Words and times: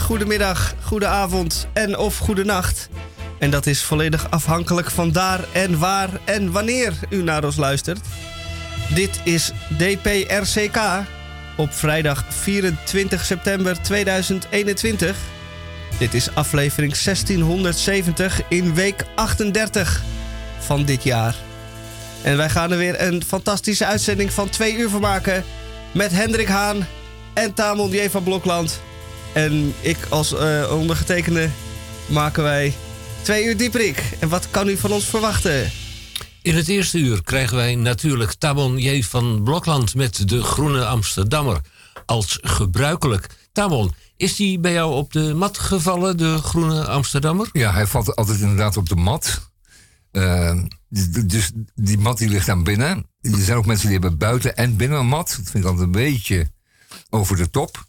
Goedemiddag, 0.00 0.74
goedenavond 0.82 1.66
en 1.72 1.98
of 1.98 2.18
goedenacht. 2.18 2.88
En 3.38 3.50
dat 3.50 3.66
is 3.66 3.82
volledig 3.82 4.30
afhankelijk 4.30 4.90
van 4.90 5.12
daar 5.12 5.40
en 5.52 5.78
waar 5.78 6.08
en 6.24 6.52
wanneer 6.52 6.92
u 7.10 7.22
naar 7.22 7.44
ons 7.44 7.56
luistert. 7.56 8.00
Dit 8.94 9.20
is 9.24 9.52
DPRCK 9.78 10.78
op 11.56 11.72
vrijdag 11.72 12.24
24 12.28 13.24
september 13.24 13.82
2021. 13.82 15.16
Dit 15.98 16.14
is 16.14 16.34
aflevering 16.34 16.92
1670 16.96 18.40
in 18.48 18.74
week 18.74 19.04
38 19.14 20.02
van 20.58 20.84
dit 20.84 21.02
jaar. 21.02 21.34
En 22.22 22.36
wij 22.36 22.50
gaan 22.50 22.70
er 22.70 22.78
weer 22.78 23.02
een 23.02 23.24
fantastische 23.24 23.86
uitzending 23.86 24.32
van 24.32 24.48
twee 24.48 24.76
uur 24.76 24.88
van 24.88 25.00
maken. 25.00 25.44
Met 25.92 26.10
Hendrik 26.10 26.48
Haan 26.48 26.86
en 27.34 27.54
Tamon 27.54 27.90
J. 27.90 28.08
van 28.10 28.22
Blokland. 28.22 28.80
En 29.34 29.74
ik 29.80 29.96
als 30.08 30.32
uh, 30.32 30.72
ondergetekende 30.72 31.48
maken 32.06 32.42
wij 32.42 32.74
twee 33.22 33.44
uur 33.44 33.56
dieprik. 33.56 34.02
En 34.18 34.28
wat 34.28 34.50
kan 34.50 34.68
u 34.68 34.76
van 34.76 34.92
ons 34.92 35.04
verwachten? 35.04 35.70
In 36.42 36.56
het 36.56 36.68
eerste 36.68 36.98
uur 36.98 37.22
krijgen 37.22 37.56
wij 37.56 37.74
natuurlijk 37.74 38.34
Tamon 38.34 38.78
J. 38.78 39.02
van 39.02 39.42
Blokland 39.42 39.94
met 39.94 40.28
de 40.28 40.42
Groene 40.42 40.86
Amsterdammer. 40.86 41.60
Als 42.06 42.38
gebruikelijk. 42.42 43.26
Tamon, 43.52 43.94
is 44.16 44.36
die 44.36 44.58
bij 44.58 44.72
jou 44.72 44.94
op 44.94 45.12
de 45.12 45.34
mat 45.34 45.58
gevallen, 45.58 46.16
de 46.16 46.38
Groene 46.38 46.86
Amsterdammer? 46.86 47.48
Ja, 47.52 47.72
hij 47.72 47.86
valt 47.86 48.16
altijd 48.16 48.40
inderdaad 48.40 48.76
op 48.76 48.88
de 48.88 48.96
mat. 48.96 49.50
Uh, 50.12 50.62
dus 51.26 51.50
die 51.74 51.98
mat 51.98 52.18
die 52.18 52.28
ligt 52.28 52.46
dan 52.46 52.64
binnen. 52.64 53.06
Er 53.20 53.38
zijn 53.38 53.58
ook 53.58 53.66
mensen 53.66 53.88
die 53.88 53.98
hebben 53.98 54.18
buiten 54.18 54.56
en 54.56 54.76
binnen 54.76 54.98
een 54.98 55.06
mat. 55.06 55.28
Dat 55.28 55.50
vind 55.50 55.64
ik 55.64 55.70
altijd 55.70 55.86
een 55.86 55.92
beetje 55.92 56.50
over 57.10 57.36
de 57.36 57.50
top. 57.50 57.84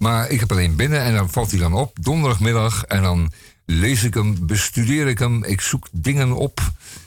Maar 0.00 0.28
ik 0.28 0.40
heb 0.40 0.50
alleen 0.50 0.76
binnen 0.76 1.00
en 1.02 1.14
dan 1.14 1.30
valt 1.30 1.50
hij 1.50 1.60
dan 1.60 1.72
op, 1.72 1.96
donderdagmiddag. 2.00 2.84
En 2.84 3.02
dan 3.02 3.32
lees 3.66 4.02
ik 4.02 4.14
hem, 4.14 4.46
bestudeer 4.46 5.06
ik 5.06 5.18
hem, 5.18 5.44
ik 5.44 5.60
zoek 5.60 5.88
dingen 5.92 6.36
op. 6.36 6.60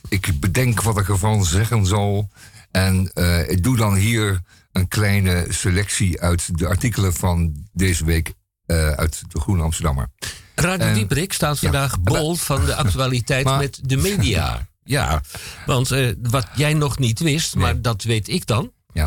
Ik 0.10 0.40
bedenk 0.40 0.82
wat 0.82 1.00
ik 1.00 1.10
ervan 1.10 1.46
zeggen 1.46 1.86
zal. 1.86 2.30
En 2.72 3.12
uh, 3.14 3.50
ik 3.50 3.64
doe 3.64 3.78
dan 3.78 3.96
hier 3.96 4.42
een 4.72 4.88
kleine 4.88 5.46
selectie 5.50 6.22
uit 6.22 6.58
de 6.58 6.68
artikelen 6.68 7.14
van 7.14 7.68
deze 7.72 8.06
week 8.06 8.34
uh, 8.68 8.90
uit 8.90 9.24
de 9.28 9.40
Groene 9.40 9.64
Amsterdammer. 9.64 10.08
Radio 10.56 10.88
en, 10.88 10.94
Dieperik 10.94 11.34
staat 11.34 11.60
vandaag 11.60 11.92
ja, 11.92 12.00
bol 12.00 12.36
van 12.36 12.66
de 12.66 12.76
actualiteit 12.86 13.46
maar, 13.46 13.60
met 13.60 13.80
de 13.82 13.98
media. 13.98 14.58
Ja, 14.86 15.22
want 15.66 15.92
uh, 15.92 16.14
wat 16.22 16.48
jij 16.56 16.74
nog 16.74 16.98
niet 16.98 17.20
wist, 17.20 17.56
nee. 17.56 17.64
maar 17.64 17.82
dat 17.82 18.04
weet 18.04 18.28
ik 18.28 18.46
dan. 18.46 18.72
Ja. 18.94 19.06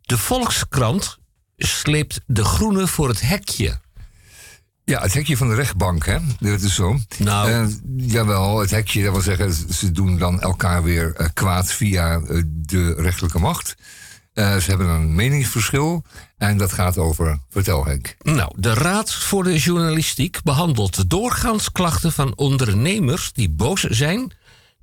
De 0.00 0.18
Volkskrant 0.18 1.18
sleept 1.56 2.20
de 2.26 2.44
groene 2.44 2.86
voor 2.86 3.08
het 3.08 3.20
hekje. 3.20 3.80
Ja, 4.84 5.00
het 5.00 5.14
hekje 5.14 5.36
van 5.36 5.48
de 5.48 5.54
rechtbank, 5.54 6.06
hè? 6.06 6.18
Dat 6.38 6.60
is 6.60 6.74
zo. 6.74 6.98
Nou. 7.18 7.50
Uh, 7.50 7.66
jawel, 7.96 8.58
het 8.58 8.70
hekje, 8.70 9.02
dat 9.02 9.12
wil 9.12 9.22
zeggen, 9.22 9.52
ze 9.74 9.90
doen 9.90 10.18
dan 10.18 10.40
elkaar 10.40 10.82
weer 10.82 11.14
uh, 11.20 11.26
kwaad 11.34 11.72
via 11.72 12.18
uh, 12.18 12.42
de 12.46 12.94
rechterlijke 12.94 13.38
macht. 13.38 13.74
ze 14.34 14.64
hebben 14.66 14.88
een 14.88 15.14
meningsverschil 15.14 16.04
en 16.36 16.56
dat 16.56 16.72
gaat 16.72 16.98
over. 16.98 17.38
Vertel, 17.50 17.84
Henk. 17.84 18.14
Nou, 18.22 18.52
de 18.56 18.74
Raad 18.74 19.14
voor 19.14 19.44
de 19.44 19.58
Journalistiek 19.58 20.42
behandelt 20.42 21.10
doorgaans 21.10 21.72
klachten 21.72 22.12
van 22.12 22.36
ondernemers 22.36 23.32
die 23.32 23.50
boos 23.50 23.80
zijn 23.80 24.32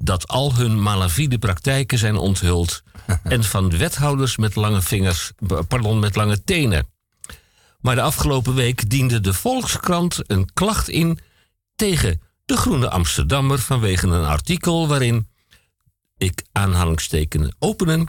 dat 0.04 0.28
al 0.28 0.56
hun 0.56 0.82
malafide 0.82 1.38
praktijken 1.38 1.98
zijn 1.98 2.18
onthuld 2.18 2.84
en 3.24 3.44
van 3.44 3.78
wethouders 3.78 4.38
met 4.38 4.56
lange 4.56 4.82
vingers, 4.82 5.32
pardon, 5.68 6.00
met 6.00 6.16
lange 6.16 6.44
tenen. 6.44 6.88
Maar 7.80 7.96
de 7.96 8.02
afgelopen 8.02 8.54
week 8.54 8.90
diende 8.90 9.20
de 9.20 9.34
Volkskrant 9.34 10.20
een 10.28 10.54
klacht 10.54 10.90
in 10.90 11.20
tegen 11.76 12.22
de 12.46 12.58
Groene 12.58 12.90
Amsterdammer 12.90 13.60
vanwege 13.60 14.08
een 14.08 14.26
artikel 14.26 14.88
waarin, 14.88 15.28
ik 16.18 16.44
aanhalingstekenen 16.52 17.56
openen, 17.60 18.08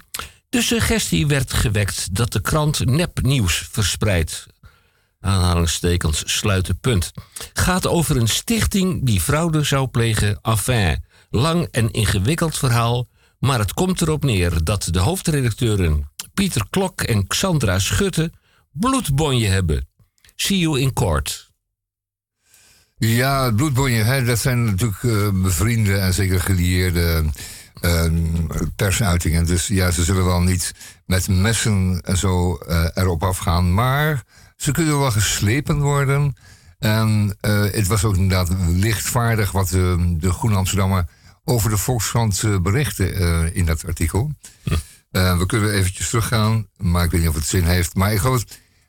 de 0.49 0.63
suggestie 0.63 1.27
werd 1.27 1.53
gewekt 1.53 2.15
dat 2.15 2.33
de 2.33 2.41
krant 2.41 2.85
nepnieuws 2.85 3.69
verspreidt. 3.71 4.47
Aanhalingstekens 5.21 6.23
sluiten 6.39 6.79
punt. 6.79 7.13
Gaat 7.53 7.87
over 7.87 8.17
een 8.17 8.29
stichting 8.29 9.07
die 9.07 9.21
fraude 9.21 9.63
zou 9.63 9.87
plegen, 9.87 10.39
affaire. 10.41 11.03
Lang 11.35 11.69
en 11.71 11.91
ingewikkeld 11.91 12.59
verhaal, 12.59 13.09
maar 13.39 13.59
het 13.59 13.75
komt 13.75 14.01
erop 14.01 14.25
neer 14.25 14.65
dat 14.65 14.89
de 14.91 14.99
hoofdredacteuren 14.99 16.11
Pieter 16.35 16.67
Klok 16.71 17.01
en 17.01 17.27
Xandra 17.27 17.79
Schutte 17.79 18.33
bloedbonje 18.73 19.49
hebben. 19.49 19.89
See 20.37 20.59
you 20.59 20.81
in 20.81 20.93
court. 20.93 21.51
Ja, 22.97 23.51
bloedbonje, 23.51 24.03
hè, 24.03 24.25
dat 24.25 24.39
zijn 24.39 24.65
natuurlijk 24.65 25.03
uh, 25.03 25.29
bevrienden 25.43 26.03
en 26.03 26.15
zeker 26.15 26.41
gelieerde 26.41 27.25
uh, 27.81 28.05
persuitingen. 28.77 29.47
Dus 29.47 29.67
ja, 29.67 29.91
ze 29.91 30.05
zullen 30.05 30.25
wel 30.25 30.41
niet 30.41 30.75
met 31.07 31.29
messen 31.29 32.01
en 32.05 32.17
zo 32.17 32.59
uh, 32.69 32.89
erop 32.95 33.23
afgaan. 33.23 33.75
Maar 33.75 34.23
ze 34.57 34.73
kunnen 34.73 34.99
wel 34.99 35.11
geslepen 35.11 35.81
worden. 35.81 36.37
En 36.79 37.37
het 37.71 37.87
was 37.87 38.05
ook 38.05 38.17
inderdaad 38.17 38.57
lichtvaardig 38.69 39.53
wat 39.53 39.69
de 39.69 40.33
Groene 40.33 40.57
Amsterdammer 40.57 41.07
over 41.45 41.71
de 41.71 41.77
Volkskrant 41.77 42.43
uh, 42.43 42.59
berichten 42.59 43.21
uh, 43.21 43.57
in 43.57 43.67
dat 43.67 43.87
artikel. 43.87 44.33
Hm. 44.63 44.75
Uh, 45.13 45.39
we 45.39 45.47
kunnen 45.47 45.73
eventjes 45.73 46.09
teruggaan, 46.09 46.67
maar 46.77 47.05
ik 47.05 47.11
weet 47.11 47.21
niet 47.21 47.29
of 47.29 47.35
het 47.35 47.47
zin 47.47 47.65
heeft. 47.65 47.95
Maar 47.95 48.13
ik 48.13 48.19
geloof 48.19 48.45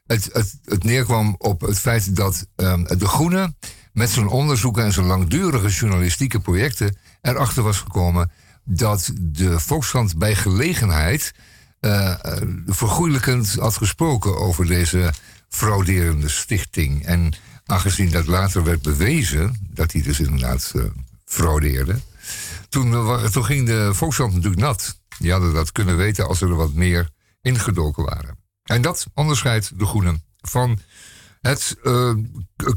het, 0.05 0.29
het, 0.33 0.59
het 0.63 0.83
neerkwam 0.83 1.35
op 1.37 1.61
het 1.61 1.79
feit 1.79 2.15
dat 2.15 2.47
um, 2.55 2.83
De 2.83 3.07
Groene 3.07 3.55
met 3.93 4.09
zijn 4.09 4.27
onderzoeken 4.27 4.83
en 4.83 4.93
zijn 4.93 5.05
langdurige 5.05 5.69
journalistieke 5.69 6.39
projecten 6.39 6.97
erachter 7.21 7.63
was 7.63 7.77
gekomen 7.77 8.31
dat 8.63 9.11
de 9.21 9.59
Volkskrant 9.59 10.17
bij 10.17 10.35
gelegenheid 10.35 11.33
vergoeilijkend 12.65 13.55
had 13.55 13.77
gesproken 13.77 14.37
over 14.37 14.65
deze 14.65 15.13
frauderende 15.49 16.29
stichting. 16.29 17.05
En 17.05 17.33
aangezien 17.65 18.11
dat 18.11 18.27
later 18.27 18.63
werd 18.63 18.81
bewezen, 18.81 19.67
dat 19.69 19.91
hij 19.91 20.01
dus 20.01 20.19
inderdaad 20.19 20.73
fraudeerde, 21.25 21.99
toen, 22.73 22.93
eh, 22.93 23.23
toen 23.23 23.45
ging 23.45 23.67
de 23.67 23.93
Volkskrant 23.93 24.33
natuurlijk 24.33 24.61
nat. 24.61 24.99
Die 25.19 25.31
hadden 25.31 25.53
dat 25.53 25.71
kunnen 25.71 25.97
weten 25.97 26.27
als 26.27 26.37
ze 26.37 26.45
er 26.45 26.55
wat 26.55 26.73
meer 26.73 27.09
ingedoken 27.41 28.03
waren. 28.03 28.37
En 28.63 28.81
dat 28.81 29.07
onderscheidt 29.13 29.79
de 29.79 29.85
Groenen 29.85 30.23
van 30.41 30.79
het 31.41 31.77
uh, 31.83 32.13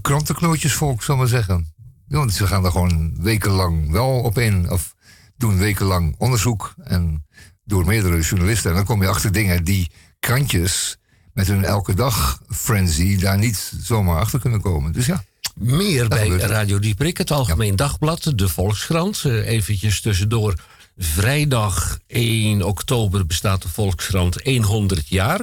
krantenknootjesvolk, 0.03 1.03
zal 1.03 1.15
ik 1.15 1.21
maar 1.21 1.31
zeggen. 1.31 1.75
Want 2.09 2.33
ze 2.33 2.47
gaan 2.47 2.65
er 2.65 2.71
gewoon 2.71 3.23
wekenlang 3.23 3.91
wel 3.91 4.21
op 4.21 4.39
in. 4.39 4.71
Of 4.71 4.95
doen 5.37 5.59
wekenlang 5.59 6.15
onderzoek. 6.19 6.75
En 6.83 7.27
door 7.65 7.87
meerdere 7.87 8.21
journalisten. 8.21 8.71
En 8.71 8.77
dan 8.77 8.85
kom 8.85 9.03
je 9.03 9.09
achter 9.09 9.33
dingen 9.33 9.65
die 9.65 9.91
krantjes 10.21 10.99
met 11.33 11.47
hun 11.47 11.65
elke 11.65 11.95
dag 11.95 12.43
frenzy 12.49 13.19
daar 13.19 13.39
niet 13.39 13.73
zomaar 13.79 14.21
achter 14.21 14.41
kunnen 14.41 14.61
komen. 14.61 14.93
Dus 14.93 15.07
ja. 15.07 15.25
Meer 15.61 16.09
bij 16.09 16.29
Radio 16.29 16.79
Dieprik, 16.79 17.19
het 17.19 17.31
Algemeen 17.31 17.77
Dagblad, 17.77 18.33
de 18.35 18.49
Volkskrant. 18.49 19.23
Uh, 19.27 19.47
eventjes 19.49 20.01
tussendoor. 20.01 20.55
Vrijdag 20.97 21.99
1 22.07 22.63
oktober 22.63 23.27
bestaat 23.27 23.63
de 23.63 23.69
Volkskrant 23.69 24.43
100 24.63 25.09
jaar. 25.09 25.41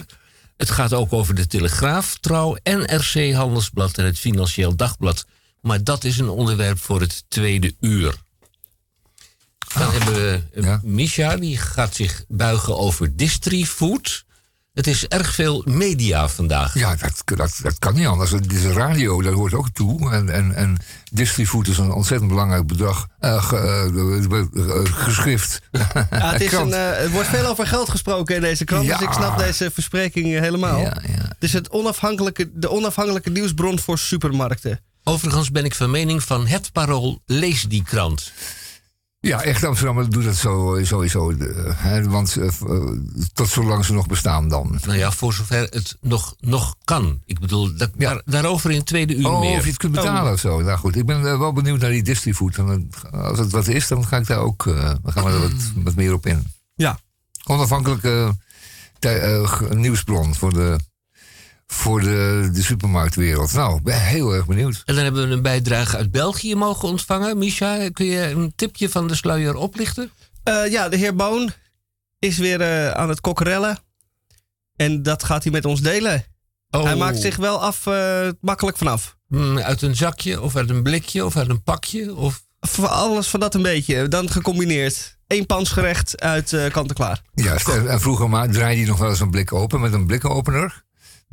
Het 0.58 0.70
gaat 0.70 0.94
ook 0.94 1.14
over 1.14 1.36
de 1.36 1.48
Telegraaf, 1.48 2.18
Trouw, 2.20 2.58
NRC 2.64 3.34
Handelsblad 3.34 3.98
en 3.98 4.06
het 4.06 4.20
Financieel 4.20 4.76
Dagblad. 4.76 5.26
Maar 5.62 5.84
dat 5.84 6.04
is 6.04 6.18
een 6.18 6.30
onderwerp 6.30 6.80
voor 6.80 7.02
het 7.02 7.24
tweede 7.28 7.76
uur. 7.80 8.16
Dan 9.74 9.88
ah, 9.88 9.92
hebben 9.92 10.14
we 10.14 10.62
ja. 10.62 10.80
Misha, 10.84 11.38
die 11.38 11.58
gaat 11.58 11.96
zich 11.96 12.24
buigen 12.28 12.78
over 12.78 13.16
distrifood. 13.16 14.26
Het 14.74 14.88
is 14.88 15.08
erg 15.08 15.34
veel 15.34 15.64
media 15.66 16.28
vandaag. 16.28 16.74
Ja, 16.74 16.96
dat, 16.96 17.22
dat, 17.26 17.60
dat 17.62 17.80
kan 17.80 17.94
niet 17.94 18.08
anders. 18.08 18.32
Het 18.32 18.54
is 18.54 18.64
radio, 18.64 19.22
dat 19.22 19.34
hoort 19.34 19.54
ook 19.54 19.70
toe. 19.70 20.12
En, 20.12 20.30
en, 20.30 20.56
en 20.56 20.78
Distrifood 21.12 21.68
is 21.68 21.78
een 21.78 21.92
ontzettend 21.92 22.30
belangrijk 22.30 22.68
bedrag. 22.68 23.08
Uh, 23.20 23.52
uh, 23.54 24.46
uh, 24.54 24.80
geschrift. 24.84 25.62
Ja, 25.72 26.08
het, 26.10 26.42
is 26.42 26.52
een, 26.62 26.74
er 26.74 27.10
wordt 27.10 27.28
veel 27.28 27.46
over 27.46 27.68
geld 27.68 27.90
gesproken 27.90 28.36
in 28.36 28.42
deze 28.42 28.64
krant. 28.64 28.86
Ja. 28.86 28.98
Dus 28.98 29.08
ik 29.08 29.14
snap 29.14 29.38
deze 29.38 29.72
verspreking 29.74 30.26
helemaal. 30.40 30.80
Ja, 30.80 30.98
ja. 31.08 31.24
Het 31.28 31.44
is 31.44 31.54
het 31.54 31.70
onafhankelijke, 31.70 32.50
de 32.54 32.70
onafhankelijke 32.70 33.30
nieuwsbron 33.30 33.80
voor 33.80 33.98
supermarkten. 33.98 34.80
Overigens 35.04 35.52
ben 35.52 35.66
ik 35.66 35.76
van 35.76 35.92
mening 35.92 36.24
van 36.24 36.48
het 36.48 36.72
parool 36.72 37.22
lees 37.26 37.64
die 37.64 37.84
krant. 37.84 38.32
Ja, 39.28 39.44
echt 39.44 39.64
Amsterdam 39.64 40.10
doet 40.10 40.24
dat 40.24 40.36
zo, 40.36 40.80
sowieso. 40.82 41.34
Hè, 41.76 42.10
want 42.10 42.36
uh, 42.36 42.50
tot 43.34 43.50
zolang 43.50 43.86
ze 43.86 43.94
nog 43.94 44.08
bestaan 44.08 44.48
dan. 44.48 44.80
Nou 44.86 44.98
ja, 44.98 45.12
voor 45.12 45.34
zover 45.34 45.68
het 45.70 45.98
nog, 46.02 46.36
nog 46.40 46.76
kan. 46.84 47.22
Ik 47.26 47.40
bedoel, 47.40 47.76
dat, 47.76 47.92
ja. 47.98 48.14
daar, 48.14 48.22
daarover 48.26 48.72
in 48.72 48.84
tweede 48.84 49.16
uur 49.16 49.30
oh, 49.30 49.40
meer. 49.40 49.58
of 49.58 49.64
je 49.64 49.70
het 49.70 49.78
kunt 49.78 49.92
betalen 49.92 50.26
oh. 50.26 50.32
of 50.32 50.40
zo. 50.40 50.62
Nou 50.62 50.78
goed, 50.78 50.96
ik 50.96 51.06
ben 51.06 51.22
uh, 51.22 51.38
wel 51.38 51.54
benieuwd 51.54 51.80
naar 51.80 51.90
die 51.90 52.04
Distrifood. 52.04 52.60
Als 53.12 53.40
het 53.40 53.52
wat 53.52 53.68
is, 53.68 53.88
dan 53.88 54.06
ga 54.08 54.18
ik 54.18 54.28
daar 54.28 54.40
ook 54.40 54.66
uh, 54.66 54.76
dan 55.04 55.14
gaan 55.14 55.24
we 55.24 55.32
er 55.32 55.40
wat, 55.40 55.52
wat 55.76 55.96
meer 55.96 56.14
op 56.14 56.26
in. 56.26 56.44
Ja. 56.76 57.00
Onafhankelijke 57.44 58.36
nieuwsbron 59.70 60.36
voor 60.36 60.54
de 60.54 60.80
voor 61.74 62.02
de, 62.02 62.50
de 62.54 62.64
supermarktwereld. 62.64 63.54
Nou, 63.54 63.78
ik 63.78 63.84
ben 63.84 64.02
heel 64.02 64.34
erg 64.34 64.46
benieuwd. 64.46 64.82
En 64.86 64.96
dan 64.96 65.04
hebben 65.04 65.28
we 65.28 65.34
een 65.34 65.42
bijdrage 65.42 65.98
uit 65.98 66.12
België 66.12 66.56
mogen 66.56 66.88
ontvangen. 66.88 67.38
Misha, 67.38 67.90
kun 67.90 68.06
je 68.06 68.30
een 68.30 68.54
tipje 68.56 68.90
van 68.90 69.08
de 69.08 69.16
sluier 69.16 69.56
oplichten? 69.56 70.12
Uh, 70.50 70.72
ja, 70.72 70.90
de 70.90 70.98
heer 70.98 71.16
Boon 71.16 71.52
is 72.20 72.38
weer 72.38 72.62
uh, 72.62 72.92
aan 72.92 73.10
het 73.10 73.22
kokkerellen. 73.22 73.78
En 74.76 75.04
dat 75.04 75.24
gaat 75.24 75.44
hij 75.44 75.52
met 75.52 75.66
ons 75.66 75.82
delen. 75.82 76.26
Oh. 76.70 76.84
Hij 76.84 76.96
maakt 76.96 77.22
zich 77.22 77.36
wel 77.36 77.62
af, 77.62 77.86
uh, 77.86 78.28
makkelijk 78.42 78.78
vanaf. 78.78 79.18
Mm, 79.28 79.58
uit 79.60 79.82
een 79.82 79.96
zakje, 79.96 80.42
of 80.42 80.56
uit 80.56 80.70
een 80.70 80.84
blikje, 80.84 81.26
of 81.26 81.38
uit 81.38 81.50
een 81.50 81.64
pakje? 81.64 82.16
Of... 82.16 82.44
Voor 82.60 82.88
alles 82.88 83.28
van 83.28 83.40
dat 83.40 83.56
een 83.56 83.62
beetje. 83.62 84.08
Dan 84.08 84.30
gecombineerd. 84.30 85.18
Eén 85.28 85.46
pansgerecht 85.46 86.22
uit 86.22 86.52
uh, 86.52 86.72
kant-en-klaar. 86.72 87.22
Ja, 87.34 87.56
en 87.88 88.02
vroeger 88.02 88.30
maar 88.30 88.50
draaide 88.50 88.80
hij 88.80 88.90
nog 88.90 89.00
wel 89.00 89.10
eens 89.10 89.20
een 89.20 89.32
blik 89.32 89.54
open 89.54 89.82
met 89.82 89.94
een 89.94 90.06
blikopener. 90.06 90.84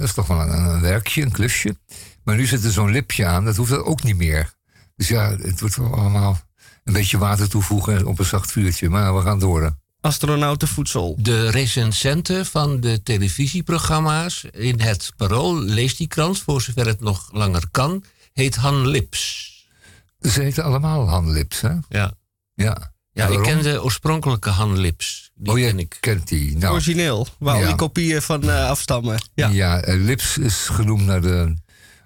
Dat 0.01 0.09
is 0.09 0.15
toch 0.15 0.27
wel 0.27 0.41
een, 0.41 0.65
een 0.65 0.81
werkje, 0.81 1.23
een 1.23 1.31
klusje. 1.31 1.77
Maar 2.25 2.37
nu 2.37 2.47
zit 2.47 2.65
er 2.65 2.73
zo'n 2.73 2.91
lipje 2.91 3.27
aan, 3.27 3.45
dat 3.45 3.57
hoeft 3.57 3.71
dat 3.71 3.85
ook 3.85 4.03
niet 4.03 4.17
meer. 4.17 4.53
Dus 4.97 5.09
ja, 5.09 5.37
het 5.37 5.61
wordt 5.61 5.77
wel 5.77 5.95
allemaal 5.95 6.39
een 6.85 6.93
beetje 6.93 7.19
water 7.19 7.49
toevoegen 7.49 8.07
op 8.07 8.19
een 8.19 8.25
zacht 8.25 8.53
vuurtje. 8.53 8.89
Maar 8.89 9.17
we 9.17 9.23
gaan 9.23 9.39
door. 9.39 9.77
Astronautenvoedsel. 10.01 11.17
De 11.19 11.51
recensenten 11.51 12.47
van 12.47 12.81
de 12.81 13.03
televisieprogramma's 13.03 14.45
in 14.45 14.81
het 14.81 15.13
Parool, 15.17 15.61
leest 15.61 15.99
die 15.99 16.09
krant 16.09 16.39
voor 16.39 16.63
zover 16.63 16.87
het 16.87 17.01
nog 17.01 17.29
langer 17.33 17.65
kan, 17.71 18.05
heet 18.33 18.57
Han 18.57 18.87
Lips. 18.87 19.49
Ze 20.21 20.43
heten 20.43 20.65
allemaal 20.65 21.09
Han 21.09 21.31
Lips, 21.31 21.61
hè? 21.61 21.75
Ja. 21.89 22.13
Ja. 22.55 22.93
Ja, 23.29 23.37
ik 23.37 23.43
ken 23.43 23.63
de 23.63 23.83
oorspronkelijke 23.83 24.51
Han 24.51 24.79
Lips. 24.79 25.31
Die 25.35 25.53
oh, 25.53 25.59
je 25.59 25.67
ken 25.67 25.79
ik. 25.79 25.97
kent 26.01 26.29
die. 26.29 26.57
Nou, 26.57 26.73
Origineel, 26.73 27.27
waar 27.39 27.55
ja. 27.55 27.61
al 27.61 27.67
die 27.67 27.77
kopieën 27.77 28.23
van 28.23 28.45
uh, 28.45 28.69
afstammen. 28.69 29.21
Ja, 29.35 29.49
ja 29.49 29.89
uh, 29.89 30.05
Lips 30.05 30.39
is 30.39 30.55
genoemd 30.55 31.05
naar 31.05 31.21
de 31.21 31.57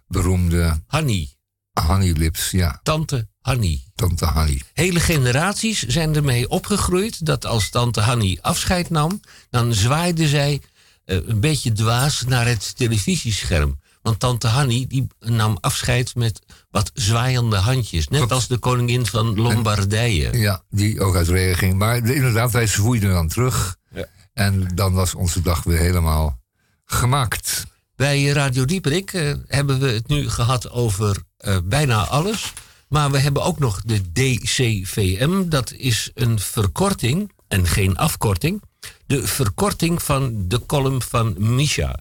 beroemde... 0.07 0.83
Hanny. 0.87 1.29
Hanny 1.73 2.13
Lips, 2.13 2.51
ja. 2.51 2.81
Tante 2.83 3.29
Hanny. 3.41 3.85
Tante 3.95 4.25
Hanny. 4.25 4.63
Hele 4.73 5.01
generaties 5.01 5.83
zijn 5.83 6.15
ermee 6.15 6.49
opgegroeid 6.49 7.27
dat 7.27 7.47
als 7.47 7.69
tante 7.69 8.01
Hanny 8.01 8.39
afscheid 8.41 8.91
nam, 8.91 9.21
dan 9.51 9.75
zwaaide 9.75 10.29
zij 10.29 10.61
uh, 11.07 11.27
een 11.27 11.41
beetje 11.41 11.73
dwaas 11.73 12.23
naar 12.27 12.47
het 12.47 12.77
televisiescherm. 12.77 13.81
Want 14.05 14.21
tante 14.21 14.49
Hanny 14.49 14.85
die 14.89 15.07
nam 15.21 15.59
afscheid 15.61 16.15
met 16.15 16.41
wat 16.71 16.91
zwaaiende 16.95 17.57
handjes. 17.57 18.09
Net 18.09 18.33
als 18.33 18.47
de 18.47 18.59
koningin 18.59 19.07
van 19.07 19.41
Lombardije. 19.41 20.39
ja, 20.39 20.63
die 20.71 21.01
ook 21.01 21.17
uit 21.17 21.29
regen 21.29 21.57
ging. 21.57 21.79
Maar 21.79 21.97
inderdaad, 21.97 22.51
wij 22.51 22.67
zwoeiden 22.67 23.11
dan 23.11 23.29
terug. 23.29 23.77
Ja. 23.95 24.07
En 24.33 24.69
dan 24.75 24.93
was 24.93 25.15
onze 25.15 25.41
dag 25.41 25.63
weer 25.63 25.79
helemaal 25.79 26.39
gemaakt. 26.85 27.65
Bij 27.97 28.25
Radio 28.25 28.65
Dieperik 28.65 29.13
uh, 29.13 29.35
hebben 29.47 29.81
we 29.81 29.89
het 29.89 30.09
nu 30.09 30.31
gehad 30.31 30.71
over 30.71 31.17
uh, 31.39 31.57
bijna 31.65 32.07
alles. 32.07 32.53
Maar 32.89 33.11
we 33.11 33.19
hebben 33.19 33.43
ook 33.43 33.59
nog 33.59 33.81
de 33.85 34.13
DCVM. 34.13 35.49
Dat 35.49 35.73
is 35.73 36.11
een 36.15 36.39
verkorting 36.39 37.33
en 37.49 37.67
geen 37.67 37.97
afkorting. 37.97 38.63
De 39.07 39.27
verkorting 39.27 40.03
van 40.03 40.49
de 40.49 40.67
column 40.67 41.03
van 41.03 41.55
Misha. 41.55 41.99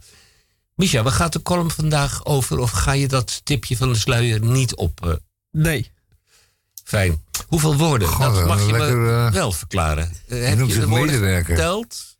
Misha, 0.75 1.03
waar 1.03 1.11
gaat 1.11 1.33
de 1.33 1.41
column 1.41 1.71
vandaag 1.71 2.25
over? 2.25 2.59
Of 2.59 2.71
ga 2.71 2.91
je 2.91 3.07
dat 3.07 3.41
tipje 3.43 3.77
van 3.77 3.93
de 3.93 3.99
sluier 3.99 4.41
niet 4.41 4.75
op? 4.75 5.05
Uh... 5.05 5.13
Nee. 5.51 5.91
Fijn. 6.83 7.21
Hoeveel 7.47 7.77
woorden? 7.77 8.07
Goh, 8.07 8.35
dat 8.35 8.47
mag 8.47 8.65
je 8.65 8.71
lekker, 8.71 8.97
me 8.97 9.09
uh, 9.09 9.31
wel 9.31 9.51
verklaren. 9.51 10.11
Uh, 10.27 10.47
heb 10.47 10.59
je 10.67 10.79
de 10.79 10.87
woorden 10.87 11.45
geteld? 11.45 12.17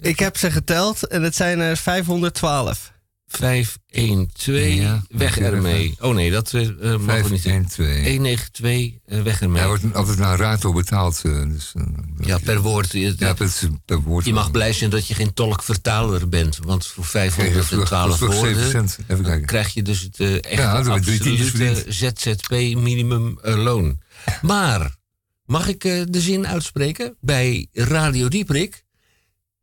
Ik 0.00 0.18
heb 0.18 0.36
ze 0.36 0.50
geteld 0.50 1.06
en 1.06 1.22
het 1.22 1.36
zijn 1.36 1.60
er 1.60 1.76
512. 1.76 2.92
5, 3.30 3.78
1, 3.90 4.30
2, 4.32 4.74
ja, 4.74 5.02
weg 5.08 5.38
ermee. 5.38 5.94
Oh 6.00 6.14
nee, 6.14 6.30
dat 6.30 6.52
uh, 6.52 6.96
mag 6.96 7.04
5, 7.04 7.30
niet. 7.30 7.46
1, 7.46 7.66
2. 7.66 8.04
1, 8.04 8.22
9, 8.22 8.52
2, 8.52 9.00
uh, 9.06 9.22
weg 9.22 9.40
ermee. 9.40 9.58
Hij 9.58 9.68
wordt 9.68 9.94
altijd 9.94 10.18
naar 10.18 10.38
rato 10.38 10.72
betaald. 10.72 11.22
Uh, 11.26 11.42
dus, 11.48 11.74
ja, 12.20 12.38
per 12.38 12.60
woord. 12.60 12.92
Ja, 12.92 13.34
per, 13.34 13.50
per 13.84 14.00
woord. 14.00 14.24
Je 14.24 14.32
mag 14.32 14.50
blij 14.50 14.72
zijn 14.72 14.90
dat 14.90 15.06
je 15.06 15.14
geen 15.14 15.34
tolk-vertaler 15.34 16.28
bent. 16.28 16.58
Want 16.62 16.86
voor 16.86 17.04
512 17.04 18.22
okay, 18.22 18.36
woorden 18.36 18.70
cent. 18.70 18.98
Even 19.06 19.44
krijg 19.44 19.74
je 19.74 19.82
dus 19.82 20.00
het 20.00 20.18
uh, 20.18 20.34
echt 20.34 20.58
ja, 20.58 20.72
absolute 20.72 21.84
ZZP 21.88 22.50
minimum 22.76 23.38
loon. 23.42 24.00
Maar, 24.42 24.96
mag 25.44 25.68
ik 25.68 25.82
de 25.82 26.20
zin 26.20 26.46
uitspreken? 26.46 27.16
Bij 27.20 27.68
Radio 27.72 28.28
Dieprik, 28.28 28.84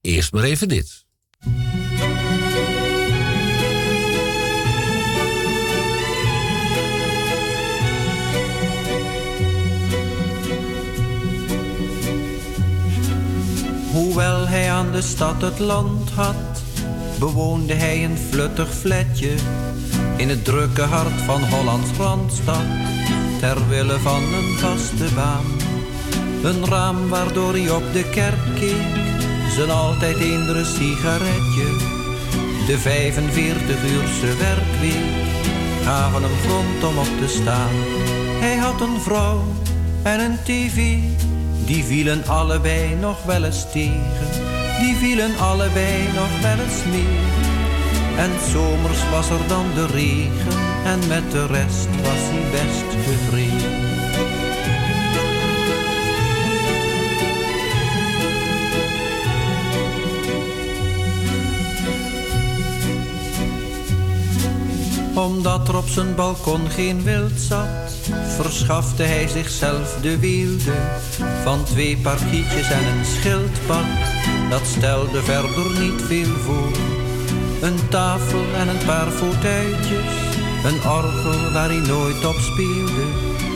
eerst 0.01 0.31
maar 0.31 0.43
even 0.43 0.67
dit. 0.67 1.05
Hoewel 13.95 14.47
hij 14.47 14.71
aan 14.71 14.91
de 14.91 15.01
stad 15.01 15.41
het 15.41 15.59
land 15.59 16.09
had, 16.09 16.63
bewoonde 17.19 17.73
hij 17.73 18.03
een 18.03 18.17
fluttig 18.17 18.73
flatje 18.73 19.33
in 20.17 20.29
het 20.29 20.45
drukke 20.45 20.81
hart 20.81 21.21
van 21.25 21.43
Hollands 21.43 21.89
Randstad, 21.97 22.65
ter 23.39 23.67
wille 23.67 23.99
van 23.99 24.23
een 24.23 24.57
vaste 24.57 25.13
baan. 25.15 25.45
Een 26.43 26.65
raam 26.65 27.09
waardoor 27.09 27.51
hij 27.51 27.71
op 27.71 27.93
de 27.93 28.09
kerk 28.09 28.55
keek, 28.55 28.95
zijn 29.49 29.69
altijd 29.69 30.17
eendere 30.17 30.65
sigaretje. 30.65 31.67
De 32.67 32.77
45-uurse 32.77 34.37
werkweek 34.37 35.05
gaven 35.83 36.23
hem 36.23 36.37
grond 36.47 36.83
om 36.83 36.97
op 36.97 37.19
te 37.19 37.27
staan. 37.27 37.75
Hij 38.39 38.57
had 38.57 38.81
een 38.81 39.01
vrouw 39.01 39.43
en 40.03 40.19
een 40.19 40.37
tv 40.43 40.97
die 41.65 41.83
vielen 41.83 42.27
allebei 42.27 42.95
nog 42.95 43.23
wel 43.23 43.43
eens 43.43 43.71
tegen, 43.71 44.29
die 44.79 44.95
vielen 44.95 45.37
allebei 45.37 46.03
nog 46.13 46.41
wel 46.41 46.65
eens 46.65 46.83
meer. 46.91 47.53
En 48.17 48.31
zomers 48.51 49.09
was 49.09 49.29
er 49.29 49.47
dan 49.47 49.65
de 49.73 49.85
regen 49.85 50.59
en 50.85 50.99
met 51.07 51.31
de 51.31 51.45
rest 51.45 51.87
was 52.01 52.21
hij 52.31 52.51
best 52.51 52.91
tevreden. 52.91 53.44
Omdat 65.15 65.67
er 65.67 65.77
op 65.77 65.87
zijn 65.87 66.15
balkon 66.15 66.69
geen 66.69 67.03
wild 67.03 67.39
zat, 67.39 67.67
verschafte 68.35 69.03
hij 69.03 69.27
zichzelf 69.27 69.97
de 70.01 70.19
weelde 70.19 70.73
van 71.43 71.63
twee 71.63 71.97
parkietjes 71.97 72.71
en 72.71 72.85
een 72.85 73.05
schildpad. 73.05 73.85
Dat 74.49 74.65
stelde 74.65 75.21
verder 75.21 75.79
niet 75.79 76.01
veel 76.01 76.35
voor. 76.45 76.71
Een 77.61 77.89
tafel 77.89 78.43
en 78.55 78.67
een 78.67 78.85
paar 78.85 79.11
fauteuiltjes, 79.11 80.13
een 80.65 80.89
orgel 80.91 81.51
waar 81.51 81.69
hij 81.69 81.87
nooit 81.87 82.25
op 82.25 82.35
speelde. 82.35 83.05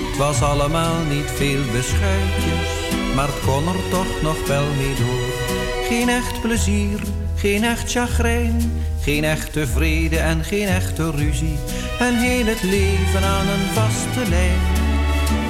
Het 0.07 0.17
was 0.17 0.41
allemaal 0.41 1.03
niet 1.09 1.31
veel 1.35 1.61
beschuitjes, 1.71 2.69
maar 3.15 3.27
het 3.27 3.39
kon 3.45 3.67
er 3.67 3.89
toch 3.89 4.21
nog 4.21 4.47
wel 4.47 4.65
mee 4.77 4.95
door. 4.95 5.57
Geen 5.87 6.09
echt 6.09 6.41
plezier, 6.41 6.99
geen 7.35 7.63
echt 7.63 7.91
chagrijn, 7.91 8.71
geen 9.01 9.23
echte 9.23 9.67
vrede 9.67 10.17
en 10.17 10.43
geen 10.43 10.67
echte 10.67 11.11
ruzie. 11.11 11.57
En 11.99 12.15
heel 12.15 12.45
het 12.45 12.63
leven 12.63 13.23
aan 13.23 13.47
een 13.47 13.67
vaste 13.73 14.29
lijn. 14.29 14.59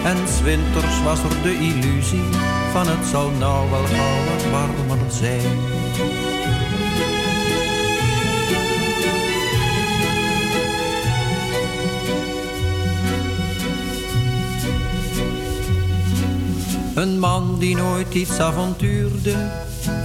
En 0.04 0.28
zwinters 0.28 1.04
was 1.04 1.20
er 1.20 1.42
de 1.44 1.54
illusie 1.54 2.30
van 2.72 2.88
het 2.88 3.06
zal 3.06 3.30
nou 3.30 3.70
wel 3.70 3.86
gauw 3.86 4.52
warmer 4.52 5.12
zijn. 5.12 5.58
Een 17.00 17.20
man 17.20 17.60
die 17.60 17.76
nooit 17.76 18.14
iets 18.14 18.40
avontuurde, 18.40 19.36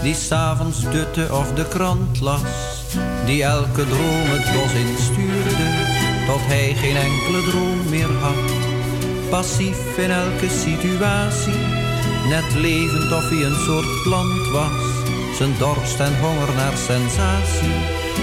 die 0.03 0.15
s'avonds 0.15 0.81
dutte 0.91 1.27
of 1.33 1.53
de 1.53 1.65
krant 1.69 2.21
las, 2.21 2.85
die 3.27 3.43
elke 3.43 3.87
droom 3.89 4.29
het 4.31 4.47
bos 4.55 4.73
instuurde, 4.73 5.67
tot 6.27 6.45
hij 6.53 6.75
geen 6.75 6.97
enkele 6.97 7.43
droom 7.51 7.81
meer 7.91 8.13
had. 8.21 8.51
Passief 9.31 9.99
in 9.99 10.11
elke 10.11 10.49
situatie, 10.49 11.61
net 12.29 12.55
levend 12.55 13.13
of 13.13 13.29
hij 13.29 13.43
een 13.45 13.61
soort 13.67 14.03
plant 14.03 14.49
was. 14.53 14.87
Zijn 15.37 15.55
dorst 15.59 16.01
en 16.01 16.19
honger 16.21 16.55
naar 16.57 16.77
sensatie, 16.77 17.79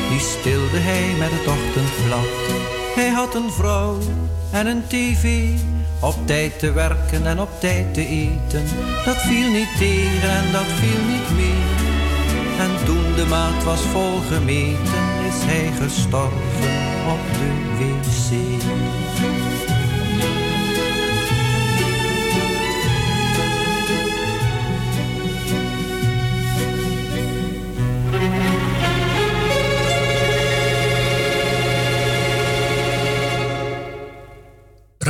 die 0.09 0.19
stilde 0.19 0.79
hij 0.79 1.15
met 1.19 1.31
het 1.31 1.47
ochtendblad. 1.47 2.31
Hij 2.95 3.09
had 3.09 3.35
een 3.35 3.51
vrouw 3.51 3.97
en 4.51 4.67
een 4.67 4.83
tv, 4.87 5.25
op 6.01 6.15
tijd 6.25 6.59
te 6.59 6.71
werken 6.71 7.25
en 7.25 7.39
op 7.39 7.49
tijd 7.59 7.93
te 7.93 8.07
eten. 8.07 8.63
Dat 9.05 9.17
viel 9.17 9.51
niet 9.51 9.77
tegen 9.77 10.29
en 10.29 10.51
dat 10.51 10.65
viel 10.65 11.03
niet 11.05 11.29
mee. 11.35 11.63
En 12.59 12.85
toen 12.85 13.15
de 13.15 13.25
maat 13.29 13.63
was 13.63 13.81
volgemeten, 13.81 15.03
is 15.27 15.39
hij 15.49 15.71
gestorven 15.81 16.71
op 17.07 17.23
de 17.33 17.51
wc. 17.77 18.50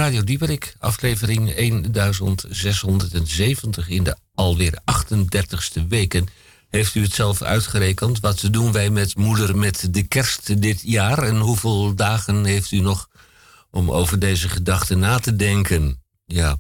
Radio 0.02 0.24
Dieperik, 0.24 0.76
aflevering 0.80 1.56
1670 1.56 3.90
in 3.90 4.04
de 4.04 4.16
alweer 4.34 4.74
38ste 4.74 5.88
weken. 5.88 6.28
Heeft 6.70 6.96
u 6.96 7.02
het 7.02 7.14
zelf 7.14 7.42
uitgerekend? 7.42 8.20
Wat 8.20 8.48
doen 8.52 8.72
wij 8.72 8.90
met 8.90 9.16
moeder 9.16 9.58
met 9.58 9.88
de 9.92 10.04
kerst 10.04 10.62
dit 10.62 10.82
jaar? 10.82 11.24
En 11.24 11.40
hoeveel 11.40 11.96
dagen 11.96 12.46
heeft 12.46 12.72
u 12.72 12.80
nog 12.80 13.08
om 13.72 13.92
over 13.92 14.20
deze 14.20 14.50
gedachten 14.50 15.00
na 15.00 15.20
te 15.20 15.36
denken? 15.36 16.04
Ja. 16.26 16.58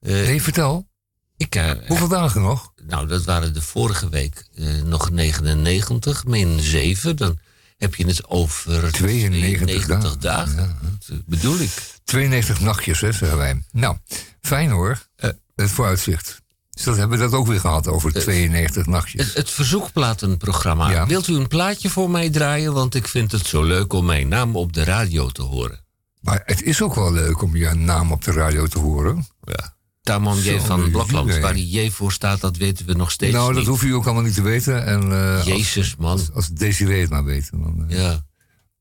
Uh, 0.00 0.12
nee, 0.12 0.42
vertel. 0.42 0.88
Ik, 1.36 1.56
uh, 1.56 1.70
hoeveel 1.86 2.08
dagen 2.08 2.40
nog? 2.40 2.72
Nou, 2.86 3.06
dat 3.06 3.24
waren 3.24 3.54
de 3.54 3.62
vorige 3.62 4.08
week 4.08 4.46
uh, 4.54 4.82
nog 4.82 5.10
99, 5.10 6.24
min 6.24 6.60
7. 6.60 7.16
Dan 7.16 7.38
heb 7.84 7.94
je 7.94 8.06
het 8.06 8.28
over 8.28 8.92
92 8.92 9.86
dagen. 9.86 10.20
dagen. 10.20 10.56
Ja. 10.56 10.76
Dat 11.06 11.26
bedoel 11.26 11.58
ik. 11.58 11.70
92 12.04 12.60
nachtjes, 12.60 13.00
hè, 13.00 13.12
zeggen 13.12 13.38
wij. 13.38 13.62
Nou, 13.72 13.96
fijn 14.40 14.70
hoor, 14.70 15.02
uh, 15.24 15.30
het 15.56 15.70
vooruitzicht. 15.70 16.42
Dus 16.70 16.84
dat 16.84 16.96
hebben 16.96 17.18
we 17.18 17.24
dat 17.24 17.32
ook 17.32 17.46
weer 17.46 17.60
gehad 17.60 17.86
over 17.86 18.12
92 18.12 18.86
nachtjes. 18.86 19.26
Het, 19.26 19.34
het 19.34 19.50
verzoekplatenprogramma. 19.50 20.90
Ja. 20.90 21.06
Wilt 21.06 21.28
u 21.28 21.34
een 21.34 21.48
plaatje 21.48 21.90
voor 21.90 22.10
mij 22.10 22.30
draaien? 22.30 22.72
Want 22.72 22.94
ik 22.94 23.08
vind 23.08 23.32
het 23.32 23.46
zo 23.46 23.62
leuk 23.62 23.92
om 23.92 24.04
mijn 24.04 24.28
naam 24.28 24.56
op 24.56 24.72
de 24.72 24.84
radio 24.84 25.28
te 25.28 25.42
horen. 25.42 25.84
Maar 26.20 26.42
het 26.44 26.62
is 26.62 26.82
ook 26.82 26.94
wel 26.94 27.12
leuk 27.12 27.42
om 27.42 27.56
je 27.56 27.74
naam 27.74 28.12
op 28.12 28.24
de 28.24 28.32
radio 28.32 28.66
te 28.66 28.78
horen. 28.78 29.26
Ja. 29.42 29.73
Tamon 30.04 30.38
J. 30.38 30.58
van 30.60 30.90
Blokland, 30.90 31.38
waar 31.38 31.54
die 31.54 31.68
J 31.68 31.90
voor 31.90 32.12
staat, 32.12 32.40
dat 32.40 32.56
weten 32.56 32.86
we 32.86 32.94
nog 32.94 33.10
steeds 33.10 33.32
nou, 33.32 33.48
niet. 33.48 33.56
dat 33.56 33.66
hoef 33.66 33.82
je 33.82 33.94
ook 33.94 34.04
allemaal 34.04 34.22
niet 34.22 34.34
te 34.34 34.42
weten. 34.42 34.86
En, 34.86 35.10
uh, 35.10 35.44
Jezus, 35.44 35.96
man. 35.96 36.10
Als, 36.10 36.32
als 36.32 36.48
Desiree 36.48 37.00
het 37.00 37.10
maar 37.10 37.24
weet, 37.24 37.50
dan, 37.50 37.86
uh, 37.88 37.98
ja. 37.98 38.24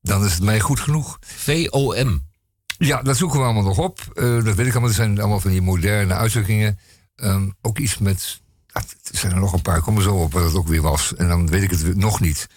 dan 0.01 0.25
is 0.25 0.33
het 0.33 0.43
mij 0.43 0.59
goed 0.59 0.79
genoeg. 0.79 1.17
VOM. 1.21 2.27
Ja, 2.77 3.01
dat 3.01 3.17
zoeken 3.17 3.39
we 3.39 3.45
allemaal 3.45 3.63
nog 3.63 3.77
op. 3.77 3.99
Uh, 4.13 4.43
dat 4.43 4.55
weet 4.55 4.65
ik 4.65 4.71
allemaal. 4.71 4.89
Er 4.89 4.95
zijn 4.95 5.19
allemaal 5.19 5.39
van 5.39 5.51
die 5.51 5.61
moderne 5.61 6.13
uitdrukkingen. 6.13 6.79
Um, 7.15 7.55
ook 7.61 7.79
iets 7.79 7.97
met. 7.97 8.41
Ah, 8.71 8.83
er 9.11 9.17
zijn 9.17 9.31
er 9.31 9.39
nog 9.39 9.53
een 9.53 9.61
paar, 9.61 9.81
kom 9.81 9.97
er 9.97 10.03
zo 10.03 10.15
op 10.15 10.33
wat 10.33 10.43
het 10.43 10.55
ook 10.55 10.67
weer 10.67 10.81
was. 10.81 11.15
En 11.15 11.27
dan 11.27 11.47
weet 11.47 11.63
ik 11.63 11.71
het 11.71 11.95
nog 11.95 12.19
niet. 12.19 12.47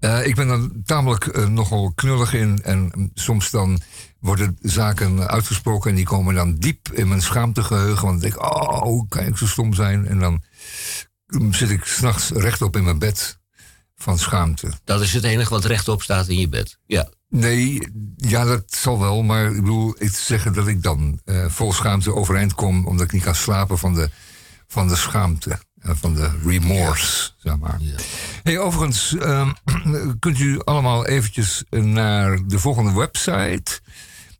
Uh, 0.00 0.26
ik 0.26 0.34
ben 0.34 0.48
er 0.48 0.70
tamelijk 0.84 1.26
uh, 1.26 1.46
nogal 1.46 1.92
knullig 1.94 2.34
in. 2.34 2.62
En 2.62 3.10
soms 3.14 3.50
dan 3.50 3.80
worden 4.20 4.58
zaken 4.60 5.28
uitgesproken. 5.28 5.90
En 5.90 5.96
die 5.96 6.04
komen 6.04 6.34
dan 6.34 6.54
diep 6.54 6.88
in 6.92 7.08
mijn 7.08 7.22
schaamtegeheugen. 7.22 8.06
Want 8.06 8.20
dan 8.20 8.30
denk 8.30 8.34
ik, 8.34 8.54
oh, 8.54 9.08
kan 9.08 9.24
ik 9.24 9.36
zo 9.36 9.46
stom 9.46 9.74
zijn? 9.74 10.06
En 10.06 10.18
dan 10.18 10.42
zit 11.50 11.70
ik 11.70 11.84
s'nachts 11.84 12.30
rechtop 12.30 12.76
in 12.76 12.84
mijn 12.84 12.98
bed 12.98 13.38
van 13.96 14.18
schaamte. 14.18 14.72
Dat 14.84 15.00
is 15.00 15.12
het 15.12 15.24
enige 15.24 15.50
wat 15.50 15.64
rechtop 15.64 16.02
staat 16.02 16.28
in 16.28 16.38
je 16.38 16.48
bed. 16.48 16.78
Ja. 16.86 17.08
Nee, 17.28 17.88
ja, 18.16 18.44
dat 18.44 18.64
zal 18.66 18.98
wel. 18.98 19.22
Maar 19.22 19.46
ik 19.46 19.60
bedoel, 19.60 19.94
ik 19.98 20.14
zeggen 20.14 20.52
dat 20.52 20.66
ik 20.66 20.82
dan 20.82 21.20
uh, 21.24 21.46
vol 21.48 21.72
schaamte 21.72 22.14
overeind 22.14 22.54
kom. 22.54 22.86
omdat 22.86 23.06
ik 23.06 23.12
niet 23.12 23.22
kan 23.22 23.34
slapen 23.34 23.78
van 23.78 23.94
de, 23.94 24.10
van 24.66 24.88
de 24.88 24.96
schaamte. 24.96 25.58
En 25.86 25.96
van 25.96 26.14
de 26.14 26.30
remorse, 26.44 27.30
zeg 27.36 27.58
maar. 27.58 27.76
Ja. 27.80 27.96
Hey, 28.42 28.58
overigens, 28.58 29.12
uh, 29.12 29.52
kunt 30.18 30.38
u 30.38 30.60
allemaal 30.64 31.06
eventjes 31.06 31.64
naar 31.70 32.46
de 32.46 32.58
volgende 32.58 32.92
website. 32.92 33.80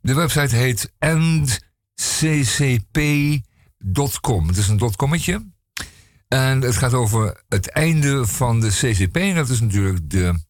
De 0.00 0.14
website 0.14 0.56
heet 0.56 0.92
endccp.com. 0.98 1.68
Het 4.48 4.56
is 4.56 4.68
een 4.68 4.96
.commetje. 4.96 5.46
En 6.28 6.60
het 6.60 6.76
gaat 6.76 6.94
over 6.94 7.42
het 7.48 7.70
einde 7.70 8.26
van 8.26 8.60
de 8.60 8.68
CCP. 8.68 9.16
En 9.16 9.34
dat 9.34 9.48
is 9.48 9.60
natuurlijk 9.60 10.10
de 10.10 10.44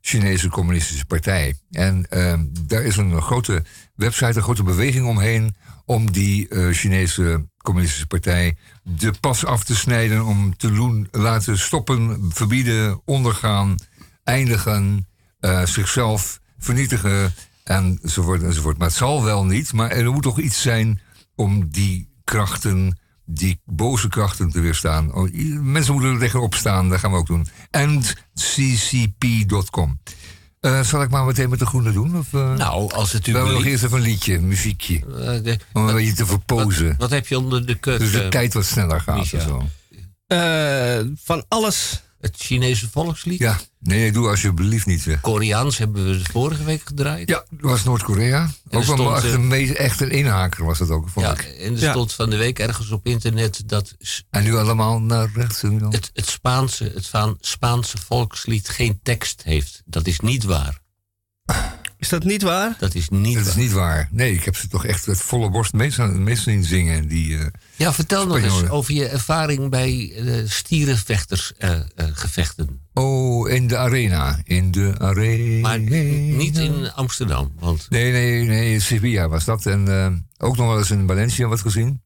Chinese 0.00 0.48
Communistische 0.48 1.06
Partij. 1.06 1.54
En 1.70 2.06
uh, 2.10 2.34
daar 2.60 2.82
is 2.82 2.96
een 2.96 3.22
grote 3.22 3.64
website, 4.02 4.36
een 4.36 4.42
grote 4.42 4.62
beweging 4.62 5.06
omheen. 5.06 5.54
om 5.84 6.12
die 6.12 6.48
uh, 6.48 6.74
Chinese 6.74 7.46
Communistische 7.56 8.06
Partij 8.06 8.56
de 8.82 9.12
pas 9.20 9.44
af 9.44 9.64
te 9.64 9.76
snijden. 9.76 10.24
om 10.24 10.56
te 10.56 10.72
doen, 10.72 11.08
laten 11.10 11.58
stoppen, 11.58 12.30
verbieden, 12.32 13.02
ondergaan, 13.04 13.76
eindigen, 14.24 15.08
uh, 15.40 15.64
zichzelf 15.64 16.40
vernietigen. 16.58 17.34
enzovoort, 17.64 18.42
enzovoort. 18.42 18.78
Maar 18.78 18.88
het 18.88 18.96
zal 18.96 19.24
wel 19.24 19.44
niet. 19.44 19.72
Maar 19.72 19.90
er 19.90 20.12
moet 20.12 20.22
toch 20.22 20.38
iets 20.38 20.62
zijn 20.62 21.00
om 21.34 21.68
die 21.70 22.08
krachten 22.24 23.00
die 23.24 23.60
boze 23.64 24.08
krachten 24.08 24.50
te 24.50 24.60
weerstaan. 24.60 25.14
Oh, 25.14 25.32
mensen 25.60 25.92
moeten 25.92 26.12
er 26.12 26.18
tegenop 26.18 26.54
staan, 26.54 26.88
dat 26.88 26.98
gaan 26.98 27.10
we 27.10 27.16
ook 27.16 27.26
doen. 27.26 27.46
Endccp.com. 27.70 28.80
Uh, 30.66 30.82
zal 30.82 31.02
ik 31.02 31.10
maar 31.10 31.24
meteen 31.24 31.50
met 31.50 31.58
de 31.58 31.66
groene 31.66 31.92
doen? 31.92 32.18
Of, 32.18 32.32
uh, 32.32 32.54
nou, 32.54 32.92
als 32.92 33.12
het 33.12 33.26
u 33.26 33.32
wil. 33.32 33.46
nog 33.46 33.64
eerst 33.64 33.84
even 33.84 33.96
een 33.96 34.02
liedje, 34.02 34.34
een 34.34 34.48
muziekje. 34.48 35.02
Uh, 35.08 35.16
de, 35.16 35.58
om 35.72 35.88
een 35.88 35.94
beetje 35.94 36.12
te 36.14 36.26
verpozen. 36.26 36.88
Wat, 36.88 36.96
wat, 36.96 37.10
heb 37.10 37.26
je 37.26 37.38
onder 37.38 37.66
de 37.66 37.74
kut? 37.74 37.98
Dus 37.98 38.12
de 38.12 38.28
tijd 38.28 38.54
wat 38.54 38.64
sneller 38.64 39.00
gaat. 39.00 39.26
Zo. 39.26 39.68
van 41.24 41.44
alles 41.48 42.02
het 42.20 42.36
Chinese 42.36 42.90
volkslied? 42.90 43.38
Ja, 43.38 43.58
nee, 43.82 44.12
doe 44.12 44.28
alsjeblieft 44.28 44.86
niet. 44.86 45.00
Zeg. 45.00 45.20
Koreaans 45.20 45.78
hebben 45.78 46.06
we 46.06 46.18
de 46.18 46.32
vorige 46.32 46.64
week 46.64 46.82
gedraaid. 46.84 47.28
Ja, 47.28 47.44
dat 47.50 47.70
was 47.70 47.84
Noord-Korea. 47.84 48.50
Ook 48.70 48.84
wel 48.84 49.16
echt, 49.16 49.24
een, 49.24 49.76
echt 49.76 50.00
een 50.00 50.10
inhaker 50.10 50.64
was 50.64 50.78
dat 50.78 50.90
ook. 50.90 51.08
Ja, 51.14 51.32
ik. 51.32 51.40
en 51.42 51.74
er 51.74 51.80
ja. 51.80 51.90
stond 51.90 52.12
van 52.12 52.30
de 52.30 52.36
week 52.36 52.58
ergens 52.58 52.90
op 52.90 53.06
internet 53.06 53.62
dat... 53.66 53.96
En 54.30 54.44
nu 54.44 54.56
allemaal 54.56 55.00
naar 55.00 55.30
rechts. 55.34 55.62
Het, 55.62 56.10
het, 56.12 56.28
Spaanse, 56.28 56.92
het 56.94 57.10
Spaanse 57.40 57.98
volkslied 57.98 58.68
geen 58.68 59.00
tekst 59.02 59.42
heeft. 59.42 59.82
Dat 59.84 60.06
is 60.06 60.20
niet 60.20 60.44
waar. 60.44 60.81
Is 62.02 62.08
dat 62.08 62.24
niet 62.24 62.42
waar? 62.42 62.76
Dat 62.78 62.94
is 62.94 63.08
niet 63.08 63.34
dat 63.34 63.44
waar. 63.44 63.52
is 63.52 63.58
niet 63.62 63.72
waar. 63.72 64.08
Nee, 64.10 64.32
ik 64.32 64.44
heb 64.44 64.56
ze 64.56 64.68
toch 64.68 64.86
echt 64.86 65.06
met 65.06 65.20
volle 65.20 65.50
borst 65.50 65.72
meestal, 65.72 66.10
in 66.44 66.64
zingen. 66.64 67.08
Die, 67.08 67.28
uh, 67.28 67.46
ja, 67.76 67.92
vertel 67.92 68.26
nog 68.26 68.38
eens 68.38 68.68
over 68.68 68.94
je 68.94 69.08
ervaring 69.08 69.70
bij 69.70 70.12
uh, 70.18 70.48
stierenvechtersgevechten. 70.48 72.80
Uh, 72.94 73.04
oh, 73.04 73.50
in 73.50 73.66
de 73.66 73.76
arena. 73.76 74.40
In 74.44 74.70
de 74.70 74.94
arena. 74.98 75.68
Maar 75.68 75.78
niet 75.78 76.58
in 76.58 76.92
Amsterdam. 76.92 77.52
Want... 77.58 77.86
Nee, 77.90 78.12
nee, 78.12 78.44
nee, 78.44 78.72
in 78.72 78.80
Sevilla 78.80 79.28
was 79.28 79.44
dat. 79.44 79.66
En 79.66 79.86
uh, 79.88 80.06
ook 80.38 80.56
nog 80.56 80.66
wel 80.66 80.78
eens 80.78 80.90
in 80.90 81.06
Valencia 81.06 81.48
wat 81.48 81.60
gezien. 81.60 82.02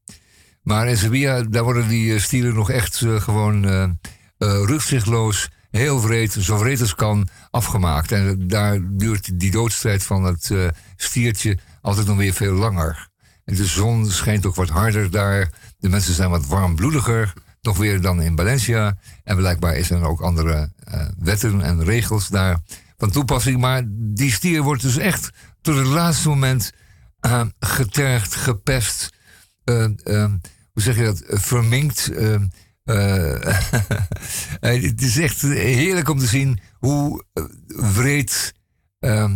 Maar 0.63 0.89
in 0.89 0.97
Sevilla, 0.97 1.43
daar 1.43 1.65
worden 1.65 1.89
die 1.89 2.21
stieren 2.21 2.55
nog 2.55 2.71
echt 2.71 2.97
gewoon 2.97 3.99
rugzichtloos 4.39 5.49
heel 5.77 6.01
vreed, 6.01 6.33
zo 6.33 6.57
vreed 6.57 6.81
als 6.81 6.95
kan, 6.95 7.29
afgemaakt. 7.51 8.13
En 8.13 8.49
daar 8.49 8.79
duurt 8.83 9.41
die 9.41 9.51
doodstrijd 9.51 10.03
van 10.03 10.25
het 10.25 10.49
uh, 10.51 10.69
stiertje 10.97 11.59
altijd 11.81 12.07
nog 12.07 12.17
weer 12.17 12.33
veel 12.33 12.53
langer. 12.53 13.09
En 13.45 13.55
de 13.55 13.67
zon 13.67 14.11
schijnt 14.11 14.47
ook 14.47 14.55
wat 14.55 14.69
harder 14.69 15.11
daar. 15.11 15.51
De 15.79 15.89
mensen 15.89 16.15
zijn 16.15 16.31
wat 16.31 16.47
warmbloediger, 16.47 17.33
nog 17.63 17.77
weer 17.77 18.01
dan 18.01 18.23
in 18.23 18.37
Valencia. 18.37 18.99
En 19.25 19.37
blijkbaar 19.37 19.77
is 19.77 19.91
er 19.91 20.05
ook 20.05 20.21
andere 20.21 20.71
uh, 20.95 21.07
wetten 21.19 21.61
en 21.61 21.85
regels 21.85 22.29
daar 22.29 22.59
van 22.97 23.11
toepassing. 23.11 23.61
Maar 23.61 23.83
die 23.89 24.33
stier 24.33 24.63
wordt 24.63 24.83
dus 24.83 24.97
echt 24.97 25.31
tot 25.61 25.77
het 25.77 25.87
laatste 25.87 26.29
moment 26.29 26.73
uh, 27.21 27.43
getergd, 27.61 28.35
gepest. 28.35 29.11
hoe 29.65 30.39
zeg 30.75 30.97
je 30.97 31.05
dat? 31.05 31.23
verminkt 31.27 32.11
het 34.61 35.03
is 35.03 35.19
echt 35.19 35.43
heerlijk 35.43 36.09
om 36.09 36.19
te 36.19 36.27
zien 36.27 36.61
hoe 36.79 37.25
wreed 37.67 38.55
uh, 39.01 39.31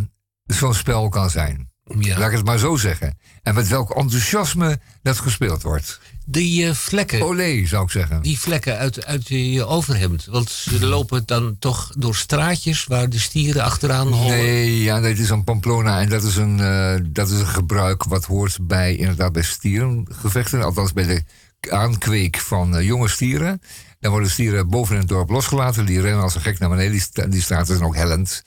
zo'n 0.45 0.75
spel 0.75 1.09
kan 1.09 1.31
zijn. 1.31 1.71
Ja. 1.99 2.19
Laat 2.19 2.31
ik 2.31 2.37
het 2.37 2.47
maar 2.47 2.59
zo 2.59 2.77
zeggen. 2.77 3.19
En 3.43 3.55
met 3.55 3.69
welk 3.69 3.91
enthousiasme 3.91 4.81
dat 5.03 5.19
gespeeld 5.19 5.63
wordt. 5.63 6.01
Die 6.27 6.65
uh, 6.65 6.75
vlekken. 6.75 7.23
Olé, 7.23 7.67
zou 7.67 7.85
ik 7.85 7.91
zeggen. 7.91 8.23
Die 8.23 8.39
vlekken 8.39 8.79
uit, 8.79 9.05
uit 9.05 9.29
je 9.29 9.65
overhemd. 9.65 10.25
Want 10.25 10.51
ze 10.51 10.87
lopen 10.87 11.23
dan 11.27 11.57
toch 11.59 11.93
door 11.97 12.17
straatjes 12.17 12.85
waar 12.85 13.09
de 13.09 13.19
stieren 13.19 13.63
achteraan 13.63 14.09
hollen. 14.09 14.37
Nee, 14.37 14.83
ja, 14.83 15.01
dat 15.01 15.19
is 15.19 15.31
een 15.31 15.45
Pamplona. 15.45 16.01
En 16.01 16.09
dat 16.09 16.23
is 16.23 16.37
een, 16.37 16.59
uh, 16.59 16.95
dat 17.07 17.31
is 17.31 17.39
een 17.39 17.47
gebruik 17.47 18.05
wat 18.05 18.25
hoort 18.25 18.59
bij, 18.67 18.97
inderdaad, 18.97 19.33
bij 19.33 19.43
stierengevechten. 19.43 20.63
Althans 20.63 20.93
bij 20.93 21.07
de 21.07 21.23
aankweek 21.69 22.37
van 22.39 22.77
uh, 22.77 22.87
jonge 22.87 23.09
stieren. 23.09 23.61
Dan 24.01 24.11
worden 24.11 24.31
stieren 24.31 24.69
boven 24.69 24.95
in 24.95 25.01
het 25.01 25.09
dorp 25.09 25.31
losgelaten. 25.31 25.87
Die 25.87 26.01
rennen 26.01 26.23
als 26.23 26.35
een 26.35 26.41
gek 26.41 26.59
naar 26.59 26.69
beneden. 26.69 26.93
Die, 26.93 27.29
die 27.29 27.43
straten 27.43 27.67
zijn 27.67 27.89
ook 27.89 27.95
hellend. 27.95 28.45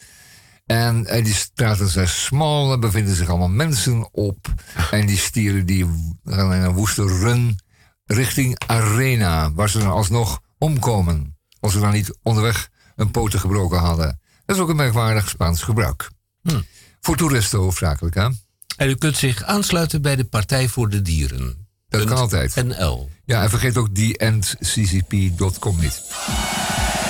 En, 0.65 1.05
en 1.05 1.24
die 1.24 1.34
straten 1.34 1.88
zijn 1.88 2.08
smal. 2.08 2.72
Er 2.72 2.79
bevinden 2.79 3.15
zich 3.15 3.29
allemaal 3.29 3.50
mensen 3.50 4.13
op. 4.13 4.48
En 4.91 5.05
die 5.05 5.17
stieren 5.17 5.65
die 5.65 5.86
gaan 6.24 6.53
in 6.53 6.62
een 6.62 6.74
woeste 6.74 7.05
run 7.05 7.60
richting 8.05 8.60
Arena. 8.67 9.53
Waar 9.53 9.70
ze 9.70 9.79
dan 9.79 9.91
alsnog 9.91 10.41
omkomen. 10.58 11.38
Als 11.60 11.74
we 11.74 11.79
dan 11.79 11.91
niet 11.91 12.17
onderweg 12.22 12.70
een 12.96 13.12
poten 13.12 13.39
gebroken 13.39 13.79
hadden. 13.79 14.20
Dat 14.46 14.55
is 14.55 14.62
ook 14.62 14.70
een 14.70 14.75
merkwaardig 14.75 15.29
Spaans 15.29 15.62
gebruik. 15.62 16.10
Hm. 16.41 16.62
Voor 17.01 17.15
toeristen 17.15 17.60
hoofdzakelijk, 17.60 18.15
hè? 18.15 18.29
En 18.77 18.89
u 18.89 18.96
kunt 18.96 19.17
zich 19.17 19.43
aansluiten 19.43 20.01
bij 20.01 20.15
de 20.15 20.25
Partij 20.25 20.67
voor 20.67 20.89
de 20.89 21.01
Dieren. 21.01 21.62
Dat 22.00 22.05
kan 22.05 22.17
altijd. 22.17 22.63
NL. 22.65 23.09
Ja, 23.25 23.43
en 23.43 23.50
vergeet 23.50 23.77
ook 23.77 23.88
theendccp.com 23.93 25.79
niet. 25.79 26.01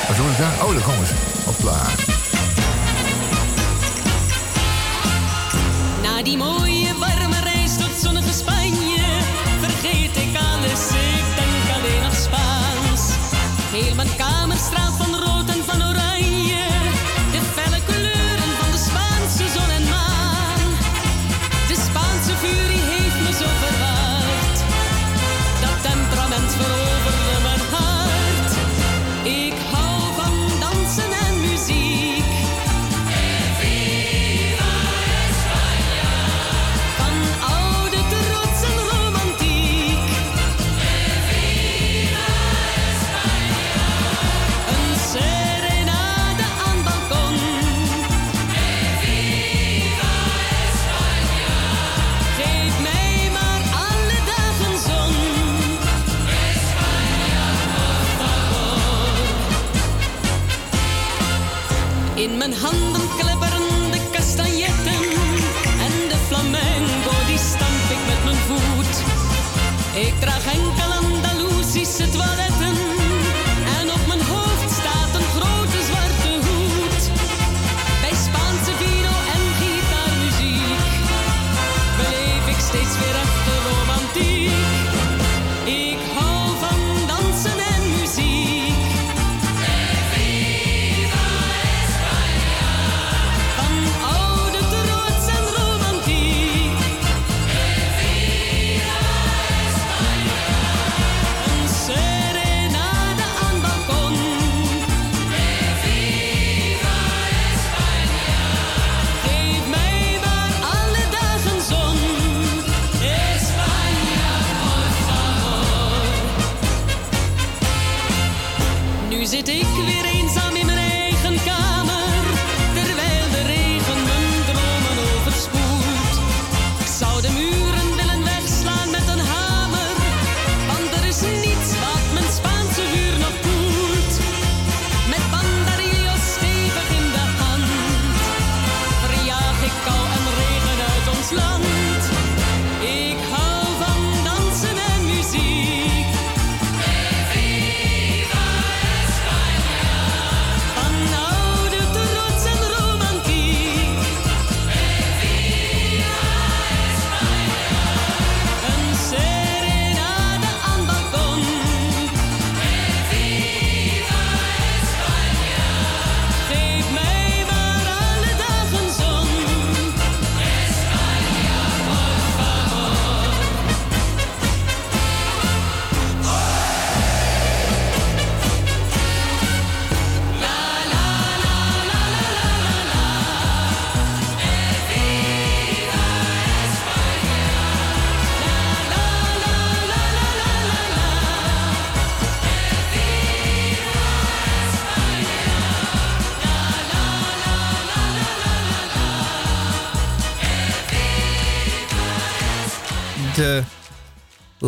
Wat 0.07 0.17
doen 0.17 0.29
we 0.29 0.35
daar? 0.37 0.65
Oh, 0.65 0.73
daar 0.73 0.83
komen 0.83 1.07
ze. 1.07 1.13
Hopla. 1.45 2.12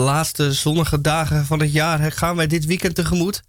Laatste 0.06 0.54
zonnige 0.54 1.02
dagen 1.02 1.46
van 1.46 1.60
het 1.60 1.72
jaar 1.72 2.12
gaan 2.12 2.36
wij 2.36 2.48
dit 2.48 2.66
weekend 2.66 2.96
tegemoet. 2.96 3.42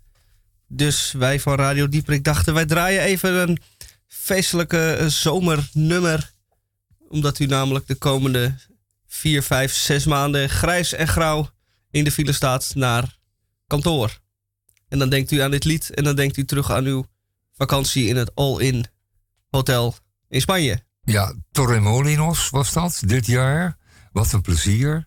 Dus 0.69 1.13
wij 1.13 1.41
van 1.41 1.55
Radio 1.55 1.89
Dieperik 1.89 2.25
dachten, 2.25 2.55
wij 2.55 2.67
draaien 2.67 3.01
even 3.01 3.49
een 3.49 3.59
feestelijke 4.07 4.93
eh, 4.93 5.07
zomernummer. 5.07 6.33
Omdat 7.09 7.39
u 7.39 7.47
namelijk 7.47 7.87
de 7.87 7.95
komende 7.95 8.55
4, 9.07 9.43
5, 9.43 9.75
6 9.75 10.05
maanden 10.07 10.49
grijs 10.49 10.93
en 10.93 11.09
grauw 11.09 11.51
in 11.91 12.05
de 12.05 12.13
file 12.13 12.33
staat 12.33 12.73
naar 12.75 13.19
kantoor. 13.67 14.19
En 14.89 14.99
dan 14.99 15.09
denkt 15.09 15.31
u 15.31 15.41
aan 15.41 15.51
dit 15.51 15.65
lied 15.65 15.91
en 15.95 16.05
dan 16.05 16.17
denkt 16.17 16.37
u 16.37 16.45
terug 16.45 16.71
aan 16.71 16.85
uw 16.85 17.07
vakantie 17.57 18.07
in 18.07 18.17
het 18.17 18.35
All-In 18.35 18.87
Hotel 19.51 19.95
in 20.29 20.41
Spanje. 20.41 20.85
Ja, 21.03 21.35
Torremolinos 21.53 22.51
was 22.51 22.73
dat 22.73 23.03
dit 23.07 23.27
jaar. 23.27 23.77
Wat 24.13 24.33
een 24.33 24.41
plezier. 24.41 25.07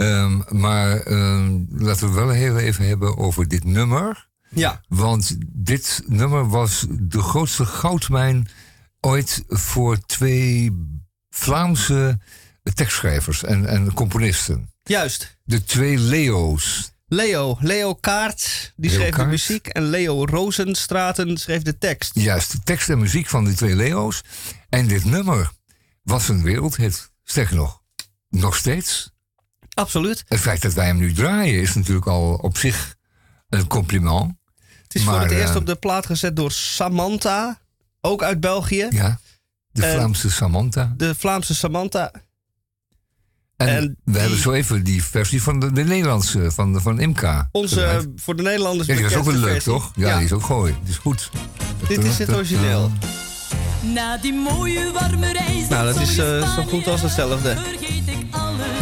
Ehm, 0.00 0.40
maar 0.48 1.00
ehm, 1.00 1.58
laten 1.68 2.08
we 2.08 2.14
wel 2.14 2.28
heel 2.28 2.58
even 2.58 2.86
hebben 2.86 3.16
over 3.16 3.48
dit 3.48 3.64
nummer. 3.64 4.28
Ja, 4.54 4.80
Want 4.88 5.36
dit 5.48 6.02
nummer 6.06 6.48
was 6.48 6.86
de 6.90 7.22
grootste 7.22 7.64
goudmijn 7.64 8.48
ooit 9.00 9.44
voor 9.48 9.98
twee 10.06 10.72
Vlaamse 11.30 12.18
tekstschrijvers 12.74 13.44
en, 13.44 13.66
en 13.66 13.92
componisten. 13.94 14.72
juist. 14.82 15.38
De 15.44 15.64
twee 15.64 15.98
Leo's. 15.98 16.92
Leo, 17.06 17.56
Leo 17.60 17.94
Kaart, 17.94 18.72
die 18.76 18.90
Leo 18.90 19.00
schreef 19.00 19.14
de 19.14 19.24
muziek. 19.24 19.66
En 19.66 19.82
Leo 19.82 20.24
Rozenstraten 20.24 21.36
schreef 21.36 21.62
de 21.62 21.78
tekst. 21.78 22.10
Juist, 22.14 22.52
de 22.52 22.60
tekst 22.64 22.88
en 22.88 22.98
muziek 22.98 23.26
van 23.26 23.44
die 23.44 23.54
twee 23.54 23.76
Leo's. 23.76 24.22
En 24.68 24.86
dit 24.86 25.04
nummer 25.04 25.50
was 26.02 26.28
een 26.28 26.42
wereldhit. 26.42 27.10
Sterker 27.24 27.56
nog, 27.56 27.82
nog 28.28 28.56
steeds. 28.56 29.10
Absoluut. 29.80 30.24
Het 30.28 30.40
feit 30.40 30.62
dat 30.62 30.72
wij 30.72 30.86
hem 30.86 30.96
nu 30.96 31.12
draaien 31.12 31.60
is 31.60 31.74
natuurlijk 31.74 32.06
al 32.06 32.32
op 32.34 32.56
zich 32.56 32.94
een 33.48 33.66
compliment. 33.66 34.32
Het 34.82 34.94
is 34.94 35.02
voor 35.02 35.20
het 35.20 35.30
eerst 35.30 35.50
eh, 35.50 35.56
op 35.56 35.66
de 35.66 35.74
plaat 35.76 36.06
gezet 36.06 36.36
door 36.36 36.52
Samantha, 36.52 37.58
ook 38.00 38.22
uit 38.22 38.40
België. 38.40 38.86
Ja, 38.90 39.18
de 39.70 39.86
En- 39.86 39.94
Vlaamse 39.94 40.30
Samantha. 40.30 40.94
De 40.96 41.14
Vlaamse 41.14 41.54
Samantha. 41.54 42.10
En, 43.56 43.68
En 43.68 43.82
we 44.04 44.12
die- 44.12 44.20
hebben 44.20 44.38
zo 44.38 44.52
even 44.52 44.84
die 44.84 45.04
versie 45.04 45.42
van 45.42 45.60
de, 45.60 45.72
de 45.72 45.84
Nederlandse, 45.84 46.50
van, 46.50 46.80
van 46.80 47.00
Imka. 47.00 47.48
Onze, 47.52 47.74
gedraaid. 47.74 48.02
eh, 48.04 48.10
voor 48.16 48.36
de 48.36 48.42
Nederlanders 48.42 48.88
Ja, 48.88 48.94
die 48.94 49.02
was 49.04 49.14
ook 49.14 49.24
wel 49.24 49.34
leuk, 49.34 49.50
versie. 49.52 49.72
toch? 49.72 49.92
Ja, 49.94 50.16
die 50.16 50.24
is 50.24 50.32
ook 50.32 50.42
gooi. 50.44 50.76
Die 50.82 50.90
is 50.92 50.98
goed. 50.98 51.30
Dit 51.88 52.04
is 52.04 52.18
het 52.18 52.32
origineel. 52.34 52.90
Na 53.82 54.16
die 54.16 54.32
mooie 54.34 54.92
warme 54.92 55.32
reis. 55.32 55.68
Nou, 55.68 55.84
dat 55.92 56.00
is, 56.00 56.18
eh, 56.18 56.54
zo 56.54 56.62
goed 56.62 56.86
als 56.86 57.00
hetzelfde. 57.02 57.56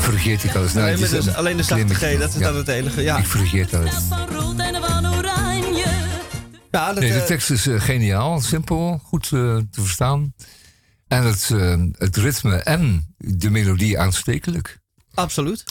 Vergeet 0.01 0.45
ik 0.45 0.51
ik 0.51 0.57
alles. 0.57 0.73
Nou, 0.73 0.87
Alleen, 0.95 1.27
een 1.27 1.35
alleen 1.35 1.57
de 1.57 1.62
zachte. 1.62 1.95
G, 1.95 2.19
dat 2.19 2.35
is 2.35 2.41
Ja, 2.41 2.47
dan 2.47 2.57
het 2.57 2.69
enige. 2.69 3.03
Ja, 3.03 3.17
Ik 3.19 3.27
vergeet 3.27 3.71
van 3.71 5.07
oranje. 5.14 5.85
ja 6.71 6.93
dat, 6.93 6.99
Nee, 7.03 7.12
de 7.12 7.19
eh, 7.21 7.27
tekst 7.27 7.51
is 7.51 7.67
eh, 7.67 7.81
geniaal, 7.81 8.41
simpel, 8.41 9.01
goed 9.05 9.25
eh, 9.25 9.31
te 9.31 9.81
verstaan. 9.81 10.35
En 11.09 11.23
het, 11.25 11.51
eh, 11.53 11.77
het 11.93 12.17
ritme 12.17 12.57
en 12.57 13.14
de 13.17 13.51
melodie 13.51 13.99
aanstekelijk. 13.99 14.79
absoluut. 15.14 15.64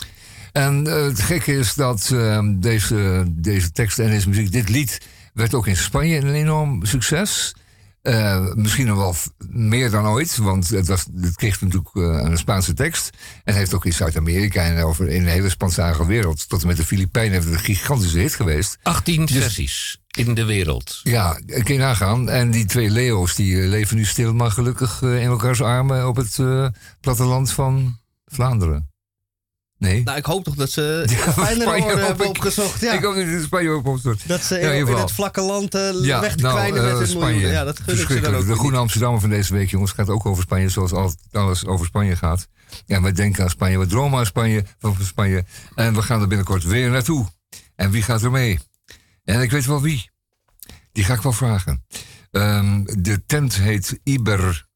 En 0.52 0.86
het 0.86 1.22
gekke 1.22 1.58
is 1.58 1.74
dat 1.74 2.14
deze, 2.60 3.26
deze 3.30 3.72
tekst 3.72 4.00
en 4.00 4.10
deze 4.10 4.30
muziek, 4.30 4.52
dit 4.52 4.70
lied, 4.70 5.02
werd 5.34 5.54
ook 5.54 5.68
in 5.68 5.78
Spanje 5.78 6.18
een 6.18 6.34
enorm 6.34 6.86
succes. 6.86 7.56
Eh, 8.08 8.54
misschien 8.54 8.86
nog 8.86 8.98
wel 8.98 9.16
meer 9.50 9.92
dan 9.92 10.08
ooit, 10.08 10.38
want 10.38 10.70
het, 10.70 10.88
was, 10.88 11.06
het 11.22 11.36
kreeg 11.36 11.62
natuurlijk 11.62 11.96
eh, 11.96 12.04
een 12.04 12.38
Spaanse 12.38 12.74
tekst. 12.74 13.10
En 13.44 13.56
heeft 13.56 13.74
ook 13.74 13.86
in 13.86 13.94
Zuid-Amerika 13.94 14.64
en 14.64 14.84
over 14.84 15.08
in 15.08 15.24
de 15.24 15.30
hele 15.30 15.50
Spaanstalige 15.50 16.06
wereld, 16.06 16.50
tot 16.50 16.62
en 16.62 16.68
met 16.68 16.78
de 16.78 16.86
Filipijnen, 16.86 17.34
heeft 17.34 17.46
het 17.46 17.54
een 17.54 17.60
gigantische 17.60 18.20
hit 18.20 18.36
geweest. 18.36 18.78
18 18.84 19.28
versies 19.28 20.02
in 20.12 20.34
de 20.34 20.46
wereld. 20.46 21.00
Ja, 21.04 21.40
kun 21.46 21.74
je 21.74 21.80
nagaan. 21.80 22.30
En 22.30 22.52
die 22.52 22.66
twee 22.66 22.90
Leo's 22.90 23.36
die 23.36 23.62
eh, 23.62 23.68
leven 23.68 23.96
nu 23.96 24.06
stil, 24.06 24.34
maar 24.34 24.52
gelukkig 24.52 25.02
in 25.02 25.22
elkaars 25.22 25.62
armen 25.62 26.08
op 26.08 26.16
het 26.16 26.40
platteland 27.00 27.52
van 27.52 28.00
Vlaanderen. 28.26 28.90
Nee? 29.78 30.04
Nou, 30.04 30.18
ik 30.18 30.26
hoop 30.26 30.44
toch 30.44 30.56
dat 30.56 30.70
ze 30.70 31.04
Ja, 31.10 31.34
fijner 31.34 31.62
Spanje 31.62 31.98
hebben 31.98 32.28
opgezocht. 32.28 32.82
Ja. 32.82 32.94
Ik 32.94 33.04
hoop 33.04 33.16
dat 33.16 33.24
in 33.24 33.42
Spanje 33.44 33.70
ook 33.70 33.88
opstort. 33.88 34.28
dat 34.28 34.42
ze 34.42 34.60
in, 34.60 34.88
in 34.88 34.96
het 34.96 35.12
vlakke 35.12 35.42
land 35.42 35.76
eh, 35.76 36.02
Ja, 36.02 36.20
weg 36.20 36.36
te 36.36 36.42
nou, 36.42 36.56
kwijnen 36.56 36.82
eh, 36.82 36.88
met 36.90 36.98
hun 36.98 37.08
Spanje. 37.08 37.48
Ja, 37.48 37.64
dat 37.64 37.80
gun 37.80 38.00
ik 38.00 38.08
ze 38.08 38.20
dan 38.20 38.36
ook 38.36 38.46
De. 38.46 38.56
Groene 38.56 38.78
Amsterdammer 38.78 39.22
van 39.22 39.30
deze 39.30 39.54
week, 39.54 39.70
jongens, 39.70 39.92
gaat 39.92 40.10
ook 40.10 40.26
over 40.26 40.44
Spanje, 40.44 40.70
zoals 40.70 41.16
alles 41.32 41.66
over 41.66 41.86
Spanje 41.86 42.16
gaat. 42.16 42.48
Ja, 42.86 43.02
wij 43.02 43.12
denken 43.12 43.44
aan 43.44 43.50
Spanje, 43.50 43.80
we 43.80 43.86
dromen 43.86 44.20
aan 44.20 44.26
Spanje, 44.26 44.64
van 44.80 44.98
Spanje. 45.02 45.46
En 45.76 45.94
we 45.94 46.02
gaan 46.02 46.22
er 46.22 46.28
binnenkort 46.28 46.64
weer 46.64 46.90
naartoe. 46.90 47.26
En 47.76 47.92
wie 47.92 48.02
gaat 48.02 48.22
er 48.22 48.32
mee? 48.32 48.60
En 49.24 49.42
ik 49.42 49.52
weet 49.52 49.66
wel 49.66 49.82
wie. 49.82 50.10
Die 50.92 51.04
ga 51.04 51.14
ik 51.14 51.22
wel 51.22 51.34
vragen. 51.34 51.86
Ehm, 52.32 52.84
de 52.84 53.26
tent 53.26 53.56
heet 53.56 54.00
Iber. 54.04 54.67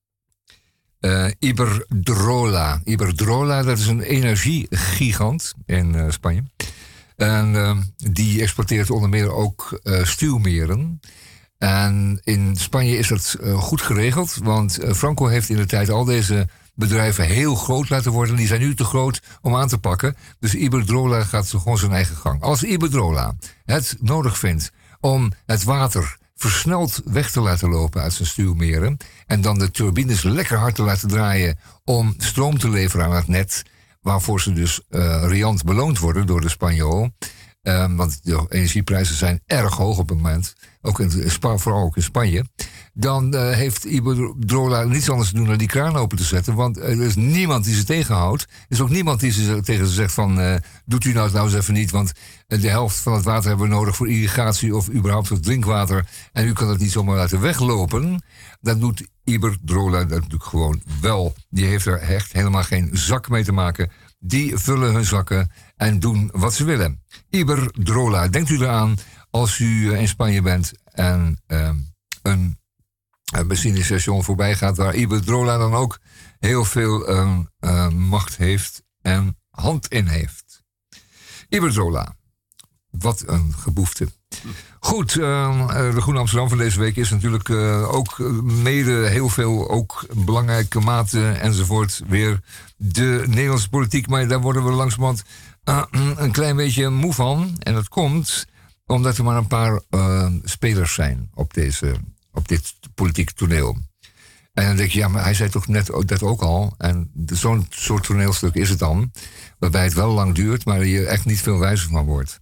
Eh 1.01 1.31
Iberdrola. 1.39 2.81
Iberdrola, 2.83 3.63
dat 3.63 3.77
is 3.77 3.87
een 3.87 4.01
energiegigant 4.01 5.53
in 5.65 5.95
eh, 5.95 6.05
Spanje. 6.09 6.43
En 7.15 7.55
ehm, 7.55 7.81
die 8.11 8.41
exporteert 8.41 8.89
onder 8.89 9.09
meer 9.09 9.33
ook 9.33 9.79
eh, 9.83 10.03
stuwmeren. 10.03 10.99
En 11.57 12.19
in 12.23 12.55
Spanje 12.55 12.97
is 12.97 13.07
dat 13.07 13.37
goed 13.53 13.81
geregeld, 13.81 14.35
want 14.43 14.79
Franco 14.95 15.27
heeft 15.27 15.49
in 15.49 15.55
de 15.55 15.65
tijd 15.65 15.89
al 15.89 16.05
deze 16.05 16.47
bedrijven 16.75 17.25
heel 17.25 17.55
groot 17.55 17.89
laten 17.89 18.11
worden. 18.11 18.35
Die 18.35 18.47
zijn 18.47 18.61
nu 18.61 18.75
te 18.75 18.83
groot 18.83 19.21
om 19.41 19.55
aan 19.55 19.67
te 19.67 19.77
pakken. 19.77 20.15
Dus 20.39 20.55
Iberdrola 20.55 21.23
gaat 21.23 21.47
gewoon 21.47 21.77
zijn 21.77 21.91
eigen 21.91 22.15
gang. 22.15 22.41
Als 22.41 22.63
Iberdrola 22.63 23.35
het 23.65 23.95
nodig 23.99 24.37
vindt 24.37 24.71
om 24.99 25.31
het 25.45 25.63
water 25.63 26.17
versneld 26.41 27.01
weg 27.05 27.31
te 27.31 27.41
laten 27.41 27.69
lopen 27.69 28.01
uit 28.01 28.13
zijn 28.13 28.27
stuwmeren. 28.27 28.97
en 29.27 29.41
dan 29.41 29.59
de 29.59 29.71
turbines 29.71 30.23
lekker 30.23 30.57
hard 30.57 30.75
te 30.75 30.81
laten 30.81 31.07
draaien 31.07 31.59
om 31.83 32.15
stroom 32.17 32.57
te 32.57 32.69
leveren 32.69 33.05
aan 33.05 33.15
het 33.15 33.27
net. 33.27 33.63
waarvoor 34.01 34.41
ze 34.41 34.53
dus 34.53 34.81
eh 34.89 35.23
riant 35.27 35.63
beloond 35.63 35.99
worden 35.99 36.27
door 36.27 36.41
de 36.41 36.49
Spanjool. 36.49 37.09
Ehm, 37.61 37.95
want 37.95 38.23
de 38.23 38.45
energieprijzen 38.49 39.15
zijn 39.15 39.41
erg 39.45 39.75
hoog 39.75 39.97
op 39.97 40.09
het 40.09 40.17
moment. 40.17 40.55
Ook 40.81 40.99
in, 40.99 41.29
vooral 41.39 41.83
ook 41.83 41.95
in 41.95 42.03
Spanje. 42.03 42.45
Dan 42.93 43.33
eh, 43.33 43.51
heeft 43.51 43.83
Iberdrola 43.83 44.83
niets 44.83 45.09
anders 45.09 45.29
te 45.29 45.35
doen 45.35 45.47
dan 45.47 45.57
die 45.57 45.67
kraan 45.67 45.95
open 45.95 46.17
te 46.17 46.23
zetten. 46.23 46.55
Want 46.55 46.77
er 46.77 47.01
is 47.01 47.15
niemand 47.15 47.63
die 47.65 47.75
ze 47.75 47.83
tegenhoudt. 47.83 48.41
Er 48.41 48.47
is 48.67 48.81
ook 48.81 48.89
niemand 48.89 49.19
die 49.19 49.31
ze, 49.31 49.61
tegen 49.61 49.87
ze 49.87 49.93
zegt 49.93 50.13
van... 50.13 50.39
eh, 50.39 50.55
doet 50.85 51.05
u 51.05 51.13
nou 51.13 51.31
nou 51.31 51.45
eens 51.45 51.55
even 51.55 51.73
niet, 51.73 51.91
want 51.91 52.11
eh, 52.47 52.61
de 52.61 52.69
helft 52.69 52.97
van 52.97 53.13
het 53.13 53.23
water 53.23 53.49
hebben 53.49 53.69
we 53.69 53.73
nodig... 53.73 53.95
voor 53.95 54.09
irrigatie 54.09 54.75
of 54.75 54.89
überhaupt 54.89 55.27
voor 55.27 55.39
drinkwater. 55.39 56.05
En 56.31 56.47
u 56.47 56.53
kan 56.53 56.69
het 56.69 56.79
niet 56.79 56.91
zomaar 56.91 57.15
laten 57.15 57.41
weglopen. 57.41 58.23
Dan 58.61 58.79
doet 58.79 59.07
Iberdrola 59.23 59.99
dat 59.99 60.09
natuurlijk 60.09 60.43
gewoon 60.43 60.81
wel. 61.01 61.35
Die 61.49 61.65
heeft 61.65 61.85
er 61.85 61.99
echt 61.99 62.31
helemaal 62.31 62.63
geen 62.63 62.89
zak 62.93 63.29
mee 63.29 63.43
te 63.43 63.51
maken. 63.51 63.91
Die 64.19 64.57
vullen 64.57 64.93
hun 64.93 65.05
zakken 65.05 65.51
en 65.77 65.99
doen 65.99 66.29
wat 66.33 66.53
ze 66.53 66.63
willen. 66.63 67.01
Iberdrola, 67.29 68.27
denkt 68.27 68.49
u 68.49 68.55
eraan 68.55 68.95
als 69.29 69.59
u 69.59 69.93
in 69.93 70.07
Spanje 70.07 70.41
bent 70.41 70.71
en 70.91 71.41
een, 72.21 72.60
een 73.31 73.47
benzinestation 73.47 74.23
voorbij 74.23 74.55
gaat 74.55 74.77
waar 74.77 74.95
Iberdrola 74.95 75.57
dan 75.57 75.73
ook 75.73 75.99
heel 76.39 76.65
veel 76.65 77.07
ehm, 77.07 77.43
eh, 77.59 77.89
macht 77.89 78.37
heeft 78.37 78.83
en 79.01 79.37
hand 79.49 79.87
in 79.87 80.07
heeft. 80.07 80.63
Iberdrola, 81.49 82.15
wat 82.89 83.23
een 83.27 83.53
geboefte. 83.53 84.07
Goed, 84.79 85.17
ehm, 85.19 85.59
eh, 85.59 85.93
de 85.93 86.01
Groene 86.01 86.19
Amsterdam 86.19 86.49
van 86.49 86.57
deze 86.57 86.79
week 86.79 86.95
is 86.95 87.09
natuurlijk 87.09 87.49
eh, 87.49 87.93
ook 87.93 88.19
eh, 88.19 88.27
mede 88.41 89.07
heel 89.07 89.29
veel, 89.29 89.69
ook 89.69 90.05
belangrijke 90.25 90.79
mate 90.79 91.27
enzovoort, 91.29 92.01
weer 92.07 92.39
de 92.77 93.23
Nederlandse 93.27 93.69
politiek. 93.69 94.07
Maar 94.07 94.27
daar 94.27 94.41
worden 94.41 94.63
we 94.63 94.71
langzamerhand 94.71 95.23
een 96.15 96.31
klein 96.31 96.55
beetje 96.55 96.89
moe 96.89 97.13
van. 97.13 97.55
En 97.59 97.73
dat 97.73 97.87
komt 97.87 98.45
omdat 98.85 99.17
er 99.17 99.23
maar 99.23 99.37
een 99.37 99.47
paar 99.47 99.81
spelers 100.43 100.93
zijn 100.93 101.29
op, 101.33 101.53
deze, 101.53 101.95
op 102.33 102.47
dit 102.47 102.73
politieke 102.95 103.33
toneel. 103.33 103.77
En 104.53 104.65
dan 104.65 104.75
denk 104.75 104.91
je, 104.91 104.99
ja, 104.99 105.07
maar 105.07 105.23
hij 105.23 105.33
zei 105.33 105.49
toch 105.49 105.67
net 105.67 105.85
dat 106.05 106.23
ook 106.23 106.41
al. 106.41 106.73
En 106.77 107.11
zo'n 107.25 107.65
soort 107.69 108.03
toneelstuk 108.03 108.55
is 108.55 108.69
het 108.69 108.79
dan. 108.79 109.11
Waarbij 109.59 109.83
het 109.83 109.93
wel 109.93 110.11
lang 110.11 110.35
duurt, 110.35 110.65
maar 110.65 110.85
je 110.85 111.05
echt 111.05 111.25
niet 111.25 111.41
veel 111.41 111.59
wijzer 111.59 111.89
van 111.89 112.05
wordt. 112.05 112.39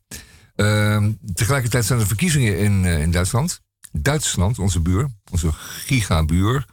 Ehm, 0.55 1.11
tegelijkertijd 1.33 1.85
zijn 1.85 1.99
er 1.99 2.07
verkiezingen 2.07 2.57
in, 2.57 2.85
eh, 2.85 3.01
in 3.01 3.11
Duitsland. 3.11 3.61
Duitsland, 3.91 4.59
onze 4.59 4.79
buur, 4.79 5.09
onze 5.31 5.49
gigabuur. 5.53 6.65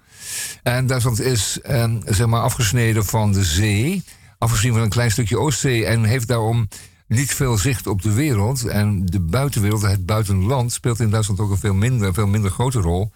En 0.62 0.87
Duitsland 0.87 1.20
is 1.20 1.61
ehm, 1.61 2.00
zeg 2.05 2.26
maar 2.26 2.40
afgesneden 2.40 3.05
van 3.05 3.33
de 3.33 3.44
zee. 3.44 4.05
Afgezien 4.38 4.72
van 4.72 4.83
een 4.83 4.88
klein 4.88 5.11
stukje 5.11 5.38
Oostzee. 5.38 5.87
En 5.87 6.05
heeft 6.05 6.29
daarom 6.29 6.68
niet 7.09 7.35
veel 7.35 7.57
zicht 7.57 7.87
op 7.87 8.03
de 8.03 8.12
wereld. 8.12 8.64
En 8.64 9.07
de 9.07 9.21
buitenwereld, 9.21 9.83
het 9.83 10.07
buitenland, 10.07 10.73
speelt 10.73 11.01
in 11.01 11.11
Duitsland 11.11 11.40
ook 11.40 11.51
een 11.51 11.59
veel 11.59 11.75
minder, 11.75 12.14
veel 12.14 12.27
minder 12.27 12.51
grote 12.51 12.81
rol. 12.81 13.12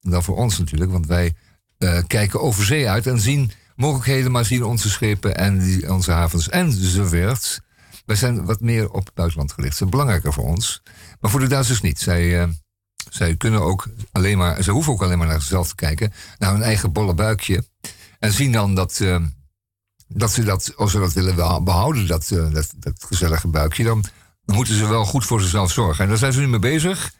Dan 0.00 0.22
voor 0.22 0.36
ons 0.36 0.58
natuurlijk. 0.58 0.90
Want 0.90 1.06
wij 1.06 1.34
eh, 1.78 2.02
kijken 2.06 2.40
over 2.40 2.64
zee 2.64 2.88
uit 2.88 3.06
en 3.06 3.20
zien 3.20 3.50
mogelijkheden, 3.76 4.32
maar 4.32 4.44
zien 4.44 4.64
onze 4.64 4.90
schepen 4.90 5.36
en 5.36 5.82
onze 5.90 6.10
havens 6.10 6.48
enzovoort. 6.48 7.60
Wij 8.06 8.16
zijn 8.16 8.44
wat 8.44 8.60
meer 8.60 8.90
op 8.90 9.04
het 9.04 9.14
buitenland 9.14 9.52
gericht. 9.52 9.78
Dat 9.78 9.88
is 9.88 9.92
belangrijker 9.92 10.32
voor 10.32 10.44
ons. 10.44 10.82
Maar 11.20 11.30
voor 11.30 11.40
de 11.40 11.46
Duitsers 11.46 11.80
niet. 11.80 12.00
Zij, 12.00 12.40
eh, 12.40 12.48
zij 13.10 13.36
kunnen 13.36 13.60
ook 13.60 13.88
alleen 14.12 14.38
maar, 14.38 14.62
ze 14.62 14.70
hoeven 14.70 14.92
ook 14.92 15.02
alleen 15.02 15.18
maar 15.18 15.26
naar 15.26 15.40
zichzelf 15.40 15.68
te 15.68 15.74
kijken, 15.74 16.12
naar 16.38 16.52
hun 16.52 16.62
eigen 16.62 16.92
bolle 16.92 17.14
buikje. 17.14 17.64
En 18.18 18.32
zien 18.32 18.52
dan 18.52 18.74
dat, 18.74 19.00
eh, 19.00 19.16
dat 20.14 20.32
ze 20.32 20.44
dat, 20.44 20.72
als 20.76 20.90
ze 20.90 20.98
dat 20.98 21.12
willen 21.12 21.64
behouden, 21.64 22.06
dat, 22.06 22.30
eh, 22.30 22.52
dat, 22.52 22.74
dat 22.76 23.04
gezellige 23.06 23.48
buikje, 23.48 23.84
dan, 23.84 24.04
moeten 24.44 24.74
ze 24.74 24.88
wel 24.88 25.04
goed 25.04 25.24
voor 25.24 25.40
zichzelf 25.40 25.72
zorgen. 25.72 26.04
En 26.04 26.08
daar 26.08 26.18
zijn 26.18 26.32
ze 26.32 26.40
nu 26.40 26.48
mee 26.48 26.58
bezig 26.58 27.14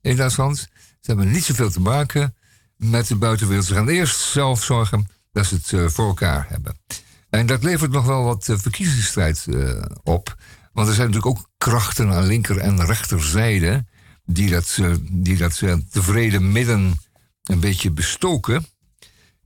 in 0.00 0.16
Duitsland. 0.16 0.56
Ze 1.00 1.12
hebben 1.12 1.30
niet 1.30 1.44
zoveel 1.44 1.70
te 1.70 1.80
maken 1.80 2.34
met 2.76 3.06
de 3.06 3.16
buitenwereld. 3.16 3.66
Ze 3.66 3.74
gaan 3.74 3.88
eerst 3.88 4.20
zelf 4.20 4.64
zorgen 4.64 5.08
dat 5.32 5.46
ze 5.46 5.54
het 5.54 5.72
eh, 5.72 5.88
voor 5.88 6.06
elkaar 6.06 6.46
hebben. 6.48 6.78
En 7.30 7.46
dat 7.46 7.62
levert 7.62 7.90
nog 7.90 8.04
wel 8.04 8.24
wat 8.24 8.48
eh, 8.48 8.58
verkiezingsstrijd 8.58 9.46
op. 10.02 10.36
Want 10.72 10.88
er 10.88 10.94
zijn 10.94 11.06
natuurlijk 11.06 11.38
ook 11.38 11.50
krachten 11.58 12.12
aan 12.12 12.26
linker- 12.26 12.58
en 12.58 12.84
rechterzijde 12.84 13.86
die 14.24 14.50
dat, 14.50 14.78
die 15.02 15.36
dat 15.36 15.62
tevreden 15.90 16.52
midden 16.52 16.98
een 17.44 17.60
beetje 17.60 17.90
bestoken 17.90 18.66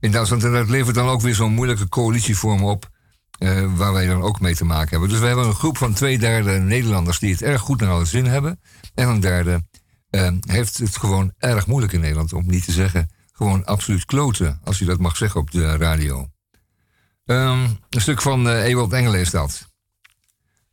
in 0.01 0.11
Duitsland. 0.11 0.43
En 0.43 0.51
dat 0.51 0.69
levert 0.69 0.95
dan 0.95 1.07
ook 1.07 1.21
weer 1.21 1.35
zo'n 1.35 1.53
moeilijke 1.53 1.89
coalitievorm 1.89 2.63
op. 2.63 2.89
eh, 3.37 3.75
waar 3.75 3.93
wij 3.93 4.07
dan 4.07 4.21
ook 4.21 4.39
mee 4.39 4.55
te 4.55 4.65
maken 4.65 4.89
hebben. 4.89 5.09
Dus 5.09 5.19
we 5.19 5.25
hebben 5.25 5.45
een 5.45 5.53
groep 5.53 5.77
van 5.77 5.93
twee 5.93 6.19
derde 6.19 6.51
Nederlanders 6.59 7.19
die 7.19 7.31
het 7.31 7.41
erg 7.41 7.61
goed 7.61 7.79
naar 7.79 7.89
alle 7.89 8.05
zin 8.05 8.25
hebben. 8.25 8.59
En 8.93 9.07
een 9.07 9.19
derde 9.19 9.63
eh, 10.09 10.31
heeft 10.39 10.77
het 10.77 10.97
gewoon 10.97 11.33
erg 11.37 11.67
moeilijk 11.67 11.93
in 11.93 11.99
Nederland. 11.99 12.33
Om 12.33 12.43
niet 12.47 12.65
te 12.65 12.71
zeggen, 12.71 13.09
gewoon 13.31 13.65
absoluut 13.65 14.05
kloten. 14.05 14.59
Als 14.63 14.79
je 14.79 14.85
dat 14.85 14.99
mag 14.99 15.17
zeggen 15.17 15.39
op 15.39 15.51
de 15.51 15.77
radio. 15.77 16.27
Ehm, 17.25 17.67
een 17.89 18.01
stuk 18.01 18.21
van 18.21 18.49
eh 18.49 18.63
Ewald 18.63 18.93
Engelen 18.93 19.19
is 19.19 19.29
dat. 19.29 19.69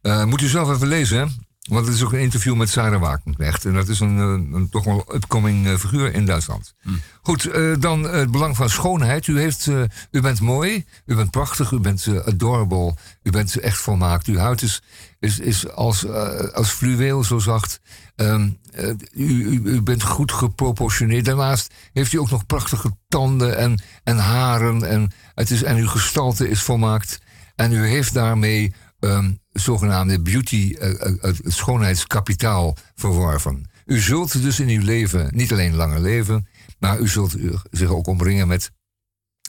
Moet 0.03 0.43
u 0.43 0.47
zelf 0.47 0.71
even 0.71 0.87
lezen. 0.89 1.48
Want 1.69 1.87
het 1.87 1.95
is 1.95 2.05
ook 2.05 2.13
een 2.13 2.21
interview 2.21 2.55
met 2.55 2.69
Sarah 2.69 3.01
Wagenknecht. 3.01 3.65
En 3.65 3.75
dat 3.75 3.89
is 3.89 4.01
een, 4.01 4.19
eh, 4.19 4.57
een 4.59 4.69
toch 4.71 4.85
wel 4.85 5.15
upcoming 5.15 5.67
eh, 5.67 5.75
figuur 5.75 6.15
in 6.15 6.27
Duitsland. 6.27 6.75
Goed, 7.23 7.45
eh, 7.45 7.75
dan 7.81 8.03
het 8.03 8.31
belang 8.31 8.57
van 8.57 8.71
schoonheid. 8.71 9.27
U, 9.27 9.41
heeft, 9.41 9.71
u 10.11 10.21
bent 10.21 10.41
mooi, 10.41 10.85
u 11.07 11.15
bent 11.15 11.31
prachtig, 11.31 11.71
u 11.71 11.79
bent 11.79 12.09
adorable. 12.25 12.95
U 13.23 13.31
bent 13.31 13.57
echt 13.57 13.79
volmaakt. 13.79 14.27
Uw 14.27 14.37
huid 14.37 14.63
is, 14.63 14.83
is, 15.19 15.39
is 15.39 15.71
als, 15.71 16.09
als 16.53 16.71
fluweel 16.71 17.25
zo 17.25 17.39
zacht. 17.39 17.81
Ehm, 18.19 18.49
eh, 18.73 18.89
u, 19.15 19.45
u, 19.45 19.61
u 19.65 19.83
bent 19.83 20.03
goed 20.03 20.33
geproportioneerd. 20.33 21.25
Daarnaast 21.25 21.75
heeft 21.93 22.13
u 22.13 22.19
ook 22.19 22.31
nog 22.31 22.47
prachtige 22.47 22.97
tanden 23.09 23.57
en, 23.57 23.81
en 24.05 24.17
haren. 24.17 24.83
En, 24.89 25.13
het 25.35 25.51
is, 25.51 25.63
en 25.63 25.77
uw 25.77 25.89
gestalte 25.89 26.49
is 26.49 26.63
volmaakt. 26.63 27.21
En 27.57 27.73
u 27.73 27.87
heeft 27.87 28.15
daarmee 28.15 28.75
ehm, 28.99 29.33
zogenaamde 29.53 30.23
beauty, 30.23 30.75
eh, 30.79 31.07
eh, 31.07 31.13
het 31.21 31.41
schoonheidskapitaal 31.45 32.77
verworven. 32.95 33.71
U 33.85 34.01
zult 34.01 34.43
dus 34.43 34.61
in 34.61 34.69
uw 34.69 34.85
leven 34.85 35.31
niet 35.35 35.53
alleen 35.53 35.75
langer 35.75 36.01
leven, 36.01 36.49
maar 36.79 36.99
u 36.99 37.09
zult 37.09 37.37
zich 37.71 37.89
ook 37.89 38.07
omringen 38.07 38.49
met, 38.49 38.71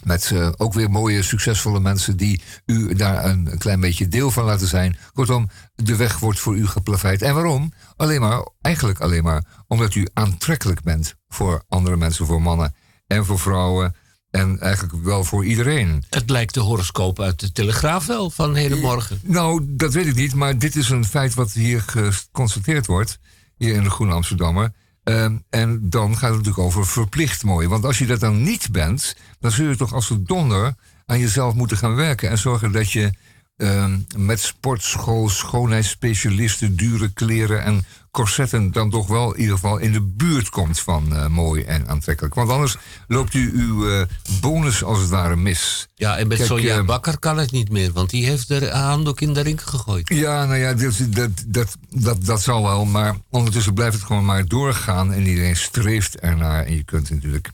met 0.04 0.32
eh, 0.32 0.50
ook 0.58 0.74
weer 0.74 0.92
mooie, 0.92 1.24
succesvolle 1.24 1.80
mensen 1.80 2.18
die 2.18 2.42
u 2.66 2.94
daar 2.94 3.26
een 3.26 3.58
klein 3.58 3.80
beetje 3.80 4.08
deel 4.08 4.32
van 4.32 4.44
laten 4.44 4.68
zijn. 4.68 4.98
Kortom, 5.14 5.50
de 5.76 5.96
weg 5.96 6.20
wordt 6.20 6.40
voor 6.40 6.56
u 6.56 6.68
geplaveid. 6.68 7.22
En 7.22 7.34
waarom? 7.34 7.74
Alleen 7.96 8.22
maar, 8.22 8.48
eigenlijk 8.62 9.00
alleen 9.00 9.24
maar, 9.24 9.64
omdat 9.68 9.96
u 9.96 10.08
aantrekkelijk 10.14 10.82
bent 10.82 11.16
voor 11.28 11.64
andere 11.68 11.98
mensen, 11.98 12.26
voor 12.26 12.42
mannen 12.42 12.76
en 13.08 13.26
voor 13.26 13.40
vrouwen. 13.40 13.96
En 14.32 14.60
eigenlijk 14.60 15.04
wel 15.04 15.24
voor 15.24 15.46
iedereen. 15.46 16.04
Het 16.10 16.30
lijkt 16.30 16.54
de 16.54 16.60
horoscoop 16.60 17.20
uit 17.20 17.40
de 17.40 17.52
Telegraaf 17.52 18.06
wel 18.06 18.30
van 18.30 18.56
hedenmorgen. 18.56 19.20
Nou, 19.24 19.66
dat 19.68 19.94
weet 19.94 20.06
ik 20.06 20.16
niet, 20.16 20.34
maar 20.34 20.60
dit 20.60 20.76
is 20.76 20.90
een 20.90 21.06
feit 21.06 21.34
wat 21.34 21.52
hier 21.52 21.82
geconstateerd 21.82 22.86
wordt, 22.86 23.20
hier 23.58 23.74
in 23.74 23.84
de 23.84 23.90
Groene 23.90 24.14
Amsterdammer. 24.14 24.74
Ehm, 25.04 25.38
en 25.50 25.90
dan 25.90 26.12
gaat 26.18 26.30
het 26.30 26.38
natuurlijk 26.38 26.66
over 26.66 26.88
verplicht 26.88 27.44
mooi. 27.44 27.68
Want 27.68 27.86
als 27.86 27.98
je 27.98 28.06
dat 28.06 28.20
dan 28.20 28.44
niet 28.44 28.72
bent, 28.72 29.16
dan 29.40 29.52
zul 29.52 29.70
je 29.70 29.76
toch 29.76 29.94
als 29.94 30.10
een 30.10 30.24
donder 30.24 30.76
aan 31.06 31.20
jezelf 31.20 31.54
moeten 31.54 31.78
gaan 31.78 31.96
werken. 31.96 32.30
En 32.30 32.38
zorgen 32.38 32.72
dat 32.72 32.92
je 32.92 33.12
ehm, 33.60 34.00
met 34.18 34.40
sportschool, 34.40 35.30
schoonheidsspecialisten, 35.30 36.76
dure 36.76 37.10
kleren 37.14 37.64
en 37.64 37.86
corsetten 38.12 38.72
dan 38.72 38.90
toch 38.90 39.08
wel 39.08 39.34
in 39.34 39.40
ieder 39.40 39.56
geval 39.56 39.78
in 39.78 39.92
de 39.92 40.02
buurt 40.02 40.50
komt 40.50 40.80
van 40.80 41.16
eh, 41.16 41.28
mooi 41.28 41.64
en 41.64 41.88
aantrekkelijk. 41.88 42.36
Want 42.36 42.50
anders 42.50 42.78
loopt 43.08 43.34
u 43.34 43.52
uw 43.54 43.90
eh, 43.90 44.06
bonus 44.42 44.84
als 44.84 45.00
het 45.00 45.10
ware 45.10 45.36
mis. 45.36 45.88
Ja, 45.96 46.18
en 46.18 46.28
met 46.28 46.40
Sonja 46.40 46.78
eh, 46.78 46.86
Bakker 46.86 47.20
kan 47.20 47.38
het 47.38 47.52
niet 47.52 47.70
meer, 47.70 47.92
want 47.92 48.10
die 48.10 48.26
heeft 48.26 48.48
de 48.48 48.70
handdoek 48.70 49.22
in 49.22 49.34
de 49.34 49.42
ring 49.42 49.64
gegooid. 49.64 50.10
Ja, 50.14 50.46
nou 50.46 50.60
ja, 50.60 50.74
dat, 50.74 50.94
dat, 51.10 51.32
dat, 51.48 51.78
dat, 51.90 52.26
dat 52.26 52.42
zal 52.42 52.64
wel. 52.64 52.86
Maar 52.86 53.16
ondertussen 53.30 53.74
blijft 53.74 53.96
het 53.96 54.04
gewoon 54.04 54.26
maar 54.26 54.46
doorgaan. 54.46 55.14
En 55.14 55.28
iedereen 55.28 55.58
streeft 55.58 56.20
ernaar. 56.20 56.66
En 56.66 56.76
je 56.76 56.84
kunt 56.84 57.10
natuurlijk 57.10 57.52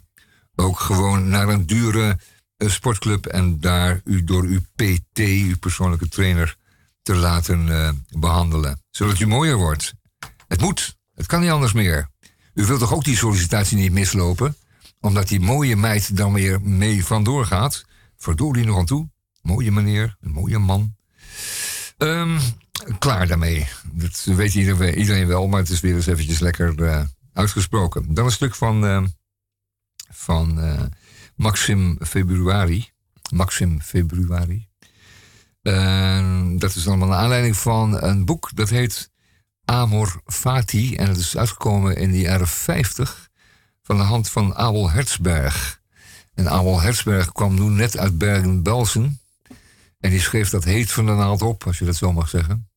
ook 0.56 0.80
gewoon 0.80 1.30
naar 1.30 1.48
een 1.48 1.66
dure 1.66 2.18
sportclub. 2.58 3.26
En 3.26 3.60
daar 3.60 4.02
u 4.04 4.24
door 4.24 4.44
uw 4.44 4.62
PT, 4.76 5.20
uw 5.20 5.58
persoonlijke 5.58 6.08
trainer, 6.08 6.58
te 7.02 7.16
laten 7.16 7.70
eh, 7.70 7.92
behandelen. 8.20 8.84
Zodat 8.90 9.20
u 9.20 9.28
mooier 9.28 9.58
wordt. 9.58 9.94
Het 10.48 10.62
moet. 10.62 10.98
Het 11.14 11.26
kan 11.26 11.42
niet 11.42 11.50
anders 11.50 11.74
meer. 11.74 12.10
U 12.54 12.66
wilt 12.66 12.80
toch 12.80 12.94
ook 12.94 13.04
die 13.04 13.18
sollicitatie 13.18 13.78
niet 13.78 13.92
mislopen? 13.92 14.56
Omdat 15.00 15.28
die 15.28 15.40
mooie 15.40 15.76
meid 15.76 16.18
dan 16.18 16.34
weer 16.34 16.62
mee 16.62 17.06
vandoor 17.06 17.46
gaat. 17.46 17.86
Verdorie 18.18 18.66
nog 18.66 18.78
aan 18.78 18.86
toe. 18.86 19.10
Mooie 19.42 19.72
meneer, 19.72 20.16
een 20.22 20.32
mooie 20.32 20.60
man. 20.60 20.96
Ehm, 21.98 22.40
klaar 23.00 23.28
daarmee. 23.28 23.68
Dat 23.92 24.24
weet 24.24 24.56
iedereen, 24.56 25.28
wel, 25.28 25.48
maar 25.48 25.60
het 25.60 25.70
is 25.70 25.80
weer 25.80 25.96
eens 25.96 26.06
eventjes 26.06 26.40
lekker 26.40 26.84
eh, 26.84 27.04
uitgesproken. 27.34 28.14
Dan 28.14 28.26
een 28.26 28.32
stuk 28.32 28.56
van, 28.56 28.86
eh, 28.86 29.04
van 30.10 30.60
eh, 30.62 30.84
Maxim 31.36 31.98
Februari. 32.02 32.90
Maxim 33.34 33.82
Februari. 33.82 34.68
En 35.62 36.58
dat 36.60 36.76
is 36.76 36.88
allemaal 36.88 37.08
naar 37.08 37.18
aanleiding 37.18 37.58
van 37.58 38.04
een 38.04 38.26
boek 38.26 38.50
dat 38.54 38.70
heet 38.70 39.12
Amor 39.66 40.22
Fati. 40.26 40.96
En 40.96 41.08
het 41.08 41.18
is 41.18 41.38
uitgekomen 41.38 41.98
in 41.98 42.12
de 42.12 42.20
jaren 42.20 42.48
50 42.48 43.30
van 43.82 43.98
de 43.98 44.04
hand 44.04 44.30
van 44.30 44.56
Abel 44.56 44.92
Hertzberg. 44.92 45.82
En 46.34 46.50
Abel 46.50 46.82
Hertzberg 46.82 47.32
kwam 47.32 47.56
toen 47.56 47.76
net 47.76 47.98
uit 47.98 48.18
Bergen-Belsen. 48.18 49.20
En 50.00 50.10
die 50.10 50.22
schreef 50.22 50.50
dat 50.50 50.64
heet 50.64 50.92
van 50.92 51.06
de 51.06 51.12
naald 51.12 51.42
op, 51.42 51.64
als 51.68 51.78
je 51.78 51.86
dat 51.86 51.96
zo 51.96 52.14
mag 52.14 52.30
zeggen. 52.30 52.70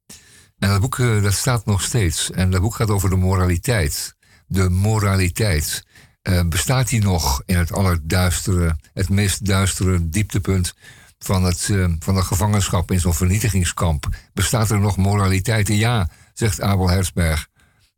En 0.59 0.69
dat 0.69 0.81
boek 0.81 0.99
eh, 0.99 1.23
dat 1.23 1.33
staat 1.33 1.65
nog 1.65 1.83
steeds. 1.83 2.31
En 2.31 2.51
dat 2.51 2.61
boek 2.61 2.75
gaat 2.75 2.91
over 2.91 3.11
de 3.11 3.17
moraliteit. 3.17 4.17
De 4.47 4.69
moraliteit. 4.69 5.87
Eh, 6.29 6.49
bestaat 6.49 6.89
die 6.89 7.01
nog 7.01 7.43
in 7.47 7.57
het 7.57 7.73
allerduistere, 7.73 8.77
het 8.93 9.09
meest 9.09 9.47
duistere 9.47 10.09
dieptepunt 10.09 10.75
van, 11.19 11.45
het, 11.45 11.69
eh, 11.71 11.93
van 11.99 12.15
de 12.15 12.23
gevangenschap 12.23 12.91
in 12.91 13.01
zo'n 13.01 13.15
vernietigingskamp? 13.15 14.09
Bestaat 14.33 14.71
er 14.71 14.81
nog 14.81 14.97
moraliteit? 14.97 15.69
Ja, 15.69 16.11
zegt 16.35 16.61
Abel 16.61 16.89
Herzberg. 16.89 17.49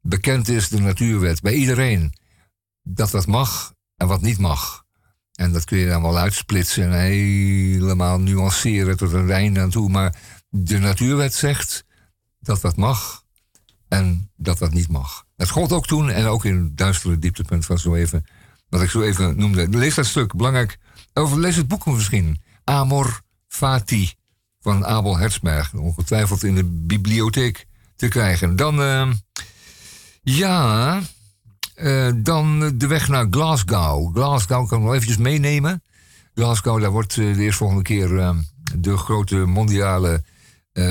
Bekend 0.00 0.48
is 0.48 0.68
de 0.68 0.80
natuurwet 0.80 1.40
bij 1.40 1.52
iedereen 1.52 2.14
dat 2.82 3.10
wat 3.10 3.26
mag 3.26 3.74
en 3.96 4.06
wat 4.06 4.22
niet 4.22 4.38
mag. 4.38 4.84
En 5.34 5.52
dat 5.52 5.64
kun 5.64 5.78
je 5.78 5.86
dan 5.86 6.02
wel 6.02 6.18
uitsplitsen 6.18 6.84
en 6.84 6.92
helemaal 6.92 8.18
nuanceren 8.18 8.96
tot 8.96 9.12
een 9.12 9.30
einde 9.30 9.60
aan 9.60 9.70
toe. 9.70 9.88
Maar 9.88 10.14
de 10.48 10.78
natuurwet 10.78 11.34
zegt 11.34 11.84
dat 12.40 12.60
wat 12.60 12.76
mag 12.76 13.19
en 13.90 14.30
dat 14.36 14.58
wat 14.58 14.72
niet 14.72 14.88
mag. 14.88 15.24
Dat 15.36 15.48
gold 15.48 15.72
ook 15.72 15.86
toen 15.86 16.10
en 16.10 16.26
ook 16.26 16.44
in 16.44 16.56
het 16.56 16.76
duistere 16.76 17.18
dieptepunt 17.18 17.66
van 17.66 17.78
zo 17.78 17.94
even, 17.94 18.26
wat 18.68 18.82
ik 18.82 18.90
zo 18.90 19.02
even 19.02 19.36
noemde. 19.36 19.68
Lees 19.68 19.94
dat 19.94 20.06
stuk, 20.06 20.36
belangrijk. 20.36 20.78
Of 21.14 21.34
lees 21.34 21.56
het 21.56 21.68
boek 21.68 21.86
misschien. 21.86 22.40
Amor 22.64 23.20
Fati 23.48 24.12
van 24.60 24.86
Abel 24.86 25.18
Hertzberg. 25.18 25.74
Ongetwijfeld 25.74 26.42
in 26.42 26.54
de 26.54 26.64
bibliotheek 26.64 27.66
te 27.96 28.08
krijgen. 28.08 28.56
Dan, 28.56 28.82
eh, 28.82 29.10
ja, 30.22 31.00
eh, 31.74 32.10
dan 32.16 32.78
de 32.78 32.86
weg 32.86 33.08
naar 33.08 33.26
Glasgow. 33.30 34.14
Glasgow 34.16 34.68
kan 34.68 34.78
ik 34.78 34.84
nog 34.84 34.94
eventjes 34.94 35.16
meenemen. 35.16 35.82
Glasgow, 36.34 36.80
daar 36.80 36.90
wordt 36.90 37.18
eh, 37.18 37.34
de 37.34 37.42
eerstvolgende 37.42 37.82
keer 37.82 38.34
de 38.74 38.96
grote 38.96 39.36
mondiale 39.36 40.22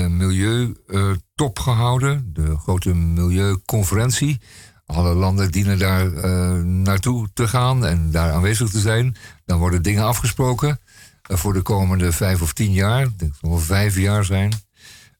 milieutop 0.08 1.58
gehouden. 1.58 2.30
De 2.32 2.56
grote 2.56 2.94
milieuconferentie. 2.94 4.40
Alle 4.86 5.14
landen 5.14 5.50
dienen 5.50 5.78
daar 5.78 6.12
eh, 6.12 6.62
naartoe 6.62 7.28
te 7.32 7.48
gaan 7.48 7.86
en 7.86 8.10
daar 8.10 8.32
aanwezig 8.32 8.70
te 8.70 8.80
zijn. 8.80 9.16
Dan 9.44 9.58
worden 9.58 9.82
dingen 9.82 10.04
afgesproken 10.04 10.80
eh, 11.22 11.36
voor 11.36 11.52
de 11.52 11.62
komende 11.62 12.12
vijf 12.12 12.42
of 12.42 12.52
tien 12.52 12.72
jaar. 12.72 13.02
Ik 13.02 13.18
denk 13.18 13.32
dat 13.40 13.50
het 13.50 13.62
vijf 13.62 13.96
jaar 13.96 14.24
zijn. 14.24 14.52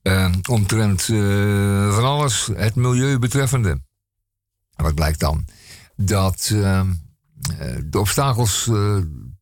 Eh, 0.02 0.32
omtrent 0.48 1.08
eh, 1.08 1.94
van 1.94 2.04
alles 2.04 2.48
het 2.54 2.74
milieu 2.74 3.18
betreffende. 3.18 3.70
En 4.74 4.84
wat 4.84 4.94
blijkt 4.94 5.20
dan? 5.20 5.44
Dat 5.96 6.50
ehm, 6.52 6.90
eh, 7.58 7.76
de 7.84 7.98
obstakels 7.98 8.68
eh, 8.68 8.96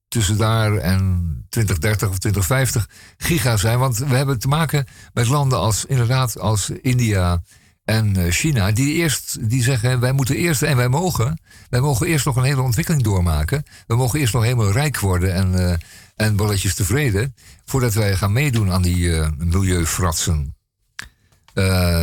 tussen 0.08 0.36
daar 0.36 0.76
en 0.76 1.46
2030 1.48 2.08
of 2.08 2.18
2050 2.18 2.88
giga 3.16 3.56
zijn. 3.56 3.78
Want 3.78 3.98
we 3.98 4.16
hebben 4.16 4.38
te 4.38 4.48
maken 4.48 4.86
met 5.12 5.28
landen 5.28 5.58
als 5.58 5.84
inderdaad 5.84 6.38
als 6.38 6.70
India 6.70 7.42
en 7.84 8.16
eh, 8.16 8.30
China. 8.32 8.72
Die 8.72 8.94
eerst 8.94 9.48
die 9.50 9.62
zeggen 9.62 10.00
wij 10.00 10.12
moeten 10.12 10.36
eerst 10.36 10.62
en 10.62 10.76
wij 10.76 10.88
mogen. 10.88 11.40
Wij 11.70 11.80
mogen 11.80 12.06
eerst 12.06 12.24
nog 12.24 12.36
een 12.36 12.42
hele 12.42 12.62
ontwikkeling 12.62 13.02
doormaken. 13.02 13.64
We 13.86 13.96
mogen 13.96 14.20
eerst 14.20 14.34
nog 14.34 14.42
helemaal 14.42 14.72
rijk 14.72 15.00
worden 15.00 15.34
en, 15.34 15.68
eh, 15.68 15.76
en 16.16 16.36
bolletjes 16.36 16.74
tevreden. 16.74 17.34
Voordat 17.64 17.94
wij 17.94 18.16
gaan 18.16 18.32
meedoen 18.32 18.70
aan 18.72 18.82
die 18.82 19.16
eh 19.16 19.28
milieufratsen. 19.38 20.56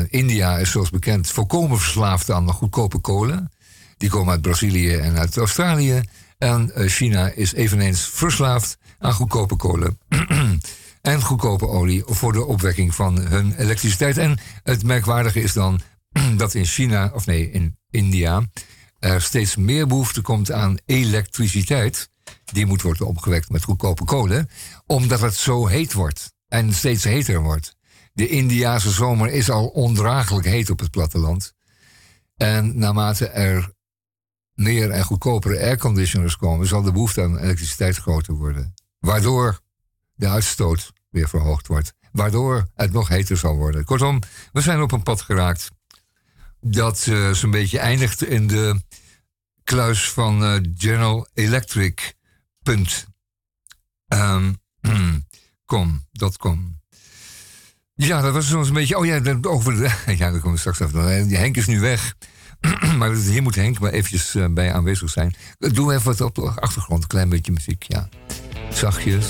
India 0.09 0.57
is 0.57 0.71
zoals 0.71 0.89
bekend 0.89 1.29
volkomen 1.29 1.79
verslaafd 1.79 2.31
aan 2.31 2.51
goedkope 2.51 2.99
kolen. 2.99 3.51
Die 3.97 4.09
komen 4.09 4.31
uit 4.31 4.41
Brazilië 4.41 4.95
en 4.95 5.17
uit 5.17 5.37
Australië. 5.37 6.01
En 6.45 6.75
eh, 6.75 6.87
China 6.87 7.29
is 7.29 7.53
eveneens 7.53 8.09
verslaafd 8.09 8.77
aan 8.99 9.13
goedkope 9.13 9.55
kolen. 9.55 9.99
en 11.01 11.21
goedkope 11.21 11.67
olie 11.67 12.03
voor 12.05 12.33
de 12.33 12.45
opwekking 12.45 12.95
van 12.95 13.17
hun 13.17 13.55
elektriciteit. 13.57 14.17
En 14.17 14.37
het 14.63 14.83
merkwaardige 14.83 15.41
is 15.41 15.53
dan 15.53 15.81
dat 16.37 16.53
in 16.53 16.65
China, 16.65 17.11
of 17.13 17.25
nee, 17.25 17.51
in 17.51 17.77
India, 17.89 18.43
er 18.99 19.21
steeds 19.21 19.55
meer 19.55 19.87
behoefte 19.87 20.21
komt 20.21 20.51
aan 20.51 20.77
elektriciteit. 20.85 22.09
Die 22.45 22.65
moet 22.65 22.81
worden 22.81 23.07
opgewekt 23.07 23.49
met 23.49 23.63
goedkope 23.63 24.05
kolen, 24.05 24.49
omdat 24.85 25.21
het 25.21 25.35
zo 25.35 25.67
heet 25.67 25.93
wordt 25.93 26.33
en 26.47 26.73
steeds 26.73 27.03
heter 27.03 27.41
wordt. 27.41 27.75
De 28.13 28.27
Indiase 28.27 28.91
zomer 28.91 29.31
is 29.31 29.49
al 29.49 29.67
ondraaglijk 29.67 30.45
heet 30.45 30.69
op 30.69 30.79
het 30.79 30.91
platteland. 30.91 31.53
En 32.37 32.77
naarmate 32.77 33.27
er 33.27 33.74
meer 34.55 34.91
en 34.91 35.03
goedkopere 35.03 35.59
airconditioners 35.59 36.37
komen, 36.37 36.67
zal 36.67 36.81
de 36.81 36.91
behoefte 36.91 37.21
aan 37.21 37.37
elektriciteit 37.37 37.97
groter 37.97 38.33
worden. 38.33 38.73
Waardoor 38.99 39.59
de 40.15 40.27
uitstoot 40.27 40.93
weer 41.09 41.29
verhoogd 41.29 41.67
wordt. 41.67 41.93
Waardoor 42.11 42.67
het 42.75 42.91
nog 42.91 43.07
heter 43.07 43.37
zal 43.37 43.55
worden. 43.55 43.85
Kortom, 43.85 44.19
we 44.51 44.61
zijn 44.61 44.81
op 44.81 44.91
een 44.91 45.03
pad 45.03 45.21
geraakt 45.21 45.71
dat 46.61 47.05
uh, 47.05 47.31
zo'n 47.31 47.51
beetje 47.51 47.79
eindigt 47.79 48.23
in 48.23 48.47
de 48.47 48.81
kluis 49.63 50.09
van 50.09 50.43
uh, 50.43 50.59
General 50.77 51.27
Electric. 51.33 52.13
Com. 55.65 55.93
Ja, 57.97 58.21
dat 58.21 58.33
was 58.33 58.47
soms 58.47 58.67
een 58.67 58.73
beetje. 58.73 58.97
Oh 58.97 59.05
ja, 59.05 59.21
over 59.41 59.75
de, 59.75 59.81
ja, 60.17 60.31
daar 60.31 60.39
komen 60.39 60.51
we 60.51 60.57
straks 60.57 60.79
even. 60.79 61.29
Henk 61.29 61.57
is 61.57 61.65
nu 61.65 61.79
weg. 61.79 62.15
maar 62.97 63.13
hier 63.13 63.41
moet 63.41 63.55
Henk 63.55 63.79
maar 63.79 63.91
eventjes 63.91 64.35
uh, 64.35 64.45
bij 64.49 64.73
aanwezig 64.73 65.09
zijn. 65.09 65.35
Doe 65.57 65.93
even 65.93 66.05
wat 66.05 66.21
op 66.21 66.35
de 66.35 66.51
achtergrond, 66.55 67.01
een 67.01 67.07
klein 67.07 67.29
beetje 67.29 67.51
muziek, 67.51 67.83
ja. 67.83 68.09
Zachtjes. 68.69 69.25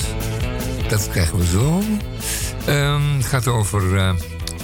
Dat 0.87 1.09
krijgen 1.09 1.37
we 1.37 1.45
zo. 1.45 1.81
Um, 2.71 3.15
het 3.17 3.25
gaat 3.25 3.47
over 3.47 3.83
uh, 3.83 4.13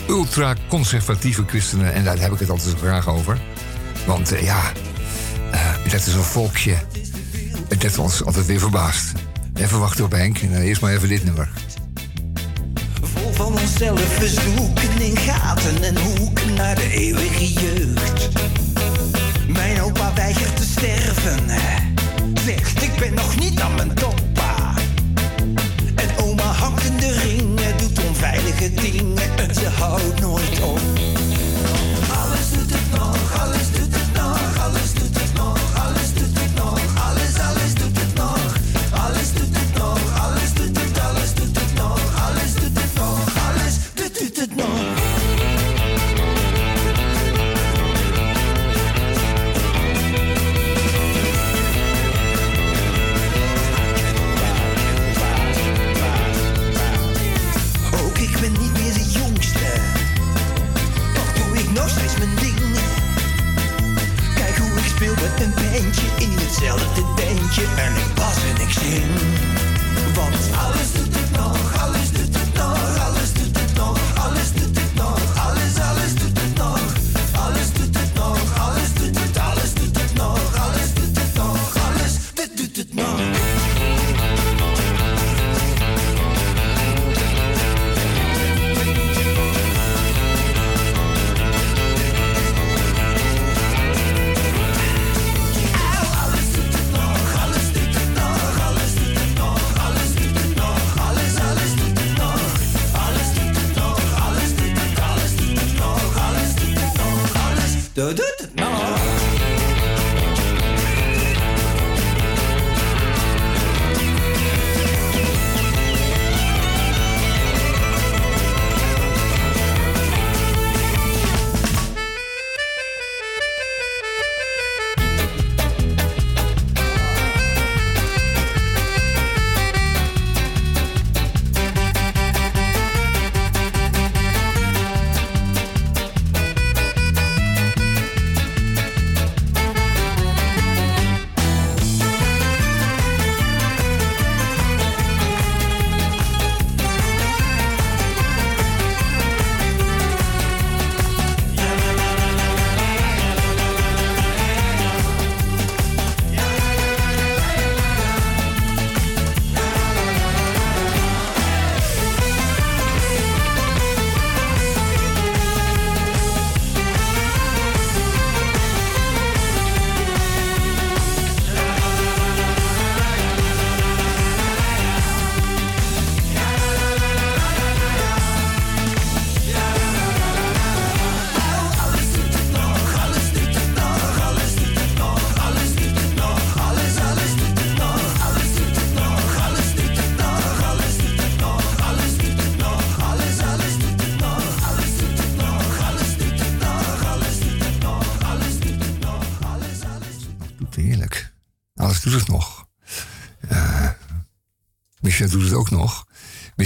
ultra-conservatieve 0.08 1.44
christenen. 1.48 1.94
En 1.94 2.04
daar 2.04 2.20
heb 2.20 2.32
ik 2.32 2.40
het 2.40 2.50
altijd 2.50 2.78
graag 2.78 3.08
over. 3.08 3.40
Want 4.06 4.34
uh, 4.34 4.44
ja, 4.44 4.72
dat 5.84 6.06
is 6.08 6.14
een 6.14 6.24
volkje. 6.24 6.76
Dat 7.68 7.98
ons 7.98 8.24
altijd 8.24 8.46
weer 8.46 8.60
verbaast. 8.60 9.12
Even 9.54 9.80
wachten 9.80 10.06
op 10.06 10.12
Henk. 10.12 10.38
En 10.38 10.62
eerst 10.62 10.82
maar 10.82 10.94
even 10.94 11.10
dit 11.10 11.24
nummer 11.24 11.50
van 13.32 13.60
onszelf. 13.60 14.18
We 14.20 15.04
in 15.04 15.18
gaten 15.18 15.84
en 15.84 15.98
hoeken 15.98 16.54
naar 16.54 16.76
de 16.76 16.92
eeuwige 16.92 17.54
jeugd. 17.54 18.30
Mijn 19.48 19.82
opa 19.82 20.14
weigert 20.14 20.56
te 20.56 20.64
sterven. 20.64 21.40
Zegt, 22.46 22.82
ik 22.82 22.96
ben 23.00 23.14
nog 23.14 23.36
niet 23.40 23.60
aan 23.60 23.76
mijn 23.76 23.94
toppa. 23.94 24.74
En 25.96 26.10
oma 26.24 26.44
hangt 26.44 26.84
in 26.84 26.98
de 26.98 27.12
ringen, 27.12 27.78
doet 27.78 28.06
onveilige 28.08 28.74
dingen. 28.74 29.38
En 29.38 29.56
ze 29.56 29.68
houdt 29.68 30.20
nooit 30.20 30.62
op. 30.62 30.80
Alles 32.10 32.50
doet 32.54 32.72
het 32.72 33.00
nog, 33.00 33.31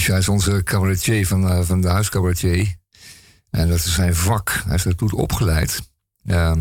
Micha 0.05 0.19
is 0.19 0.29
onze 0.29 0.63
cabaretier 0.63 1.27
van, 1.27 1.51
uh, 1.51 1.59
van 1.61 1.81
de 1.81 1.87
huiscabaretier. 1.87 2.75
En 3.49 3.69
dat 3.69 3.77
is 3.77 3.93
zijn 3.93 4.15
vak. 4.15 4.63
Hij 4.65 4.75
is 4.75 4.83
daartoe 4.83 5.15
opgeleid. 5.15 5.81
Uh, 6.25 6.51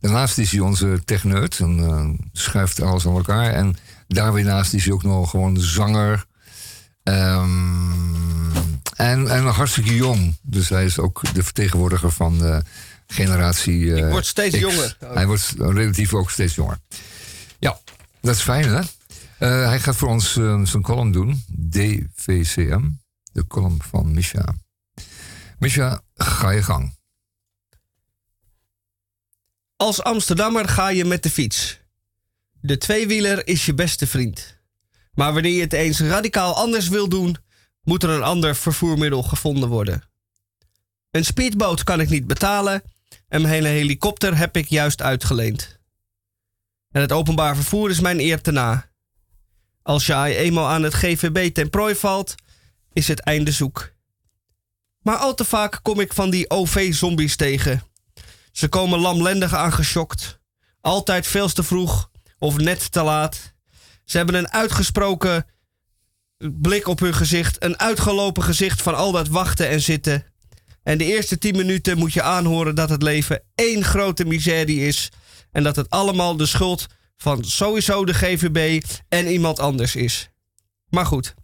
daarnaast 0.00 0.38
is 0.38 0.50
hij 0.50 0.60
onze 0.60 1.02
techneut 1.04 1.58
en 1.58 1.78
uh, 1.78 2.08
schuift 2.32 2.80
alles 2.80 3.06
aan 3.06 3.16
elkaar. 3.16 3.52
En 3.52 3.76
daar 4.08 4.32
weer 4.32 4.44
naast 4.44 4.74
is 4.74 4.84
hij 4.84 4.92
ook 4.92 5.02
nog 5.02 5.30
gewoon 5.30 5.60
zanger. 5.60 6.24
Um, 7.02 8.52
en, 8.96 9.28
en 9.28 9.44
hartstikke 9.44 9.94
jong. 9.94 10.36
Dus 10.42 10.68
hij 10.68 10.84
is 10.84 10.98
ook 10.98 11.34
de 11.34 11.42
vertegenwoordiger 11.42 12.10
van 12.10 12.38
de 12.38 12.62
generatie. 13.06 13.78
Uh, 13.78 13.96
Ik 13.96 14.10
word 14.10 14.26
steeds 14.26 14.54
X. 14.54 14.60
jonger. 14.60 14.96
Hij 15.04 15.26
wordt 15.26 15.54
relatief 15.58 16.14
ook 16.14 16.30
steeds 16.30 16.54
jonger. 16.54 16.78
Ja, 17.58 17.78
dat 18.20 18.34
is 18.34 18.42
fijn 18.42 18.68
hè. 18.68 18.80
Uh, 19.38 19.66
hij 19.66 19.80
gaat 19.80 19.96
voor 19.96 20.08
ons 20.08 20.36
uh, 20.36 20.60
zijn 20.64 20.82
column 20.82 21.12
doen. 21.12 21.44
DVCM. 21.70 22.90
De 23.32 23.46
column 23.46 23.82
van 23.82 24.14
Misha. 24.14 24.54
Misha, 25.58 26.02
ga 26.14 26.50
je 26.50 26.62
gang. 26.62 26.98
Als 29.76 30.02
Amsterdammer 30.02 30.68
ga 30.68 30.88
je 30.88 31.04
met 31.04 31.22
de 31.22 31.30
fiets. 31.30 31.80
De 32.60 32.78
tweewieler 32.78 33.46
is 33.46 33.66
je 33.66 33.74
beste 33.74 34.06
vriend. 34.06 34.58
Maar 35.12 35.32
wanneer 35.32 35.54
je 35.54 35.60
het 35.60 35.72
eens 35.72 36.00
radicaal 36.00 36.54
anders 36.54 36.88
wil 36.88 37.08
doen, 37.08 37.36
moet 37.82 38.02
er 38.02 38.10
een 38.10 38.22
ander 38.22 38.56
vervoermiddel 38.56 39.22
gevonden 39.22 39.68
worden. 39.68 40.02
Een 41.10 41.24
speedboot 41.24 41.84
kan 41.84 42.00
ik 42.00 42.08
niet 42.08 42.26
betalen 42.26 42.82
en 43.28 43.42
mijn 43.42 43.54
hele 43.54 43.68
helikopter 43.68 44.36
heb 44.36 44.56
ik 44.56 44.68
juist 44.68 45.02
uitgeleend. 45.02 45.78
En 46.90 47.00
het 47.00 47.12
openbaar 47.12 47.54
vervoer 47.56 47.90
is 47.90 48.00
mijn 48.00 48.20
eer 48.20 48.40
te 48.40 48.50
na. 48.50 48.89
Als 49.90 50.06
je 50.06 50.36
eenmaal 50.36 50.68
aan 50.68 50.82
het 50.82 50.94
GVB 50.94 51.54
ten 51.54 51.70
prooi 51.70 51.94
valt, 51.94 52.34
is 52.92 53.08
het 53.08 53.20
einde 53.20 53.52
zoek. 53.52 53.92
Maar 55.02 55.16
al 55.16 55.34
te 55.34 55.44
vaak 55.44 55.80
kom 55.82 56.00
ik 56.00 56.12
van 56.12 56.30
die 56.30 56.50
OV-zombies 56.50 57.36
tegen. 57.36 57.82
Ze 58.52 58.68
komen 58.68 58.98
lamlendig 58.98 59.54
aangeschokt. 59.54 60.40
Altijd 60.80 61.26
veel 61.26 61.48
te 61.48 61.62
vroeg 61.62 62.10
of 62.38 62.56
net 62.56 62.92
te 62.92 63.02
laat. 63.02 63.54
Ze 64.04 64.16
hebben 64.16 64.34
een 64.34 64.50
uitgesproken 64.50 65.46
blik 66.38 66.86
op 66.86 66.98
hun 66.98 67.14
gezicht. 67.14 67.64
Een 67.64 67.78
uitgelopen 67.78 68.42
gezicht 68.42 68.82
van 68.82 68.94
al 68.94 69.12
dat 69.12 69.28
wachten 69.28 69.68
en 69.68 69.80
zitten. 69.80 70.24
En 70.82 70.98
de 70.98 71.04
eerste 71.04 71.38
tien 71.38 71.56
minuten 71.56 71.98
moet 71.98 72.12
je 72.12 72.22
aanhoren 72.22 72.74
dat 72.74 72.90
het 72.90 73.02
leven 73.02 73.42
één 73.54 73.84
grote 73.84 74.24
miserie 74.24 74.86
is. 74.86 75.08
En 75.52 75.62
dat 75.62 75.76
het 75.76 75.90
allemaal 75.90 76.36
de 76.36 76.46
schuld 76.46 76.86
van 77.20 77.44
sowieso 77.44 78.04
de 78.04 78.14
GVB 78.14 78.84
en 79.08 79.26
iemand 79.26 79.58
anders 79.58 79.96
is. 79.96 80.30
Maar 80.88 81.06
goed, 81.06 81.34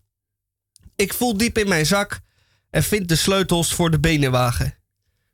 ik 0.95 1.14
voel 1.14 1.37
diep 1.37 1.59
in 1.59 1.68
mijn 1.68 1.87
zak 1.87 2.20
en 2.70 2.83
vind 2.83 3.09
de 3.09 3.16
sleutels 3.16 3.74
voor 3.74 3.91
de 3.91 4.01
benenwagen. 4.01 4.79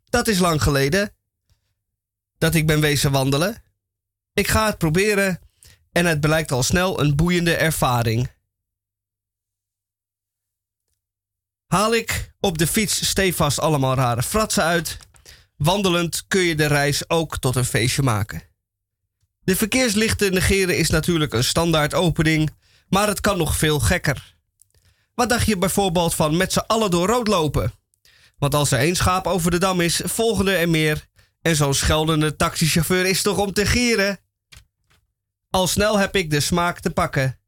Dat 0.04 0.28
is 0.28 0.38
lang 0.38 0.62
geleden 0.62 1.14
dat 2.38 2.54
ik 2.54 2.66
ben 2.66 2.80
wezen 2.80 3.12
wandelen. 3.12 3.62
Ik 4.32 4.48
ga 4.48 4.66
het 4.66 4.78
proberen 4.78 5.40
en 5.92 6.06
het 6.06 6.20
blijkt 6.20 6.52
al 6.52 6.62
snel 6.62 7.00
een 7.00 7.16
boeiende 7.16 7.54
ervaring. 7.54 8.30
Haal 11.66 11.94
ik 11.94 12.34
op 12.40 12.58
de 12.58 12.66
fiets 12.66 13.06
stevast 13.08 13.60
allemaal 13.60 13.94
rare 13.94 14.22
fratsen 14.22 14.64
uit. 14.64 14.96
Wandelend 15.56 16.24
kun 16.28 16.42
je 16.42 16.54
de 16.54 16.66
reis 16.66 17.10
ook 17.10 17.38
tot 17.38 17.56
een 17.56 17.64
feestje 17.64 18.02
maken. 18.02 18.51
De 19.44 19.56
verkeerslichten 19.56 20.32
negeren 20.32 20.78
is 20.78 20.90
natuurlijk 20.90 21.32
een 21.32 21.44
standaard 21.44 21.94
opening, 21.94 22.50
maar 22.88 23.08
het 23.08 23.20
kan 23.20 23.38
nog 23.38 23.56
veel 23.56 23.80
gekker. 23.80 24.34
Wat 25.14 25.28
dacht 25.28 25.46
je 25.46 25.58
bijvoorbeeld 25.58 26.14
van 26.14 26.36
met 26.36 26.52
z'n 26.52 26.64
allen 26.66 26.90
door 26.90 27.08
rood 27.08 27.28
lopen? 27.28 27.72
Want 28.38 28.54
als 28.54 28.70
er 28.70 28.78
één 28.78 28.96
schaap 28.96 29.26
over 29.26 29.50
de 29.50 29.58
dam 29.58 29.80
is, 29.80 30.00
volgen 30.04 30.48
er 30.48 30.68
meer. 30.68 31.06
En 31.42 31.56
zo'n 31.56 31.74
scheldende 31.74 32.36
taxichauffeur 32.36 33.06
is 33.06 33.22
toch 33.22 33.38
om 33.38 33.52
te 33.52 33.66
gieren? 33.66 34.18
Al 35.50 35.66
snel 35.66 35.98
heb 35.98 36.16
ik 36.16 36.30
de 36.30 36.40
smaak 36.40 36.80
te 36.80 36.90
pakken. 36.90 37.38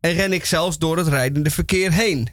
En 0.00 0.12
ren 0.12 0.32
ik 0.32 0.44
zelfs 0.44 0.78
door 0.78 0.96
het 0.96 1.08
rijdende 1.08 1.50
verkeer 1.50 1.92
heen. 1.92 2.28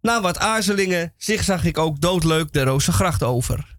Na 0.00 0.20
wat 0.20 0.38
aarzelingen 0.38 1.14
zag 1.16 1.64
ik 1.64 1.78
ook 1.78 2.00
doodleuk 2.00 2.52
de 2.52 2.62
Rozengracht 2.62 3.22
over. 3.22 3.76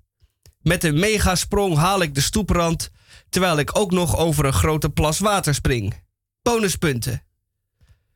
Met 0.62 0.84
een 0.84 1.00
megasprong 1.00 1.78
haal 1.78 2.02
ik 2.02 2.16
de 2.16 2.22
stoeprand, 2.22 2.90
terwijl 3.36 3.60
ik 3.60 3.78
ook 3.78 3.92
nog 3.92 4.18
over 4.18 4.46
een 4.46 4.54
grote 4.54 4.90
plas 4.90 5.20
water 5.20 5.54
spring. 5.54 6.04
Bonuspunten. 6.42 7.24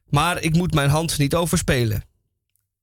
Maar 0.09 0.41
ik 0.41 0.55
moet 0.55 0.73
mijn 0.73 0.89
hand 0.89 1.17
niet 1.17 1.35
overspelen. 1.35 2.03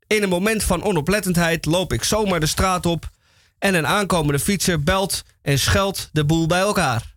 In 0.07 0.23
een 0.23 0.29
moment 0.29 0.63
van 0.63 0.83
onoplettendheid 0.83 1.65
loop 1.65 1.93
ik 1.93 2.05
zomaar 2.05 2.41
de 2.41 2.47
straat 2.47 2.87
op 2.87 3.11
en 3.59 3.75
een 3.75 3.87
aankomende 3.87 4.39
fietser 4.39 4.83
belt 4.83 5.23
en 5.43 5.59
scheldt 5.59 6.09
de 6.13 6.25
boel 6.25 6.47
bij 6.47 6.61
elkaar. 6.61 7.17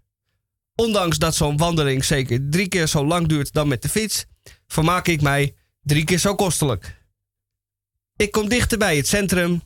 Ondanks 0.76 1.18
dat 1.18 1.36
zo'n 1.36 1.58
wandeling 1.58 2.06
zeker 2.06 2.50
drie 2.50 2.68
keer 2.68 2.88
zo 2.88 3.06
lang 3.06 3.28
duurt 3.28 3.54
dan 3.54 3.68
met 3.68 3.82
de 3.82 3.90
fiets, 3.90 4.26
vermaak 4.68 5.08
ik 5.08 5.22
mij 5.22 5.56
drie 5.82 6.04
keer 6.04 6.20
zo 6.20 6.36
kostelijk. 6.36 7.04
Ik 8.16 8.32
kom 8.32 8.50
dichter 8.50 8.78
bij 8.78 8.98
het 8.98 9.08
centrum 9.08 9.62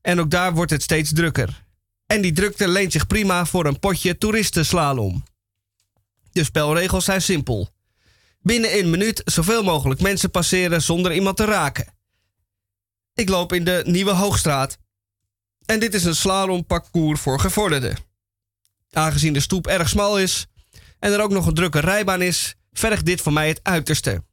en 0.00 0.20
ook 0.20 0.30
daar 0.30 0.54
wordt 0.54 0.70
het 0.70 0.82
steeds 0.82 1.12
drukker. 1.12 1.61
En 2.12 2.20
die 2.20 2.32
drukte 2.32 2.68
leent 2.68 2.92
zich 2.92 3.06
prima 3.06 3.46
voor 3.46 3.66
een 3.66 3.78
potje 3.78 4.18
toeristenslalom. 4.18 5.24
De 6.32 6.44
spelregels 6.44 7.04
zijn 7.04 7.22
simpel. 7.22 7.70
Binnen 8.40 8.78
een 8.78 8.90
minuut 8.90 9.22
zoveel 9.24 9.62
mogelijk 9.62 10.00
mensen 10.00 10.30
passeren 10.30 10.82
zonder 10.82 11.14
iemand 11.14 11.36
te 11.36 11.44
raken. 11.44 11.94
Ik 13.14 13.28
loop 13.28 13.52
in 13.52 13.64
de 13.64 13.82
Nieuwe 13.86 14.10
Hoogstraat. 14.10 14.78
En 15.66 15.80
dit 15.80 15.94
is 15.94 16.04
een 16.04 16.14
slalomparcours 16.14 17.20
voor 17.20 17.40
gevorderden. 17.40 17.96
Aangezien 18.90 19.32
de 19.32 19.40
stoep 19.40 19.66
erg 19.66 19.88
smal 19.88 20.18
is 20.18 20.46
en 20.98 21.12
er 21.12 21.20
ook 21.20 21.32
nog 21.32 21.46
een 21.46 21.54
drukke 21.54 21.80
rijbaan 21.80 22.22
is, 22.22 22.54
vergt 22.72 23.06
dit 23.06 23.20
voor 23.20 23.32
mij 23.32 23.48
het 23.48 23.60
uiterste. 23.62 24.24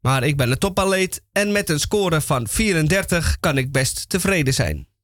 Maar 0.00 0.24
ik 0.24 0.36
ben 0.36 0.50
een 0.50 0.58
topatleet 0.58 1.22
en 1.32 1.52
met 1.52 1.70
een 1.70 1.80
score 1.80 2.20
van 2.20 2.48
34 2.48 3.36
kan 3.40 3.58
ik 3.58 3.72
best 3.72 4.08
tevreden 4.08 4.54
zijn. 4.54 4.95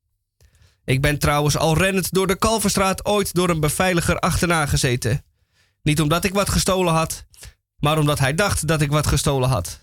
Ik 0.85 1.01
ben 1.01 1.19
trouwens 1.19 1.57
al 1.57 1.77
rennend 1.77 2.13
door 2.13 2.27
de 2.27 2.39
Kalverstraat 2.39 3.05
ooit 3.05 3.35
door 3.35 3.51
een 3.51 3.61
beveiliger 3.61 4.19
achterna 4.19 4.67
gezeten. 4.67 5.25
Niet 5.83 6.01
omdat 6.01 6.25
ik 6.25 6.35
wat 6.35 6.51
gestolen 6.51 6.93
had, 6.93 7.27
maar 7.79 7.99
omdat 7.99 8.19
hij 8.19 8.35
dacht 8.35 8.67
dat 8.67 8.81
ik 8.81 8.91
wat 8.91 9.07
gestolen 9.07 9.49
had. 9.49 9.81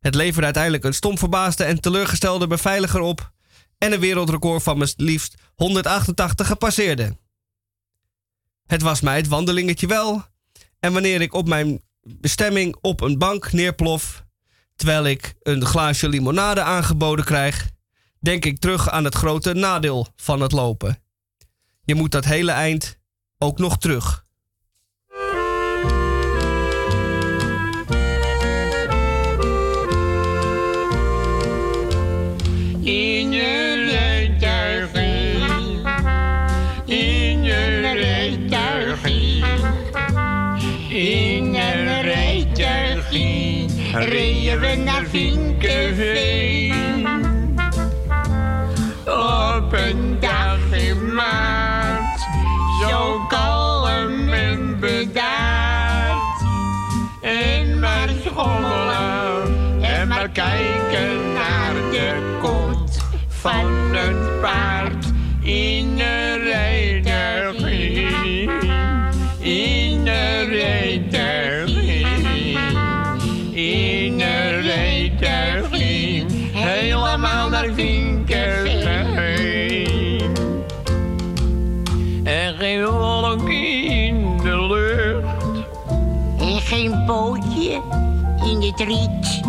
Het 0.00 0.14
leverde 0.14 0.44
uiteindelijk 0.44 0.84
een 0.84 0.94
stom 0.94 1.18
verbaasde 1.18 1.64
en 1.64 1.80
teleurgestelde 1.80 2.46
beveiliger 2.46 3.00
op 3.00 3.32
en 3.78 3.92
een 3.92 4.00
wereldrecord 4.00 4.62
van 4.62 4.78
mijn 4.78 4.92
liefst 4.96 5.34
188 5.54 6.46
gepasseerde. 6.46 7.16
Het 8.66 8.82
was 8.82 9.00
mij 9.00 9.16
het 9.16 9.28
wandelingetje 9.28 9.86
wel, 9.86 10.24
en 10.80 10.92
wanneer 10.92 11.20
ik 11.20 11.34
op 11.34 11.48
mijn 11.48 11.82
bestemming 12.02 12.76
op 12.80 13.00
een 13.00 13.18
bank 13.18 13.52
neerplof, 13.52 14.24
terwijl 14.76 15.04
ik 15.04 15.34
een 15.42 15.64
glaasje 15.64 16.08
limonade 16.08 16.62
aangeboden 16.62 17.24
krijg, 17.24 17.70
denk 18.24 18.44
ik 18.44 18.58
terug 18.58 18.90
aan 18.90 19.04
het 19.04 19.14
grote 19.14 19.52
nadeel 19.54 20.06
van 20.16 20.40
het 20.40 20.52
lopen. 20.52 20.98
Je 21.84 21.94
moet 21.94 22.12
dat 22.12 22.24
hele 22.24 22.52
eind 22.52 22.98
ook 23.38 23.58
nog 23.58 23.78
terug. 23.78 24.24
In 32.80 33.32
je 33.32 33.84
rijtuigje, 33.90 35.02
in 36.84 37.42
je 37.42 37.80
rijtuigje, 37.80 39.44
in 40.88 41.54
een 41.54 42.02
rijtuigje, 42.02 43.66
reden 43.92 44.60
we 44.60 44.74
naar 44.84 45.06
Vinkenveen. 45.06 46.74
Een 49.74 50.16
dag 50.20 50.70
in 50.70 51.14
maart, 51.14 52.20
zo 52.80 53.20
kalm 53.28 54.28
en 54.28 54.80
bedaard. 54.80 56.42
En 57.20 57.78
maar 57.78 58.08
schommelen 58.24 59.82
en 59.82 60.08
maar 60.08 60.28
kijken 60.28 61.32
naar 61.32 61.74
de 61.90 62.38
kont 62.42 62.98
van 63.28 63.66
het 63.92 64.40
paard 64.40 65.06
in 65.42 65.93
in 88.76 88.86
het 88.86 88.94
riet. 88.94 89.40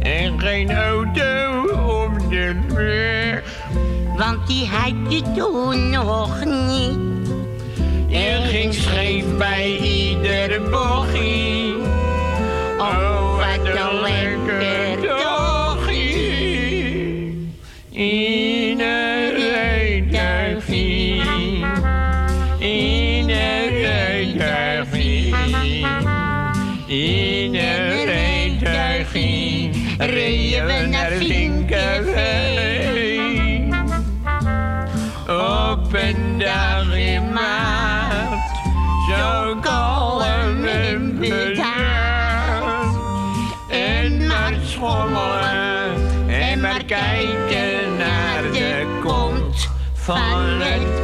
En 0.00 0.40
geen 0.40 0.72
auto 0.72 1.62
op 2.04 2.30
de 2.30 2.56
weg. 2.74 3.42
Want 4.16 4.46
die 4.46 4.66
had 4.66 5.12
je 5.12 5.22
toen 5.36 5.90
nog 5.90 6.44
niet. 6.44 6.98
En 8.10 8.42
ging 8.42 8.74
scheef 8.74 9.36
bij 9.36 9.76
iedere 9.76 10.60
bochtje. 10.60 11.76
Oh, 12.78 13.36
wat 13.36 13.66
een 13.66 14.00
lekker 14.00 15.08
tochtje. 15.08 15.28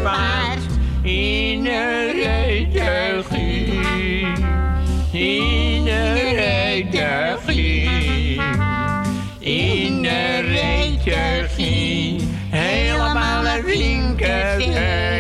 Paard 0.05 0.61
in 1.03 1.67
een 1.67 2.13
rijtuigje. 2.13 3.65
In 5.13 5.87
een 5.87 6.35
rijtuigje. 6.35 7.91
In 9.39 10.05
een 10.05 10.43
rijtuigje. 10.43 12.17
Helemaal 12.51 13.43
naar 13.43 13.63
Vinkerveen. 13.65 15.15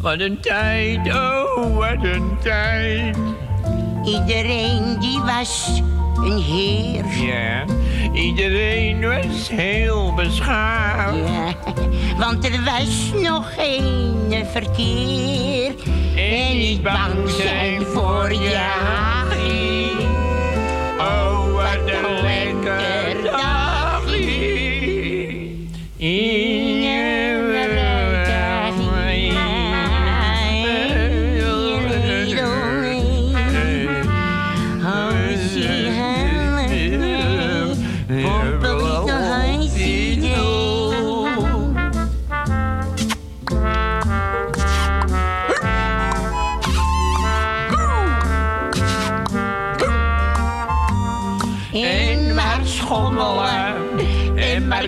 Wat 0.00 0.20
een 0.20 0.40
tijd, 0.40 1.06
oh, 1.06 1.76
wat 1.76 2.04
een 2.04 2.36
tijd. 2.42 3.16
Iedereen 4.04 5.00
die 5.00 5.20
was 5.20 5.82
een 6.16 6.38
heer. 6.38 7.04
Ja, 7.26 7.64
iedereen 8.12 9.00
was 9.00 9.48
heel 9.48 10.14
beschaafd. 10.14 11.16
Ja, 11.16 11.54
want 12.18 12.44
er 12.44 12.64
was 12.64 13.12
nog 13.22 13.54
geen 13.54 14.46
verkeer. 14.52 15.74
En 16.16 16.56
niet 16.56 16.82
bang 16.82 17.28
zijn 17.28 17.82
voor 17.82 18.32
je 18.32 18.56
hachie. 18.56 20.06
Oh, 20.98 21.52
wat 21.52 21.78
een 21.86 22.22
lekker 22.22 23.22
dagje. 23.22 24.56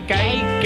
En 0.06 0.57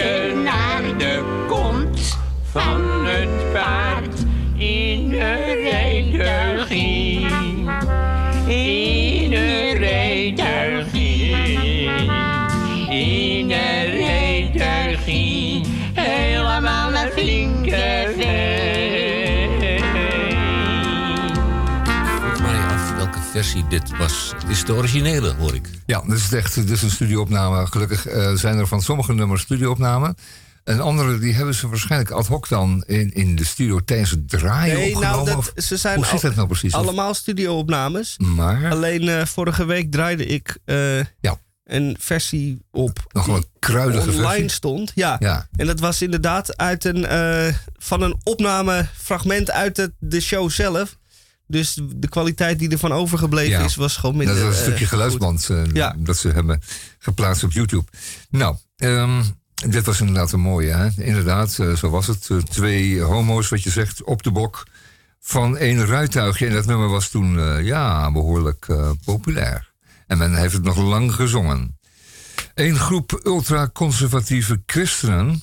versie 23.43 23.67
dit 23.69 23.97
was. 23.99 24.33
Dit 24.41 24.49
is 24.51 24.65
de 24.65 24.73
originele, 24.75 25.35
hoor 25.35 25.55
ik. 25.55 25.69
Ja, 25.87 26.01
dit 26.07 26.19
is 26.19 26.33
echt 26.33 26.55
dit 26.55 26.71
is 26.71 26.83
een 26.83 26.91
studioopname. 26.91 27.67
Gelukkig 27.67 28.07
eh, 28.07 28.33
zijn 28.35 28.59
er 28.59 28.67
van 28.67 28.83
sommige 28.83 29.13
nummers 29.15 29.43
studioopnamen. 29.43 30.15
En 30.65 30.81
andere 30.81 31.19
die 31.19 31.35
hebben 31.35 31.55
ze 31.55 31.69
waarschijnlijk 31.69 32.11
ad 32.11 32.27
hoc 32.27 32.49
dan 32.49 32.85
in, 32.87 33.13
in 33.13 33.37
de 33.37 33.45
studio 33.45 33.81
tijdens 33.85 34.11
het 34.11 34.29
draaien 34.29 34.77
Nee, 34.77 34.95
opgenomen. 34.95 35.25
nou, 35.25 35.43
dat, 35.55 35.65
ze 35.65 35.77
zijn 35.77 35.97
hoe 35.97 36.07
zit 36.07 36.21
dat 36.21 36.35
nou 36.35 36.47
precies? 36.47 36.73
Allemaal 36.75 37.15
studioopnames. 37.15 38.15
Maar 38.19 38.71
Alleen 38.71 39.09
eh, 39.09 39.27
vorige 39.27 39.65
week 39.65 39.91
draaide 39.91 40.27
ik 40.27 40.59
eh, 40.65 40.99
Ja. 40.99 41.39
een 41.65 41.97
versie 42.01 42.59
op 42.71 42.99
nog 43.09 43.27
wel 43.27 43.37
een 43.37 43.47
kruidige 43.59 44.11
online 44.11 44.29
versie. 44.29 44.49
stond. 44.49 44.93
Ja. 44.95 45.17
Ja. 45.19 45.47
En 45.57 45.67
dat 45.67 45.81
was 45.81 46.03
inderdaad 46.03 46.57
uit 46.57 46.85
een, 46.85 47.07
eh, 47.07 47.55
van 47.79 48.03
een 48.03 48.17
opnamefragment 48.23 49.51
uit 49.51 49.77
het, 49.77 49.93
de 49.99 50.21
show 50.21 50.51
zelf. 50.51 51.01
Dus 51.53 51.79
de 51.97 52.09
kwaliteit 52.09 52.59
die 52.59 52.69
ervan 52.71 52.93
overgebleven 52.93 53.59
Ja. 53.59 53.65
is, 53.65 53.75
was 53.75 53.97
gewoon 53.97 54.17
minder. 54.17 54.35
Dat 54.37 54.45
is 54.45 54.51
een 54.51 54.57
eh, 54.59 54.63
stukje 54.67 54.87
geluidsband 54.87 55.49
eh, 55.51 55.65
Ja. 55.73 55.95
dat 55.99 56.17
ze 56.17 56.29
hebben 56.29 56.61
geplaatst 56.99 57.45
op 57.45 57.53
YouTube. 57.53 57.85
Nou, 58.31 58.57
ehm, 58.77 59.23
dit 59.69 59.85
was 59.85 60.01
inderdaad 60.01 60.33
een 60.33 60.41
mooie. 60.41 60.71
Hè? 60.71 60.89
Inderdaad, 60.97 61.59
eh, 61.59 61.73
zo 61.77 61.91
was 61.91 62.07
het. 62.07 62.29
Twee 62.51 63.01
homo's, 63.01 63.49
wat 63.49 63.63
je 63.63 63.71
zegt, 63.71 64.03
op 64.03 64.23
de 64.23 64.31
bok 64.31 64.67
van 65.21 65.57
één 65.57 65.87
ruituigje. 65.87 66.47
En 66.47 66.53
dat 66.53 66.67
nummer 66.67 66.89
was 66.89 67.09
toen 67.09 67.65
ja, 67.65 68.13
behoorlijk 68.13 68.69
eh, 68.69 68.91
populair. 69.05 69.71
En 70.07 70.19
men 70.19 70.35
heeft 70.35 70.53
het 70.55 70.63
nog 70.63 70.77
lang 70.77 71.15
gezongen. 71.15 71.79
Een 72.55 72.77
groep 72.77 73.21
ultraconservatieve 73.25 74.63
christenen 74.67 75.43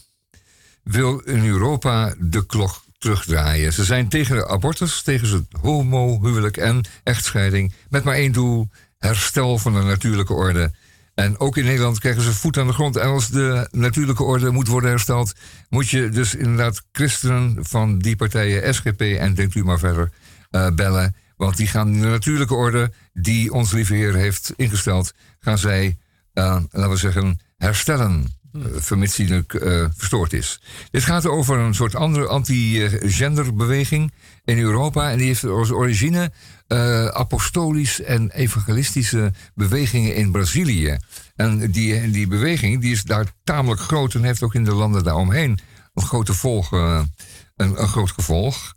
wil 0.84 1.20
in 1.20 1.46
Europa 1.46 2.16
de 2.20 2.46
klok 2.46 2.84
terugdraaien. 3.00 3.74
Ze 3.74 3.84
zijn 3.84 4.10
tegen 4.10 4.50
abortus, 4.50 5.02
tegen 5.02 5.30
het 5.30 5.46
homohuwelijk 5.62 6.58
en 6.58 6.86
echtscheiding. 7.04 7.74
Met 7.90 8.04
maar 8.04 8.16
één 8.16 8.32
doel: 8.32 8.70
herstel 8.98 9.58
van 9.58 9.74
de 9.74 9.82
natuurlijke 9.82 10.34
orde. 10.34 10.72
En 11.16 11.40
ook 11.40 11.58
in 11.58 11.66
Nederland 11.66 12.00
krijgen 12.00 12.22
ze 12.22 12.34
voet 12.34 12.58
aan 12.58 12.68
de 12.68 12.74
grond. 12.74 12.96
En 12.96 13.08
als 13.08 13.28
de 13.28 13.68
natuurlijke 13.72 14.24
orde 14.24 14.52
moet 14.52 14.68
worden 14.68 14.90
hersteld, 14.90 15.34
moet 15.70 15.90
je 15.90 16.10
dus 16.10 16.36
inderdaad 16.36 16.84
christenen 16.92 17.58
van 17.60 18.00
die 18.00 18.16
partijen, 18.16 18.74
SGP 18.74 19.02
en 19.02 19.34
denkt 19.34 19.56
u 19.56 19.64
maar 19.64 19.80
verder, 19.80 20.12
eh, 20.50 20.68
bellen. 20.76 21.16
Want 21.36 21.58
die 21.58 21.68
gaan 21.68 21.92
de 21.92 22.08
natuurlijke 22.08 22.54
orde 22.54 22.92
die 23.14 23.54
ons 23.54 23.72
lieve 23.72 23.94
Heer 23.94 24.14
heeft 24.14 24.54
ingesteld, 24.56 25.14
gaan 25.40 25.58
zij, 25.58 25.98
eh, 26.34 26.44
laten 26.72 26.90
we 26.90 26.96
zeggen, 26.96 27.40
herstellen. 27.58 28.39
Eh, 28.54 28.62
Vermits 28.76 29.16
die 29.16 29.30
nu, 29.30 29.44
eh, 29.48 29.86
verstoord 29.96 30.34
is. 30.34 30.62
Dit 30.92 31.04
gaat 31.04 31.26
over 31.26 31.58
een 31.58 31.74
soort 31.76 31.96
andere 31.96 32.28
anti-genderbeweging 32.28 34.12
in 34.46 34.60
Europa. 34.60 35.12
En 35.12 35.18
die 35.18 35.28
heeft 35.28 35.44
als 35.44 35.72
origine 35.72 36.32
eh, 36.68 37.06
apostolisch 37.06 38.02
en 38.02 38.32
evangelistische 38.32 39.34
bewegingen 39.56 40.16
in 40.16 40.32
Brazilië. 40.32 40.98
En 41.36 41.72
die, 41.72 42.12
die 42.12 42.28
beweging 42.28 42.82
die 42.82 42.92
is 42.92 43.04
daar 43.04 43.26
tamelijk 43.44 43.82
groot 43.82 44.14
en 44.14 44.24
heeft 44.24 44.44
ook 44.44 44.56
in 44.56 44.64
de 44.64 44.74
landen 44.74 45.04
daaromheen 45.04 45.60
een, 45.94 46.04
grote 46.04 46.34
volg, 46.34 46.72
een, 46.72 47.10
een 47.56 47.88
groot 47.88 48.12
gevolg. 48.12 48.74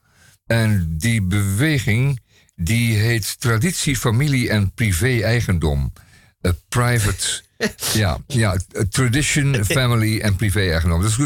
En 0.46 0.94
die 0.98 1.22
beweging 1.22 2.20
die 2.54 2.96
heet 2.96 3.40
traditie, 3.40 3.96
familie 3.96 4.50
en 4.50 4.72
privé-eigendom. 4.72 5.92
Eh, 6.40 6.52
private, 6.68 7.42
ja, 7.92 8.18
ja, 8.26 8.56
tradition, 8.90 9.64
family 9.64 10.20
en 10.20 10.36
privé-eigendom. 10.36 11.00
Dus 11.00 11.18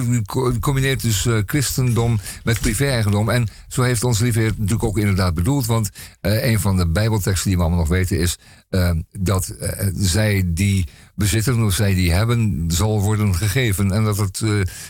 combineert 0.61 1.03
dus 1.03 1.27
eh, 1.27 1.39
christendom 1.47 2.21
met 2.45 2.61
privé-eigendom. 2.61 3.29
En 3.29 3.49
zo 3.69 3.83
heeft 3.83 4.05
ons 4.05 4.19
lieve 4.19 4.39
Heer 4.39 4.51
natuurlijk 4.57 4.85
ook 4.85 4.99
inderdaad 4.99 5.35
bedoeld. 5.35 5.67
Want 5.67 5.91
eh, 6.21 6.45
een 6.51 6.61
van 6.61 6.77
de 6.77 6.89
bijbelteksten 6.89 7.49
die 7.49 7.57
we 7.57 7.63
allemaal 7.63 7.81
nog 7.81 7.89
weten 7.89 8.19
is... 8.19 8.39
eh, 8.69 8.91
dat 9.13 9.55
zij 9.95 10.43
die 10.47 10.89
bezitten 11.15 11.65
of 11.65 11.75
zij 11.75 11.95
die 11.95 12.13
hebben, 12.13 12.65
zal 12.69 13.01
worden 13.01 13.35
gegeven. 13.35 13.93
En 13.93 14.05
dat 14.05 14.17
het 14.17 14.43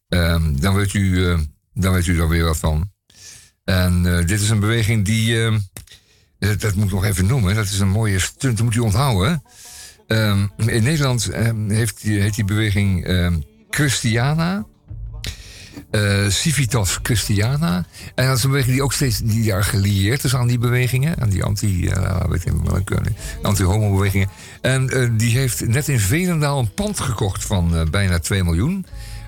Ehm, 0.09 0.57
dan, 0.57 0.75
weet 0.75 0.95
u, 0.95 1.27
eh, 1.27 1.39
dan 1.73 1.93
weet 1.93 2.07
u 2.07 2.21
er 2.21 2.29
weer 2.29 2.45
wat 2.45 2.59
van. 2.59 2.91
En 3.65 4.03
dit 4.03 4.41
is 4.41 4.51
een 4.51 4.61
beweging 4.61 5.05
die, 5.05 5.45
eh, 5.45 5.55
Dat, 6.39 6.61
dat 6.61 6.75
moet 6.75 6.85
ik 6.85 6.93
nog 6.93 7.05
even 7.05 7.27
noemen. 7.27 7.55
Dat 7.55 7.65
is 7.65 7.79
een 7.79 7.89
mooie 7.89 8.19
stunt, 8.19 8.57
dat 8.57 8.67
moet 8.67 8.75
u 8.75 8.79
onthouden. 8.79 9.43
Ehm, 10.07 10.47
in 10.57 10.83
Nederland 10.83 11.29
ehm, 11.29 11.71
heeft 11.71 12.03
die, 12.03 12.21
heet 12.21 12.35
die 12.35 12.45
beweging 12.45 13.05
ehm, 13.05 13.41
Christiana. 13.81 14.67
Eh, 15.91 16.29
Civitas 16.29 16.99
Christiana. 17.03 17.85
En 18.15 18.27
dat 18.27 18.37
is 18.37 18.43
een 18.43 18.51
beweging 18.51 18.75
die 18.75 18.83
ook 18.83 18.93
steeds 18.93 19.19
die 19.19 19.43
jaar 19.43 19.65
gelieerd 19.65 20.25
is 20.25 20.35
aan 20.35 20.47
die 20.47 20.59
bewegingen. 20.59 21.21
Aan 21.21 21.29
die 21.29 21.45
anti, 21.45 21.89
eh, 21.89 22.21
welke, 22.65 23.01
anti-homo-bewegingen. 23.43 24.29
En 24.61 24.89
eh, 24.91 25.09
die 25.13 25.39
heeft 25.39 25.67
net 25.67 25.89
in 25.89 26.01
Velendaal 26.01 26.59
een 26.59 26.75
pand 26.75 27.01
gekocht 27.01 27.45
van 27.45 27.89
bijna 27.91 28.19
2 28.19 28.45
miljoen. 28.45 28.87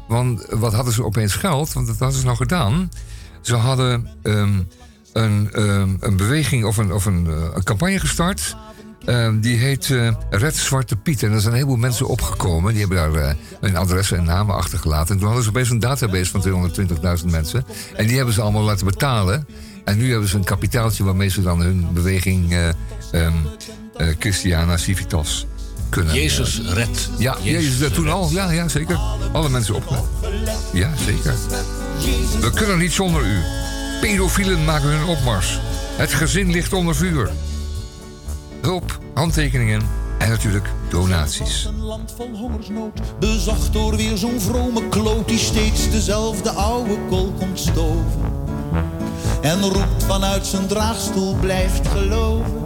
Want 0.09 0.47
wat 0.51 0.73
hadden 0.73 0.93
ze 0.93 1.05
opeens 1.05 1.35
geld? 1.35 1.73
Want 1.73 1.87
dat 1.87 1.99
hadden 1.99 2.19
ze 2.19 2.25
nou 2.25 2.37
gedaan. 2.37 2.91
Ze 3.41 3.57
hadden 3.57 4.09
ehm, 4.23 4.61
een, 5.13 5.53
ehm, 5.53 5.97
een 6.01 6.17
beweging 6.17 6.65
of 6.65 6.77
een, 6.77 6.93
of 6.93 7.05
een, 7.05 7.27
een 7.55 7.65
campagne 7.65 8.01
gestart. 8.01 8.57
Ehm, 9.05 9.41
die 9.41 9.57
heet 9.57 9.91
eh, 9.91 10.11
Red 10.31 10.57
Zwarte 10.57 10.97
Piet. 10.97 11.23
En 11.23 11.33
er 11.33 11.41
zijn 11.41 11.53
een 11.53 11.59
heleboel 11.59 11.79
mensen 11.79 12.07
opgekomen. 12.07 12.73
Die 12.73 12.81
hebben 12.81 12.99
daar 12.99 13.29
eh, 13.29 13.35
hun 13.61 13.77
adressen 13.77 14.17
en 14.17 14.25
namen 14.25 14.55
achtergelaten. 14.55 15.09
En 15.09 15.17
toen 15.17 15.27
hadden 15.27 15.45
ze 15.45 15.51
opeens 15.51 15.71
een 15.71 15.79
database 15.79 16.31
van 16.31 16.71
220.000 17.21 17.31
mensen. 17.31 17.65
En 17.97 18.07
die 18.07 18.17
hebben 18.17 18.35
ze 18.35 18.41
allemaal 18.41 18.63
laten 18.63 18.87
betalen. 18.87 19.47
En 19.85 19.99
nu 19.99 20.11
hebben 20.11 20.29
ze 20.29 20.37
een 20.37 20.45
kapitaaltje 20.45 21.05
waarmee 21.05 21.29
ze 21.29 21.43
dan 21.43 21.61
hun 21.61 21.89
beweging 21.93 22.53
eh 22.53 22.69
ehm, 23.13 23.33
eh, 23.97 24.07
Christiana 24.19 24.77
Civitas 24.77 25.47
kunnen. 25.89 26.15
Jezus 26.15 26.61
red. 26.65 27.11
Ja, 27.19 27.37
Jezus, 27.43 27.79
dat 27.79 27.95
toen 27.95 28.09
al. 28.09 28.31
Ja, 28.31 28.51
ja, 28.51 28.69
zeker. 28.69 29.01
Alle 29.33 29.49
mensen 29.49 29.75
op. 29.75 30.07
Ja, 30.73 30.91
zeker. 31.07 31.35
We 32.41 32.51
kunnen 32.55 32.79
niet 32.79 32.93
zonder 32.93 33.27
u. 33.27 33.41
Pedofielen 34.01 34.65
maken 34.65 34.89
hun 34.89 35.05
opmars. 35.05 35.61
Het 35.97 36.13
gezin 36.13 36.51
ligt 36.51 36.73
onder 36.73 36.97
vuur. 36.97 37.31
Hulp, 38.63 38.99
handtekeningen 39.15 39.83
en 40.19 40.29
natuurlijk 40.29 40.71
donaties. 40.89 41.65
Een 41.65 41.83
land 41.83 42.13
vol 42.17 42.31
hongersnood, 42.37 43.01
bezocht 43.19 43.73
door 43.73 43.97
weer 43.97 44.17
zo'n 44.17 44.41
vrome 44.41 44.89
kloot 44.89 45.29
die 45.29 45.39
steeds 45.39 45.91
dezelfde 45.91 46.51
oude 46.51 46.99
kool 47.09 47.33
komt 47.39 47.59
stoven. 47.59 48.21
En 49.41 49.61
roept 49.61 50.05
vanuit 50.05 50.47
zijn 50.47 50.67
draagstoel 50.67 51.35
blijft 51.35 51.89
geloven. 51.89 52.65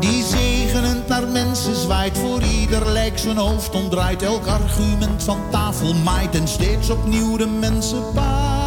Die 0.00 0.24
zegenend 0.24 1.08
naar 1.08 1.28
mensen 1.28 1.76
zwaait, 1.76 2.18
voor 2.18 2.42
ieder 2.42 2.92
lijk 2.92 3.18
zijn 3.18 3.36
hoofd 3.36 3.74
omdraait. 3.74 4.22
Elk 4.22 4.46
argument 4.46 5.22
van 5.22 5.40
tafel 5.50 5.94
maait 5.94 6.34
en 6.34 6.48
steeds 6.48 6.90
opnieuw 6.90 7.36
de 7.36 7.46
mensen 7.46 8.02
paait. 8.14 8.59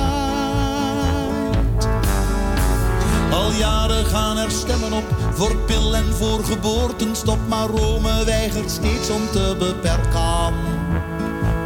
Al 3.33 3.51
jaren 3.51 4.05
gaan 4.05 4.37
er 4.37 4.51
stemmen 4.51 4.93
op 4.93 5.03
voor 5.33 5.55
pil 5.55 5.95
en 5.95 6.13
voor 6.13 6.43
geboortenstop, 6.43 7.39
maar 7.47 7.67
Rome 7.67 8.23
weigert 8.25 8.71
steeds 8.71 9.09
om 9.09 9.21
te 9.31 9.55
beperken. 9.59 10.53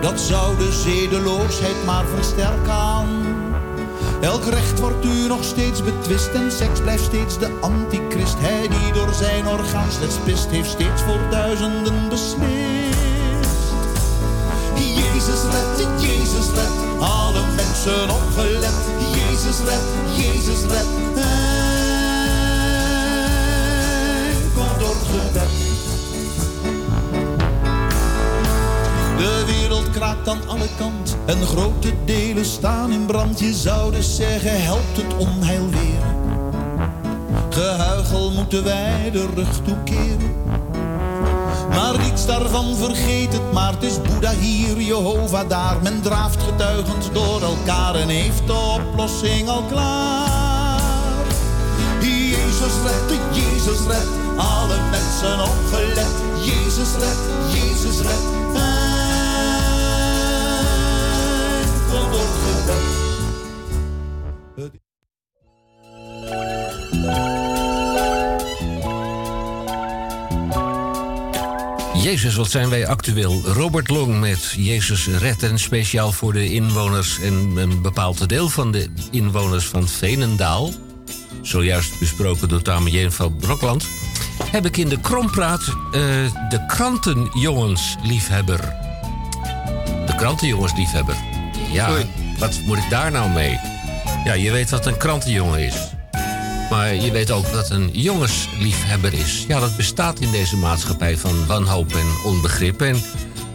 Dat 0.02 0.20
zou 0.20 0.58
de 0.58 0.72
zedeloosheid 0.72 1.86
maar 1.86 2.06
versterken. 2.06 3.36
Elk 4.22 4.46
recht 4.46 4.80
wordt 4.80 5.06
u 5.06 5.28
nog 5.28 5.44
steeds 5.44 5.84
betwist 5.84 6.34
en 6.34 6.52
seks 6.52 6.82
blijft 6.82 7.04
steeds 7.04 7.40
de 7.40 7.58
antichrist. 7.62 8.36
Hij 8.40 8.68
die 8.68 8.94
door 8.94 9.14
zijn 9.14 9.48
orgaan 9.48 9.92
slechts 9.92 10.18
pist, 10.26 10.50
heeft 10.50 10.70
steeds 10.70 11.02
voor 11.02 11.20
duizenden 11.30 12.10
beslist. 12.10 13.17
Jezus 15.28 15.44
red, 15.52 16.02
Jezus 16.02 16.48
red, 16.56 17.00
alle 17.00 17.42
mensen 17.56 18.10
opgelet. 18.10 18.74
Jezus 19.12 19.58
red, 19.60 19.82
Jezus 20.16 20.62
red, 20.62 20.86
enkel 24.32 24.78
door 24.80 24.96
gebed. 24.96 25.50
De 29.18 29.44
wereld 29.46 29.90
kraakt 29.90 30.28
aan 30.28 30.48
alle 30.48 30.68
kant 30.78 31.18
en 31.26 31.46
grote 31.46 31.94
delen 32.06 32.46
staan 32.46 32.92
in 32.92 33.06
brand. 33.06 33.40
Je 33.40 33.54
zou 33.54 33.92
dus 33.92 34.16
zeggen, 34.16 34.64
helpt 34.64 34.98
het 34.98 35.18
onheil 35.18 35.70
weer. 35.70 36.06
Gehuichel 37.50 38.32
moeten 38.32 38.64
wij 38.64 39.10
de 39.12 39.28
rug 39.36 39.62
toekeren. 39.64 40.57
Maar 41.78 42.00
niets 42.00 42.26
daarvan 42.26 42.76
vergeet 42.76 43.34
het, 43.34 43.52
maar 43.54 43.72
het 43.72 43.84
is 43.84 44.02
Boeddha 44.02 44.32
hier, 44.32 44.82
Jehovah 44.82 45.50
daar. 45.50 45.82
Men 45.82 46.02
draaft 46.02 46.44
getuigend 46.44 47.10
door 47.14 47.42
elkaar 47.42 47.96
en 47.96 48.10
heeft 48.10 48.48
de 48.48 48.54
oplossing 48.54 49.50
al 49.50 49.64
klaar. 49.64 51.26
Jezus 52.02 52.74
red, 52.84 53.20
Jezus 53.32 53.88
red, 53.88 54.08
alle 54.38 54.78
mensen 54.92 55.40
opgelet. 55.40 56.08
Jezus 56.42 56.94
red, 57.00 57.18
Jezus 57.54 57.98
red, 58.02 58.38
enkel 61.88 62.12
door 62.12 63.07
Jezus, 72.08 72.36
wat 72.36 72.52
zijn 72.52 72.70
wij 72.70 72.88
actueel? 72.88 73.42
Robert 73.46 73.90
Long 73.90 74.20
met 74.20 74.54
Jezus 74.58 75.08
Red. 75.08 75.44
En 75.44 75.60
speciaal 75.60 76.12
voor 76.12 76.34
de 76.34 76.54
inwoners 76.54 77.20
en 77.20 77.34
een 77.56 77.82
bepaald 77.82 78.30
deel 78.30 78.50
van 78.50 78.72
de 78.72 78.90
inwoners 79.12 79.66
van 79.66 79.88
Veenendaal. 79.88 80.72
Zojuist 81.42 82.00
besproken 82.00 82.50
door 82.50 82.62
Tamerjeen 82.62 83.12
van 83.12 83.36
Brokland. 83.36 83.88
Heb 84.52 84.66
ik 84.66 84.78
in 84.78 84.90
de 84.90 85.00
Krompraat 85.00 85.62
eh, 85.68 86.02
de 86.50 86.66
krantenjongensliefhebber. 86.68 88.60
De 90.06 90.16
krantenjongensliefhebber. 90.18 91.16
Ja, 91.72 91.98
wat 92.40 92.60
moet 92.66 92.78
ik 92.78 92.90
daar 92.90 93.12
nou 93.12 93.30
mee? 93.30 93.60
Ja, 94.26 94.34
je 94.34 94.52
weet 94.52 94.70
wat 94.70 94.86
een 94.86 94.98
krantenjongen 94.98 95.66
is. 95.66 95.97
Maar 96.70 96.96
je 96.96 97.12
weet 97.12 97.32
ook 97.32 97.52
dat 97.52 97.70
een 97.70 97.90
jongensliefhebber 97.92 99.14
is. 99.14 99.46
Ja, 99.48 99.60
dat 99.60 99.78
bestaat 99.78 100.20
in 100.20 100.32
deze 100.32 100.58
maatschappij 100.58 101.18
van 101.18 101.46
wanhoop 101.46 101.96
en 101.96 102.26
onbegrip. 102.26 102.82
En 102.82 103.02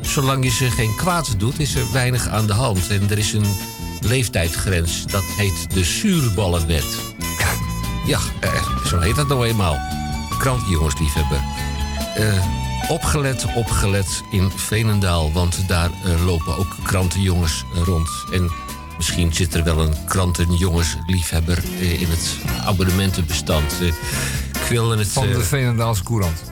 zolang 0.01 0.45
je 0.45 0.51
ze 0.51 0.71
geen 0.71 0.95
kwaad 0.97 1.35
doet, 1.39 1.59
is 1.59 1.75
er 1.75 1.93
weinig 1.93 2.29
aan 2.29 2.47
de 2.47 2.53
hand. 2.53 2.91
En 2.91 3.11
er 3.11 3.19
is 3.19 3.33
een 3.33 3.57
leeftijdsgrens. 4.01 5.07
Dat 5.07 5.25
heet 5.37 5.75
de 5.75 5.85
zuurballenwet. 5.85 6.97
Ja, 8.07 8.19
eh, 8.41 8.87
zo 8.87 8.99
heet 8.99 9.17
dat 9.17 9.29
nou 9.29 9.47
eenmaal. 9.47 9.79
Krantenjongensliefhebber. 10.39 11.41
Eh, 12.15 12.45
opgelet, 12.89 13.47
opgelet 13.55 14.23
in 14.31 14.51
Veenendaal. 14.51 15.33
Want 15.33 15.69
daar 15.69 15.91
eh, 16.05 16.25
lopen 16.25 16.57
ook 16.57 16.77
krantenjongens 16.83 17.65
rond. 17.85 18.09
En 18.33 18.51
misschien 19.03 19.35
zit 19.35 19.55
er 19.55 19.65
wel 19.65 19.79
een 19.81 19.95
krantenjongensliefhebber 20.07 21.59
eh, 21.81 22.01
in 22.01 22.07
het 22.11 22.37
abonnementenbestand. 22.65 23.73
Eh, 23.81 23.87
ik 23.87 24.69
wil 24.69 24.91
het... 24.91 25.09
Van 25.09 25.29
eh, 25.29 25.35
de 25.35 25.41
Veenendaalse 25.43 26.03
Courant. 26.03 26.43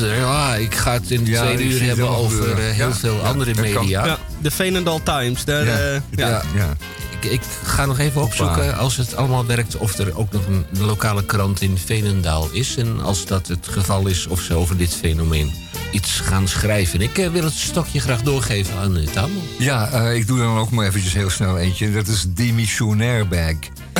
eh, 0.00 0.18
ja, 0.18 0.54
ik 0.54 0.74
ga 0.74 0.92
het 0.92 1.10
in 1.10 1.24
de 1.24 1.30
Ja, 1.30 1.42
tweede 1.42 1.62
uur 1.62 1.82
hebben 1.82 2.08
over 2.08 2.50
eh, 2.50 2.56
heel 2.74 2.88
Ja, 2.88 2.94
veel 2.94 3.14
ja, 3.14 3.20
andere 3.20 3.54
media. 3.54 4.04
Ja, 4.06 4.18
de 4.40 4.50
Veenendaal 4.50 5.02
Times. 5.02 5.44
Daar, 5.44 5.64
Ja. 5.64 5.78
eh, 5.78 6.00
ja. 6.16 6.28
Ja, 6.28 6.42
ja. 6.54 6.76
Ik, 7.20 7.30
ik 7.30 7.40
ga 7.64 7.86
nog 7.86 7.98
even 7.98 8.22
opzoeken, 8.22 8.76
als 8.78 8.96
het 8.96 9.16
allemaal 9.16 9.46
werkt, 9.46 9.76
of 9.76 9.98
er 9.98 10.16
ook 10.18 10.32
nog 10.32 10.46
een 10.46 10.64
lokale 10.78 11.24
krant 11.24 11.60
in 11.60 11.78
Veenendaal 11.78 12.48
is. 12.52 12.76
En 12.76 13.00
als 13.00 13.24
dat 13.26 13.46
het 13.46 13.68
geval 13.70 14.06
is, 14.06 14.26
of 14.26 14.40
ze 14.40 14.54
over 14.54 14.76
dit 14.76 14.94
fenomeen 14.94 15.52
iets 15.92 16.20
gaan 16.20 16.48
schrijven. 16.48 17.00
Ik 17.00 17.18
eh, 17.18 17.30
wil 17.30 17.44
het 17.44 17.52
stokje 17.52 18.00
graag 18.00 18.22
doorgeven 18.22 18.76
aan 18.76 18.96
uh. 18.96 19.04
Ja, 19.58 19.88
eh, 19.90 20.16
ik 20.16 20.26
doe 20.26 20.38
er 20.38 20.44
dan 20.44 20.58
ook 20.58 20.70
maar 20.70 20.86
eventjes 20.86 21.12
heel 21.12 21.30
snel 21.30 21.58
eentje. 21.58 21.92
Dat 21.92 22.06
is 22.06 22.26
demissionair 22.28 23.28
bag. 23.28 23.56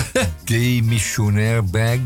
demissionair 0.45 1.65
bag. 1.65 1.99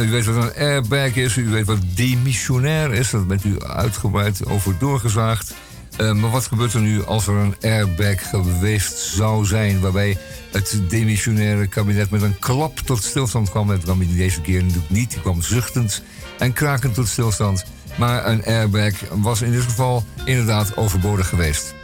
U 0.00 0.10
weet 0.10 0.24
wat 0.24 0.44
een 0.44 0.54
airbag 0.54 1.14
is, 1.14 1.36
u 1.36 1.48
weet 1.48 1.66
wat 1.66 1.78
demissionair 1.94 2.92
is. 2.92 3.10
Daar 3.10 3.26
bent 3.26 3.44
u 3.44 3.62
uitgebreid 3.62 4.46
over 4.46 4.74
doorgezaagd. 4.78 5.54
Maar 5.96 6.30
wat 6.30 6.46
gebeurt 6.46 6.72
er 6.72 6.80
nu 6.80 7.04
als 7.04 7.26
er 7.26 7.34
een 7.34 7.54
airbag 7.60 8.28
geweest 8.28 8.98
zou 8.98 9.44
zijn... 9.44 9.80
waarbij 9.80 10.16
het 10.52 10.80
demissionaire 10.88 11.66
kabinet 11.66 12.10
met 12.10 12.22
een 12.22 12.38
klap 12.38 12.78
tot 12.78 13.04
stilstand 13.04 13.50
kwam? 13.50 13.68
Het 13.68 13.82
kwam 13.82 14.16
deze 14.16 14.40
keer 14.40 14.62
natuurlijk 14.62 14.90
niet. 14.90 15.10
Die 15.10 15.20
kwam 15.20 15.42
zuchtend 15.42 16.02
en 16.42 16.52
krakend 16.52 16.94
tot 16.94 17.08
stilstand. 17.08 17.64
Maar 17.98 18.26
een 18.26 18.44
airbag 18.44 18.92
was 19.10 19.42
in 19.42 19.52
dit 19.52 19.62
geval 19.62 20.04
inderdaad 20.24 20.76
overbodig 20.76 21.28
geweest. 21.28 21.74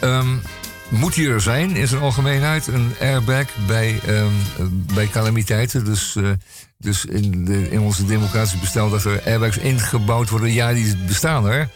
Ehm, 0.00 0.36
moet 0.88 1.14
die 1.14 1.28
er 1.28 1.40
zijn 1.40 1.76
in 1.76 1.88
zijn 1.88 2.02
algemeenheid, 2.02 2.66
een 2.66 2.94
airbag 3.00 3.46
bij, 3.66 4.00
eh, 4.06 4.24
bij 4.94 5.06
calamiteiten? 5.06 5.84
Dus, 5.84 6.16
eh, 6.16 6.30
dus 6.78 7.04
in, 7.04 7.44
de, 7.44 7.70
in 7.70 7.80
onze 7.80 8.04
democratische 8.04 8.58
bestel 8.58 8.90
dat 8.90 9.04
er 9.04 9.22
airbags 9.24 9.58
ingebouwd 9.58 10.28
worden. 10.28 10.52
Ja, 10.52 10.72
die 10.72 10.96
bestaan 10.96 11.48
er. 11.48 11.68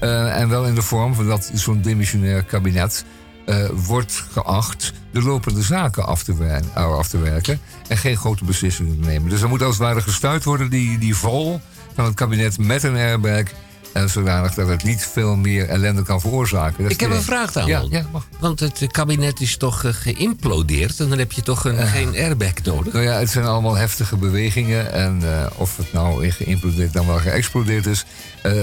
Eh, 0.00 0.40
en 0.40 0.48
wel 0.48 0.64
in 0.64 0.74
de 0.74 0.82
vorm 0.82 1.14
van 1.14 1.26
dat 1.26 1.50
zo'n 1.54 1.82
demissionair 1.82 2.44
kabinet 2.44 3.04
eh, 3.46 3.64
wordt 3.72 4.24
geacht 4.32 4.92
de 5.10 5.22
lopende 5.22 5.62
zaken 5.62 6.06
af 6.06 6.22
te, 6.22 6.60
eh, 6.74 6.96
af 6.96 7.08
te 7.08 7.18
werken 7.18 7.60
en 7.88 7.96
geen 7.96 8.16
grote 8.16 8.44
beslissingen 8.44 9.00
te 9.00 9.06
nemen. 9.06 9.30
Dus 9.30 9.42
er 9.42 9.48
moet 9.48 9.62
als 9.62 9.78
het 9.78 9.86
ware 9.86 10.00
gestuurd 10.00 10.44
worden, 10.44 10.70
die, 10.70 10.98
die 10.98 11.16
val 11.16 11.60
van 11.94 12.04
het 12.04 12.14
kabinet 12.14 12.58
met 12.58 12.82
een 12.82 12.96
airbag. 12.96 13.42
En 13.92 14.10
zodanig 14.10 14.54
dat 14.54 14.68
het 14.68 14.84
niet 14.84 15.06
veel 15.06 15.36
meer 15.36 15.68
ellende 15.68 16.02
kan 16.02 16.20
veroorzaken. 16.20 16.82
Dat 16.82 16.92
Ik 16.92 17.00
heb 17.00 17.10
een 17.10 17.22
vraag 17.22 17.52
dan. 17.52 17.66
Ja, 17.66 17.84
ja. 17.90 18.06
Want 18.38 18.60
het 18.60 18.86
kabinet 18.90 19.40
is 19.40 19.56
toch 19.56 19.84
eh, 19.84 19.92
geïmplodeerd 19.92 21.00
en 21.00 21.08
dan 21.08 21.18
heb 21.18 21.32
je 21.32 21.42
toch 21.42 21.64
een, 21.64 21.86
geen 21.86 22.14
airbag 22.14 22.62
nodig? 22.62 22.92
Nou 22.92 23.04
ja, 23.04 23.18
het 23.18 23.30
zijn 23.30 23.44
allemaal 23.44 23.74
heftige 23.74 24.16
bewegingen. 24.16 24.92
En 24.92 25.22
of 25.56 25.76
het 25.76 25.92
nou 25.92 26.30
geïmplodeerd 26.30 26.92
dan 26.92 27.06
wel 27.06 27.18
geëxplodeerd 27.18 27.86
is, 27.86 28.04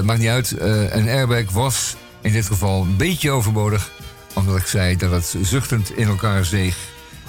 maakt 0.03 0.19
niet 0.19 0.29
uit. 0.29 0.55
Een 0.91 1.09
airbag 1.09 1.51
was 1.51 1.95
in 2.21 2.31
dit 2.31 2.45
geval 2.45 2.81
een 2.81 2.97
beetje 2.97 3.31
overbodig. 3.31 3.91
Omdat 4.33 4.57
ik 4.57 4.65
zei 4.65 4.97
dat 4.97 5.11
het 5.11 5.35
zuchtend 5.41 5.97
in 5.97 6.07
elkaar 6.07 6.45
zeeg. 6.45 6.75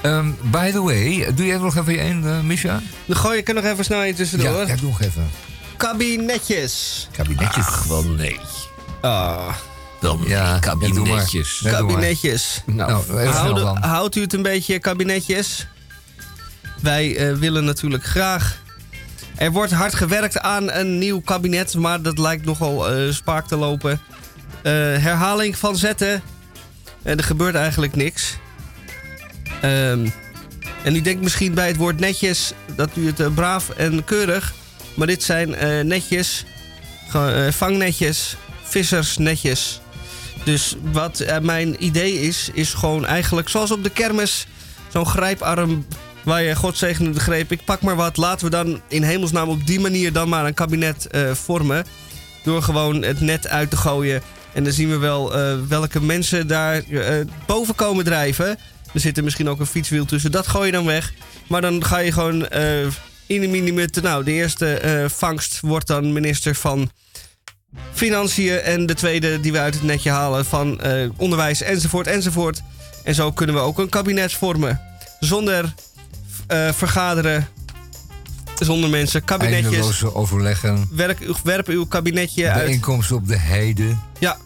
Ehm, 0.01 0.31
by 0.43 0.71
the 0.71 0.83
way, 0.83 1.35
doe 1.35 1.47
jij 1.47 1.57
nog 1.59 1.77
even 1.77 1.99
één, 1.99 2.25
eh 2.29 2.41
Misha? 2.41 2.81
Dan 3.05 3.17
gooi 3.17 3.39
ik 3.39 3.49
er 3.49 3.55
nog 3.55 3.65
even 3.65 3.85
snel 3.85 4.03
in 4.05 4.15
tussendoor. 4.15 4.61
Ja, 4.61 4.67
ja, 4.67 4.77
doe 4.77 4.89
nog 4.89 5.01
even. 5.01 5.31
Kabinetjes. 5.77 7.09
Kabinetjes. 7.13 7.65
Ach, 7.67 7.85
wel 7.85 8.03
nee. 8.05 8.39
Ah, 9.01 9.49
Wel 10.01 10.19
nee, 10.19 10.29
Ja, 10.29 10.59
kabinetjes. 10.59 11.61
Ja, 11.65 11.71
kabinetjes. 11.71 12.63
Nou, 12.67 13.03
Nou, 13.09 13.27
Houden- 13.29 13.83
houdt 13.83 14.17
u 14.17 14.21
het 14.21 14.33
een 14.33 14.43
beetje 14.43 14.79
kabinetjes? 14.79 15.67
Wij 16.81 17.17
eh, 17.17 17.35
willen 17.37 17.65
natuurlijk 17.65 18.05
graag. 18.05 18.61
Er 19.37 19.53
wordt 19.53 19.73
hard 19.73 19.95
gewerkt 19.95 20.41
aan 20.41 20.71
een 20.71 20.99
nieuw 20.99 21.21
kabinet, 21.21 21.75
maar 21.75 22.03
dat 22.03 22.19
lijkt 22.19 22.45
nogal 22.45 22.91
eh, 22.91 23.13
spaak 23.13 23.47
te 23.47 23.57
lopen. 23.57 24.01
Eh, 24.63 24.73
herhaling 24.73 25.57
van 25.59 25.77
zetten. 25.77 26.23
En 27.03 27.19
er 27.19 27.25
gebeurt 27.25 27.55
eigenlijk 27.55 27.97
niks. 27.97 28.37
Ehm, 29.61 30.09
en 30.85 30.97
u 30.97 31.01
denkt 31.01 31.23
misschien 31.23 31.55
bij 31.55 31.67
het 31.67 31.77
woord 31.77 32.01
netjes 32.01 32.53
dat 32.77 32.91
u 32.97 33.07
het 33.07 33.21
eh, 33.21 33.35
braaf 33.35 33.69
en 33.71 34.05
keurig. 34.05 34.55
Maar 34.95 35.07
dit 35.07 35.23
zijn 35.23 35.55
eh, 35.55 35.81
netjes, 35.81 36.45
eh, 37.13 37.49
vangnetjes, 37.51 38.37
vissersnetjes. 38.63 39.81
Dus 40.45 40.77
wat 40.93 41.21
eh, 41.21 41.39
mijn 41.39 41.85
idee 41.85 42.21
is, 42.21 42.51
is 42.53 42.75
gewoon 42.75 43.07
eigenlijk 43.07 43.49
zoals 43.49 43.71
op 43.71 43.83
de 43.83 43.91
kermis. 43.91 44.47
Zo'n 44.89 45.07
grijparm 45.07 45.87
waar 46.23 46.43
je 46.43 46.57
God 46.57 46.79
zegene 46.79 47.11
de 47.11 47.21
greep. 47.21 47.53
Ik 47.53 47.65
pak 47.65 47.81
maar 47.81 47.97
wat. 47.97 48.17
Laten 48.17 48.45
we 48.45 48.51
dan 48.51 48.81
in 48.89 49.03
hemelsnaam 49.03 49.49
op 49.49 49.67
die 49.67 49.81
manier 49.81 50.13
dan 50.13 50.29
maar 50.29 50.47
een 50.47 50.55
kabinet 50.55 51.07
eh, 51.07 51.31
vormen. 51.31 51.85
Door 52.45 52.63
gewoon 52.63 53.03
het 53.03 53.21
net 53.21 53.49
uit 53.49 53.71
te 53.71 53.77
gooien. 53.77 54.23
En 54.53 54.65
dan 54.65 54.73
zien 54.73 54.91
we 54.91 54.97
wel 54.97 55.35
eh, 55.35 55.55
welke 55.69 56.03
mensen 56.03 56.47
daar 56.47 56.83
eh, 56.83 57.27
boven 57.47 57.75
komen 57.75 58.05
drijven. 58.05 58.59
Er 58.95 59.01
zit 59.01 59.17
er 59.17 59.25
misschien 59.25 59.49
ook 59.49 59.61
een 59.61 59.67
fietswiel 59.67 60.05
tussen. 60.05 60.31
Dat 60.33 60.47
gooi 60.47 60.67
je 60.67 60.73
dan 60.73 60.85
weg. 60.85 61.13
Maar 61.47 61.61
dan 61.61 61.85
ga 61.85 61.99
je 61.99 62.13
gewoon 62.13 62.49
eh, 62.49 62.87
in 63.27 63.41
de 63.41 63.49
minimut. 63.49 64.03
Nou, 64.03 64.25
de 64.25 64.33
eerste 64.33 65.07
vangst 65.15 65.61
wordt 65.61 65.87
dan 65.87 66.13
minister 66.13 66.55
van 66.55 66.91
Financiën. 67.93 68.61
En 68.61 68.87
de 68.87 68.95
tweede 68.95 69.41
die 69.41 69.53
we 69.53 69.59
uit 69.59 69.75
het 69.75 69.83
netje 69.83 70.11
halen 70.11 70.45
van 70.45 70.81
onderwijs 71.17 71.63
enzovoort 71.63 72.07
enzovoort. 72.07 72.63
En 73.05 73.15
zo 73.15 73.33
kunnen 73.33 73.55
we 73.55 73.61
ook 73.61 73.79
een 73.79 73.89
kabinet 73.89 74.33
vormen. 74.33 74.81
Zonder 75.21 75.75
eh, 76.47 76.73
Zonder 78.65 78.91
mensen. 78.91 79.25
Kabinetjes. 79.25 79.65
Eindeloze 79.65 80.15
overleggen. 80.15 80.89
Werk, 80.91 81.19
werp 81.45 81.69
uw 81.69 81.87
kabinetje 81.87 82.51
uit. 82.51 82.65
Bijeenkomsten 82.65 83.17
op 83.17 83.29
de 83.29 83.37
heide. 83.37 83.97
Ja, 84.19 84.37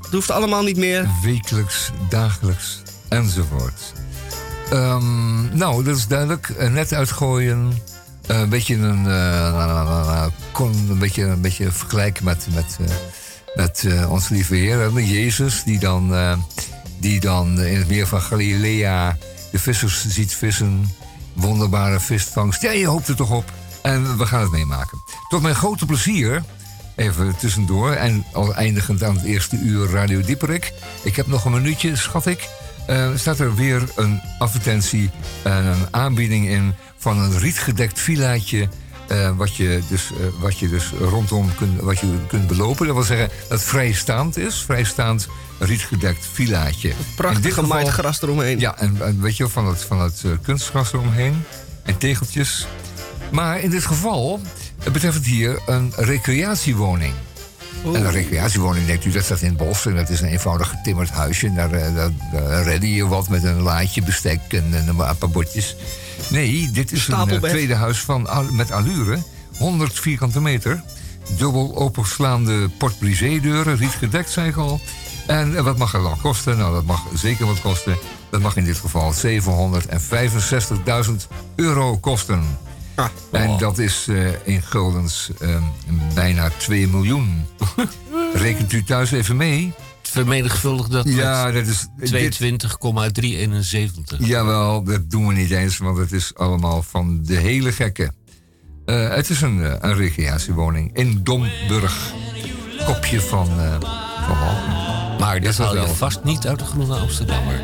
het 0.00 0.12
hoeft 0.12 0.30
allemaal 0.30 0.62
niet 0.62 0.76
meer. 0.76 1.08
Wekelijks, 1.22 1.90
dagelijks 2.08 2.82
enzovoort. 3.08 3.92
Ehm, 4.70 5.56
nou, 5.56 5.84
dat 5.84 5.96
is 5.96 6.06
duidelijk. 6.06 6.48
Eh, 6.48 6.70
net 6.70 6.92
uitgooien. 6.92 7.72
Eh, 8.26 8.38
een 8.38 8.48
beetje 8.48 8.74
een, 8.74 9.06
eh, 9.06 10.26
kon 10.52 10.72
een 10.90 10.98
beetje, 10.98 11.22
een 11.22 11.40
beetje 11.40 11.72
vergelijken 11.72 12.24
met, 12.24 12.46
met, 12.54 12.78
met 13.54 13.86
onze 14.08 14.34
lieve 14.34 14.54
Heer, 14.54 14.92
met 14.92 15.08
Jezus, 15.08 15.62
die 15.64 15.78
dan, 15.78 16.14
die 16.98 17.20
dan 17.20 17.60
in 17.60 17.78
het 17.78 17.88
meer 17.88 18.06
van 18.06 18.20
Galilea 18.20 19.16
de 19.50 19.58
vissers 19.58 20.08
ziet 20.08 20.34
vissen. 20.34 20.90
Wonderbare 21.32 22.00
visvangst. 22.00 22.62
Ja, 22.62 22.70
je 22.70 22.86
hoopt 22.86 23.08
er 23.08 23.16
toch 23.16 23.30
op. 23.30 23.52
En 23.82 24.18
we 24.18 24.26
gaan 24.26 24.40
het 24.40 24.50
meemaken. 24.50 24.98
Tot 25.28 25.42
mijn 25.42 25.54
grote 25.54 25.86
plezier, 25.86 26.42
even 26.96 27.36
tussendoor, 27.36 27.92
en 27.92 28.24
al 28.32 28.54
eindigend 28.54 29.02
aan 29.02 29.16
het 29.16 29.24
eerste 29.24 29.56
uur 29.56 29.90
Radio 29.90 30.20
Dieperik. 30.20 30.72
Ik 31.02 31.16
heb 31.16 31.26
nog 31.26 31.44
een 31.44 31.52
minuutje, 31.52 31.96
schat 31.96 32.26
ik. 32.26 32.48
Eh, 32.86 33.10
staat 33.14 33.38
er 33.38 33.54
weer 33.54 33.82
een 33.96 34.20
advertentie 34.38 35.10
en 35.42 35.64
een 35.64 35.86
aanbieding 35.90 36.48
in 36.48 36.74
van 36.96 37.18
een 37.18 37.38
rietgedekt 37.38 38.00
villaatje. 38.00 38.68
Eh, 39.08 39.36
wat, 39.36 39.56
je 39.56 39.82
dus, 39.88 40.10
eh, 40.10 40.26
wat 40.40 40.58
je 40.58 40.68
dus 40.68 40.90
rondom 41.00 41.54
kunt, 41.54 41.80
wat 41.80 41.98
je 41.98 42.06
kunt 42.26 42.46
belopen. 42.46 42.86
Dat 42.86 42.94
wil 42.94 43.04
zeggen 43.04 43.28
dat 43.28 43.58
het 43.58 43.68
vrijstaand 43.68 44.36
is. 44.36 44.62
Vrijstaand 44.62 45.28
rietgedekt 45.58 46.28
villaatje. 46.32 46.92
Prachtig 47.16 47.54
gemaaid 47.54 47.88
gras 47.88 48.22
eromheen. 48.22 48.58
ja, 48.58 48.78
en, 48.78 48.96
en 49.00 49.20
weet 49.20 49.36
je, 49.36 49.48
van 49.48 49.66
het, 49.66 49.82
van 49.82 50.00
het 50.00 50.22
eh, 50.24 50.30
kunstgras 50.42 50.92
eromheen. 50.92 51.44
En 51.82 51.98
tegeltjes. 51.98 52.66
Maar 53.30 53.60
in 53.60 53.70
dit 53.70 53.84
geval 53.84 54.40
betreft 54.92 55.16
het 55.16 55.26
hier 55.26 55.58
een 55.66 55.92
recreatiewoning. 55.96 57.14
En 57.84 57.94
een 57.94 58.10
recreatiewoning, 58.10 58.86
denkt 58.86 59.04
u, 59.04 59.10
dat 59.10 59.24
staat 59.24 59.40
in 59.40 59.48
het 59.48 59.56
bos. 59.56 59.86
En 59.86 59.96
dat 59.96 60.08
is 60.08 60.20
een 60.20 60.28
eenvoudig 60.28 60.68
getimmerd 60.68 61.10
huisje. 61.10 61.46
En 61.46 61.54
daar, 61.54 61.70
daar, 61.70 62.10
daar 62.32 62.62
redde 62.62 62.94
je 62.94 63.06
wat 63.06 63.28
met 63.28 63.44
een 63.44 63.60
laadje 63.60 64.02
bestek 64.02 64.40
en, 64.48 64.68
en 64.70 64.88
een 64.88 64.96
paar 64.96 65.30
bordjes. 65.30 65.76
Nee, 66.28 66.70
dit 66.70 66.92
is 66.92 67.06
een 67.06 67.14
eh, 67.34 67.40
tweede 67.50 67.74
huis 67.74 67.98
van, 68.00 68.26
al- 68.28 68.52
met 68.52 68.70
allure. 68.70 69.18
100 69.58 70.00
vierkante 70.00 70.40
meter. 70.40 70.82
Dubbel 71.36 71.76
openslaande 71.76 72.68
porte-brisée-deuren, 72.68 73.76
rietgedekt, 73.76 74.30
zei 74.30 74.48
ik 74.48 74.56
al. 74.56 74.80
En 75.26 75.56
eh, 75.56 75.62
wat 75.62 75.78
mag 75.78 75.92
het 75.92 76.02
dan 76.02 76.20
kosten? 76.20 76.58
Nou, 76.58 76.74
dat 76.74 76.84
mag 76.84 77.00
zeker 77.14 77.46
wat 77.46 77.60
kosten. 77.60 77.96
Dat 78.30 78.40
mag 78.40 78.56
in 78.56 78.64
dit 78.64 78.76
geval 78.78 79.12
765.000 79.14 81.12
euro 81.54 81.98
kosten. 81.98 82.42
Ah, 82.94 83.06
En 83.30 83.56
dat 83.58 83.78
is 83.78 84.06
eh, 84.08 84.26
in 84.44 84.62
guldens 84.62 85.30
eh, 85.40 85.56
bijna 86.14 86.50
2 86.56 86.88
miljoen. 86.88 87.46
Rekent 88.34 88.72
u 88.72 88.84
thuis 88.84 89.10
even 89.12 89.36
mee? 89.36 89.72
Vermenigvuldig 90.12 90.88
dat 90.88 91.08
Ja, 91.08 91.50
dat 91.50 91.66
is... 91.66 91.86
dit- 91.96 92.08
22,371. 92.10 94.18
Jawel, 94.26 94.82
dat 94.84 95.10
doen 95.10 95.26
we 95.26 95.32
niet 95.34 95.50
eens, 95.50 95.78
want 95.78 95.98
het 95.98 96.12
is 96.12 96.34
allemaal 96.34 96.82
van 96.82 97.20
de 97.24 97.36
hele 97.36 97.72
gekke. 97.72 98.12
Eh, 98.84 99.08
het 99.08 99.30
is 99.30 99.40
een, 99.40 99.64
eh, 99.64 99.74
een 99.80 99.94
recreatiewoning 99.94 100.96
in 100.96 101.20
Domburg. 101.22 102.12
Kopje 102.84 103.20
van, 103.20 103.46
van 104.26 104.38
Walcheren. 104.38 105.16
Maar 105.20 105.40
dat 105.40 105.56
dat 105.56 105.72
wel? 105.72 105.86
vast 105.86 106.24
niet 106.24 106.46
uit 106.46 106.58
de 106.58 106.64
Groene 106.64 106.94
Amsterdammer. 106.96 107.60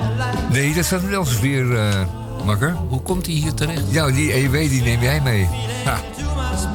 Nee, 0.51 0.75
dat 0.75 0.85
staat 0.85 1.09
wel 1.09 1.21
eens 1.21 1.41
weer, 1.41 1.65
makker. 2.45 2.73
Hoe 2.73 3.03
komt 3.03 3.27
hij 3.27 3.35
hier 3.35 3.55
terecht? 3.55 3.83
Ja, 3.91 4.11
die 4.11 4.33
EW 4.33 4.53
die 4.53 4.83
neem 4.83 5.03
jij 5.03 5.21
mee. 5.21 5.49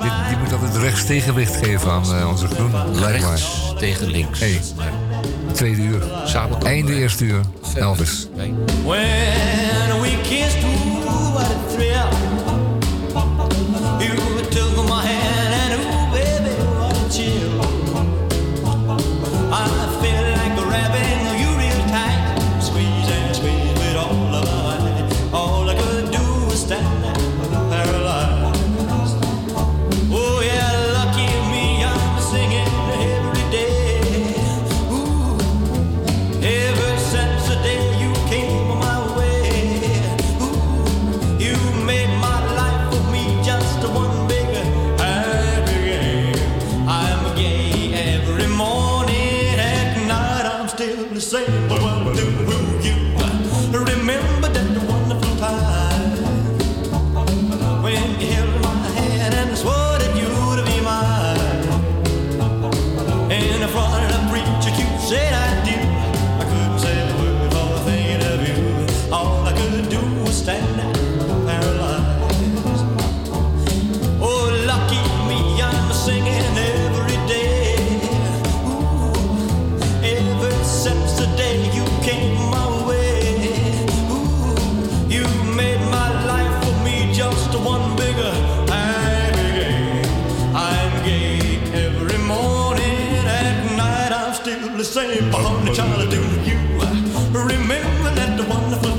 Die, 0.02 0.12
die 0.30 0.38
moet 0.38 0.54
altijd 0.54 0.76
rechts 0.76 1.06
tegenwicht 1.06 1.56
geven 1.56 1.92
aan 1.92 2.28
onze 2.28 2.48
groen. 2.48 2.72
Rechts 3.00 3.74
tegen 3.78 4.08
links. 4.08 4.40
Hey. 4.40 4.62
Maar 4.76 4.92
Tweede 5.54 5.82
uur. 5.82 6.02
samen 6.26 6.62
Einde 6.66 6.94
eerste 6.94 7.26
uur. 7.26 7.42
Elvis. 7.76 8.28
Nee. 8.36 8.54
When 8.86 10.02
we 10.02 10.18
kissed, 10.22 10.64
ooh, 10.64 11.34
what 11.34 11.46
a 11.46 11.74
thrill. 11.76 12.33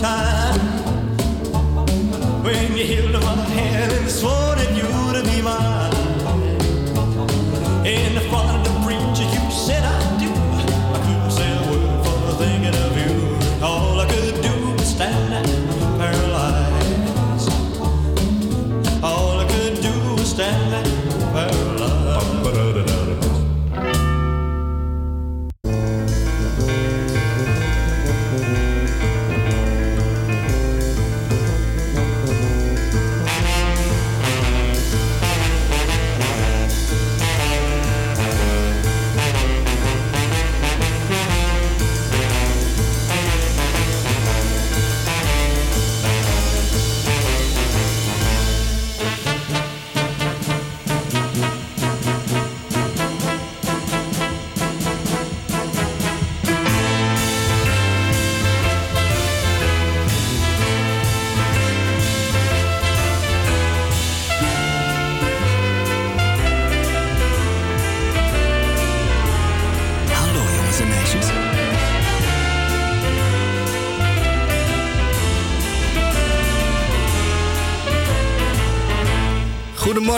Time 0.05 0.61
when 2.44 2.76
you 2.76 2.84
held 2.92 3.14
my 3.24 3.36
hand 3.57 3.90
and 3.98 4.11
swore 4.11 4.55
that 4.59 4.70
you'd 4.78 5.24
be 5.30 5.38
mine. 5.48 5.94
In 7.86 8.14
front 8.28 8.64
the 8.64 8.74
preacher, 8.74 8.74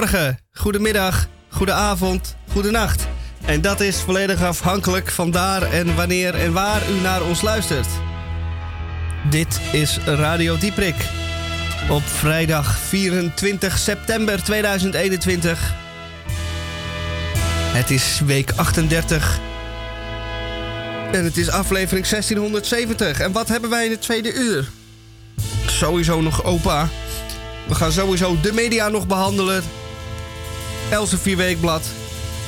Goedemorgen, 0.07 0.39
goedemiddag, 0.53 1.29
goedenavond, 1.49 2.37
goedenacht. 2.53 3.07
En 3.45 3.61
dat 3.61 3.81
is 3.81 4.01
volledig 4.01 4.43
afhankelijk 4.43 5.11
van 5.11 5.31
daar 5.31 5.63
en 5.63 5.95
wanneer 5.95 6.35
en 6.35 6.53
waar 6.53 6.91
u 6.91 7.01
naar 7.01 7.23
ons 7.23 7.43
luistert. 7.43 7.87
Dit 9.31 9.61
is 9.73 9.99
Radio 10.05 10.59
Dieprik. 10.59 10.95
Op 11.91 12.03
vrijdag 12.03 12.79
24 12.79 13.79
september 13.79 14.43
2021. 14.43 15.75
Het 17.73 17.91
is 17.91 18.21
week 18.27 18.51
38. 18.57 19.39
En 21.13 21.25
het 21.25 21.37
is 21.37 21.51
aflevering 21.51 22.07
1670. 22.07 23.21
En 23.21 23.33
wat 23.33 23.49
hebben 23.49 23.71
wij 23.71 23.85
in 23.85 23.91
het 23.91 24.03
tweede 24.03 24.33
uur? 24.33 24.69
Sowieso 25.67 26.21
nog 26.21 26.45
opa. 26.45 26.89
We 27.69 27.75
gaan 27.75 27.93
sowieso 27.93 28.41
de 28.41 28.53
media 28.53 28.89
nog 28.89 29.07
behandelen. 29.07 29.63
Elsevier 30.91 31.37
Weekblad. 31.37 31.91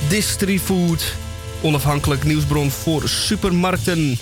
Distrifood. 0.09 1.15
Onafhankelijk 1.63 2.25
nieuwsbron 2.25 2.71
voor 2.71 3.09
supermarkten. 3.09 4.19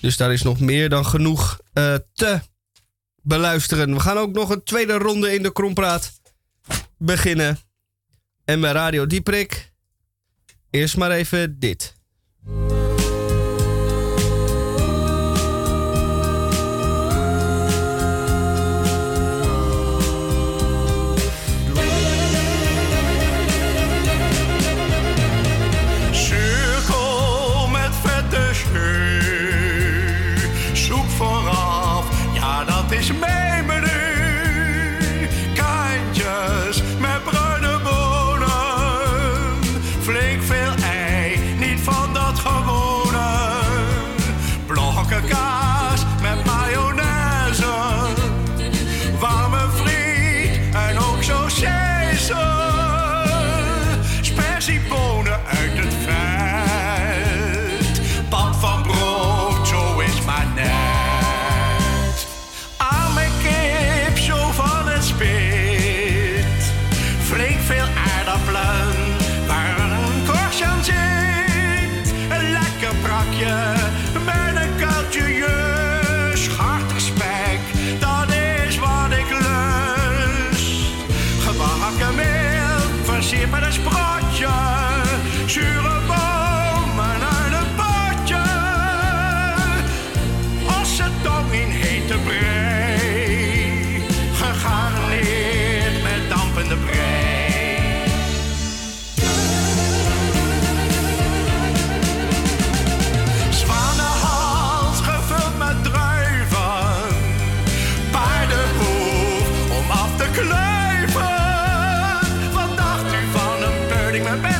Dus 0.00 0.16
daar 0.16 0.32
is 0.32 0.42
nog 0.42 0.60
meer 0.60 0.88
dan 0.88 1.06
genoeg 1.06 1.60
eh, 1.72 1.94
te 2.12 2.40
beluisteren. 3.22 3.94
We 3.94 4.00
gaan 4.00 4.16
ook 4.16 4.32
nog 4.32 4.50
een 4.50 4.62
tweede 4.62 4.92
ronde 4.92 5.34
in 5.34 5.42
de 5.42 5.52
Krompraat 5.52 6.12
beginnen. 6.98 7.58
En 8.44 8.60
bij 8.60 8.72
Radio 8.72 9.06
Dieprik. 9.06 9.72
Eerst 10.70 10.96
maar 10.96 11.10
even 11.10 11.58
dit. 11.58 11.93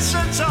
essence 0.04 0.43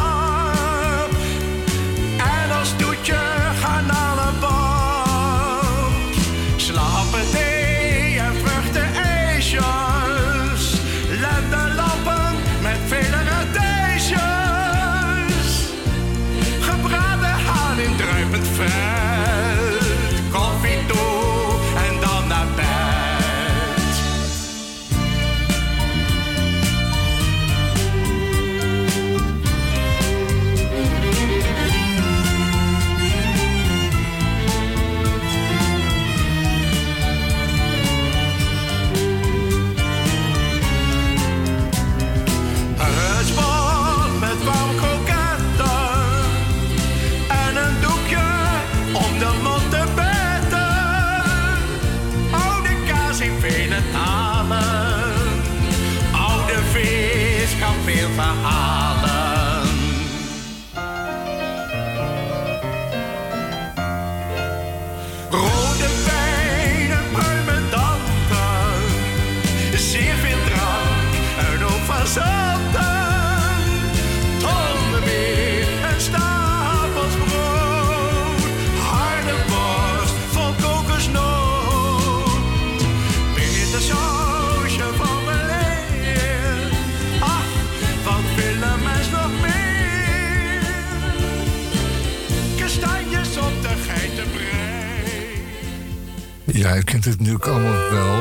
Ja, 96.73 96.79
je 96.79 96.85
kent 96.85 97.05
het 97.05 97.17
natuurlijk 97.19 97.47
allemaal 97.47 97.89
wel. 97.91 98.15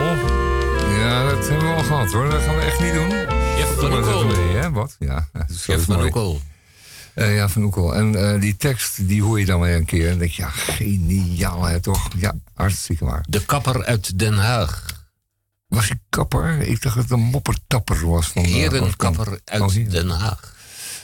Ja, 0.98 1.30
dat 1.30 1.48
hebben 1.48 1.68
we 1.68 1.74
al 1.74 1.82
gehad 1.82 2.12
hoor. 2.12 2.30
Dat 2.30 2.42
gaan 2.42 2.56
we 2.56 2.62
echt 2.62 2.80
niet 2.80 2.92
doen. 2.92 3.08
Jeff 3.58 3.74
van 3.80 3.92
Oekel. 3.92 4.24
Nee, 4.26 4.56
hè? 4.56 4.70
Wat? 4.70 4.96
Ja, 4.98 5.28
Jeff 5.66 5.84
van. 5.84 6.02
Oekel. 6.04 6.40
Eh, 7.14 7.34
ja, 7.36 7.48
van 7.48 7.62
Oekel. 7.62 7.94
En 7.94 8.32
eh, 8.34 8.40
die 8.40 8.56
tekst, 8.56 9.08
die 9.08 9.22
hoor 9.22 9.38
je 9.40 9.46
dan 9.46 9.60
weer 9.60 9.76
een 9.76 9.84
keer. 9.84 10.02
En 10.04 10.08
dan 10.10 10.18
denk 10.18 10.30
je, 10.30 10.42
ja, 10.42 10.48
geniaal 10.48 11.64
hè, 11.64 11.80
toch? 11.80 12.08
Ja, 12.16 12.34
hartstikke 12.54 13.04
waar. 13.04 13.24
De 13.28 13.44
kapper 13.44 13.84
uit 13.84 14.18
Den 14.18 14.34
Haag. 14.38 14.86
Was 15.68 15.88
hij 15.88 15.98
kapper? 16.08 16.58
Ik 16.60 16.82
dacht 16.82 16.94
dat 16.94 17.04
het 17.04 17.12
een 17.12 17.20
moppertapper 17.20 18.08
was. 18.08 18.26
Van, 18.28 18.44
eh, 18.44 18.52
Herenkapper 18.52 19.24
van- 19.24 19.38
uit 19.44 19.62
Oh. 19.62 19.90
Den 19.90 20.08
Haag. 20.08 20.54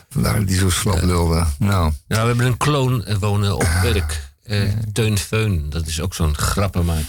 Vandaar 0.09 0.39
dat 0.41 0.49
hij 0.49 0.59
zo 0.59 0.71
slap 0.71 1.03
lulde. 1.03 1.35
Nou, 1.35 1.49
Nou, 1.59 1.93
we 2.09 2.15
hebben 2.17 2.47
een 2.47 2.57
kloon 2.57 3.05
wonen 3.21 3.55
op 3.55 3.69
werk. 3.83 4.27
Eh, 4.43 4.63
Teun 4.93 5.19
Feun, 5.19 5.71
dat 5.71 5.87
is 5.87 6.01
ook 6.01 6.15
zo'n 6.15 6.35
grappenmaker. 6.37 7.05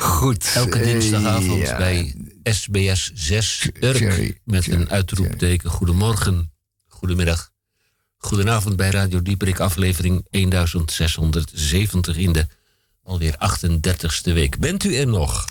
Goed. 0.00 0.52
Elke 0.54 0.80
dinsdagavond 0.80 1.66
ja. 1.66 1.76
bij 1.76 2.14
SBS 2.42 3.10
6 3.14 3.70
Urk. 3.80 3.98
Jerry, 3.98 4.38
met 4.44 4.64
Jerry, 4.64 4.80
een 4.80 4.90
uitroepteken. 4.90 5.70
Goedemorgen, 5.70 6.52
goedemiddag, 6.86 7.50
goedenavond 8.16 8.76
bij 8.76 8.90
Radio 8.90 9.22
Dieperik. 9.22 9.60
Aflevering 9.60 10.26
1670 10.30 12.16
in 12.16 12.32
de 12.32 12.46
alweer 13.02 13.34
38ste 13.34 14.32
week. 14.32 14.58
Bent 14.58 14.84
u 14.84 14.94
er 14.94 15.06
nog? 15.06 15.44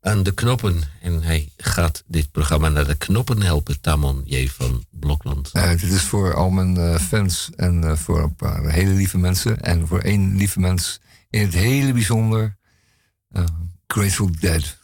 Aan 0.00 0.22
de 0.22 0.34
knoppen. 0.34 0.82
En 1.00 1.22
hij 1.22 1.52
gaat 1.56 2.02
dit 2.06 2.30
programma 2.30 2.68
naar 2.68 2.86
de 2.86 2.96
knoppen 2.96 3.42
helpen. 3.42 3.80
Tamon 3.80 4.22
J. 4.24 4.48
van 4.48 4.84
Blokland. 4.90 5.50
Eh, 5.52 5.70
dit 5.70 5.82
is 5.82 6.02
voor 6.02 6.34
al 6.34 6.50
mijn 6.50 6.76
eh, 6.76 6.94
fans 6.98 7.50
en 7.56 7.84
eh, 7.84 7.96
voor 7.96 8.22
een 8.22 8.34
paar 8.34 8.70
hele 8.70 8.92
lieve 8.92 9.18
mensen. 9.18 9.60
En 9.60 9.86
voor 9.86 10.00
één 10.00 10.36
lieve 10.36 10.60
mens 10.60 11.00
in 11.30 11.40
het 11.40 11.54
hele 11.54 11.92
bijzonder. 11.92 12.58
Eh, 13.34 13.44
Grateful 13.88 14.30
Dead. 14.40 14.79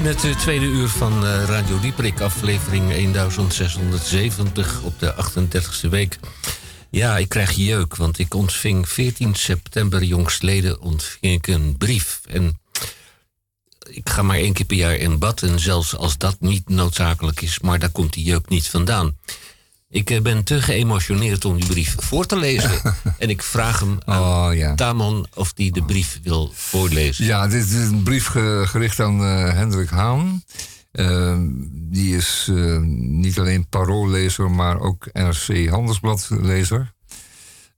In 0.00 0.06
het 0.06 0.24
eh, 0.24 0.36
tweede 0.36 0.64
uur 0.64 0.88
van 0.88 1.26
eh, 1.26 1.44
Radio 1.44 1.80
Dieprik, 1.80 2.20
aflevering 2.20 3.12
1670 3.12 4.82
op 4.82 4.98
de 4.98 5.14
38e 5.14 5.88
week. 5.90 6.18
Ja, 6.90 7.18
ik 7.18 7.28
krijg 7.28 7.50
jeuk, 7.50 7.96
want 7.96 8.18
ik 8.18 8.34
ontving 8.34 8.88
14 8.88 9.34
september 9.34 10.02
jongstleden 10.02 10.80
ontving 10.80 11.34
ik 11.34 11.46
een 11.46 11.76
brief. 11.76 12.20
En 12.28 12.60
ik 13.90 14.08
ga 14.08 14.22
maar 14.22 14.36
één 14.36 14.52
keer 14.52 14.66
per 14.66 14.76
jaar 14.76 14.96
in 14.96 15.18
bad. 15.18 15.42
En 15.42 15.58
zelfs 15.58 15.96
als 15.96 16.18
dat 16.18 16.36
niet 16.38 16.68
noodzakelijk 16.68 17.40
is, 17.40 17.58
maar 17.58 17.78
daar 17.78 17.90
komt 17.90 18.12
die 18.12 18.24
jeuk 18.24 18.48
niet 18.48 18.68
vandaan. 18.68 19.16
Ik 19.90 20.10
eh, 20.10 20.20
ben 20.20 20.44
te 20.44 20.62
geëmotioneerd 20.62 21.44
om 21.44 21.56
die 21.56 21.66
brief 21.66 21.94
voor 21.98 22.26
te 22.26 22.36
lezen. 22.36 22.70
en 23.18 23.30
ik 23.30 23.42
vraag 23.42 23.80
hem 23.80 23.98
aan 24.04 24.48
Oh, 24.48 24.54
ja. 24.54 25.22
Of 25.34 25.52
hij 25.54 25.70
de 25.70 25.82
brief 25.84 26.20
wil 26.22 26.50
voorlezen. 26.54 27.24
Ja, 27.24 27.46
dit 27.48 27.64
is 27.66 27.72
een 27.88 28.02
brief 28.02 28.26
ge- 28.26 28.62
gericht 28.66 29.00
aan 29.00 29.20
eh, 29.24 29.52
Hendrik 29.52 29.88
Haan. 29.88 30.44
Eh, 30.92 31.36
die 31.72 32.16
is 32.16 32.48
eh, 32.50 32.78
niet 32.98 33.38
alleen 33.38 33.68
paroollezer, 33.68 34.50
maar 34.50 34.80
ook 34.80 35.08
NRC 35.12 35.68
Handelsbladlezer. 35.68 36.92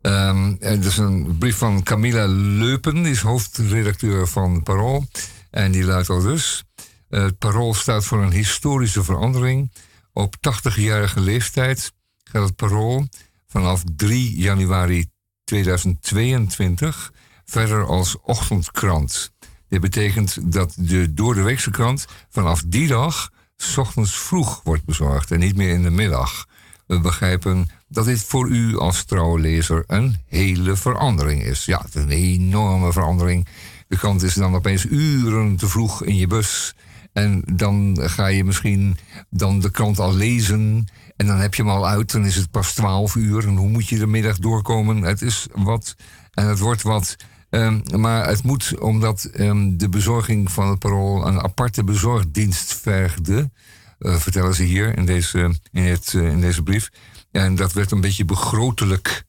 Ehm 0.00 0.54
en 0.60 0.76
het 0.76 0.84
is 0.84 0.96
een 0.96 1.38
brief 1.38 1.56
van 1.56 1.82
Camilla 1.82 2.26
Leupen, 2.28 3.02
die 3.02 3.12
is 3.12 3.20
hoofdredacteur 3.20 4.28
van 4.28 4.62
Parool. 4.62 5.06
En 5.50 5.72
die 5.72 5.84
luidt 5.84 6.08
al 6.08 6.20
dus. 6.20 6.64
Het 7.08 7.38
Parool 7.38 7.74
staat 7.74 8.04
voor 8.04 8.22
een 8.22 8.32
historische 8.32 9.04
verandering. 9.04 9.72
Op 10.12 10.34
80-jarige 10.36 11.20
leeftijd 11.20 11.92
het 12.40 12.56
Parool 12.56 13.08
vanaf 13.46 13.82
3 13.96 14.36
januari 14.36 15.06
2022 15.44 17.12
verder 17.44 17.86
als 17.86 18.16
ochtendkrant. 18.22 19.32
Dit 19.68 19.80
betekent 19.80 20.52
dat 20.52 20.74
de 20.78 21.14
doordeweekse 21.14 21.70
krant 21.70 22.06
vanaf 22.28 22.62
die 22.66 22.88
dag 22.88 23.30
's 23.56 23.76
ochtends 23.76 24.18
vroeg 24.18 24.60
wordt 24.64 24.84
bezorgd 24.84 25.30
en 25.30 25.38
niet 25.38 25.56
meer 25.56 25.70
in 25.70 25.82
de 25.82 25.90
middag. 25.90 26.46
We 26.86 27.00
begrijpen 27.00 27.68
dat 27.88 28.04
dit 28.04 28.22
voor 28.22 28.48
u 28.48 28.78
als 28.78 29.04
trouwe 29.04 29.40
lezer 29.40 29.84
een 29.86 30.16
hele 30.26 30.76
verandering 30.76 31.42
is. 31.42 31.64
Ja, 31.64 31.80
het 31.82 31.94
is 31.94 32.02
een 32.02 32.08
enorme 32.08 32.92
verandering. 32.92 33.46
De 33.88 33.96
krant 33.96 34.22
is 34.22 34.34
dan 34.34 34.54
opeens 34.54 34.84
uren 34.84 35.56
te 35.56 35.68
vroeg 35.68 36.04
in 36.04 36.16
je 36.16 36.26
bus. 36.26 36.74
En 37.12 37.42
dan 37.52 37.98
ga 38.00 38.26
je 38.26 38.44
misschien 38.44 38.96
dan 39.30 39.60
de 39.60 39.70
krant 39.70 39.98
al 39.98 40.14
lezen. 40.14 40.88
En 41.22 41.28
dan 41.28 41.38
heb 41.40 41.54
je 41.54 41.62
hem 41.62 41.70
al 41.70 41.86
uit. 41.88 42.12
Dan 42.12 42.24
is 42.26 42.36
het 42.36 42.50
pas 42.50 42.74
12 42.74 43.14
uur. 43.14 43.46
En 43.46 43.56
hoe 43.56 43.68
moet 43.68 43.88
je 43.88 43.98
de 43.98 44.06
middag 44.06 44.38
doorkomen? 44.38 45.02
Het 45.02 45.22
is 45.22 45.46
wat. 45.54 45.94
En 46.34 46.46
het 46.48 46.58
wordt 46.58 46.82
wat. 46.82 47.16
Ehm, 47.50 47.80
maar 47.96 48.26
het 48.28 48.42
moet 48.42 48.78
omdat 48.80 49.24
ehm, 49.24 49.76
de 49.76 49.88
bezorging 49.88 50.52
van 50.52 50.68
het 50.68 50.78
parool 50.78 51.26
een 51.26 51.40
aparte 51.42 51.84
bezorgdienst 51.84 52.74
vergde. 52.74 53.50
eh, 53.98 54.14
vertellen 54.16 54.54
ze 54.54 54.62
hier 54.62 54.96
in 54.98 55.06
deze, 55.06 55.54
in, 55.72 55.82
het, 55.82 56.14
eh, 56.14 56.28
in 56.30 56.40
deze 56.40 56.62
brief. 56.62 56.88
En 57.30 57.54
dat 57.54 57.72
werd 57.72 57.90
een 57.90 58.00
beetje 58.00 58.24
begrotelijk. 58.24 59.24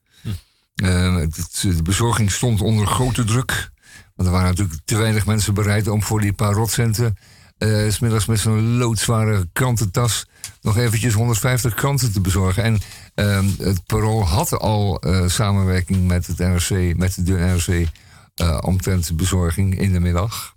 Eh, 0.75 1.15
het- 1.15 1.59
de 1.61 1.81
bezorging 1.83 2.31
stond 2.31 2.61
onder 2.61 2.87
grote 2.87 3.23
druk. 3.23 3.71
Want 4.15 4.27
er 4.29 4.33
waren 4.35 4.49
natuurlijk 4.49 4.79
te 4.85 4.97
weinig 4.97 5.25
mensen 5.25 5.53
bereid 5.53 5.87
om 5.87 6.03
voor 6.03 6.21
die 6.21 6.33
paar 6.33 6.53
rotcenten... 6.53 7.17
s 7.63 7.95
smiddags 7.95 8.25
met 8.25 8.39
zo'n 8.39 8.77
loodzware 8.77 9.47
krantentas... 9.53 10.25
nog 10.61 10.77
eventjes 10.77 11.13
150 11.13 11.73
kranten 11.73 12.11
te 12.11 12.21
bezorgen. 12.21 12.63
En 12.63 12.79
ehm, 13.15 13.45
het 13.57 13.85
Parool 13.85 14.27
had 14.27 14.59
al 14.59 14.99
eh, 14.99 15.27
samenwerking 15.27 16.07
met, 16.07 16.27
het 16.27 16.37
NRC, 16.37 16.97
met 16.97 17.25
de 17.25 17.33
NRC... 17.33 17.87
eh, 18.35 18.57
omtrent 18.61 19.15
bezorging 19.15 19.79
in 19.79 19.93
de 19.93 19.99
middag. 19.99 20.55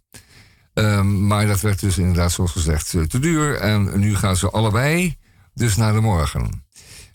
Ehm, 0.74 1.26
maar 1.26 1.46
dat 1.46 1.60
werd 1.60 1.80
dus 1.80 1.98
inderdaad, 1.98 2.32
zoals 2.32 2.52
gezegd, 2.52 2.90
te 2.90 3.18
duur. 3.18 3.56
En 3.56 3.98
nu 3.98 4.16
gaan 4.16 4.36
ze 4.36 4.50
allebei 4.50 5.16
dus 5.54 5.76
naar 5.76 5.92
de 5.92 6.00
morgen. 6.00 6.64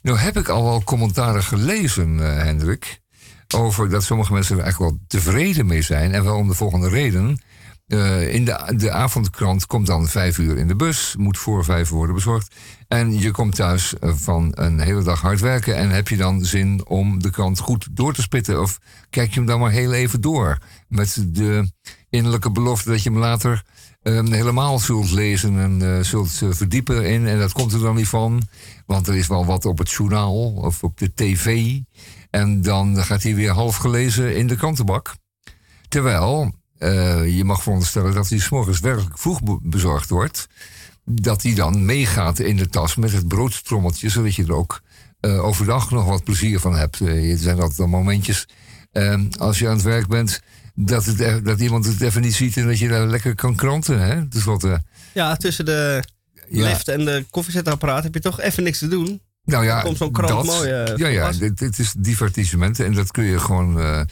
Nou 0.01 0.17
heb 0.17 0.37
ik 0.37 0.47
al 0.47 0.63
wel 0.63 0.83
commentaren 0.83 1.43
gelezen, 1.43 2.17
Hendrik. 2.17 2.99
Over 3.55 3.89
dat 3.89 4.03
sommige 4.03 4.33
mensen 4.33 4.57
er 4.57 4.63
eigenlijk 4.63 4.91
wel 4.91 5.01
tevreden 5.07 5.65
mee 5.65 5.81
zijn. 5.81 6.11
En 6.11 6.23
wel 6.23 6.37
om 6.37 6.47
de 6.47 6.53
volgende 6.53 6.89
reden. 6.89 7.39
Eh, 7.91 8.33
in 8.33 8.45
de, 8.45 8.73
de 8.75 8.91
avondkrant 8.91 9.65
komt 9.65 9.87
dan 9.87 10.07
vijf 10.07 10.37
uur 10.37 10.57
in 10.57 10.67
de 10.67 10.75
bus. 10.75 11.15
Moet 11.17 11.37
voor 11.37 11.63
vijf 11.63 11.89
worden 11.89 12.15
bezorgd. 12.15 12.55
En 12.87 13.19
je 13.19 13.31
komt 13.31 13.55
thuis 13.55 13.99
eh, 13.99 14.11
van 14.15 14.51
een 14.55 14.79
hele 14.79 15.03
dag 15.03 15.21
hard 15.21 15.39
werken. 15.39 15.75
En 15.75 15.89
heb 15.89 16.07
je 16.07 16.17
dan 16.17 16.45
zin 16.45 16.85
om 16.87 17.21
de 17.21 17.29
krant 17.29 17.59
goed 17.59 17.87
door 17.91 18.13
te 18.13 18.21
spitten? 18.21 18.61
Of 18.61 18.79
kijk 19.09 19.29
je 19.29 19.35
hem 19.35 19.45
dan 19.45 19.59
maar 19.59 19.71
heel 19.71 19.93
even 19.93 20.21
door? 20.21 20.57
Met 20.87 21.25
de 21.27 21.71
innerlijke 22.09 22.51
belofte 22.51 22.89
dat 22.89 23.03
je 23.03 23.09
hem 23.09 23.19
later 23.19 23.63
eh, 24.01 24.23
helemaal 24.23 24.79
zult 24.79 25.11
lezen 25.11 25.59
en 25.59 25.95
eh, 25.95 26.03
zult 26.03 26.41
verdiepen 26.49 27.05
in. 27.05 27.27
En 27.27 27.39
dat 27.39 27.51
komt 27.51 27.73
er 27.73 27.79
dan 27.79 27.95
niet 27.95 28.07
van. 28.07 28.41
Want 28.85 29.07
er 29.07 29.15
is 29.15 29.27
wel 29.27 29.45
wat 29.45 29.65
op 29.65 29.77
het 29.77 29.91
journaal 29.91 30.51
of 30.53 30.83
op 30.83 30.97
de 30.97 31.13
tv. 31.13 31.77
En 32.29 32.61
dan 32.61 32.97
gaat 32.97 33.23
hij 33.23 33.35
weer 33.35 33.51
half 33.51 33.75
gelezen 33.75 34.35
in 34.35 34.47
de 34.47 34.55
krantenbak. 34.55 35.15
Terwijl 35.87 36.53
eh, 36.81 37.35
je 37.37 37.43
mag 37.43 37.61
veronderstellen 37.63 38.13
dat 38.13 38.29
hij 38.29 38.39
s 38.39 38.49
morgens 38.49 38.79
werkelijk 38.79 39.17
vroeg 39.17 39.43
be- 39.43 39.59
bezorgd 39.61 40.09
wordt. 40.09 40.47
Dat 41.05 41.41
hij 41.41 41.53
dan 41.53 41.85
meegaat 41.85 42.39
in 42.39 42.57
de 42.57 42.67
tas 42.67 42.95
met 42.95 43.11
het 43.11 43.27
broodtrommeltje, 43.27 44.09
zodat 44.09 44.35
je 44.35 44.43
er 44.43 44.53
ook 44.55 44.81
eh, 45.19 45.43
overdag 45.45 45.91
nog 45.91 46.05
wat 46.05 46.23
plezier 46.23 46.59
van 46.59 46.75
hebt. 46.75 47.01
Eh, 47.01 47.31
er 47.31 47.37
zijn 47.37 47.59
altijd 47.59 47.77
wel 47.77 47.87
momentjes 47.87 48.47
eh, 48.91 49.19
als 49.37 49.59
je 49.59 49.67
aan 49.67 49.73
het 49.73 49.83
werk 49.83 50.07
bent. 50.07 50.41
Dat, 50.75 51.05
het, 51.05 51.19
e- 51.19 51.41
dat 51.41 51.59
iemand 51.59 51.85
het 51.85 52.01
even 52.01 52.21
niet 52.21 52.33
ziet 52.35 52.57
en 52.57 52.67
dat 52.67 52.79
je 52.79 52.87
daar 52.87 53.07
lekker 53.07 53.35
kan 53.35 53.55
kranten. 53.55 53.99
Hè? 54.01 54.27
Dus 54.27 54.43
wat, 54.43 54.67
Ja, 55.13 55.35
tussen 55.35 55.65
de 55.65 56.03
Ja. 56.49 56.63
lift 56.67 56.87
en 56.87 57.05
de 57.05 57.25
koffiezetapparaat 57.29 58.03
heb 58.03 58.13
je 58.13 58.19
toch 58.19 58.39
even 58.41 58.63
niks 58.63 58.77
te 58.79 58.87
doen. 58.87 59.21
Nou 59.43 59.65
ja, 59.65 59.75
Dan 59.75 59.83
komt 59.83 59.97
zo'n 59.97 60.11
krant 60.11 60.45
dat, 60.45 60.55
mooi 60.55 60.69
ja, 60.69 61.07
ja, 61.07 61.31
dit, 61.31 61.57
dit 61.57 61.79
is 61.79 61.93
divertissement 61.97 62.79
en 62.79 62.93
dat 62.93 63.11
kun 63.11 63.23
je 63.23 63.39
gewoon 63.39 64.07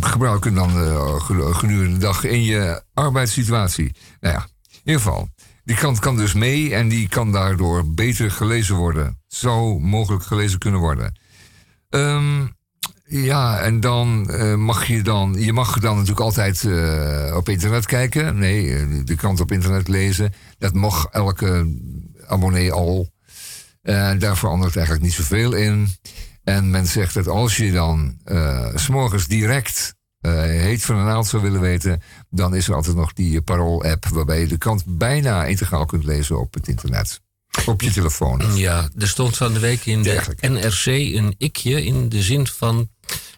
gebruiken 0.00 0.54
dan 0.54 0.70
eh, 0.70 1.20
genu- 1.20 1.52
gedurende 1.52 1.92
de 1.92 1.98
dag 1.98 2.24
in 2.24 2.42
je 2.42 2.82
arbeidssituatie. 2.94 3.94
Nou 4.20 4.34
ja, 4.34 4.48
in 4.70 4.80
ieder 4.84 5.00
geval. 5.00 5.28
Die 5.64 5.76
krant 5.76 5.98
kan 5.98 6.16
dus 6.16 6.34
mee 6.34 6.74
en 6.74 6.88
die 6.88 7.08
kan 7.08 7.32
daardoor 7.32 7.94
beter 7.94 8.30
gelezen 8.30 8.76
worden. 8.76 9.20
Zou 9.26 9.80
mogelijk 9.80 10.24
gelezen 10.24 10.58
kunnen 10.58 10.80
worden. 10.80 11.18
Ehm, 11.88 12.46
ja, 13.08 13.58
en 13.60 13.80
dan 13.80 14.30
eh, 14.30 14.54
mag 14.54 14.86
je 14.86 15.02
dan... 15.02 15.34
Je 15.38 15.52
mag 15.52 15.78
dan 15.78 15.92
natuurlijk 15.92 16.20
altijd 16.20 16.64
eh, 16.64 17.36
op 17.36 17.48
internet 17.48 17.86
kijken. 17.86 18.38
Nee, 18.38 18.74
eh, 18.74 18.86
de 19.04 19.14
krant 19.14 19.40
op 19.40 19.52
internet 19.52 19.88
lezen. 19.88 20.32
Dat 20.58 20.74
mag 20.74 21.06
elke 21.10 21.76
abonnee 22.26 22.72
al. 22.72 23.10
En 23.82 24.18
daar 24.18 24.36
verandert 24.36 24.76
eigenlijk 24.76 25.06
niet 25.06 25.14
zoveel 25.14 25.52
in. 25.52 25.88
En 26.46 26.70
men 26.70 26.86
zegt 26.86 27.14
dat 27.14 27.28
als 27.28 27.56
je 27.56 27.72
dan 27.72 28.16
eh, 28.24 28.66
s 28.74 28.82
s'morgens 28.82 29.26
direct 29.26 29.94
eh, 30.20 30.32
heet 30.40 30.84
van 30.84 30.96
een 30.96 31.04
naald 31.04 31.26
zou 31.26 31.42
willen 31.42 31.60
weten... 31.60 32.02
dan 32.30 32.54
is 32.54 32.68
er 32.68 32.74
altijd 32.74 32.96
nog 32.96 33.12
die 33.12 33.40
Parool-app... 33.42 34.06
waarbij 34.08 34.40
je 34.40 34.46
de 34.46 34.58
krant 34.58 34.84
bijna 34.86 35.44
integraal 35.44 35.86
kunt 35.86 36.04
lezen 36.04 36.40
op 36.40 36.54
het 36.54 36.68
internet. 36.68 37.20
Op 37.66 37.82
je 37.82 37.90
telefoon. 37.90 38.56
Ja, 38.56 38.88
er 38.98 39.08
stond 39.08 39.36
van 39.36 39.52
de 39.52 39.58
week 39.58 39.86
in 39.86 40.02
de 40.02 40.22
NRC 40.40 40.86
een 40.86 41.34
ikje 41.38 41.84
in 41.84 42.08
de 42.08 42.22
zin 42.22 42.46
van... 42.46 42.88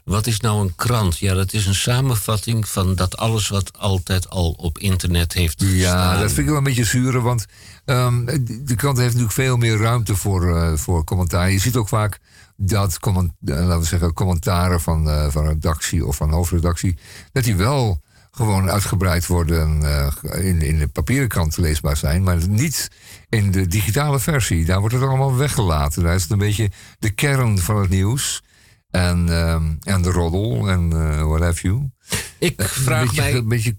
wat 0.05 0.27
is 0.27 0.41
nou 0.41 0.61
een 0.61 0.75
krant? 0.75 1.19
Ja, 1.19 1.35
dat 1.35 1.53
is 1.53 1.67
een 1.67 1.75
samenvatting 1.75 2.69
van 2.69 2.95
dat 2.95 3.17
alles 3.17 3.49
wat 3.49 3.79
altijd 3.79 4.29
al 4.29 4.51
op 4.51 4.79
internet 4.79 5.33
heeft 5.33 5.61
Ja, 5.61 5.67
gestaan. 5.67 6.21
dat 6.21 6.27
vind 6.27 6.39
ik 6.39 6.47
wel 6.47 6.57
een 6.57 6.63
beetje 6.65 6.85
zuur, 6.85 7.21
want 7.21 7.47
ehm, 7.85 8.25
de 8.25 8.63
de 8.65 8.75
krant 8.75 8.97
heeft 8.97 9.09
natuurlijk 9.09 9.35
veel 9.35 9.57
meer 9.57 9.77
ruimte 9.79 10.17
voor, 10.17 10.57
eh, 10.57 10.77
voor 10.77 11.05
commentaar. 11.05 11.51
Je 11.51 11.59
ziet 11.59 11.77
ook 11.77 11.89
vaak 11.89 12.19
dat 12.61 12.99
comment, 12.99 13.33
eh, 13.45 13.55
laten 13.55 13.79
we 13.79 13.85
zeggen, 13.87 14.13
commentaren 14.13 14.81
van, 14.81 15.11
eh, 15.11 15.31
van 15.31 15.47
redactie 15.47 16.07
of 16.07 16.17
van 16.17 16.31
hoofdredactie, 16.31 16.99
dat 17.33 17.45
die 17.45 17.57
wel 17.57 18.01
gewoon 18.31 18.71
uitgebreid 18.71 19.27
worden 19.27 19.83
eh, 19.83 20.47
in, 20.47 20.63
in 20.63 20.79
de 20.79 20.89
papieren 20.89 21.29
krant 21.29 21.57
leesbaar 21.57 21.97
zijn, 21.97 22.23
maar 22.23 22.49
niet 22.49 22.91
in 23.29 23.51
de 23.51 23.67
digitale 23.67 24.21
versie. 24.21 24.65
Daar 24.65 24.81
wordt 24.81 24.95
het 24.95 25.05
allemaal 25.05 25.37
weggelaten. 25.37 26.03
Daar 26.03 26.15
is 26.15 26.23
het 26.23 26.31
een 26.31 26.39
beetje 26.39 26.71
de 26.99 27.11
kern 27.11 27.59
van 27.59 27.77
het 27.77 27.91
nieuws. 27.91 28.43
En, 28.91 29.29
ehm, 29.29 29.75
en 29.83 30.03
de 30.03 30.11
roddel 30.11 30.69
en 30.69 30.89
what 31.29 31.41
have 31.41 31.61
you. 31.63 31.91
Ik 32.39 32.63
vraag 32.63 33.01
een 33.01 33.07
beetje, 33.07 33.21
mij 33.21 33.35
Een 33.35 33.49
beetje 33.49 33.77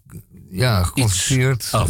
ja, 0.49 0.83
geconcentreerd. 0.83 1.67
af. 1.71 1.89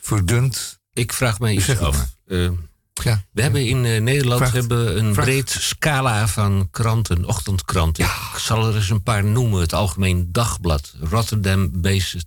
verdund. 0.00 0.80
Ik 0.92 1.12
vraag 1.12 1.38
mij 1.38 1.52
iets 1.54 1.78
af. 1.78 1.96
maar. 2.26 2.68
Ja. 2.92 3.24
We 3.32 3.42
hebben 3.42 3.66
in 3.66 3.84
eh, 3.84 4.00
Nederland 4.00 4.52
hebben 4.52 4.98
een 4.98 5.12
breed 5.12 5.50
scala 5.50 6.28
van 6.28 6.68
kranten, 6.70 7.24
ochtendkranten. 7.24 8.04
Ik 8.04 8.38
zal 8.38 8.68
er 8.68 8.76
eens 8.76 8.90
een 8.90 9.02
paar 9.02 9.24
noemen. 9.24 9.60
Het 9.60 9.72
Algemeen 9.72 10.28
Dagblad, 10.32 10.94
Rotterdam-based 11.00 12.26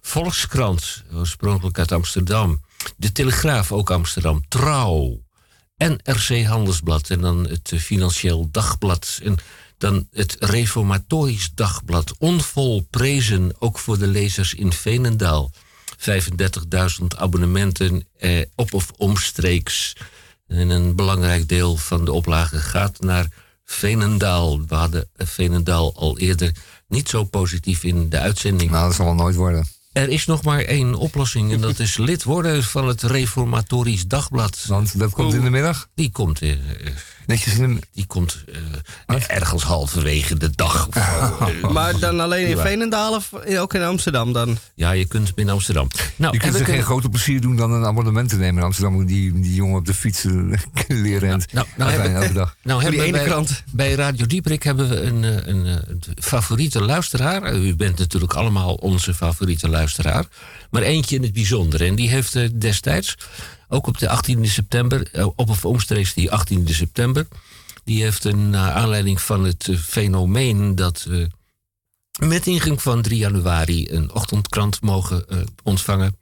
Volkskrant, 0.00 1.04
oorspronkelijk 1.12 1.78
uit 1.78 1.92
Amsterdam. 1.92 2.60
De 2.96 3.12
Telegraaf, 3.12 3.72
ook 3.72 3.90
Amsterdam. 3.90 4.48
Trouw. 4.48 5.22
NRC 5.76 6.44
Handelsblad 6.44 7.10
en 7.10 7.20
dan 7.20 7.48
het 7.48 7.72
Financieel 7.76 8.48
Dagblad. 8.50 9.20
En 9.22 9.38
dan 9.78 10.08
het 10.10 10.36
Reformatorisch 10.38 11.50
Dagblad. 11.54 12.14
Onvolprezen, 12.18 13.52
ook 13.58 13.78
voor 13.78 13.98
de 13.98 14.06
lezers 14.06 14.54
in 14.54 14.72
Veenendaal. 14.72 15.50
35.000 16.10 17.06
abonnementen 17.16 18.06
eh, 18.18 18.42
op 18.54 18.74
of 18.74 18.92
omstreeks. 18.96 19.96
En 20.46 20.70
een 20.70 20.96
belangrijk 20.96 21.48
deel 21.48 21.76
van 21.76 22.04
de 22.04 22.12
oplage 22.12 22.58
gaat 22.58 23.00
naar 23.00 23.28
Veenendaal. 23.64 24.66
We 24.66 24.74
hadden 24.74 25.08
Veenendaal 25.16 25.94
al 25.94 26.18
eerder 26.18 26.52
niet 26.88 27.08
zo 27.08 27.24
positief 27.24 27.84
in 27.84 28.08
de 28.08 28.18
uitzending. 28.18 28.70
Nou, 28.70 28.86
dat 28.86 28.94
zal 28.94 29.04
wel 29.04 29.14
nooit 29.14 29.36
worden. 29.36 29.66
Er 29.92 30.08
is 30.08 30.26
nog 30.26 30.42
maar 30.42 30.60
één 30.60 30.94
oplossing 30.94 31.52
en 31.52 31.60
dat 31.60 31.78
is 31.78 31.96
lid 31.96 32.22
worden 32.22 32.64
van 32.64 32.88
het 32.88 33.02
Reformatorisch 33.02 34.06
Dagblad. 34.06 34.64
Want 34.66 34.98
dat 34.98 35.10
komt 35.10 35.34
in 35.34 35.44
de 35.44 35.50
middag? 35.50 35.88
Die 35.94 36.10
komt, 36.10 36.40
eh, 36.40 36.50
Netjes 37.26 37.58
in 37.58 37.74
de... 37.74 37.80
die 37.92 38.06
komt 38.06 38.44
eh, 39.06 39.22
ergens 39.28 39.62
halverwege 39.62 40.36
de 40.38 40.50
dag. 40.54 40.86
of. 40.88 40.94
Eh, 41.62 41.70
Maar 41.70 41.98
dan 41.98 42.20
alleen 42.20 42.46
in 42.48 42.56
Ja. 42.56 42.62
Veenendaal 42.62 43.14
of 43.14 43.30
ook 43.58 43.74
in 43.74 43.82
Amsterdam 43.82 44.32
dan? 44.32 44.58
Ja, 44.74 44.90
je 44.90 45.04
kunt 45.06 45.32
in 45.34 45.48
Amsterdam. 45.50 45.88
Nou, 46.16 46.32
je 46.32 46.38
kunt 46.38 46.54
er 46.54 46.64
geen 46.64 46.76
een- 46.78 46.82
groter 46.82 47.10
plezier 47.10 47.40
doen 47.40 47.56
dan 47.56 47.72
een 47.72 47.84
abonnement 47.84 48.28
te 48.28 48.36
nemen 48.36 48.56
in 48.58 48.62
Amsterdam. 48.64 49.06
Die, 49.06 49.40
die 49.40 49.54
jongen 49.54 49.78
op 49.78 49.84
de 49.86 49.94
fiets 49.94 50.22
leren 50.88 51.18
rent. 51.28 51.52
Nou, 51.52 51.66
nou, 51.76 51.90
Afijn, 51.90 52.02
heb 52.10 52.16
ik- 52.16 52.22
elke 52.22 52.34
dag. 52.34 52.56
nou 52.62 52.82
hebben 52.82 53.00
die 53.00 53.12
we 53.12 53.16
ene 53.16 53.24
bij, 53.24 53.32
krant. 53.32 53.62
bij 53.72 53.94
Radio 53.94 54.26
Dieprik 54.26 54.62
hebben 54.62 54.88
we 54.88 55.00
een, 55.00 55.24
eh, 55.24 55.30
een, 55.46 55.66
eh, 55.66 55.72
een 55.86 56.02
favoriete 56.20 56.82
luisteraar. 56.82 57.54
U 57.54 57.76
bent 57.76 57.98
natuurlijk 57.98 58.34
allemaal 58.34 58.74
onze 58.74 59.14
favoriete 59.14 59.68
luisteraar. 59.68 60.24
Maar 60.70 60.82
eentje 60.82 61.16
in 61.16 61.22
het 61.22 61.32
bijzonder. 61.32 61.82
En 61.84 61.94
die 61.94 62.08
heeft 62.08 62.60
destijds, 62.60 63.14
ook 63.68 63.86
op 63.86 63.98
de 63.98 64.08
18e 64.36 64.40
september, 64.42 65.08
eh, 65.12 65.26
op 65.36 65.48
of 65.50 65.64
omstreeks 65.64 66.14
die 66.14 66.30
18e 66.30 66.64
september... 66.64 67.26
die 67.84 68.02
heeft 68.02 68.24
een 68.24 68.50
naar 68.50 68.72
aanleiding 68.72 69.20
van 69.20 69.44
het 69.44 69.68
eh, 69.68 69.76
fenomeen 69.78 70.74
dat... 70.74 71.06
eh, 71.10 71.24
met 72.18 72.46
ingang 72.46 72.82
van 72.82 73.02
3 73.02 73.18
januari 73.18 73.88
een 73.90 74.12
ochtendkrant 74.12 74.80
mogen 74.82 75.28
eh, 75.28 75.38
ontvangen... 75.62 76.16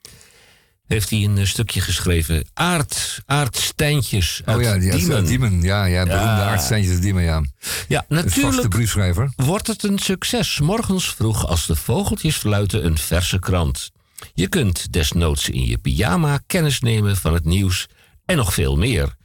heeft 0.87 1.09
hij 1.09 1.23
een 1.23 1.37
eh, 1.37 1.45
stukje 1.45 1.81
geschreven. 1.81 2.45
Aard, 2.53 3.21
Aard 3.25 3.57
Stijntjes 3.57 4.41
uit 4.45 4.57
Oh 4.57 4.63
ja, 4.63 4.77
die 4.77 4.91
Diemen. 4.91 5.15
uit 5.15 5.27
Diemen. 5.27 5.61
Ja, 5.61 5.85
ja, 5.85 6.03
beroemde 6.03 6.25
Ja. 6.25 6.49
aardsteintjes 6.49 6.99
Diemen, 6.99 7.23
ja. 7.23 7.43
Ja, 7.87 8.05
natuurlijk 8.09 8.69
briefschrijver. 8.69 9.31
wordt 9.35 9.67
het 9.67 9.83
een 9.83 9.99
succes. 9.99 10.59
Morgens 10.59 11.13
vroeg 11.15 11.47
als 11.47 11.65
de 11.65 11.75
vogeltjes 11.75 12.35
fluiten 12.35 12.85
een 12.85 12.97
verse 12.97 13.39
krant. 13.39 13.91
Je 14.33 14.47
kunt 14.47 14.93
desnoods 14.93 15.49
in 15.49 15.65
je 15.65 15.77
pyjama 15.77 16.43
kennis 16.47 16.79
nemen 16.79 17.17
van 17.17 17.33
het 17.33 17.45
nieuws 17.45 17.87
en 18.25 18.37
nog 18.37 18.53
veel 18.53 18.77
meer. 18.77 19.15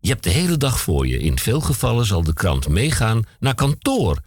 Je 0.00 0.08
hebt 0.08 0.24
de 0.24 0.30
hele 0.30 0.56
dag 0.56 0.80
voor 0.80 1.06
je. 1.06 1.18
In 1.18 1.38
veel 1.38 1.60
gevallen 1.60 2.06
zal 2.06 2.22
de 2.22 2.32
krant 2.32 2.68
meegaan 2.68 3.22
naar 3.38 3.54
kantoor. 3.54 4.20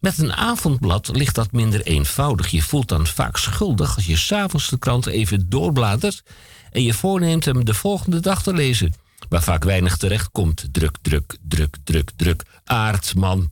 Met 0.00 0.18
een 0.18 0.32
avondblad 0.32 1.08
ligt 1.16 1.34
dat 1.34 1.52
minder 1.52 1.82
eenvoudig. 1.82 2.48
Je 2.48 2.62
voelt 2.62 2.88
dan 2.88 3.06
vaak 3.06 3.36
schuldig 3.36 3.96
als 3.96 4.06
je 4.06 4.16
s'avonds 4.16 4.68
de 4.68 4.78
krant 4.78 5.06
even 5.06 5.48
doorbladert 5.48 6.22
en 6.70 6.82
je 6.82 6.94
voorneemt 6.94 7.44
hem 7.44 7.64
de 7.64 7.74
volgende 7.74 8.20
dag 8.20 8.42
te 8.42 8.52
lezen. 8.52 8.94
Waar 9.28 9.42
vaak 9.42 9.64
weinig 9.64 9.96
terecht 9.96 10.28
komt. 10.32 10.68
Druk, 10.72 10.96
druk, 11.02 11.36
druk, 11.42 11.76
druk, 11.84 12.10
druk. 12.16 12.42
Aard, 12.64 13.14
man. 13.14 13.50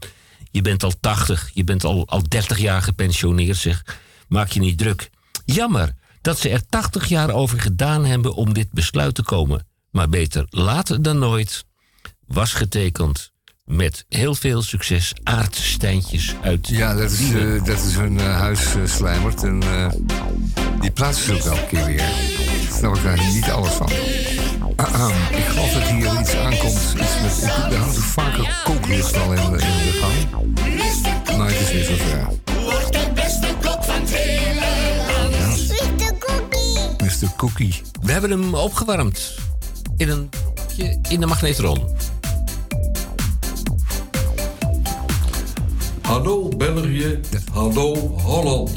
Je 0.51 0.63
bent 0.63 0.83
al 0.83 0.93
80, 1.01 1.51
je 1.55 1.65
bent 1.65 1.85
al, 1.85 2.09
al 2.09 2.23
30 2.29 2.59
jaar 2.59 2.83
gepensioneerd, 2.83 3.57
zeg. 3.57 3.99
Maak 4.29 4.51
je 4.51 4.61
niet 4.61 4.79
druk. 4.79 5.11
Jammer 5.45 5.95
dat 6.20 6.39
ze 6.39 6.49
er 6.49 6.66
80 6.66 7.09
jaar 7.09 7.31
over 7.31 7.61
gedaan 7.61 8.05
hebben 8.05 8.35
om 8.35 8.55
dit 8.55 8.73
besluit 8.73 9.15
te 9.15 9.23
komen. 9.23 9.66
Maar 9.90 10.09
beter 10.09 10.47
later 10.51 11.03
dan 11.03 11.19
nooit. 11.19 11.65
Was 12.27 12.53
getekend 12.53 13.32
met 13.65 14.05
heel 14.09 14.35
veel 14.35 14.62
succes 14.62 15.12
aardstijntjes 15.23 16.35
uit 16.43 16.69
Ja, 16.69 16.95
dat 16.95 17.11
is, 17.11 17.32
eh, 17.32 17.65
dat 17.65 17.85
is 17.85 17.95
hun 17.97 18.19
huis 18.19 18.74
Slijmert. 18.85 19.43
En 19.43 19.62
die 20.81 20.90
plaatsen 20.90 21.24
ze 21.24 21.32
ook 21.35 21.59
elke 21.59 21.66
keer 21.66 21.85
weer. 21.85 21.97
Daar 21.99 22.78
snap 22.78 22.97
ik 22.97 23.03
daar 23.03 23.32
niet 23.32 23.51
alles 23.51 23.73
van. 23.73 23.90
Ik 25.31 25.45
geloof 25.45 25.73
dat 25.73 25.82
hier 25.82 26.20
iets 26.20 26.36
aankomt. 26.36 26.95
Iets 27.01 27.20
met, 27.23 27.43
ik, 27.43 27.73
er 27.73 27.77
hangt 27.77 27.99
vaker 27.99 28.61
kooklicht 28.65 29.16
al 29.16 29.32
in, 29.32 29.61
Cookie. 37.39 37.82
We 38.02 38.12
hebben 38.12 38.31
hem 38.31 38.55
opgewarmd 38.55 39.39
in 39.97 40.09
een 40.09 40.31
in 41.09 41.20
de 41.20 41.27
magnetron. 41.27 41.78
Hallo 46.02 46.48
België, 46.56 47.20
hallo 47.52 47.94
Holland. 47.97 48.70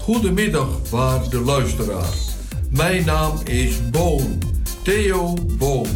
Goedemiddag, 0.00 0.68
waarde 0.90 1.40
luisteraar. 1.40 2.12
Mijn 2.70 3.04
naam 3.04 3.38
is 3.44 3.90
Boon, 3.90 4.38
Theo 4.82 5.34
Boon. 5.58 5.88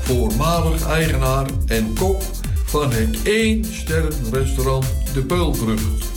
Voormalig 0.00 0.86
eigenaar 0.86 1.46
en 1.66 1.94
kok 1.94 2.22
van 2.64 2.92
het 2.92 3.22
1 3.22 3.64
restaurant 4.32 4.86
De 5.14 5.24
Peulvrucht. 5.24 6.10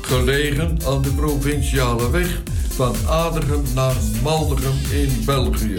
Gelegen 0.00 0.78
aan 0.86 1.02
de 1.02 1.10
provinciale 1.10 2.10
weg 2.10 2.40
van 2.78 2.94
Adegem 3.08 3.62
naar 3.74 3.94
Maldegem 4.22 4.92
in 4.92 5.24
België. 5.24 5.78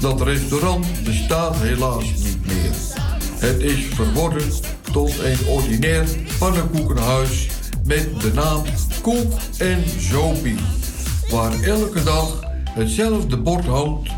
Dat 0.00 0.20
restaurant 0.20 0.86
bestaat 1.04 1.56
helaas 1.56 2.04
niet 2.04 2.46
meer. 2.46 2.72
Het 3.38 3.60
is 3.60 3.84
verworden 3.94 4.48
tot 4.92 5.18
een 5.18 5.46
ordinair 5.46 6.04
pannenkoekenhuis 6.38 7.48
met 7.84 8.20
de 8.20 8.32
naam 8.34 8.62
Koek 9.02 9.32
en 9.58 9.84
Zopie. 9.98 10.58
Waar 11.30 11.62
elke 11.62 12.02
dag 12.02 12.40
hetzelfde 12.70 13.36
bord 13.36 13.64
hangt 13.64 14.10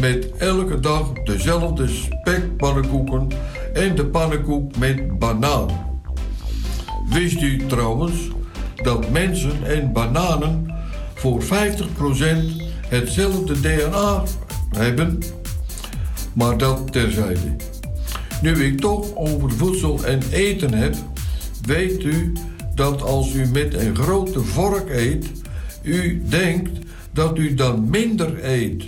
met 0.00 0.30
elke 0.36 0.80
dag 0.80 1.12
dezelfde 1.12 1.88
spekpannenkoeken 1.88 3.28
en 3.72 3.94
de 3.94 4.06
pannenkoek 4.06 4.76
met 4.76 5.18
banaan. 5.18 5.68
Wist 7.08 7.40
u 7.40 7.66
trouwens 7.66 8.14
dat 8.82 9.10
mensen 9.10 9.64
en 9.64 9.92
bananen 9.92 10.74
voor 11.16 11.42
50% 11.42 11.46
hetzelfde 12.88 13.60
DNA 13.60 14.22
hebben? 14.76 15.22
Maar 16.32 16.58
dat 16.58 16.92
terzijde. 16.92 17.56
Nu 18.42 18.64
ik 18.64 18.80
toch 18.80 19.14
over 19.14 19.50
voedsel 19.50 20.04
en 20.04 20.20
eten 20.30 20.72
heb, 20.72 20.94
weet 21.62 22.02
u 22.02 22.32
dat 22.74 23.02
als 23.02 23.34
u 23.34 23.46
met 23.46 23.74
een 23.74 23.96
grote 23.96 24.40
vork 24.40 24.90
eet, 24.90 25.30
u 25.82 26.22
denkt 26.28 26.78
dat 27.12 27.38
u 27.38 27.54
dan 27.54 27.90
minder 27.90 28.44
eet. 28.44 28.84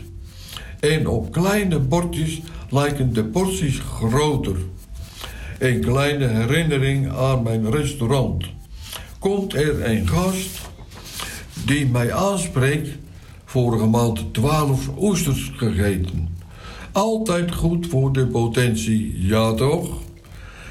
En 0.80 1.06
op 1.06 1.32
kleine 1.32 1.78
bordjes 1.78 2.40
lijken 2.70 3.12
de 3.12 3.24
porties 3.24 3.78
groter. 3.78 4.56
Een 5.58 5.80
kleine 5.80 6.26
herinnering 6.26 7.12
aan 7.12 7.42
mijn 7.42 7.70
restaurant. 7.70 8.44
Komt 9.18 9.54
er 9.54 9.84
een 9.84 10.08
gast 10.08 10.67
die 11.64 11.86
mij 11.86 12.12
aanspreekt, 12.12 12.88
vorige 13.44 13.86
maand 13.86 14.34
12 14.34 14.88
oesters 14.98 15.52
gegeten. 15.56 16.28
Altijd 16.92 17.54
goed 17.54 17.86
voor 17.86 18.12
de 18.12 18.26
potentie, 18.26 19.26
ja 19.26 19.54
toch? 19.54 19.88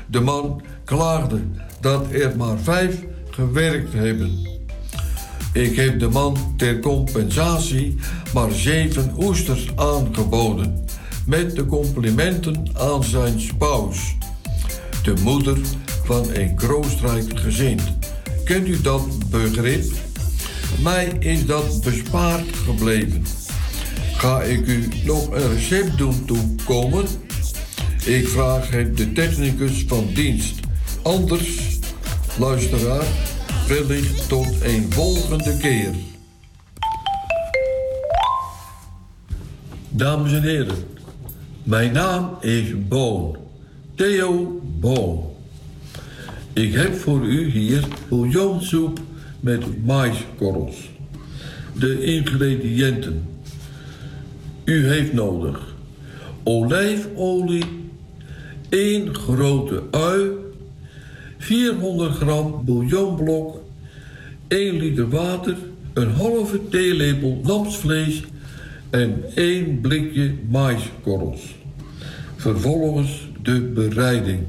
De 0.06 0.20
man 0.20 0.62
klaagde 0.84 1.42
dat 1.82 2.12
er 2.12 2.38
maar 2.38 2.58
vijf 2.60 3.04
gewerkt 3.30 3.94
hebben. 3.94 4.48
Ik 5.54 5.76
heb 5.76 6.00
de 6.00 6.08
man 6.08 6.38
ter 6.58 6.80
compensatie 6.80 7.96
maar 8.34 8.52
zeven 8.52 9.14
oesters 9.18 9.76
aangeboden. 9.76 10.86
Met 11.26 11.56
de 11.56 11.66
complimenten 11.66 12.68
aan 12.74 13.04
zijn 13.04 13.40
spouse. 13.40 14.16
De 15.04 15.14
moeder 15.24 15.58
van 16.04 16.26
een 16.34 16.56
kroostrijk 16.56 17.40
gezin. 17.40 17.80
Kent 18.44 18.68
u 18.68 18.82
dat 18.82 19.30
begrip? 19.30 19.84
Mij 20.76 21.06
is 21.19 21.45
dat 21.45 21.81
bespaard 21.84 22.56
gebleven. 22.56 23.23
Ga 24.14 24.41
ik 24.41 24.68
u 24.68 24.88
nog 25.03 25.31
een 25.31 25.49
recept 25.53 25.98
doen 25.98 26.26
toekomen? 26.26 27.06
Ik 28.06 28.27
vraag 28.27 28.69
het 28.69 28.98
de 28.98 29.11
technicus 29.11 29.84
van 29.88 30.10
dienst. 30.14 30.60
Anders, 31.02 31.80
luisteraar, 32.39 33.06
wellicht 33.68 34.30
tot 34.30 34.61
een 34.61 34.94
volgende 34.94 35.57
keer. 35.57 35.94
Dames 39.89 40.31
en 40.31 40.44
heren, 40.44 40.77
mijn 41.64 41.91
naam 41.94 42.38
is 42.41 42.88
Boon. 42.88 43.38
Theo 43.95 44.61
Boon. 44.64 45.23
Ik 46.53 46.73
heb 46.73 46.95
voor 46.95 47.26
u 47.26 47.49
hier 47.52 47.88
bouillonsoep 48.10 48.99
met 49.40 49.86
maiskorrels. 49.86 50.90
De 51.80 52.04
ingrediënten. 52.04 53.26
U 54.64 54.88
heeft 54.88 55.14
nodig 55.14 55.76
olijfolie, 56.48 57.66
1 58.70 59.16
grote 59.16 59.84
ui, 59.92 60.32
400 61.38 62.16
gram 62.16 62.62
bouillonblok, 62.66 63.64
1 64.48 64.78
liter 64.78 65.10
water, 65.10 65.58
een 65.94 66.12
halve 66.12 66.68
theelepel 66.70 67.42
lamsvlees 67.44 68.24
en 68.90 69.24
één 69.36 69.82
blikje 69.82 70.34
maiskorrels. 70.50 71.56
Vervolgens 72.36 73.28
de 73.42 73.62
bereiding. 73.62 74.40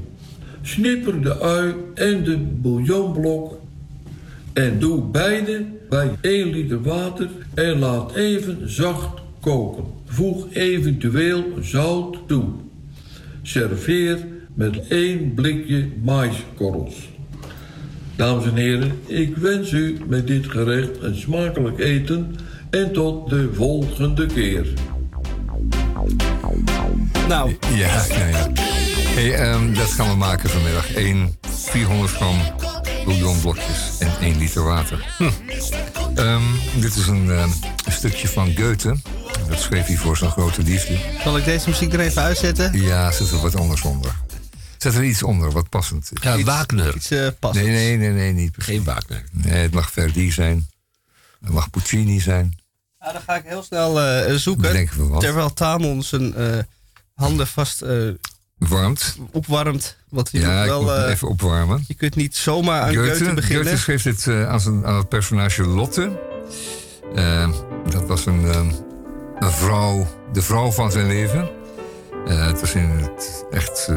Snipper 0.61 1.21
de 1.21 1.41
ui 1.41 1.75
en 1.93 2.23
de 2.23 2.37
bouillonblok 2.37 3.58
en 4.53 4.79
doe 4.79 5.01
beide 5.01 5.65
bij 5.89 6.11
1 6.21 6.49
liter 6.49 6.81
water 6.81 7.29
en 7.53 7.79
laat 7.79 8.15
even 8.15 8.71
zacht 8.71 9.21
koken. 9.39 9.83
Voeg 10.05 10.45
eventueel 10.53 11.43
zout 11.61 12.17
toe. 12.27 12.45
Serveer 13.41 14.25
met 14.53 14.87
één 14.87 15.33
blikje 15.33 15.87
maiskorrels. 16.03 17.09
Dames 18.15 18.45
en 18.45 18.55
heren, 18.55 18.99
ik 19.05 19.37
wens 19.37 19.71
u 19.71 19.97
met 20.07 20.27
dit 20.27 20.49
gerecht 20.49 21.01
een 21.01 21.15
smakelijk 21.15 21.79
eten 21.79 22.35
en 22.69 22.91
tot 22.91 23.29
de 23.29 23.49
volgende 23.53 24.25
keer. 24.25 24.67
Nou. 27.27 27.55
Ja, 27.75 28.05
ja, 28.09 28.27
ja. 28.27 28.49
Hey, 29.19 29.33
ehm, 29.33 29.73
dat 29.73 29.91
gaan 29.91 30.09
we 30.09 30.15
maken 30.15 30.49
vanmiddag. 30.49 30.93
1 30.95 31.37
400 31.41 32.11
gram 32.11 32.37
bouillonblokjes 33.09 33.97
en 33.99 34.11
1 34.21 34.37
liter 34.37 34.63
water. 34.63 35.13
Hm. 35.17 35.29
Ehm, 36.15 36.43
dit 36.75 36.95
is 36.95 37.07
een, 37.07 37.31
ehm, 37.31 37.49
een 37.85 37.91
stukje 37.91 38.27
van 38.27 38.55
Goethe. 38.55 38.95
Dat 39.47 39.59
schreef 39.59 39.85
hij 39.85 39.95
voor 39.95 40.17
zijn 40.17 40.31
grote 40.31 40.63
liefde. 40.63 40.97
Zal 41.23 41.37
ik 41.37 41.45
deze 41.45 41.69
muziek 41.69 41.93
er 41.93 41.99
even 41.99 42.21
uitzetten? 42.21 42.81
Ja, 42.81 43.11
zet 43.11 43.31
er 43.31 43.39
wat 43.39 43.55
anders 43.55 43.81
onder. 43.81 44.15
Zet 44.77 44.95
er 44.95 45.03
iets 45.03 45.23
onder, 45.23 45.51
wat 45.51 45.69
passend 45.69 46.09
is. 46.11 46.23
Ja, 46.23 46.43
Wagner. 46.43 46.95
Iets 46.95 47.11
eh, 47.11 47.27
passends. 47.39 47.69
Nee, 47.69 47.97
nee, 47.97 47.97
nee, 47.97 48.11
nee, 48.11 48.33
niet. 48.33 48.55
Geen 48.57 48.83
Wagner. 48.83 49.23
Nee, 49.31 49.61
het 49.61 49.73
mag 49.73 49.91
Verdi 49.91 50.31
zijn. 50.31 50.69
Het 51.39 51.49
mag 51.49 51.69
Puccini 51.69 52.19
zijn. 52.19 52.59
Nou, 52.99 53.13
dan 53.13 53.21
ga 53.21 53.35
ik 53.35 53.43
heel 53.45 53.63
snel 53.63 54.01
eh, 54.01 54.35
zoeken. 54.35 54.61
Bedenken 54.61 54.97
we 54.97 55.07
wat. 55.07 55.21
Terwijl 55.21 55.53
Tamon 55.53 56.03
zijn 56.03 56.35
eh, 56.35 56.57
handen 57.13 57.47
vast 57.47 57.81
eh, 57.81 58.09
Warmt. 58.59 59.17
opwarmt. 59.31 59.97
Want 60.09 60.29
je 60.31 60.39
Ja, 60.39 60.65
wel, 60.65 60.93
eh, 60.93 61.11
even 61.11 61.27
opwarmen. 61.27 61.83
je 61.87 61.93
kunt 61.93 62.15
niet 62.15 62.35
zomaar 62.35 62.81
aan 62.81 62.95
Goethe, 62.95 63.15
Goethe, 63.15 63.33
beginnen. 63.33 63.63
Goethe 63.65 63.79
schreef 63.79 64.03
dit 64.03 64.27
eh, 64.27 64.49
aan, 64.49 64.59
zijn, 64.59 64.85
aan 64.85 64.97
het 64.97 65.09
personage 65.09 65.63
Lotte. 65.63 66.19
Eh, 67.15 67.49
dat 67.89 68.07
was 68.07 68.25
een, 68.25 68.43
een 69.39 69.51
vrouw, 69.51 70.07
de 70.33 70.41
vrouw 70.41 70.71
van 70.71 70.91
zijn 70.91 71.07
leven. 71.07 71.49
Het 72.25 72.59
was 72.59 72.73
in 72.73 72.89
het 72.89 73.45
echt 73.51 73.91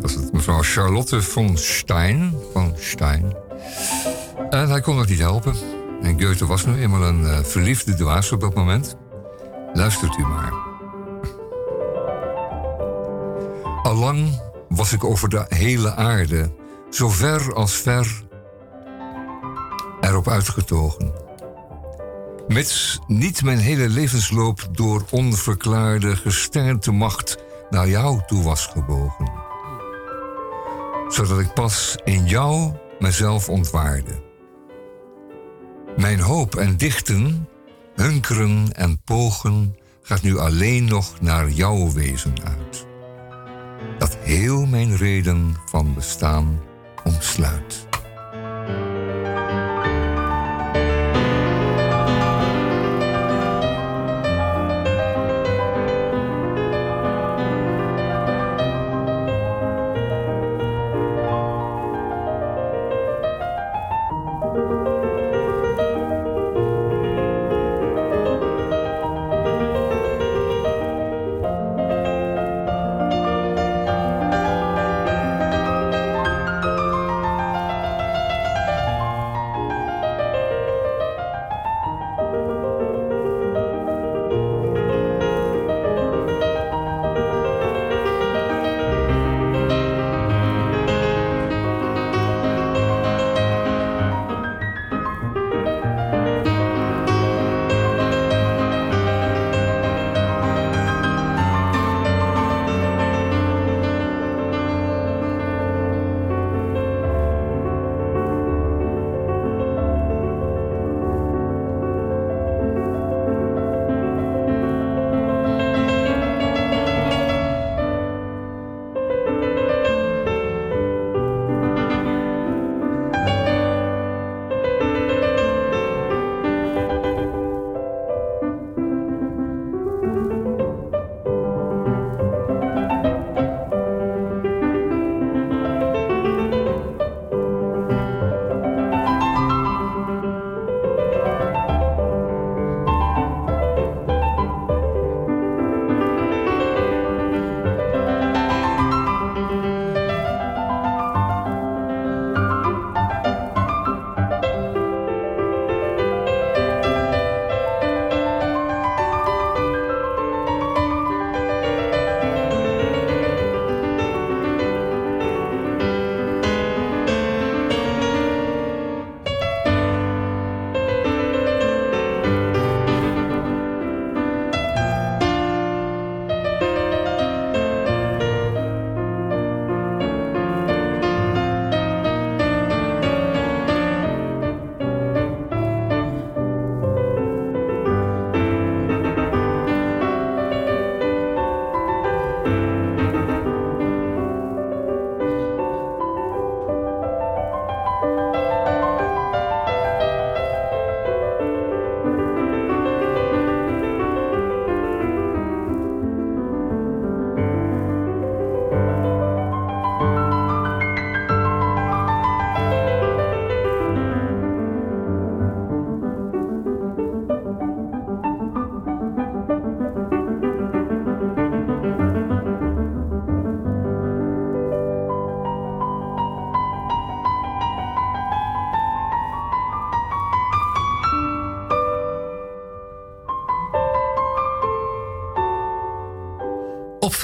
was 0.00 0.14
het 0.14 0.32
mevrouw 0.32 0.62
Charlotte 0.62 1.22
von 1.22 1.56
Stein. 1.56 2.34
Van 2.52 2.74
Stein. 2.78 3.34
En 4.50 4.68
hij 4.68 4.80
kon 4.80 4.98
het 4.98 5.08
niet 5.08 5.18
helpen. 5.18 5.54
En 6.02 6.22
Goethe 6.22 6.46
was 6.46 6.66
nu 6.66 6.80
eenmaal 6.80 7.02
een 7.02 7.44
verliefde 7.44 7.94
dwaas 7.94 8.32
op 8.32 8.40
dat 8.40 8.54
moment. 8.54 8.96
Luistert 9.72 10.18
u 10.18 10.22
maar. 10.22 10.67
Allang 13.82 14.40
was 14.68 14.92
ik 14.92 15.04
over 15.04 15.28
de 15.28 15.44
hele 15.48 15.94
aarde, 15.94 16.52
zo 16.90 17.08
ver 17.08 17.54
als 17.54 17.74
ver, 17.74 18.22
erop 20.00 20.28
uitgetogen. 20.28 21.12
Mits 22.48 22.98
niet 23.06 23.42
mijn 23.42 23.58
hele 23.58 23.88
levensloop 23.88 24.68
door 24.72 25.04
onverklaarde 25.10 26.16
gesternte 26.16 26.92
macht 26.92 27.36
naar 27.70 27.88
jou 27.88 28.20
toe 28.26 28.42
was 28.42 28.66
gebogen. 28.66 29.32
Zodat 31.08 31.38
ik 31.38 31.52
pas 31.52 31.98
in 32.04 32.26
jou 32.26 32.72
mezelf 32.98 33.48
ontwaarde. 33.48 34.22
Mijn 35.96 36.20
hoop 36.20 36.54
en 36.54 36.76
dichten, 36.76 37.48
hunkeren 37.94 38.72
en 38.72 39.00
pogen 39.04 39.76
gaat 40.02 40.22
nu 40.22 40.38
alleen 40.38 40.84
nog 40.84 41.20
naar 41.20 41.50
jouw 41.50 41.92
wezen 41.92 42.34
uit 42.44 42.87
dat 43.98 44.16
heel 44.16 44.66
mijn 44.66 44.96
reden 44.96 45.56
van 45.64 45.94
bestaan 45.94 46.60
omsluit. 47.04 47.86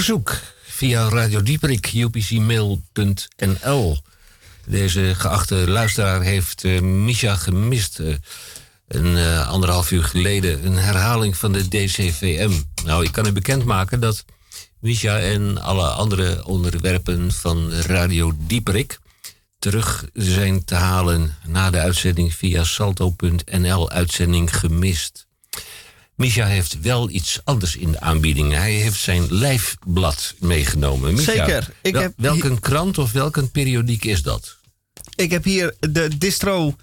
Verzoek 0.05 0.41
via 0.63 1.09
Radio 1.09 1.43
Dieperik, 1.43 1.93
upcmail.nl. 1.95 3.99
Deze 4.67 5.15
geachte 5.17 5.55
luisteraar 5.55 6.23
heeft 6.23 6.65
eh 6.65 6.81
Misha 6.81 7.37
gemist. 7.37 7.99
eh, 7.99 8.15
een 8.89 9.17
eh, 9.17 9.49
anderhalf 9.49 9.91
uur 9.91 10.05
geleden. 10.05 10.67
Een 10.67 10.77
herhaling 10.77 11.37
van 11.37 11.53
de 11.53 11.69
DCVM. 11.69 12.51
Nou, 12.85 13.05
ik 13.05 13.13
kan 13.13 13.27
u 13.27 13.33
bekendmaken 13.33 14.01
dat 14.01 14.25
Misha 14.79 15.19
en 15.19 15.63
alle 15.63 15.89
andere 15.89 16.47
onderwerpen 16.47 17.33
van 17.33 17.73
Radio 17.73 18.33
Dieperik 18.39 18.99
terug 19.59 20.09
zijn 20.13 20.65
te 20.65 20.75
halen 20.75 21.35
na 21.47 21.71
de 21.71 21.79
uitzending 21.79 22.35
via 22.35 22.65
salto.nl 22.65 23.91
uitzending 23.91 24.57
gemist. 24.57 25.24
Misha 26.17 26.47
heeft 26.47 26.81
wel 26.81 27.11
iets 27.11 27.41
anders 27.45 27.77
in 27.77 27.93
de 27.93 28.01
aanbieding. 28.01 28.53
Hij 28.53 28.73
heeft 28.73 29.01
zijn 29.01 29.33
lijfblad 29.33 30.35
meegenomen. 30.39 31.19
Zeker. 31.19 31.69
Ik 31.83 31.93
wel- 31.93 32.03
heb 32.03 32.13
welke 32.17 32.61
krant 32.61 32.99
of 32.99 33.13
welke 33.13 33.47
periodiek 33.49 34.05
is 34.05 34.23
dat? 34.23 34.57
Ik 35.15 35.31
heb 35.31 35.45
hier 35.45 35.75
de 35.81 36.19
Distro 36.19 36.77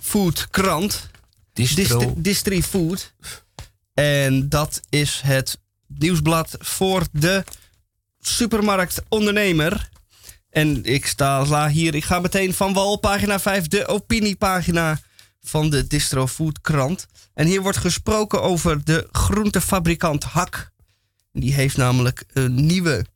Food 0.00 0.48
krant. 0.50 1.10
Distro? 1.52 1.98
Distri, 1.98 2.12
Distri 2.22 2.62
Food. 2.62 3.12
En 3.94 4.48
dat 4.48 4.80
is 4.88 5.20
het 5.24 5.58
nieuwsblad 5.86 6.56
voor 6.58 7.06
de 7.12 7.44
supermarktondernemer. 8.20 9.88
En 10.50 10.84
ik 10.84 11.06
sta 11.06 11.68
hier, 11.68 11.94
ik 11.94 12.04
ga 12.04 12.20
meteen 12.20 12.54
van 12.54 12.72
wal, 12.72 12.96
pagina 12.96 13.40
5, 13.40 13.66
de 13.66 13.86
opiniepagina 13.86 15.00
van 15.48 15.70
de 15.70 15.86
Distro 15.86 16.26
Food 16.26 16.60
krant. 16.60 17.06
En 17.34 17.46
hier 17.46 17.62
wordt 17.62 17.78
gesproken 17.78 18.42
over 18.42 18.84
de 18.84 19.08
groentefabrikant 19.12 20.24
Hak. 20.24 20.70
Die 21.32 21.54
heeft 21.54 21.76
namelijk 21.76 22.24
een 22.32 22.66
nieuwe 22.66 23.06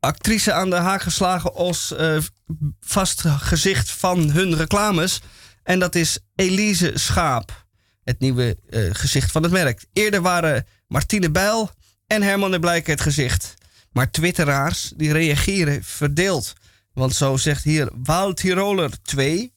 actrice 0.00 0.52
aan 0.52 0.70
de 0.70 0.76
haak 0.76 1.02
geslagen 1.02 1.54
als 1.54 1.92
eh, 1.92 2.18
vast 2.80 3.20
gezicht 3.20 3.90
van 3.90 4.30
hun 4.30 4.56
reclames. 4.56 5.20
En 5.62 5.78
dat 5.78 5.94
is 5.94 6.18
Elise 6.34 6.92
Schaap, 6.94 7.66
het 8.04 8.20
nieuwe 8.20 8.56
eh, 8.70 8.88
gezicht 8.92 9.32
van 9.32 9.42
het 9.42 9.52
merk. 9.52 9.84
Eerder 9.92 10.22
waren 10.22 10.66
Martine 10.88 11.30
Bijl 11.30 11.70
en 12.06 12.22
Herman 12.22 12.50
de 12.50 12.58
Blijker 12.58 12.92
het 12.92 13.00
gezicht. 13.00 13.54
Maar 13.92 14.10
twitteraars 14.10 14.92
die 14.96 15.12
reageren 15.12 15.84
verdeeld. 15.84 16.52
Want 16.92 17.14
zo 17.14 17.36
zegt 17.36 17.64
hier 17.64 17.90
Wout 17.94 18.36
Tiroler 18.36 18.90
2. 19.02 19.53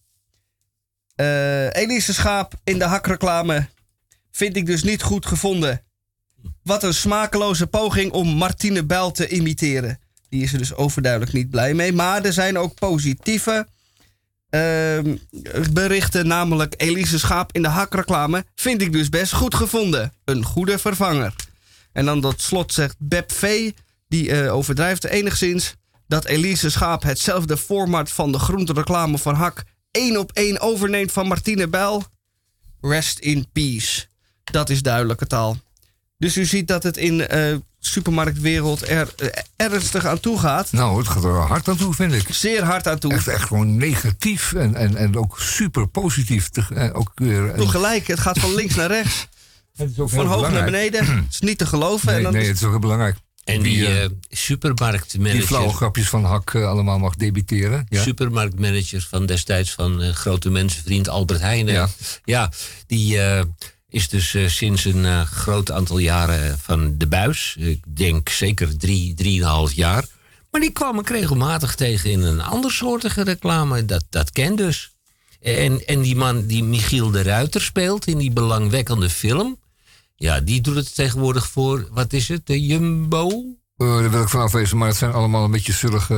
Eh, 1.17 1.73
Elise 1.73 2.13
Schaap 2.13 2.53
in 2.63 2.79
de 2.79 2.85
hakreclame 2.85 3.67
vind 4.31 4.55
ik 4.55 4.65
dus 4.65 4.83
niet 4.83 5.01
goed 5.01 5.25
gevonden. 5.25 5.83
Wat 6.63 6.83
een 6.83 6.93
smakeloze 6.93 7.67
poging 7.67 8.11
om 8.11 8.27
Martine 8.27 8.85
Bijl 8.85 9.11
te 9.11 9.27
imiteren. 9.27 9.99
Die 10.29 10.43
is 10.43 10.51
er 10.51 10.57
dus 10.57 10.75
overduidelijk 10.75 11.33
niet 11.33 11.49
blij 11.49 11.73
mee. 11.73 11.93
Maar 11.93 12.25
er 12.25 12.33
zijn 12.33 12.57
ook 12.57 12.73
positieve 12.73 13.67
ehm, 14.49 15.15
berichten. 15.71 16.27
Namelijk 16.27 16.73
Elise 16.77 17.19
Schaap 17.19 17.51
in 17.51 17.61
de 17.61 17.67
hakreclame 17.67 18.45
vind 18.55 18.81
ik 18.81 18.91
dus 18.91 19.09
best 19.09 19.33
goed 19.33 19.55
gevonden. 19.55 20.13
Een 20.25 20.43
goede 20.43 20.77
vervanger. 20.77 21.33
En 21.91 22.05
dan 22.05 22.21
tot 22.21 22.41
slot 22.41 22.73
zegt 22.73 22.95
Beb 22.99 23.31
V. 23.31 23.71
Die 24.07 24.31
eh, 24.31 24.55
overdrijft 24.55 25.03
enigszins. 25.03 25.75
Dat 26.07 26.25
Elise 26.25 26.69
Schaap 26.69 27.03
hetzelfde 27.03 27.57
format 27.57 28.11
van 28.11 28.31
de 28.31 28.39
groentereclame 28.39 29.17
van 29.17 29.35
Hak... 29.35 29.63
één 29.97 30.17
op 30.19 30.31
één 30.31 30.59
overneemt 30.59 31.11
van 31.11 31.27
Martine 31.27 31.67
Bijl. 31.67 32.03
Rest 32.81 33.19
in 33.19 33.47
peace. 33.53 34.05
Dat 34.43 34.69
is 34.69 34.81
duidelijke 34.81 35.27
taal. 35.27 35.57
Dus 36.17 36.37
u 36.37 36.45
ziet 36.45 36.67
dat 36.67 36.83
het 36.83 36.97
in 36.97 37.27
eh 37.27 37.55
supermarktwereld 37.79 38.89
er 38.89 39.13
eh, 39.17 39.27
ernstig 39.55 40.05
aan 40.05 40.19
toe 40.19 40.39
gaat. 40.39 40.71
Nou, 40.71 40.97
het 40.97 41.07
gaat 41.07 41.23
er 41.23 41.31
hard 41.35 41.67
aan 41.67 41.77
toe, 41.77 41.93
vind 41.93 42.13
ik. 42.13 42.27
Zeer 42.29 42.63
hard 42.63 42.87
aan 42.87 42.99
toe. 42.99 43.13
Echt, 43.13 43.27
echt 43.27 43.43
gewoon 43.47 43.77
negatief 43.77 44.53
en, 44.53 44.75
en, 44.75 44.95
en 44.95 45.17
ook 45.17 45.39
super 45.39 45.87
positief. 45.87 46.49
te- 46.49 46.65
eh, 46.75 46.89
ook 46.93 47.11
weer, 47.15 47.49
en- 47.49 47.59
Tegelijk, 47.59 48.07
het 48.07 48.19
gaat 48.19 48.39
van 48.39 48.55
links 48.55 48.75
naar 48.75 48.87
rechts. 48.87 49.27
Het 49.77 49.91
is 49.91 49.99
ook 49.99 50.09
Van 50.09 50.25
hoog 50.25 50.51
naar 50.51 50.63
beneden. 50.65 51.05
Het 51.15 51.25
is 51.33 51.39
niet 51.39 51.57
te 51.57 51.65
geloven. 51.65 52.07
en 52.07 52.13
Nee, 52.13 52.23
dan 52.23 52.33
nee, 52.33 52.47
het 52.47 52.55
is 52.55 52.63
ook 52.63 52.69
heel 52.71 52.79
belangrijk. 52.79 53.15
En 53.47 53.61
die, 53.61 53.85
eh, 53.85 54.03
eh, 54.03 54.11
supermarktmanager... 54.29 55.37
die 55.39 55.47
flauwe 55.47 55.73
grapjes 55.73 56.09
van 56.09 56.23
Hak 56.23 56.53
eh, 56.53 56.67
allemaal 56.67 56.99
mag 56.99 57.15
debiteren. 57.15 57.85
Ja? 57.89 58.01
supermarktmanager 58.01 59.07
van 59.09 59.25
destijds 59.25 59.71
van 59.71 60.01
grote 60.13 60.49
mensenvriend 60.49 61.09
Albert 61.09 61.39
Heijnen. 61.39 61.73
Ja. 61.73 61.89
Ja, 62.23 62.51
die 62.87 63.19
is 63.89 64.09
dus 64.09 64.35
sinds 64.47 64.85
een 64.85 65.25
groot 65.25 65.71
aantal 65.71 65.97
jaren 65.97 66.59
van 66.59 66.97
de 66.97 67.07
buis. 67.07 67.55
Ik 67.59 67.83
denk 67.87 68.29
zeker 68.29 68.77
drie, 68.77 69.13
drieënhalf 69.13 69.73
jaar. 69.73 70.05
Maar 70.51 70.61
die 70.61 70.71
kwam 70.71 70.99
ik 70.99 71.09
regelmatig 71.09 71.75
tegen 71.75 72.11
in 72.11 72.21
een 72.21 72.41
andersoortige 72.41 73.23
reclame. 73.23 73.85
Dat, 73.85 74.03
dat 74.09 74.31
ken 74.31 74.55
dus. 74.55 74.91
En, 75.41 75.85
en 75.85 76.01
die 76.01 76.15
man 76.15 76.45
die 76.45 76.63
Michiel 76.63 77.11
de 77.11 77.21
Ruiter 77.21 77.61
speelt 77.61 78.07
in 78.07 78.17
die 78.17 78.31
belangwekkende 78.31 79.09
film... 79.09 79.57
Ja, 80.19 80.39
die 80.41 80.61
doet 80.61 80.75
het 80.75 80.95
tegenwoordig 80.95 81.47
voor, 81.47 81.87
wat 81.91 82.13
is 82.13 82.27
het, 82.27 82.45
de 82.45 82.65
Jumbo? 82.65 83.29
Eh, 83.77 83.87
daar 83.99 84.09
wil 84.09 84.21
ik 84.21 84.29
vanaf 84.29 84.51
wezen, 84.51 84.77
maar 84.77 84.87
het 84.87 84.97
zijn 84.97 85.11
allemaal 85.11 85.43
een 85.43 85.51
beetje 85.51 85.73
zullige 85.73 86.15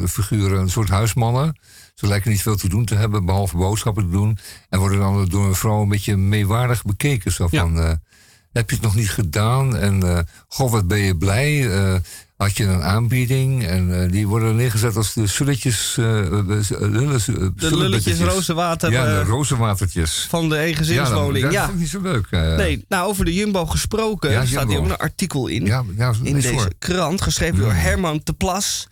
eh, 0.00 0.08
figuren, 0.08 0.60
een 0.60 0.70
soort 0.70 0.88
huismannen. 0.88 1.58
Ze 1.94 2.06
lijken 2.06 2.30
niet 2.30 2.42
veel 2.42 2.56
te 2.56 2.68
doen 2.68 2.84
te 2.84 2.94
hebben, 2.94 3.24
behalve 3.24 3.56
boodschappen 3.56 4.04
te 4.04 4.10
doen. 4.10 4.38
En 4.68 4.78
worden 4.78 4.98
dan 4.98 5.24
door 5.24 5.46
een 5.46 5.54
vrouw 5.54 5.82
een 5.82 5.88
beetje 5.88 6.16
meewaardig 6.16 6.84
bekeken. 6.84 7.32
Zo 7.32 7.48
van, 7.48 7.80
eh, 7.80 7.92
heb 8.56 8.70
je 8.70 8.76
het 8.76 8.84
nog 8.84 8.94
niet 8.94 9.10
gedaan? 9.10 9.76
En 9.76 10.02
eh, 10.02 10.18
goh, 10.48 10.70
wat 10.70 10.88
ben 10.88 10.98
je 10.98 11.16
blij? 11.16 11.70
Eh, 11.70 11.94
had 12.36 12.56
je 12.56 12.64
een 12.64 12.82
aanbieding? 12.82 13.66
En 13.66 14.02
eh, 14.02 14.10
die 14.10 14.26
worden 14.26 14.56
neergezet 14.56 14.96
als 14.96 15.12
de 15.12 15.26
sulletjes... 15.26 15.92
De 15.94 17.54
lulletjes 17.56 18.20
rozenwater 18.20 18.90
Ja, 18.90 19.04
de 19.04 19.22
rozenwatertjes. 19.22 20.26
van 20.28 20.48
de 20.48 20.58
eengezinswoning. 20.58 21.36
Ja, 21.36 21.42
dat, 21.42 21.52
Ja, 21.52 21.60
dat 21.60 21.70
vind 21.70 21.74
ik 21.74 21.80
niet 21.80 21.90
zo 21.90 22.00
leuk. 22.00 22.56
Nee, 22.56 22.84
nou 22.88 23.08
over 23.08 23.24
de 23.24 23.34
Jumbo 23.34 23.66
gesproken 23.66 24.30
Ja, 24.30 24.46
staat 24.46 24.68
hier 24.68 24.78
ook 24.78 24.84
een 24.84 24.96
artikel 24.96 25.46
in. 25.46 25.64
Ja, 25.64 25.84
ja, 25.96 26.12
in 26.22 26.34
deze 26.34 26.72
krant, 26.78 27.22
geschreven 27.22 27.58
door 27.58 27.72
Herman 27.72 28.20
de 28.24 28.32
Plas. 28.32 28.88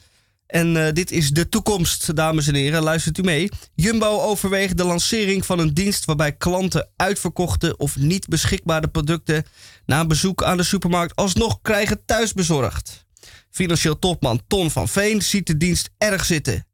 En 0.54 0.86
eh, 0.86 0.92
dit 0.92 1.10
is 1.10 1.30
de 1.30 1.48
toekomst, 1.48 2.16
dames 2.16 2.46
en 2.46 2.54
heren. 2.54 2.82
Luistert 2.82 3.18
u 3.18 3.22
mee. 3.22 3.48
Jumbo 3.74 4.20
overweegt 4.20 4.76
de 4.76 4.84
lancering 4.84 5.46
van 5.46 5.58
een 5.58 5.74
dienst 5.74 6.04
waarbij 6.04 6.32
klanten 6.32 6.88
uitverkochte 6.96 7.76
of 7.76 7.96
niet 7.96 8.28
beschikbare 8.28 8.88
producten 8.88 9.44
na 9.86 10.00
een 10.00 10.08
bezoek 10.08 10.42
aan 10.42 10.56
de 10.56 10.62
supermarkt 10.62 11.16
alsnog 11.16 11.58
krijgen 11.62 12.04
thuisbezorgd. 12.04 13.06
Financieel 13.50 13.98
topman 13.98 14.40
Ton 14.46 14.70
van 14.70 14.88
Veen 14.88 15.22
ziet 15.22 15.46
de 15.46 15.56
dienst 15.56 15.90
erg 15.98 16.24
zitten. 16.24 16.66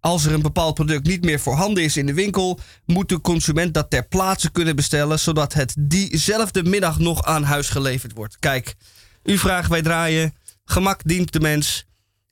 Als 0.00 0.24
er 0.24 0.32
een 0.32 0.42
bepaald 0.42 0.74
product 0.74 1.06
niet 1.06 1.24
meer 1.24 1.40
voorhanden 1.40 1.84
is 1.84 1.96
in 1.96 2.06
de 2.06 2.14
winkel, 2.14 2.60
moet 2.86 3.08
de 3.08 3.20
consument 3.20 3.74
dat 3.74 3.90
ter 3.90 4.08
plaatse 4.08 4.50
kunnen 4.50 4.76
bestellen, 4.76 5.18
zodat 5.18 5.52
het 5.52 5.74
diezelfde 5.78 6.62
middag 6.62 6.98
nog 6.98 7.24
aan 7.24 7.42
huis 7.42 7.68
geleverd 7.68 8.12
wordt. 8.12 8.38
Kijk, 8.38 8.74
u 9.22 9.38
vraagt, 9.38 9.68
wij 9.68 9.82
draaien. 9.82 10.34
Gemak 10.64 11.00
dient 11.04 11.32
de 11.32 11.40
mens. 11.40 11.87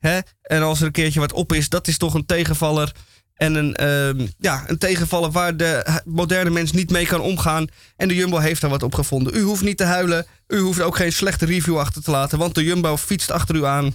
Hè? 0.07 0.19
En 0.43 0.63
als 0.63 0.81
er 0.81 0.87
een 0.87 0.93
keertje 0.93 1.21
wat 1.21 1.33
op 1.33 1.53
is, 1.53 1.69
dat 1.69 1.89
is 1.89 1.99
toch 1.99 2.15
een 2.15 2.27
tegenvaller. 2.27 2.93
En 3.35 3.55
een, 3.55 3.75
ehm, 3.75 4.27
ja, 4.39 4.65
een 4.67 4.79
tegenvaller 4.79 5.31
waar 5.31 5.57
de 5.57 6.01
moderne 6.05 6.51
mens 6.51 6.73
niet 6.73 6.91
mee 6.91 7.07
kan 7.07 7.21
omgaan. 7.21 7.67
En 7.97 8.09
de 8.09 8.15
Jumbo 8.15 8.39
heeft 8.39 8.61
daar 8.61 8.71
wat 8.71 8.83
op 8.83 8.95
gevonden. 8.95 9.37
U 9.37 9.43
hoeft 9.43 9.63
niet 9.63 9.77
te 9.77 9.85
huilen. 9.85 10.27
U 10.47 10.59
hoeft 10.59 10.81
ook 10.81 10.97
geen 10.97 11.13
slechte 11.13 11.47
review 11.47 11.79
achter 11.79 12.03
te 12.03 12.11
laten. 12.11 12.39
Want 12.39 12.55
de 12.55 12.65
Jumbo 12.65 12.97
fietst 12.97 13.31
achter 13.31 13.55
u 13.55 13.65
aan. 13.65 13.95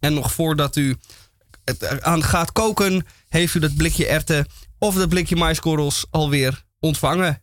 En 0.00 0.14
nog 0.14 0.32
voordat 0.32 0.76
u 0.76 0.96
het 1.64 2.02
aan 2.02 2.22
gaat 2.22 2.52
koken, 2.52 3.06
heeft 3.28 3.54
u 3.54 3.58
dat 3.58 3.76
blikje 3.76 4.06
erwten 4.06 4.46
of 4.78 4.94
dat 4.94 5.08
blikje 5.08 5.36
maiskorrels 5.36 6.06
alweer 6.10 6.64
ontvangen. 6.80 7.42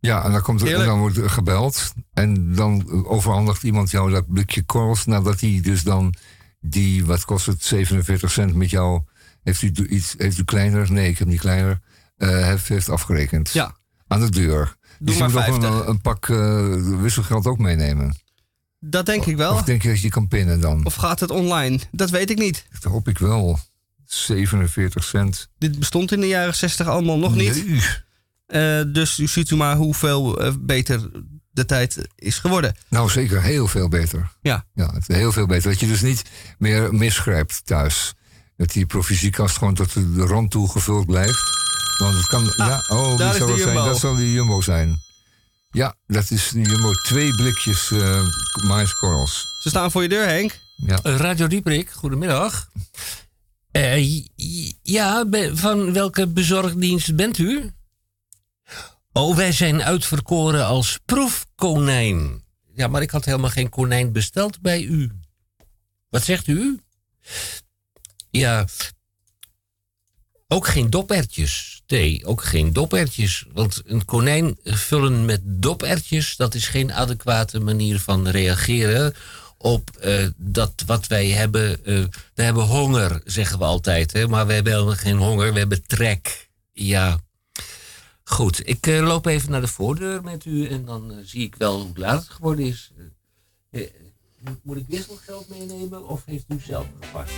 Ja, 0.00 0.24
en 0.24 0.32
dan, 0.32 0.42
komt 0.42 0.60
er, 0.60 0.66
en 0.66 0.72
Heerlijk. 0.72 0.90
dan 0.90 1.00
wordt 1.00 1.16
er 1.16 1.30
gebeld. 1.30 1.92
En 2.12 2.54
dan 2.54 3.04
overhandigt 3.06 3.62
iemand 3.62 3.90
jou 3.90 4.10
dat 4.10 4.32
blikje 4.32 4.62
korrels. 4.62 5.04
Nadat 5.04 5.40
hij 5.40 5.60
dus 5.62 5.82
dan 5.82 6.14
die, 6.62 7.04
wat 7.04 7.24
kost 7.24 7.46
het, 7.46 7.64
47 7.64 8.30
cent 8.30 8.54
met 8.54 8.70
jou. 8.70 9.02
Heeft 9.42 9.62
u 9.62 9.72
iets, 9.88 10.14
heeft 10.18 10.38
u 10.38 10.44
kleiner? 10.44 10.92
Nee, 10.92 11.08
ik 11.08 11.18
heb 11.18 11.28
niet 11.28 11.40
kleiner. 11.40 11.80
eh, 12.16 12.28
heeft, 12.28 12.68
heeft 12.68 12.88
afgerekend. 12.88 13.50
Ja. 13.50 13.76
Aan 14.06 14.20
de 14.20 14.30
deur. 14.30 14.76
dus 14.98 15.16
je 15.16 15.22
moet 15.22 15.36
ook 15.36 15.42
50. 15.42 15.70
een, 15.70 15.88
een 15.88 16.00
pak 16.00 16.28
eh, 16.28 17.00
wisselgeld 17.00 17.46
ook 17.46 17.58
meenemen. 17.58 18.14
Dat 18.80 19.06
denk 19.06 19.24
ik 19.26 19.36
wel. 19.36 19.52
Of 19.54 19.62
denk 19.62 19.82
je 19.82 19.88
dat 19.88 20.00
je 20.00 20.08
kan 20.08 20.28
pinnen 20.28 20.60
dan? 20.60 20.84
Of 20.84 20.94
gaat 20.94 21.20
het 21.20 21.30
online? 21.30 21.78
Dat 21.90 22.10
weet 22.10 22.30
ik 22.30 22.38
niet. 22.38 22.66
Dat 22.80 22.92
hoop 22.92 23.08
ik 23.08 23.18
wel. 23.18 23.58
47 24.04 25.04
cent. 25.04 25.48
Dit 25.58 25.78
bestond 25.78 26.12
in 26.12 26.20
de 26.20 26.26
jaren 26.26 26.54
60 26.54 26.86
allemaal 26.86 27.18
nog 27.18 27.34
niet. 27.34 27.66
Nee. 27.66 27.80
Eh, 28.46 28.82
dus 28.92 29.18
u 29.18 29.26
ziet 29.26 29.50
u 29.50 29.56
maar 29.56 29.76
hoeveel 29.76 30.52
beter 30.60 31.10
de 31.52 31.64
tijd 31.64 32.08
is 32.16 32.38
geworden. 32.38 32.76
Nou, 32.88 33.10
zeker 33.10 33.42
heel 33.42 33.68
veel 33.68 33.88
beter. 33.88 34.30
Ja. 34.42 34.64
Ja, 34.74 34.92
het 34.92 35.08
is 35.08 35.16
heel 35.16 35.32
veel 35.32 35.46
beter. 35.46 35.70
Dat 35.70 35.80
je 35.80 35.86
dus 35.86 36.00
niet 36.00 36.22
meer 36.58 36.94
misgrijpt 36.94 37.66
thuis. 37.66 38.14
Dat 38.56 38.70
die 38.72 38.86
provisiekast 38.86 39.56
gewoon 39.58 39.74
tot 39.74 39.92
de 39.92 40.12
de 40.12 40.26
rand 40.26 40.50
toe 40.50 40.70
gevuld 40.70 41.06
blijft. 41.06 41.42
Want 41.98 42.14
het 42.14 42.26
kan... 42.26 42.52
ja, 42.56 42.84
oh, 42.88 42.98
Ah, 42.98 43.16
wie 43.16 43.18
zou 43.18 43.38
de 43.38 43.38
dat 43.38 43.46
zijn? 43.46 43.74
Jumbo. 43.74 43.84
Dat 43.84 43.98
zal 43.98 44.14
die 44.16 44.32
Jumbo 44.32 44.60
zijn. 44.60 44.96
Ja, 45.70 45.94
dat 46.06 46.30
is 46.30 46.50
je 46.50 46.78
moet 46.80 47.04
twee 47.04 47.34
blikjes 47.34 47.90
eh 47.90 48.22
maiskorrels. 48.66 49.46
Ze 49.62 49.68
staan 49.68 49.90
voor 49.90 50.02
je 50.02 50.08
deur, 50.08 50.26
Henk. 50.26 50.58
Ja. 50.76 50.98
Eh, 51.02 51.16
Radio 51.16 51.46
Dieprik, 51.46 51.90
goedemiddag. 51.90 52.68
Eh, 53.70 54.22
ja, 54.82 55.24
van 55.52 55.92
welke 55.92 56.28
bezorgdienst 56.28 57.16
bent 57.16 57.38
u? 57.38 57.70
Oh, 59.12 59.36
wij 59.36 59.52
zijn 59.52 59.82
uitverkoren 59.82 60.66
als 60.66 60.98
proefkonijn. 61.04 62.44
Ja, 62.74 62.88
maar 62.88 63.02
ik 63.02 63.10
had 63.10 63.24
helemaal 63.24 63.50
geen 63.50 63.68
konijn 63.68 64.12
besteld 64.12 64.60
bij 64.60 64.82
u. 64.82 65.10
Wat 66.08 66.24
zegt 66.24 66.46
u? 66.46 66.80
Ja, 68.30 68.66
ook 70.48 70.66
geen 70.66 70.90
dopertjes. 70.90 71.82
Nee, 71.86 72.24
ook 72.26 72.42
geen 72.42 72.72
dopertjes. 72.72 73.44
Want 73.52 73.82
een 73.84 74.04
konijn 74.04 74.56
vullen 74.64 75.24
met 75.24 75.40
dopertjes, 75.44 76.36
dat 76.36 76.54
is 76.54 76.68
geen 76.68 76.92
adequate 76.92 77.60
manier 77.60 78.00
van 78.00 78.28
reageren 78.28 79.14
op 79.58 79.90
eh, 79.96 80.26
dat 80.36 80.82
wat 80.86 81.06
wij 81.06 81.28
hebben. 81.28 81.84
eh, 81.84 82.04
we 82.34 82.42
hebben 82.42 82.64
honger, 82.64 83.20
zeggen 83.24 83.58
we 83.58 83.64
altijd. 83.64 84.12
Hè? 84.12 84.28
Maar 84.28 84.46
we 84.46 84.52
hebben 84.52 84.72
helemaal 84.72 84.94
geen 84.94 85.16
honger, 85.16 85.52
we 85.52 85.58
hebben 85.58 85.86
trek. 85.86 86.48
Ja. 86.72 87.20
Goed, 88.32 88.68
ik 88.68 88.86
eh, 88.86 89.06
loop 89.06 89.26
even 89.26 89.50
naar 89.50 89.60
de 89.60 89.66
voordeur 89.66 90.22
met 90.22 90.44
u 90.44 90.66
en 90.66 90.84
dan 90.84 91.12
eh, 91.12 91.18
zie 91.22 91.42
ik 91.42 91.54
wel 91.54 91.80
hoe 91.80 91.90
laat 91.94 92.20
het 92.20 92.28
geworden 92.28 92.64
is. 92.64 92.92
Eh, 93.70 93.90
moet 94.62 94.76
ik 94.76 94.84
wisselgeld 94.88 95.48
meenemen 95.48 96.08
of 96.08 96.24
heeft 96.24 96.44
u 96.48 96.60
zelf 96.60 96.86
gepakt? 97.00 97.32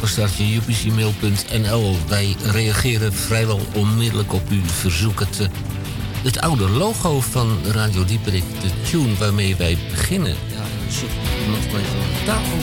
Apenstaartje. 0.00 0.60
Wij 2.08 2.36
reageren 2.42 3.12
vrijwel 3.12 3.60
onmiddellijk 3.74 4.32
op 4.32 4.50
uw 4.50 4.64
verzoek. 4.64 5.20
Het, 5.20 5.50
eh, 6.36 6.42
oude 6.42 6.68
logo 6.68 7.20
van 7.20 7.58
Radio 7.72 8.04
Dieperik, 8.04 8.44
de 8.62 8.90
tune 8.90 9.14
waarmee 9.14 9.56
wij 9.56 9.78
beginnen. 9.90 10.30
Ja, 10.30 10.60
er 10.86 10.92
zit 10.92 11.08
iemand 11.44 11.72
mij 11.72 11.82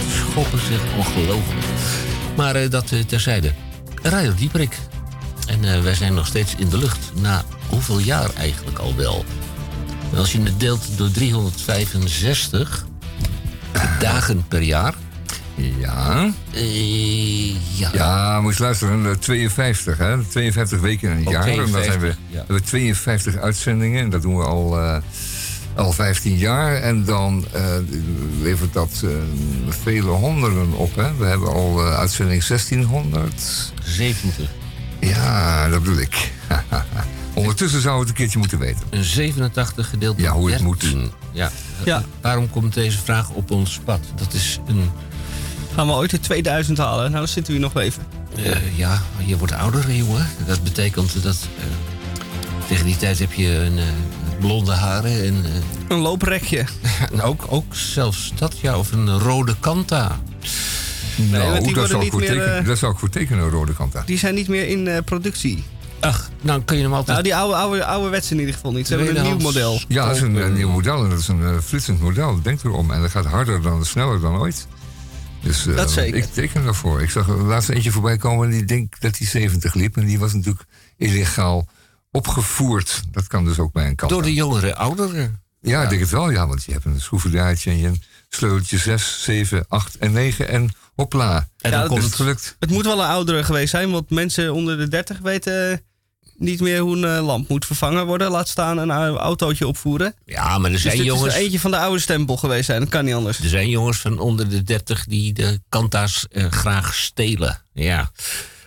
schoppen, 0.09 0.59
zeg, 0.59 0.79
ongelooflijk. 0.97 1.65
Maar 2.35 2.55
eh, 2.55 2.69
dat 2.69 2.91
eh, 2.91 2.99
terzijde. 2.99 3.53
Radio 4.01 4.33
Dieperik. 4.33 4.77
En 5.47 5.83
wij 5.83 5.95
zijn 5.95 6.13
nog 6.13 6.27
steeds 6.27 6.55
in 6.57 6.69
de 6.69 6.77
lucht. 6.77 7.11
Na 7.15 7.43
hoeveel 7.67 7.99
jaar 7.99 8.29
eigenlijk 8.33 8.77
al 8.77 8.95
wel? 8.95 9.25
Als 10.15 10.31
je 10.31 10.41
het 10.41 10.59
deelt 10.59 10.97
door 10.97 11.11
365 11.11 12.85
dagen 13.99 14.45
per 14.47 14.61
jaar. 14.61 14.93
Ja. 15.87 16.31
ja. 17.75 17.89
Ja, 17.93 18.41
moet 18.41 18.57
je 18.57 18.63
luisteren. 18.63 19.05
eh, 19.05 19.11
52, 19.11 19.97
hè? 19.97 20.23
52 20.23 20.79
weken 20.79 21.09
in 21.11 21.17
een 21.17 21.25
Oh, 21.27 21.31
jaar. 21.31 21.47
En 21.47 21.55
dan 21.57 21.67
zijn 21.67 21.83
we, 21.83 21.89
52, 21.89 22.17
ja. 22.29 22.37
hebben 22.37 22.55
we 22.55 22.61
52 22.61 23.35
uitzendingen. 23.37 24.01
En 24.01 24.09
dat 24.09 24.21
doen 24.21 24.37
we 24.37 24.43
al, 24.43 24.79
eh, 24.79 24.97
al 25.75 25.91
15 25.91 26.37
jaar. 26.37 26.75
En 26.75 27.03
dan 27.05 27.45
eh, 27.51 27.63
levert 28.41 28.73
dat 28.73 29.01
eh, 29.03 29.09
vele 29.69 30.09
honderden 30.09 30.71
op. 30.73 30.95
Hè? 30.95 31.15
We 31.15 31.25
hebben 31.25 31.49
al 31.53 31.79
eh, 31.85 31.97
uitzending 31.97 32.43
1600. 32.45 33.71
70. 33.83 34.49
Ja, 34.99 35.69
dat 35.69 35.83
bedoel 35.83 35.99
ik. 35.99 36.31
Ondertussen 37.33 37.81
zou 37.81 37.99
het 37.99 38.09
een 38.09 38.15
keertje 38.15 38.39
moeten 38.39 38.59
weten. 38.59 38.81
Een 38.89 39.03
87 39.03 39.89
gedeeld 39.89 40.17
door 40.17 40.25
Ja, 40.27 40.33
hoe 40.33 40.51
het 40.51 40.59
13. 40.63 41.11
Ja. 41.31 41.51
Ja. 41.83 42.03
Waarom 42.21 42.49
komt 42.49 42.73
deze 42.73 42.97
vraag 42.97 43.29
op 43.29 43.51
ons 43.51 43.79
pad? 43.85 43.99
Dat 44.15 44.33
is 44.33 44.59
een... 44.67 44.89
Gaan 45.77 45.87
we 45.87 45.93
ooit 45.93 46.09
de 46.09 46.19
2000 46.19 46.77
halen? 46.77 47.03
Nou, 47.03 47.13
dan 47.13 47.27
zitten 47.27 47.53
we 47.53 47.59
hier 47.59 47.69
nog 47.73 47.83
even. 47.83 48.03
eh, 48.35 48.77
ja, 48.77 49.01
je 49.25 49.37
wordt 49.37 49.53
ouder, 49.53 49.91
jongen. 49.91 50.27
Dat 50.45 50.63
betekent 50.63 51.23
dat... 51.23 51.47
eh, 51.57 51.63
tegen 52.67 52.85
die 52.85 52.97
tijd 52.97 53.19
heb 53.19 53.31
je 53.33 53.47
een, 53.57 53.77
eh, 53.77 53.83
blonde 54.39 54.71
haren 54.71 55.23
en... 55.25 55.43
Een 55.87 55.97
looprekje. 55.97 56.65
en 57.11 57.21
ook, 57.29 57.45
ook 57.49 57.75
zelfs 57.75 58.31
dat, 58.35 58.59
ja. 58.59 58.77
Of 58.77 58.91
een 58.91 59.19
rode 59.19 59.55
kanta. 59.59 60.19
nou, 61.15 61.53
die 61.53 61.73
dat, 61.73 61.73
worden 61.73 61.87
zou 61.87 61.95
ik 61.95 61.99
niet 62.01 62.11
voor 62.11 62.19
meer, 62.19 62.29
tekenen, 62.29 62.65
dat 62.65 62.77
zou 62.77 62.91
ik 62.93 62.99
voor 62.99 63.09
tekenen, 63.09 63.43
een 63.43 63.49
rode 63.49 63.73
kant 63.73 63.95
aan. 63.95 64.03
Die 64.05 64.17
zijn 64.17 64.35
niet 64.35 64.47
meer 64.47 64.67
in 64.67 64.87
eh, 64.87 64.97
productie. 65.05 65.63
Ach, 65.99 66.29
nou 66.41 66.61
kun 66.61 66.77
je 66.77 66.83
hem 66.83 66.93
altijd... 66.93 67.07
Nou, 67.09 67.23
die 67.23 67.35
oude, 67.35 67.55
oude, 67.55 67.85
oude 67.85 68.09
wets 68.09 68.31
in 68.31 68.39
ieder 68.39 68.53
geval 68.53 68.71
niet. 68.71 68.87
Ze 68.87 68.95
hebben 68.95 69.17
een 69.17 69.23
nieuw 69.23 69.37
model. 69.37 69.81
Ja, 69.87 70.05
dat 70.07 70.15
is 70.15 70.21
een, 70.21 70.35
een 70.35 70.53
nieuw 70.53 70.69
model 70.69 71.03
en 71.03 71.09
dat 71.09 71.19
is 71.19 71.27
een 71.27 71.61
flitsend 71.61 71.99
model. 72.01 72.41
Denk 72.41 72.63
erom. 72.63 72.91
En 72.91 73.01
dat 73.01 73.11
gaat 73.11 73.25
harder 73.25 73.61
dan, 73.61 73.85
sneller 73.85 74.19
dan 74.21 74.37
ooit. 74.37 74.67
Dus, 75.47 75.67
eh, 75.67 75.75
Dat 75.75 75.91
zeker. 75.91 76.17
Ik 76.17 76.33
teken 76.33 76.65
ervoor. 76.65 77.01
Ik 77.01 77.09
zag 77.09 77.27
er 77.27 77.35
laatst 77.35 77.69
eentje 77.69 77.91
voorbij 77.91 78.17
komen 78.17 78.45
en 78.45 78.51
die 78.51 78.65
denk 78.65 78.99
dat 78.99 79.17
hij 79.17 79.27
70 79.27 79.73
liep. 79.73 79.97
En 79.97 80.05
die 80.05 80.19
was 80.19 80.33
natuurlijk 80.33 80.65
illegaal 80.97 81.67
opgevoerd. 82.11 83.01
Dat 83.11 83.27
kan 83.27 83.45
dus 83.45 83.59
ook 83.59 83.71
bij 83.71 83.87
een 83.87 83.95
kant. 83.95 84.11
Door 84.11 84.21
de 84.21 84.33
jongere 84.33 84.75
ouderen. 84.75 85.41
Ja, 85.61 85.83
ik 85.83 85.89
denk 85.89 86.01
het 86.01 86.09
wel, 86.09 86.29
ja. 86.29 86.47
Want 86.47 86.63
je 86.63 86.71
hebt 86.71 86.85
een 86.85 87.01
schroevendraadje 87.01 87.69
en 87.69 87.77
je 87.77 87.87
een 87.87 88.03
sleuteltje 88.29 88.77
6, 88.77 89.23
7, 89.23 89.65
8 89.67 89.97
en 89.97 90.11
9 90.11 90.47
en 90.47 90.69
hopla. 90.95 91.49
En 91.57 91.71
Ja, 91.71 91.79
dan 91.79 91.87
komt 91.87 92.03
het 92.03 92.15
gelukt? 92.15 92.55
Het 92.59 92.69
moet 92.69 92.85
wel 92.85 92.99
een 92.99 93.09
oudere 93.09 93.43
geweest 93.43 93.69
zijn, 93.69 93.91
want 93.91 94.09
mensen 94.09 94.53
onder 94.53 94.77
de 94.77 94.87
30 94.87 95.19
weten 95.19 95.81
niet 96.37 96.59
meer 96.61 96.79
hoe 96.79 96.97
een 96.97 97.17
eh, 97.17 97.25
lamp 97.25 97.49
moet 97.49 97.65
vervangen 97.65 98.05
worden. 98.05 98.31
Laat 98.31 98.47
staan 98.47 98.77
een 98.77 98.91
au- 98.91 99.15
autootje 99.17 99.67
opvoeren. 99.67 100.13
Ja, 100.25 100.57
maar 100.57 100.65
er 100.65 100.71
Dus 100.71 100.81
zijn 100.81 100.97
dit 100.97 101.05
jongens... 101.05 101.27
is 101.27 101.33
er 101.33 101.41
eentje 101.41 101.59
van 101.59 101.71
de 101.71 101.77
oude 101.77 101.99
stempel 101.99 102.37
geweest 102.37 102.65
zijn. 102.65 102.79
Dat 102.79 102.89
kan 102.89 103.05
niet 103.05 103.13
anders. 103.13 103.39
Er 103.39 103.49
zijn 103.49 103.69
jongens 103.69 103.97
van 103.99 104.19
onder 104.19 104.49
de 104.49 104.63
30 104.63 105.05
die 105.05 105.33
de 105.33 105.59
kanta's 105.69 106.25
eh, 106.29 106.51
graag 106.51 106.95
stelen. 106.95 107.61
Ja. 107.73 108.11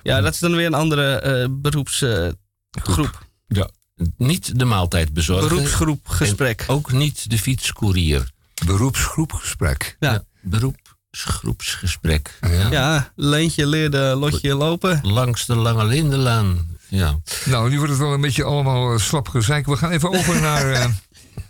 Ja, 0.02 0.20
dat 0.20 0.34
is 0.34 0.38
dan 0.40 0.54
weer 0.56 0.66
een 0.66 0.74
andere 0.74 1.14
eh, 1.20 1.46
beroepsgroep. 1.50 3.26
ja. 3.48 3.68
Niet 4.16 4.58
de 4.58 4.64
maaltijd 4.64 5.12
bezorgen. 5.12 5.48
Beroepsgroep 5.48 6.08
gesprek. 6.08 6.60
En 6.60 6.68
ook 6.68 6.92
niet 6.92 7.30
de 7.30 7.38
fietscourier. 7.38 8.30
Beroepsgroepgesprek. 8.66 9.96
Ja. 9.98 10.22
beroepsgroepsgesprek. 10.40 12.38
Ja, 12.70 13.12
Leentje 13.16 13.66
leerde 13.66 13.98
Lotje 13.98 14.54
lopen. 14.54 15.00
Langs 15.02 15.46
de 15.46 15.54
Lange 15.54 15.84
Lindenlaan. 15.84 16.69
Ja. 16.90 17.18
Nou, 17.44 17.70
nu 17.70 17.76
wordt 17.76 17.90
het 17.90 18.00
wel 18.00 18.12
een 18.12 18.20
beetje 18.20 18.44
allemaal 18.44 18.92
eh, 18.92 18.98
slap 18.98 19.28
gezeik. 19.28 19.66
We 19.66 19.76
gaan 19.76 19.90
even 19.90 20.10
over 20.10 20.40
naar, 20.50 20.72
eh, 20.72 20.86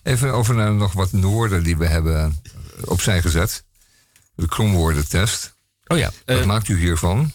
even 0.03 0.33
over 0.33 0.55
naar 0.55 0.75
nog 0.75 0.93
wat 0.93 1.11
woorden 1.11 1.63
die 1.63 1.77
we 1.77 1.87
hebben 1.87 2.21
eh, 2.25 2.51
opzij 2.85 3.21
gezet. 3.21 3.65
De 4.35 4.49
kromwoordentest. 4.49 5.57
Oh 5.87 5.99
ja. 5.99 6.11
Wat 6.25 6.45
maakt 6.45 6.69
u 6.69 6.79
hiervan? 6.79 7.33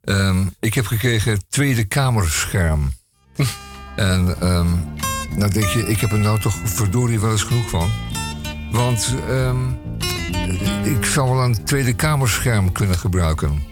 Ehm, 0.00 0.46
ik 0.60 0.74
heb 0.74 0.86
gekregen 0.86 1.42
Tweede 1.48 1.84
Kamerscherm. 1.84 2.92
en 3.96 4.40
ehm 4.40 4.68
nou 5.36 5.52
denk 5.52 5.66
je, 5.66 5.86
ik 5.86 6.00
heb 6.00 6.12
er 6.12 6.18
nou 6.18 6.40
toch 6.40 6.56
verdorie 6.64 7.20
wel 7.20 7.30
eens 7.30 7.42
genoeg 7.42 7.68
van. 7.68 7.90
Want 8.70 9.14
ehm, 9.28 9.68
ik 10.84 11.04
zou 11.04 11.30
wel 11.30 11.44
een 11.44 11.64
Tweede 11.64 11.92
Kamerscherm 11.92 12.72
kunnen 12.72 12.98
gebruiken. 12.98 13.69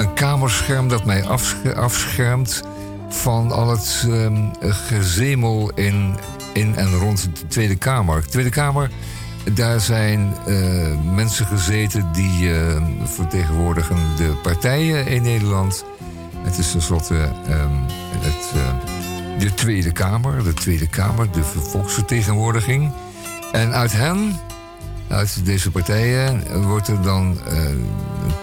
Een 0.00 0.14
kamerscherm 0.14 0.88
dat 0.88 1.04
mij 1.04 1.24
afsch- 1.24 1.66
afschermt 1.76 2.62
van 3.08 3.52
al 3.52 3.70
het 3.70 4.06
ehm, 4.08 4.48
gezemel 4.60 5.70
in, 5.74 6.14
in 6.52 6.76
en 6.76 6.94
rond 6.98 7.22
de 7.22 7.46
Tweede 7.46 7.76
Kamer. 7.76 8.22
De 8.22 8.28
Tweede 8.28 8.50
Kamer, 8.50 8.90
daar 9.52 9.80
zijn 9.80 10.34
eh, 10.46 10.54
mensen 11.14 11.46
gezeten 11.46 12.12
die 12.12 12.54
eh, 12.54 12.82
vertegenwoordigen 13.04 13.96
de 14.16 14.36
partijen 14.42 15.06
in 15.06 15.22
Nederland. 15.22 15.84
Het 16.42 16.58
is 16.58 16.70
tenslotte 16.70 17.18
ehm, 17.46 17.74
het, 18.18 18.52
eh, 18.54 19.38
de 19.38 19.54
Tweede 19.54 19.92
Kamer, 19.92 20.44
de 20.44 20.54
Tweede 20.54 20.88
Kamer, 20.88 21.30
de 21.30 21.42
volksvertegenwoordiging. 21.42 22.92
En 23.52 23.72
uit 23.72 23.92
hen, 23.92 24.40
uit 25.10 25.44
deze 25.44 25.70
partijen, 25.70 26.62
wordt 26.66 26.88
er 26.88 27.02
dan 27.02 27.38
eh, 27.46 27.68
een 27.68 27.84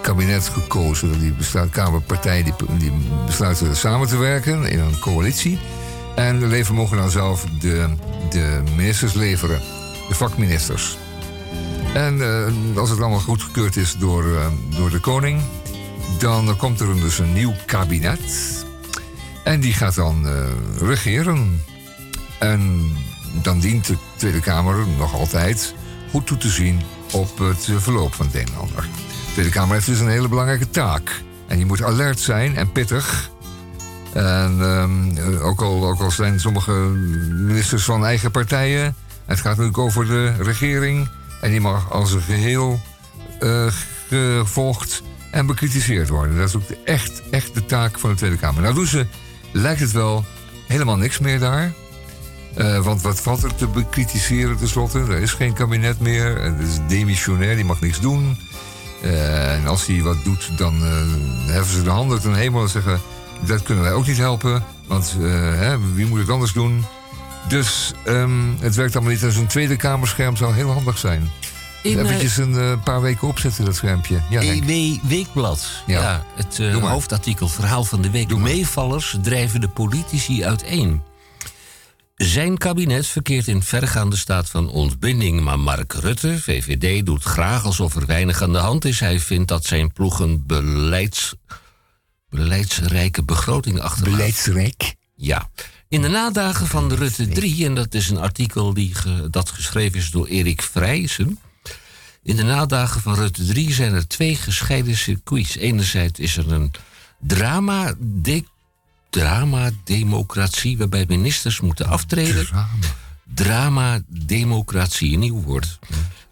kabinet 0.02 0.48
gekozen. 0.48 1.18
Die 1.20 1.32
bestaat, 1.32 1.70
Kamerpartijen 1.70 2.44
die, 2.44 2.54
die 2.78 2.92
besluiten 3.26 3.76
samen 3.76 4.08
te 4.08 4.16
werken 4.16 4.64
in 4.64 4.78
een 4.78 4.98
coalitie. 4.98 5.58
En 6.14 6.38
de 6.38 6.46
leveren 6.46 6.76
mogen 6.76 6.96
dan 6.96 7.10
zelf 7.10 7.44
de, 7.60 7.88
de 8.30 8.62
ministers 8.76 9.12
leveren, 9.12 9.60
de 10.08 10.14
vakministers. 10.14 10.96
En 11.94 12.20
eh, 12.20 12.76
als 12.76 12.90
het 12.90 13.00
allemaal 13.00 13.20
goedgekeurd 13.20 13.76
is 13.76 13.96
door, 13.96 14.24
eh, 14.24 14.46
door 14.76 14.90
de 14.90 15.00
koning, 15.00 15.40
dan 16.18 16.56
komt 16.56 16.80
er 16.80 17.00
dus 17.00 17.18
een 17.18 17.32
nieuw 17.32 17.54
kabinet. 17.66 18.64
En 19.44 19.60
die 19.60 19.72
gaat 19.72 19.94
dan 19.94 20.26
regeren. 20.80 21.62
En 22.38 22.92
dan 23.42 23.60
dient 23.60 23.86
de 23.86 23.96
Tweede 24.16 24.40
Kamer 24.40 24.86
nog 24.98 25.14
altijd 25.14 25.74
goed 26.10 26.26
toe 26.26 26.36
te 26.36 26.48
zien 26.48 26.80
op 27.12 27.38
het 27.38 27.68
verloop 27.76 28.14
van 28.14 28.26
het 28.26 28.34
een 28.34 28.46
en 28.46 28.58
ander. 28.58 28.82
De 28.82 29.32
Tweede 29.32 29.50
Kamer 29.50 29.74
heeft 29.74 29.86
dus 29.86 30.00
een 30.00 30.08
hele 30.08 30.28
belangrijke 30.28 30.70
taak. 30.70 31.22
En 31.46 31.56
die 31.56 31.66
moet 31.66 31.82
alert 31.82 32.20
zijn 32.20 32.56
en 32.56 32.72
pittig. 32.72 33.30
En 34.12 34.56
ehm, 34.60 35.16
eh, 35.16 35.46
ook, 35.46 35.60
al, 35.60 35.86
ook 35.86 36.00
al 36.00 36.10
zijn 36.10 36.40
sommige 36.40 36.72
ministers 37.34 37.84
van 37.84 38.04
eigen 38.04 38.30
partijen. 38.30 38.94
Het 39.24 39.38
gaat 39.38 39.56
natuurlijk 39.56 39.78
over 39.78 40.06
de 40.06 40.32
regering. 40.42 41.08
En 41.40 41.50
die 41.50 41.60
mag 41.60 41.92
als 41.92 42.12
een 42.12 42.20
geheel 42.20 42.80
eh, 43.40 43.66
gevolgd 44.08 45.02
en 45.30 45.46
bekritiseerd 45.46 46.08
worden. 46.08 46.36
Dat 46.36 46.48
is 46.48 46.56
ook 46.56 46.68
de, 46.68 46.78
echt, 46.84 47.22
echt 47.30 47.54
de 47.54 47.64
taak 47.64 47.98
van 47.98 48.10
de 48.10 48.16
Tweede 48.16 48.36
Kamer. 48.36 48.62
Nou 48.62 48.74
doen 48.74 48.86
ze, 48.86 49.06
lijkt 49.52 49.80
het 49.80 49.92
wel, 49.92 50.24
helemaal 50.66 50.96
niks 50.96 51.18
meer 51.18 51.38
daar. 51.38 51.72
Eh, 52.54 52.78
want 52.84 53.02
wat 53.02 53.20
valt 53.20 53.42
er 53.42 53.54
te 53.54 53.66
bekritiseren 53.66 54.56
tenslotte? 54.56 54.98
Er 54.98 55.20
is 55.20 55.32
geen 55.32 55.52
kabinet 55.52 56.00
meer. 56.00 56.42
Het 56.42 56.60
is 56.60 56.78
demissionair, 56.88 57.56
die 57.56 57.64
mag 57.64 57.80
niks 57.80 58.00
doen. 58.00 58.36
Eh, 59.02 59.54
en 59.54 59.66
als 59.66 59.86
hij 59.86 60.02
wat 60.02 60.24
doet, 60.24 60.50
dan 60.56 60.74
eh, 60.74 61.52
heffen 61.52 61.76
ze 61.76 61.82
de 61.82 61.90
handen 61.90 62.20
ten 62.20 62.34
hemel 62.34 62.62
en 62.62 62.68
zeggen... 62.68 63.00
dat 63.46 63.62
kunnen 63.62 63.84
wij 63.84 63.92
ook 63.92 64.06
niet 64.06 64.16
helpen, 64.16 64.64
want 64.86 65.16
hè, 65.18 65.94
wie 65.94 66.06
moet 66.06 66.18
het 66.18 66.30
anders 66.30 66.52
doen? 66.52 66.84
Dus 67.48 67.92
ehm, 68.04 68.30
het 68.60 68.74
werkt 68.74 68.94
allemaal 68.94 69.12
niet. 69.12 69.22
En 69.22 69.32
zo'n 69.32 69.46
tweede 69.46 69.76
kamerscherm 69.76 70.36
zou 70.36 70.54
heel 70.54 70.70
handig 70.70 70.98
zijn. 70.98 71.30
In, 71.82 71.98
Eventjes 71.98 72.36
een 72.36 72.80
paar 72.84 73.00
weken 73.00 73.28
opzetten, 73.28 73.64
dat 73.64 73.74
schermpje. 73.74 74.20
Ja. 74.30 74.40
EW 74.40 74.98
Weekblad. 75.02 75.68
Ja. 75.86 76.00
Ja. 76.00 76.24
het 76.34 76.58
hoofdartikel 76.80 77.48
Verhaal 77.48 77.84
van 77.84 78.02
de 78.02 78.10
Week. 78.10 78.36
Meevallers 78.36 79.16
drijven 79.22 79.60
de 79.60 79.68
politici 79.68 80.44
uiteen. 80.44 81.02
Zijn 82.18 82.58
kabinet 82.58 83.06
verkeert 83.06 83.48
in 83.48 83.62
vergaande 83.62 84.16
staat 84.16 84.48
van 84.50 84.68
ontbinding. 84.70 85.40
Maar 85.40 85.58
Mark 85.58 85.92
Rutte, 85.92 86.40
VVD, 86.40 87.06
doet 87.06 87.22
graag 87.22 87.64
alsof 87.64 87.94
er 87.94 88.06
weinig 88.06 88.42
aan 88.42 88.52
de 88.52 88.58
hand 88.58 88.84
is. 88.84 89.00
Hij 89.00 89.20
vindt 89.20 89.48
dat 89.48 89.64
zijn 89.64 89.92
ploeg 89.92 90.18
een 90.20 90.46
beleids, 90.46 91.34
beleidsrijke 92.28 93.22
begroting 93.24 93.80
achterlaat. 93.80 94.12
Beleidsrijk? 94.16 94.94
Ja. 95.14 95.50
In 95.88 96.02
de 96.02 96.08
nadagen 96.08 96.66
van 96.66 96.92
Rutte 96.92 97.28
3, 97.28 97.64
en 97.64 97.74
dat 97.74 97.94
is 97.94 98.08
een 98.10 98.18
artikel 98.18 98.74
die 98.74 98.94
ge- 98.94 99.30
dat 99.30 99.50
geschreven 99.50 99.98
is 99.98 100.10
door 100.10 100.26
Erik 100.26 100.62
Vrijsen. 100.62 101.38
In 102.22 102.36
de 102.36 102.42
nadagen 102.42 103.00
van 103.00 103.14
Rutte 103.14 103.46
3 103.46 103.72
zijn 103.72 103.92
er 103.94 104.08
twee 104.08 104.36
gescheiden 104.36 104.96
circuits. 104.96 105.56
Enerzijds 105.56 106.18
is 106.18 106.36
er 106.36 106.52
een 106.52 106.72
drama, 107.20 107.94
de, 107.98 108.44
drama-democratie 109.10 110.78
waarbij 110.78 111.04
ministers 111.08 111.60
moeten 111.60 111.86
aftreden. 111.86 112.48
Drama-democratie, 113.34 115.12
een 115.12 115.18
nieuw 115.18 115.42
woord. 115.42 115.78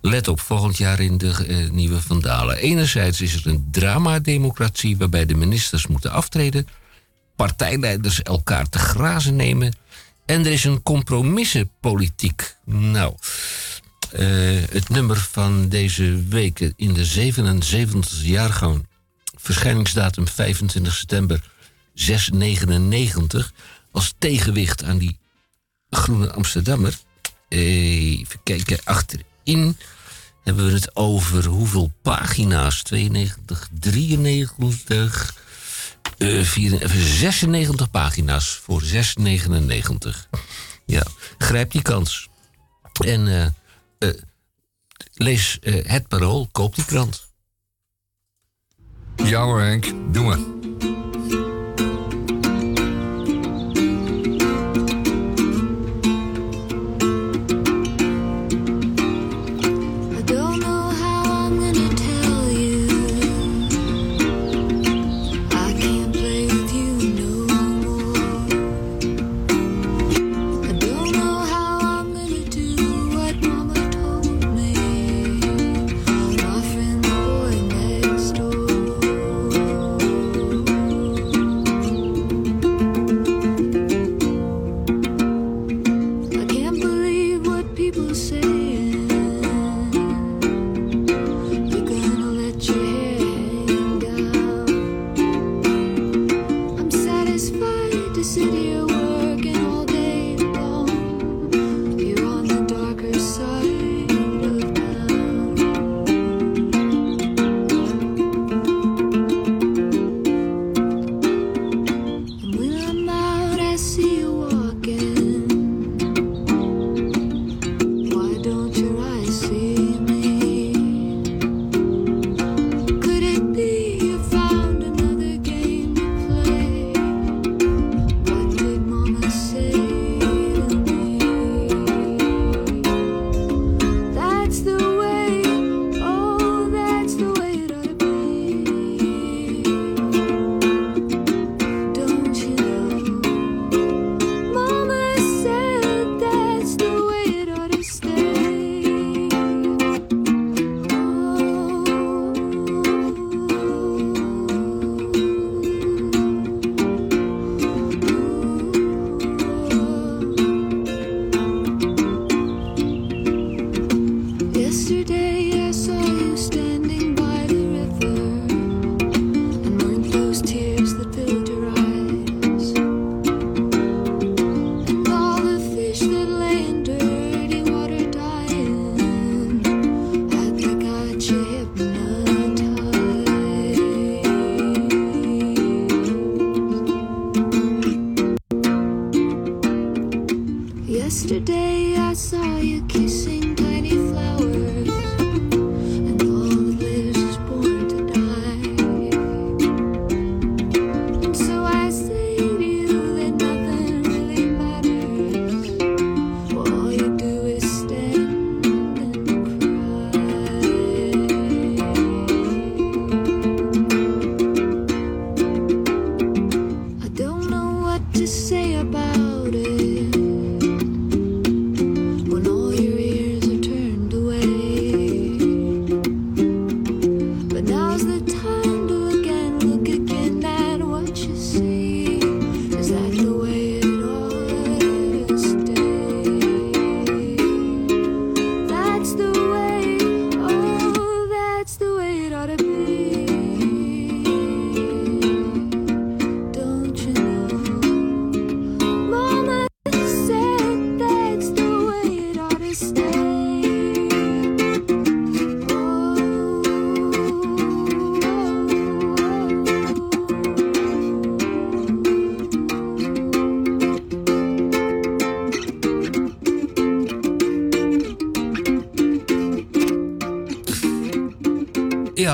Let 0.00 0.28
op, 0.28 0.40
volgend 0.40 0.76
jaar 0.76 1.00
in 1.00 1.18
de 1.18 1.46
eh, 1.46 1.70
nieuwe 1.70 2.00
Vandalen. 2.00 2.56
Enerzijds 2.56 3.20
is 3.20 3.34
er 3.34 3.46
een 3.46 3.68
drama-democratie 3.70 4.96
waarbij 4.96 5.26
de 5.26 5.34
ministers 5.34 5.86
moeten 5.86 6.10
aftreden 6.10 6.66
partijleiders 7.36 8.22
elkaar 8.22 8.68
te 8.68 8.78
grazen 8.78 9.36
nemen. 9.36 9.74
En 10.26 10.46
er 10.46 10.52
is 10.52 10.64
een 10.64 10.82
compromissenpolitiek. 10.82 12.56
Nou, 12.64 13.14
eh, 14.12 14.26
het 14.70 14.88
nummer 14.88 15.16
van 15.16 15.68
deze 15.68 16.24
week 16.28 16.72
in 16.76 16.92
de 16.92 17.04
77 17.04 18.22
jaargang, 18.22 18.86
verschijningsdatum 19.34 20.28
25 20.28 20.94
september 20.94 21.54
699, 21.96 23.52
als 23.90 24.14
tegenwicht 24.18 24.84
aan 24.84 24.98
die 24.98 25.18
Groene 25.90 26.32
Amsterdammer. 26.32 26.98
Even 27.48 28.40
kijken, 28.42 28.78
achterin 28.84 29.76
hebben 30.44 30.66
we 30.66 30.72
het 30.72 30.96
over 30.96 31.44
hoeveel 31.44 31.92
pagina's? 32.02 32.82
92, 32.82 33.68
93. 33.80 35.34
Eh, 36.18 36.42
vier- 36.42 36.82
eh, 36.82 36.90
96 36.90 37.90
pagina's 37.90 38.48
voor 38.62 38.82
6,99. 38.82 40.28
Ja, 40.86 41.02
grijp 41.38 41.70
die 41.70 41.82
kans. 41.82 42.28
En 43.04 43.28
eh, 43.28 43.46
eh, 43.98 44.20
lees 45.14 45.58
eh, 45.58 45.84
het 45.86 46.08
parool, 46.08 46.48
koop 46.52 46.74
die 46.74 46.84
krant. 46.84 47.26
Ja 49.16 49.42
hoor, 49.42 49.60
Henk. 49.60 49.92
Doe 50.12 50.24
maar. 50.24 51.44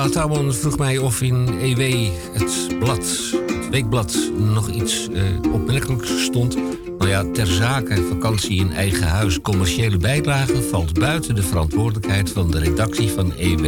Ja, 0.03 0.09
Tamon 0.09 0.53
vroeg 0.53 0.77
mij 0.77 0.97
of 0.97 1.21
in 1.21 1.47
EW 1.47 2.11
het 2.33 2.79
blad, 2.79 3.05
het 3.47 3.69
weekblad, 3.69 4.17
nog 4.37 4.69
iets 4.69 5.09
eh, 5.09 5.23
opmerkelijks 5.53 6.23
stond. 6.23 6.55
Nou 6.97 7.09
ja, 7.09 7.23
ter 7.33 7.47
zake 7.47 8.03
vakantie 8.09 8.59
in 8.59 8.73
eigen 8.73 9.07
huis, 9.07 9.41
commerciële 9.41 9.97
bijdrage 9.97 10.61
valt 10.61 10.99
buiten 10.99 11.35
de 11.35 11.43
verantwoordelijkheid 11.43 12.29
van 12.29 12.51
de 12.51 12.59
redactie 12.59 13.09
van 13.09 13.33
EW. 13.37 13.65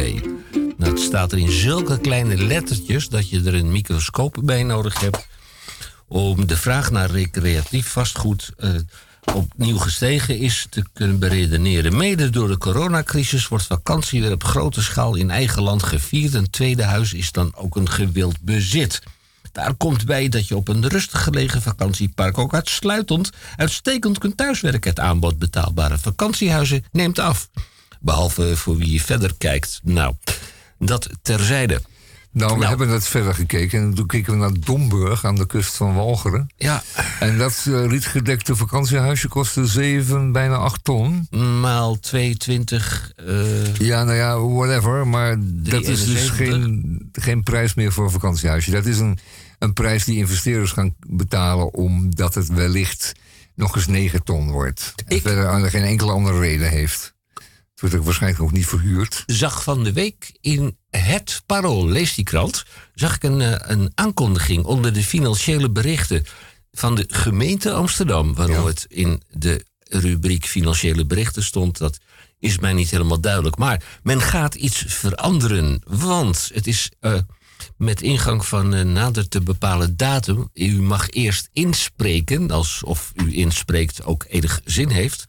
Nou, 0.76 0.90
het 0.90 1.00
staat 1.00 1.32
er 1.32 1.38
in 1.38 1.50
zulke 1.50 2.00
kleine 2.00 2.36
lettertjes 2.36 3.08
dat 3.08 3.30
je 3.30 3.42
er 3.44 3.54
een 3.54 3.72
microscoop 3.72 4.40
bij 4.44 4.62
nodig 4.62 5.00
hebt 5.00 5.26
om 6.08 6.46
de 6.46 6.56
vraag 6.56 6.90
naar 6.90 7.10
recreatief 7.10 7.88
vastgoed 7.88 8.52
eh, 8.56 8.70
opnieuw 9.36 9.78
gestegen 9.78 10.38
is 10.38 10.66
te 10.70 10.82
kunnen 10.92 11.18
beredeneren. 11.18 11.96
Mede 11.96 12.30
door 12.30 12.48
de 12.48 12.58
coronacrisis 12.58 13.48
wordt 13.48 13.66
vakantie 13.66 14.20
weer 14.20 14.32
op 14.32 14.44
grote 14.44 14.82
schaal 14.82 15.14
in 15.14 15.30
eigen 15.30 15.62
land 15.62 15.82
gevierd. 15.82 16.34
Een 16.34 16.50
tweede 16.50 16.82
huis 16.82 17.12
is 17.12 17.32
dan 17.32 17.52
ook 17.54 17.76
een 17.76 17.90
gewild 17.90 18.40
bezit. 18.40 19.02
Daar 19.52 19.74
komt 19.74 20.06
bij 20.06 20.28
dat 20.28 20.48
je 20.48 20.56
op 20.56 20.68
een 20.68 20.88
rustig 20.88 21.22
gelegen 21.22 21.62
vakantiepark 21.62 22.38
ook 22.38 22.54
uitsluitend 22.54 23.30
uitstekend 23.56 24.18
kunt 24.18 24.36
thuiswerken. 24.36 24.90
Het 24.90 25.00
aanbod 25.00 25.38
betaalbare 25.38 25.98
vakantiehuizen 25.98 26.84
neemt 26.92 27.18
af. 27.18 27.48
Behalve 28.00 28.56
voor 28.56 28.76
wie 28.76 28.92
je 28.92 29.00
verder 29.00 29.34
kijkt. 29.38 29.80
Nou, 29.82 30.14
dat 30.78 31.08
terzijde. 31.22 31.80
Nou, 32.36 32.58
we 32.58 32.66
hebben 32.66 32.88
dat 32.88 33.06
verder 33.06 33.34
gekeken. 33.34 33.80
En 33.80 33.94
toen 33.94 34.06
keken 34.06 34.32
we 34.32 34.38
naar 34.38 34.60
Domburg 34.60 35.24
aan 35.24 35.34
de 35.34 35.46
kust 35.46 35.76
van 35.76 35.94
Walcheren. 35.94 36.46
Ja. 36.56 36.82
En 37.20 37.38
dat 37.38 37.64
uh, 37.68 37.86
rietgedekte 37.86 38.56
vakantiehuisje 38.56 39.28
kostte 39.28 39.66
7, 39.66 40.32
bijna 40.32 40.56
8 40.56 40.84
ton. 40.84 41.26
Maal 41.60 41.98
22. 42.00 43.12
Uh, 43.28 43.74
ja, 43.74 44.04
nou 44.04 44.16
ja, 44.16 44.40
whatever. 44.40 45.06
Maar 45.06 45.36
dat 45.40 45.84
is 45.86 46.06
dus 46.06 46.30
geen, 46.30 47.08
geen 47.12 47.42
prijs 47.42 47.74
meer 47.74 47.92
voor 47.92 48.04
een 48.04 48.10
vakantiehuisje. 48.10 48.70
Dat 48.70 48.86
is 48.86 48.98
een, 48.98 49.18
een 49.58 49.72
prijs 49.72 50.04
die 50.04 50.16
investeerders 50.16 50.72
gaan 50.72 50.94
betalen... 51.06 51.74
omdat 51.74 52.34
het 52.34 52.48
wellicht 52.48 53.12
nog 53.54 53.76
eens 53.76 53.86
9 53.86 54.24
ton 54.24 54.50
wordt. 54.50 54.94
En 55.06 55.20
verder 55.20 55.70
geen 55.70 55.84
enkele 55.84 56.12
andere 56.12 56.38
reden 56.38 56.68
heeft. 56.68 57.14
Het 57.76 57.84
wordt 57.84 58.00
ook 58.00 58.04
waarschijnlijk 58.04 58.42
nog 58.42 58.52
niet 58.52 58.66
verhuurd. 58.66 59.22
Zag 59.26 59.62
van 59.62 59.84
de 59.84 59.92
week 59.92 60.38
in 60.40 60.76
het 60.90 61.42
Parool, 61.46 61.88
lees 61.88 62.14
die 62.14 62.24
krant, 62.24 62.64
zag 62.94 63.14
ik 63.14 63.22
een, 63.22 63.70
een 63.72 63.92
aankondiging 63.94 64.64
onder 64.64 64.92
de 64.92 65.02
financiële 65.02 65.70
berichten 65.70 66.24
van 66.72 66.94
de 66.94 67.04
gemeente 67.08 67.72
Amsterdam. 67.72 68.34
Waarom 68.34 68.56
ja. 68.56 68.66
het 68.66 68.86
in 68.88 69.22
de 69.30 69.64
rubriek 69.78 70.46
financiële 70.46 71.06
berichten 71.06 71.42
stond, 71.42 71.78
dat 71.78 71.98
is 72.38 72.58
mij 72.58 72.72
niet 72.72 72.90
helemaal 72.90 73.20
duidelijk. 73.20 73.56
Maar 73.56 73.82
men 74.02 74.20
gaat 74.20 74.54
iets 74.54 74.84
veranderen, 74.86 75.82
want 75.86 76.50
het 76.54 76.66
is 76.66 76.90
uh, 77.00 77.18
met 77.76 78.02
ingang 78.02 78.46
van 78.46 78.72
een 78.72 78.92
nader 78.92 79.28
te 79.28 79.40
bepalen 79.40 79.96
datum. 79.96 80.50
U 80.54 80.82
mag 80.82 81.10
eerst 81.10 81.48
inspreken, 81.52 82.50
alsof 82.50 83.12
u 83.14 83.36
inspreekt 83.36 84.04
ook 84.04 84.24
enig 84.28 84.60
zin 84.64 84.88
heeft 84.88 85.26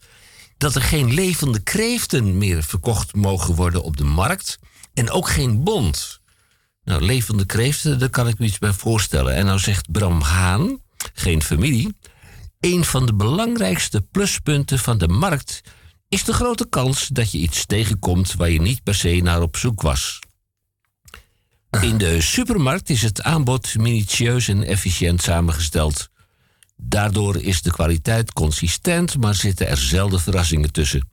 dat 0.58 0.74
er 0.74 0.82
geen 0.82 1.14
levende 1.14 1.60
kreeften 1.60 2.38
meer 2.38 2.62
verkocht 2.62 3.14
mogen 3.14 3.54
worden 3.54 3.82
op 3.82 3.96
de 3.96 4.04
markt. 4.04 4.58
En 4.94 5.10
ook 5.10 5.28
geen 5.28 5.64
bond. 5.64 6.20
Nou, 6.84 7.02
levende 7.02 7.46
kreeften, 7.46 7.98
daar 7.98 8.10
kan 8.10 8.28
ik 8.28 8.38
me 8.38 8.46
iets 8.46 8.58
bij 8.58 8.72
voorstellen. 8.72 9.34
En 9.34 9.44
nou 9.44 9.58
zegt 9.58 9.92
Bram 9.92 10.20
Haan, 10.20 10.80
geen 11.14 11.42
familie. 11.42 11.96
Een 12.60 12.84
van 12.84 13.06
de 13.06 13.14
belangrijkste 13.14 14.00
pluspunten 14.00 14.78
van 14.78 14.98
de 14.98 15.08
markt 15.08 15.60
is 16.08 16.24
de 16.24 16.32
grote 16.32 16.68
kans 16.68 17.06
dat 17.06 17.30
je 17.30 17.38
iets 17.38 17.66
tegenkomt 17.66 18.34
waar 18.34 18.50
je 18.50 18.60
niet 18.60 18.82
per 18.82 18.94
se 18.94 19.20
naar 19.22 19.42
op 19.42 19.56
zoek 19.56 19.82
was. 19.82 20.18
In 21.80 21.98
de 21.98 22.20
supermarkt 22.20 22.90
is 22.90 23.02
het 23.02 23.22
aanbod 23.22 23.74
minutieus 23.76 24.48
en 24.48 24.62
efficiënt 24.62 25.22
samengesteld. 25.22 26.08
Daardoor 26.80 27.36
is 27.36 27.62
de 27.62 27.70
kwaliteit 27.70 28.32
consistent, 28.32 29.18
maar 29.20 29.34
zitten 29.34 29.68
er 29.68 29.76
zelden 29.76 30.20
verrassingen 30.20 30.72
tussen. 30.72 31.08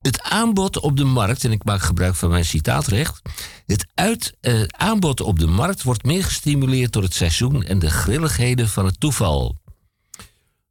Het 0.00 0.22
aanbod 0.22 0.80
op 0.80 0.96
de 0.96 1.04
markt, 1.04 1.44
en 1.44 1.52
ik 1.52 1.64
maak 1.64 1.82
gebruik 1.82 2.14
van 2.14 2.30
mijn 2.30 2.44
citaatrecht. 2.44 3.22
Het 3.66 3.86
uit, 3.94 4.36
eh, 4.40 4.62
aanbod 4.62 5.20
op 5.20 5.38
de 5.38 5.46
markt 5.46 5.82
wordt 5.82 6.04
meer 6.04 6.24
gestimuleerd 6.24 6.92
door 6.92 7.02
het 7.02 7.14
seizoen 7.14 7.62
en 7.62 7.78
de 7.78 7.90
grilligheden 7.90 8.68
van 8.68 8.84
het 8.84 9.00
toeval. 9.00 9.56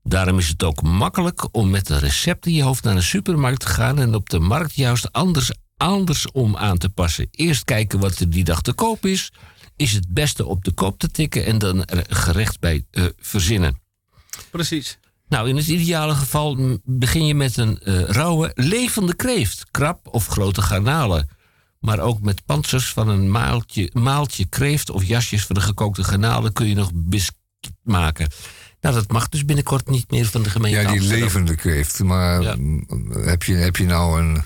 Daarom 0.03 0.37
is 0.37 0.47
het 0.47 0.63
ook 0.63 0.81
makkelijk 0.81 1.47
om 1.51 1.69
met 1.69 1.89
een 1.89 1.99
recept 1.99 2.45
in 2.45 2.53
je 2.53 2.63
hoofd 2.63 2.83
naar 2.83 2.95
een 2.95 3.03
supermarkt 3.03 3.59
te 3.59 3.67
gaan 3.67 3.99
en 3.99 4.15
op 4.15 4.29
de 4.29 4.39
markt 4.39 4.75
juist 4.75 5.11
anders, 5.11 5.51
andersom 5.77 6.57
aan 6.57 6.77
te 6.77 6.89
passen. 6.89 7.27
Eerst 7.31 7.63
kijken 7.63 7.99
wat 7.99 8.19
er 8.19 8.29
die 8.29 8.43
dag 8.43 8.61
te 8.61 8.73
koop 8.73 9.05
is, 9.05 9.31
is 9.75 9.91
het 9.91 10.05
beste 10.09 10.45
op 10.45 10.63
de 10.63 10.71
koop 10.71 10.99
te 10.99 11.11
tikken 11.11 11.45
en 11.45 11.57
dan 11.57 11.85
er 11.85 12.05
gerecht 12.09 12.59
bij 12.59 12.85
eh, 12.91 13.05
verzinnen. 13.17 13.80
Precies. 14.51 14.97
Nou, 15.27 15.49
in 15.49 15.55
het 15.55 15.67
ideale 15.67 16.15
geval 16.15 16.79
begin 16.83 17.25
je 17.25 17.35
met 17.35 17.57
een 17.57 17.79
eh, 17.79 18.01
rauwe, 18.01 18.51
levende 18.55 19.15
kreeft, 19.15 19.65
krab 19.71 20.07
of 20.07 20.27
grote 20.27 20.61
garnalen. 20.61 21.29
Maar 21.79 21.99
ook 21.99 22.21
met 22.21 22.45
pantsers 22.45 22.93
van 22.93 23.07
een 23.07 23.31
maaltje, 23.31 23.89
maaltje 23.93 24.45
kreeft 24.45 24.89
of 24.89 25.03
jasjes 25.03 25.45
van 25.45 25.55
de 25.55 25.61
gekookte 25.61 26.03
garnalen 26.03 26.53
kun 26.53 26.67
je 26.67 26.75
nog 26.75 26.91
biscuit 26.93 27.39
maken. 27.83 28.29
Nou, 28.81 28.95
dat 28.95 29.11
mag 29.11 29.29
dus 29.29 29.45
binnenkort 29.45 29.89
niet 29.89 30.11
meer 30.11 30.25
van 30.25 30.41
de 30.43 30.49
gemeente 30.49 30.79
Ja, 30.79 30.87
die 30.87 30.99
Amsterdam. 30.99 31.23
levende 31.23 31.55
kreeft. 31.55 31.99
Maar 31.99 32.43
heb, 33.11 33.43
je, 33.43 33.53
heb 33.53 33.75
je 33.75 33.85
nou 33.85 34.21
een... 34.21 34.43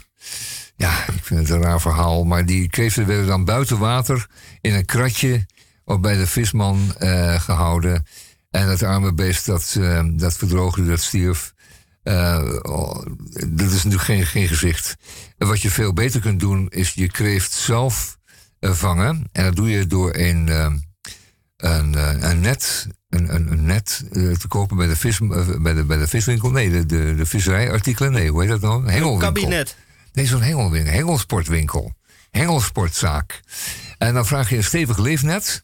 Ja, 0.75 1.07
ik 1.07 1.23
vind 1.25 1.39
het 1.39 1.49
een 1.49 1.61
raar 1.61 1.81
verhaal. 1.81 2.23
Maar 2.23 2.45
die 2.45 2.69
kreeften 2.69 3.05
werden 3.05 3.27
dan 3.27 3.45
buiten 3.45 3.77
water 3.77 4.27
in 4.61 4.73
een 4.73 4.85
kratje 4.85 5.45
of 5.85 5.99
bij 5.99 6.17
de 6.17 6.27
visman 6.27 6.95
eh, 6.97 7.39
gehouden. 7.39 8.05
En 8.55 8.69
het 8.69 8.83
arme 8.83 9.13
beest 9.13 9.45
dat, 9.45 9.75
eh, 9.79 10.05
dat 10.11 10.33
verdroogde, 10.37 10.85
dat 10.85 11.01
stierf. 11.01 11.53
Eh, 12.03 12.59
oh, 12.61 13.05
dat 13.47 13.71
is 13.71 13.83
natuurlijk 13.83 14.03
geen, 14.03 14.25
geen 14.25 14.47
gezicht. 14.47 14.95
En 15.37 15.47
wat 15.47 15.61
je 15.61 15.69
veel 15.69 15.93
beter 15.93 16.21
kunt 16.21 16.39
doen, 16.39 16.67
is 16.69 16.93
je 16.93 17.07
kreeft 17.07 17.51
zelf 17.51 18.17
eh, 18.59 18.71
vangen. 18.71 19.29
En 19.31 19.43
dat 19.43 19.55
doe 19.55 19.69
je 19.69 19.87
door 19.87 20.15
een, 20.15 20.47
een, 21.57 21.93
een 22.29 22.39
net, 22.39 22.87
een, 23.09 23.35
een, 23.35 23.51
een 23.51 23.65
net 23.65 24.03
te 24.11 24.47
kopen 24.47 24.77
bij 24.77 24.87
de, 24.87 24.95
vis, 24.95 25.19
bij 25.59 25.73
de, 25.73 25.83
bij 25.83 25.97
de 25.97 26.07
viswinkel. 26.07 26.51
Nee, 26.51 26.71
de, 26.71 26.85
de, 26.85 27.15
de 27.15 27.25
visserijartikelen. 27.25 28.11
Nee, 28.11 28.29
hoe 28.29 28.41
heet 28.41 28.49
dat 28.49 28.61
nou? 28.61 28.91
Een 28.91 29.17
kabinet. 29.17 29.75
Nee, 30.13 30.25
zo'n 30.25 30.41
hengelwinkel. 30.41 30.93
Hengelsportwinkel. 30.93 31.93
Hengelsportzaak. 32.31 33.41
En 33.97 34.13
dan 34.13 34.25
vraag 34.25 34.49
je 34.49 34.57
een 34.57 34.63
stevig 34.63 34.97
leefnet. 34.97 35.61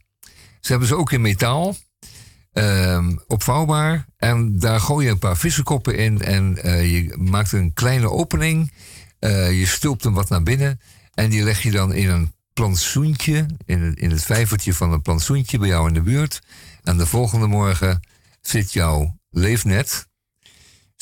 Ze 0.59 0.71
hebben 0.71 0.87
ze 0.87 0.95
ook 0.95 1.11
in 1.11 1.21
metaal. 1.21 1.75
Ehm, 2.53 3.15
opvouwbaar. 3.27 4.05
En 4.17 4.59
daar 4.59 4.79
gooi 4.79 5.05
je 5.05 5.11
een 5.11 5.19
paar 5.19 5.37
vissenkoppen 5.37 5.97
in. 5.97 6.21
En 6.21 6.63
eh, 6.63 6.91
je 6.91 7.15
maakt 7.17 7.51
een 7.51 7.73
kleine 7.73 8.09
opening. 8.09 8.71
Eh, 9.19 9.59
je 9.59 9.65
stulpt 9.65 10.03
hem 10.03 10.13
wat 10.13 10.29
naar 10.29 10.43
binnen. 10.43 10.79
En 11.13 11.29
die 11.29 11.43
leg 11.43 11.63
je 11.63 11.71
dan 11.71 11.93
in 11.93 12.09
een 12.09 12.33
plantsoentje. 12.53 13.45
In 13.65 13.81
het, 13.81 13.99
in 13.99 14.11
het 14.11 14.23
vijvertje 14.23 14.73
van 14.73 14.91
een 14.91 15.01
plantsoentje 15.01 15.57
bij 15.57 15.67
jou 15.67 15.87
in 15.87 15.93
de 15.93 16.01
buurt. 16.01 16.41
En 16.83 16.97
de 16.97 17.05
volgende 17.05 17.47
morgen 17.47 18.07
zit 18.41 18.73
jouw 18.73 19.17
leefnet. 19.29 20.09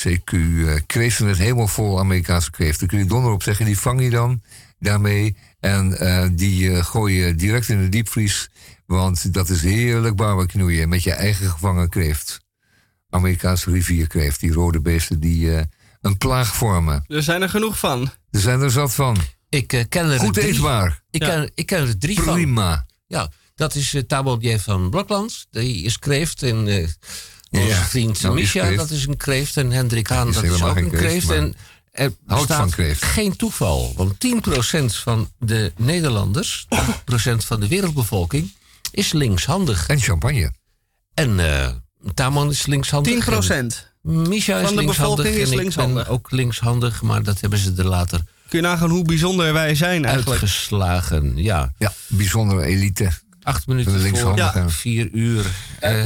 CQ 0.07 0.31
uh, 0.33 0.73
kreeftennet 0.85 1.37
helemaal 1.37 1.67
vol 1.67 1.99
Amerikaanse 1.99 2.51
kreeft. 2.51 2.79
Daar 2.79 2.89
kun 2.89 2.99
je 2.99 3.05
donder 3.05 3.31
op 3.31 3.43
zeggen. 3.43 3.65
Die 3.65 3.79
vang 3.79 4.01
je 4.01 4.09
dan 4.09 4.41
daarmee. 4.79 5.35
En 5.59 5.99
eh, 5.99 6.29
die 6.31 6.71
eh, 6.71 6.83
gooi 6.83 7.15
je 7.15 7.35
direct 7.35 7.69
in 7.69 7.81
de 7.81 7.89
diepvries. 7.89 8.49
Want 8.89 9.33
dat 9.33 9.49
is 9.49 9.61
heerlijk 9.61 10.15
barbecuen 10.15 10.89
met 10.89 11.03
je 11.03 11.11
eigen 11.11 11.49
gevangen 11.49 11.89
kreeft. 11.89 12.39
Amerikaanse 13.09 13.71
rivierkreeft. 13.71 14.39
Die 14.39 14.51
rode 14.51 14.79
beesten 14.81 15.19
die 15.19 15.55
eh, 15.55 15.63
een 16.01 16.17
plaag 16.17 16.55
vormen. 16.55 17.03
Er 17.07 17.23
zijn 17.23 17.41
er 17.41 17.49
genoeg 17.49 17.79
van. 17.79 18.11
Er 18.31 18.39
zijn 18.39 18.61
er 18.61 18.71
zat 18.71 18.93
van. 18.93 19.17
Ik 19.49 19.73
eh, 19.73 19.83
ken 19.89 20.09
er 20.09 20.19
Goed 20.19 20.33
drie. 20.33 20.53
eetbaar. 20.53 21.03
Ik, 21.11 21.19
ken, 21.19 21.51
ik 21.55 21.65
ken 21.65 21.87
er 21.87 21.97
drie 21.97 22.21
van. 22.21 22.33
Prima. 22.33 22.85
Ja, 23.07 23.31
dat 23.55 23.75
is 23.75 23.93
uh, 23.93 24.57
van 24.59 24.89
Bloklands. 24.89 25.47
Die 25.51 25.83
is 25.83 25.99
kreeft. 25.99 26.43
En 26.43 26.67
eh, 26.67 26.87
onze 27.49 27.67
Ja, 27.67 27.83
vriend 27.83 28.21
nou, 28.21 28.35
Misha, 28.35 28.61
kreeft. 28.61 28.77
dat 28.77 28.89
is 28.89 29.07
een 29.07 29.17
kreeft. 29.17 29.57
En 29.57 29.71
Hendrik 29.71 30.07
Haan, 30.07 30.27
Is 30.27 30.35
dat 30.35 30.43
is 30.43 30.63
ook 30.63 30.75
een 30.75 30.89
kreeft, 30.89 31.29
En 31.29 31.55
er 31.91 32.11
van 32.47 32.69
kreeft. 32.69 33.03
geen 33.03 33.35
toeval. 33.35 33.93
Want 33.95 34.13
10% 34.13 34.85
van 34.85 35.31
de 35.39 35.71
Nederlanders, 35.77 36.67
10% 36.69 37.45
van 37.45 37.59
de 37.59 37.67
wereldbevolking, 37.67 38.57
is 38.91 39.11
linkshandig. 39.11 39.87
En 39.87 39.99
champagne. 39.99 40.51
En 41.13 41.39
eh 41.39 41.69
Tamon 42.13 42.49
is 42.49 42.65
linkshandig. 42.65 43.25
10%. 43.25 43.49
En 43.49 43.71
Misha 44.29 44.57
is 44.57 44.65
Van 44.67 44.75
de 44.75 44.81
linkshandig. 44.81 44.85
bevolking 45.25 45.35
is 45.35 45.47
en 45.47 45.53
ik 45.53 45.59
linkshandig. 45.59 46.03
ben 46.03 46.13
ook 46.13 46.31
linkshandig, 46.31 47.01
maar 47.01 47.23
dat 47.23 47.39
hebben 47.41 47.59
ze 47.59 47.73
er 47.77 47.85
later 47.87 48.19
Kun 48.49 48.61
je 48.61 48.67
nagaan 48.67 48.89
hoe 48.89 49.03
bijzonder 49.03 49.53
wij 49.53 49.75
zijn 49.75 50.05
eigenlijk. 50.05 50.41
uitgeslagen. 50.41 51.31
Ja. 51.35 51.73
Ja, 51.77 51.93
bijzondere 52.07 52.63
elite. 52.63 53.09
Acht 53.41 53.67
minuten 53.67 53.91
Van 53.91 54.01
de 54.01 54.07
voor 54.09 54.17
linkshandigen. 54.17 54.71
vier 54.71 55.09
uur. 55.11 55.45
Eh, 55.79 56.03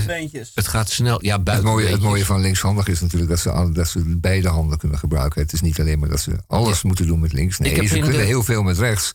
het 0.54 0.68
gaat 0.68 0.90
snel. 0.90 1.24
Ja, 1.26 1.40
Het 1.44 1.62
mooie, 1.64 1.88
het 1.88 2.02
mooie 2.02 2.26
van 2.26 2.42
linkshandig 2.42 2.88
is 2.88 3.02
natuurlijk 3.02 3.30
dat 3.30 3.40
ze, 3.40 3.70
dat 3.74 3.88
ze 3.88 4.04
beide 4.18 4.48
handen 4.48 4.78
kunnen 4.78 5.00
gebruiken. 5.00 5.42
Het 5.42 5.54
is 5.54 5.62
niet 5.62 5.80
alleen 5.80 6.00
maar 6.00 6.10
dat 6.10 6.20
ze 6.22 6.32
alles 6.48 6.84
moeten 6.84 7.08
doen 7.08 7.20
met 7.20 7.34
links. 7.34 7.60
Nee, 7.60 7.88
ze 7.88 7.94
kunnen 8.00 8.12
de- 8.12 8.26
heel 8.26 8.44
veel 8.44 8.64
met 8.64 8.78
rechts. 8.78 9.12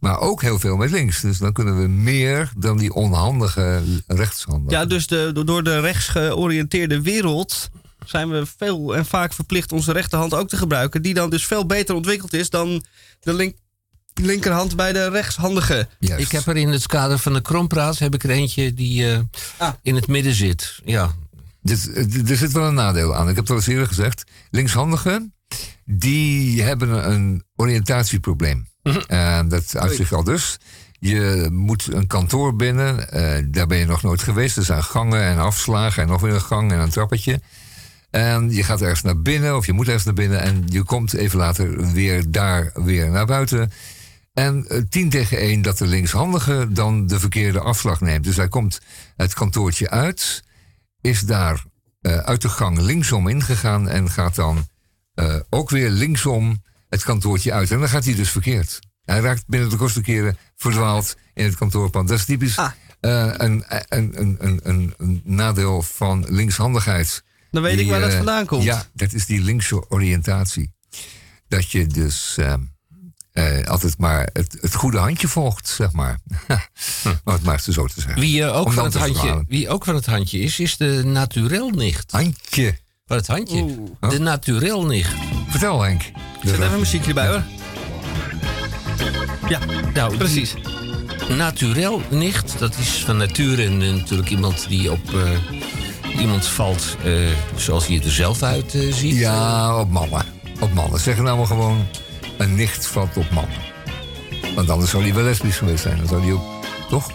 Maar 0.00 0.20
ook 0.20 0.42
heel 0.42 0.58
veel 0.58 0.76
met 0.76 0.90
links. 0.90 1.20
Dus 1.20 1.38
dan 1.38 1.52
kunnen 1.52 1.80
we 1.80 1.88
meer 1.88 2.52
dan 2.58 2.78
die 2.78 2.92
onhandige 2.92 3.82
rechtshandigen. 4.06 4.78
Ja, 4.78 4.84
dus 4.84 5.06
de, 5.06 5.42
door 5.44 5.62
de 5.62 5.80
rechtsgeoriënteerde 5.80 7.00
wereld 7.02 7.68
zijn 8.06 8.28
we 8.30 8.46
veel 8.56 8.96
en 8.96 9.06
vaak 9.06 9.32
verplicht 9.32 9.72
onze 9.72 9.92
rechterhand 9.92 10.34
ook 10.34 10.48
te 10.48 10.56
gebruiken. 10.56 11.02
Die 11.02 11.14
dan 11.14 11.30
dus 11.30 11.46
veel 11.46 11.66
beter 11.66 11.94
ontwikkeld 11.94 12.32
is 12.32 12.50
dan 12.50 12.84
de 13.20 13.32
link, 13.34 13.56
linkerhand 14.14 14.76
bij 14.76 14.92
de 14.92 15.08
rechtshandige. 15.08 15.88
Ik 15.98 16.30
heb 16.30 16.46
er 16.46 16.56
in 16.56 16.68
het 16.68 16.86
kader 16.86 17.18
van 17.18 17.32
de 17.32 17.40
krompraat 17.42 17.98
heb 17.98 18.14
ik 18.14 18.24
er 18.24 18.30
eentje 18.30 18.74
die 18.74 19.12
eh, 19.12 19.18
Ah. 19.56 19.72
in 19.82 19.94
het 19.94 20.06
midden 20.06 20.34
zit. 20.34 20.80
Ja. 20.84 21.14
Dit, 21.62 21.92
eh, 21.92 22.30
er 22.30 22.36
zit 22.36 22.52
wel 22.52 22.66
een 22.66 22.74
nadeel 22.74 23.14
aan. 23.14 23.28
Ik 23.28 23.34
heb 23.34 23.44
het 23.44 23.50
al 23.50 23.56
eens 23.56 23.66
eerder 23.66 23.86
gezegd. 23.86 24.24
Linkshandigen, 24.50 25.34
die 25.84 26.62
hebben 26.62 27.10
een 27.12 27.44
oriëntatieprobleem. 27.56 28.66
En 29.06 29.48
dat 29.48 29.76
uit 29.76 29.94
zich 29.94 30.12
al 30.12 30.24
dus. 30.24 30.58
Je 30.98 31.48
moet 31.52 31.92
een 31.92 32.06
kantoor 32.06 32.56
binnen. 32.56 33.10
eh, 33.10 33.44
daar 33.48 33.66
ben 33.66 33.78
je 33.78 33.84
nog 33.84 34.02
nooit 34.02 34.22
geweest. 34.22 34.56
Er 34.56 34.64
zijn 34.64 34.84
gangen 34.84 35.22
en 35.22 35.38
afslagen 35.38 36.02
en 36.02 36.08
nog 36.08 36.20
weer 36.20 36.34
een 36.34 36.40
gang 36.40 36.72
en 36.72 36.78
een 36.78 36.90
trappetje. 36.90 37.40
En 38.10 38.50
je 38.50 38.62
gaat 38.62 38.80
ergens 38.80 39.02
naar 39.02 39.20
binnen 39.20 39.56
of 39.56 39.66
je 39.66 39.72
moet 39.72 39.86
ergens 39.86 40.04
naar 40.04 40.14
binnen. 40.14 40.40
En 40.40 40.64
je 40.66 40.82
komt 40.82 41.12
even 41.12 41.38
later 41.38 41.92
weer 41.92 42.30
daar 42.30 42.70
weer 42.74 43.10
naar 43.10 43.26
buiten. 43.26 43.72
En 44.34 44.68
eh, 44.68 44.82
tien 44.88 45.10
tegen 45.10 45.38
één 45.38 45.62
dat 45.62 45.78
de 45.78 45.86
linkshandige 45.86 46.66
dan 46.70 47.06
de 47.06 47.20
verkeerde 47.20 47.60
afslag 47.60 48.00
neemt. 48.00 48.24
Dus 48.24 48.36
hij 48.36 48.48
komt 48.48 48.80
het 49.16 49.34
kantoortje 49.34 49.90
uit 49.90 50.44
is 51.00 51.20
daar 51.20 51.64
eh, 52.00 52.16
uit 52.16 52.42
de 52.42 52.48
gang 52.48 52.78
linksom 52.78 53.28
ingegaan 53.28 53.88
en 53.88 54.10
gaat 54.10 54.34
dan 54.34 54.66
ook 55.50 55.70
weer 55.70 55.90
linksom 55.90 56.62
het 56.88 57.02
kantoortje 57.02 57.52
uit. 57.52 57.70
En 57.70 57.78
dan 57.78 57.88
gaat 57.88 58.04
hij 58.04 58.14
dus 58.14 58.30
verkeerd. 58.30 58.78
Hij 59.04 59.20
raakt 59.20 59.44
binnen 59.46 59.68
de 59.70 59.76
kortste 59.76 60.00
keren 60.00 60.38
verdwaald 60.56 61.16
in 61.34 61.44
het 61.44 61.56
kantoorpand. 61.56 62.08
Dat 62.08 62.18
is 62.18 62.24
typisch 62.24 62.58
Ah. 62.58 62.70
eh, 63.00 63.32
een, 63.36 63.64
een, 63.88 64.36
een, 64.38 64.94
een, 64.98 65.20
nadeel 65.24 65.82
van 65.82 66.26
linkshandigheid. 66.28 67.24
Dan 67.50 67.62
weet 67.62 67.78
ik 67.78 67.88
waar 67.88 68.00
dat 68.00 68.10
eh, 68.10 68.16
vandaan 68.16 68.46
komt. 68.46 68.62
Ja, 68.62 68.86
dat 68.92 69.12
is 69.12 69.26
die 69.26 69.40
linkse 69.40 69.90
oriëntatie. 69.90 70.74
Dat 71.48 71.70
je 71.70 71.86
dus 71.86 72.36
eh, 72.38 72.54
eh, 73.32 73.66
altijd 73.66 73.98
maar 73.98 74.28
het, 74.32 74.58
het 74.60 74.74
goede 74.74 74.98
handje 74.98 75.28
volgt, 75.28 75.68
zeg 75.68 75.92
maar. 75.92 76.18
Om 77.24 77.32
het 77.32 77.42
maar 77.42 77.60
zo 77.60 77.86
te 77.86 78.00
zeggen. 78.00 78.20
Wie, 78.20 78.44
ook 78.44 78.72
van 78.72 78.84
het 78.84 78.94
handje, 78.94 79.44
wie 79.48 79.68
ook 79.68 79.84
van 79.84 79.94
het 79.94 80.06
handje 80.06 80.38
is, 80.38 80.58
is 80.58 80.76
de 80.76 81.02
naturelnicht. 81.04 82.10
Handje. 82.10 82.78
Van 83.06 83.16
het 83.16 83.26
handje. 83.26 83.62
Oeh. 83.62 84.10
De 84.10 84.18
naturelnicht. 84.18 85.14
Vertel 85.48 85.82
Henk. 85.82 86.02
Zet 86.42 86.58
even 86.58 86.78
muziekje 86.78 87.12
bij 87.12 87.28
hoor. 87.28 87.42
Ja, 89.48 89.58
Nou, 89.94 90.16
precies. 90.16 90.54
Naturel 91.36 92.02
nicht, 92.10 92.58
dat 92.58 92.76
is 92.78 93.04
van 93.04 93.16
nature 93.16 93.64
en, 93.64 93.78
natuurlijk 93.78 94.30
iemand 94.30 94.68
die 94.68 94.92
op 94.92 95.14
eh, 95.14 96.20
iemand 96.20 96.46
valt 96.46 96.96
eh, 97.04 97.12
zoals 97.56 97.86
hij 97.86 98.00
er 98.04 98.10
zelf 98.10 98.42
uit 98.42 98.74
eh, 98.74 98.92
ziet. 98.92 99.14
Ja, 99.14 99.78
op 99.80 99.90
mannen. 99.90 100.24
Op 100.60 100.72
mannen. 100.72 101.00
Zeggen 101.00 101.24
nou 101.24 101.36
maar 101.36 101.46
gewoon, 101.46 101.86
een 102.38 102.54
nicht 102.54 102.86
valt 102.86 103.16
op 103.16 103.30
mannen. 103.30 103.58
Want 104.54 104.70
anders 104.70 104.90
zou 104.90 105.02
hij 105.02 105.14
wel 105.14 105.24
lesbisch 105.24 105.56
geweest 105.58 105.82
zijn. 105.82 105.96
Dan 105.96 106.08
zou 106.08 106.22
hij 106.22 106.32
ook, 106.32 106.44
toch? 106.88 107.10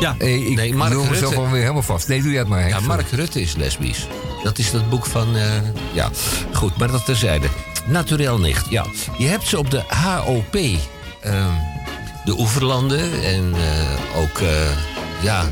Ja. 0.00 0.14
Hey, 0.18 0.38
ik 0.38 0.56
Nee, 0.56 0.74
Mark 0.74 0.90
mezelf 0.94 1.08
Rutte- 1.20 1.36
alweer 1.36 1.60
helemaal 1.60 1.82
vast. 1.82 2.08
Nee, 2.08 2.22
doe 2.22 2.30
jij 2.30 2.38
het 2.38 2.48
maar. 2.48 2.60
Henk. 2.60 2.72
Ja, 2.72 2.80
Mark 2.80 3.10
Rutte 3.10 3.40
is 3.40 3.56
lesbisch. 3.56 4.06
Dat 4.42 4.58
is 4.58 4.70
dat 4.70 4.90
boek 4.90 5.06
van. 5.06 5.36
eh, 5.36 5.44
ja, 5.92 6.10
goed, 6.52 6.76
maar 6.76 6.90
dat 6.90 7.04
terzijde. 7.04 7.46
Naturel 7.86 8.38
nicht, 8.38 8.66
ja. 8.70 8.86
Je 9.18 9.26
hebt 9.26 9.46
ze 9.48 9.58
op 9.58 9.70
de 9.70 9.82
HOP, 9.88 10.54
ehm, 10.54 11.50
de 12.24 12.38
oeverlanden 12.38 13.22
en 13.24 13.54
eh, 13.54 14.20
ook 14.20 14.38
eh, 14.38 14.48
ja, 15.22 15.44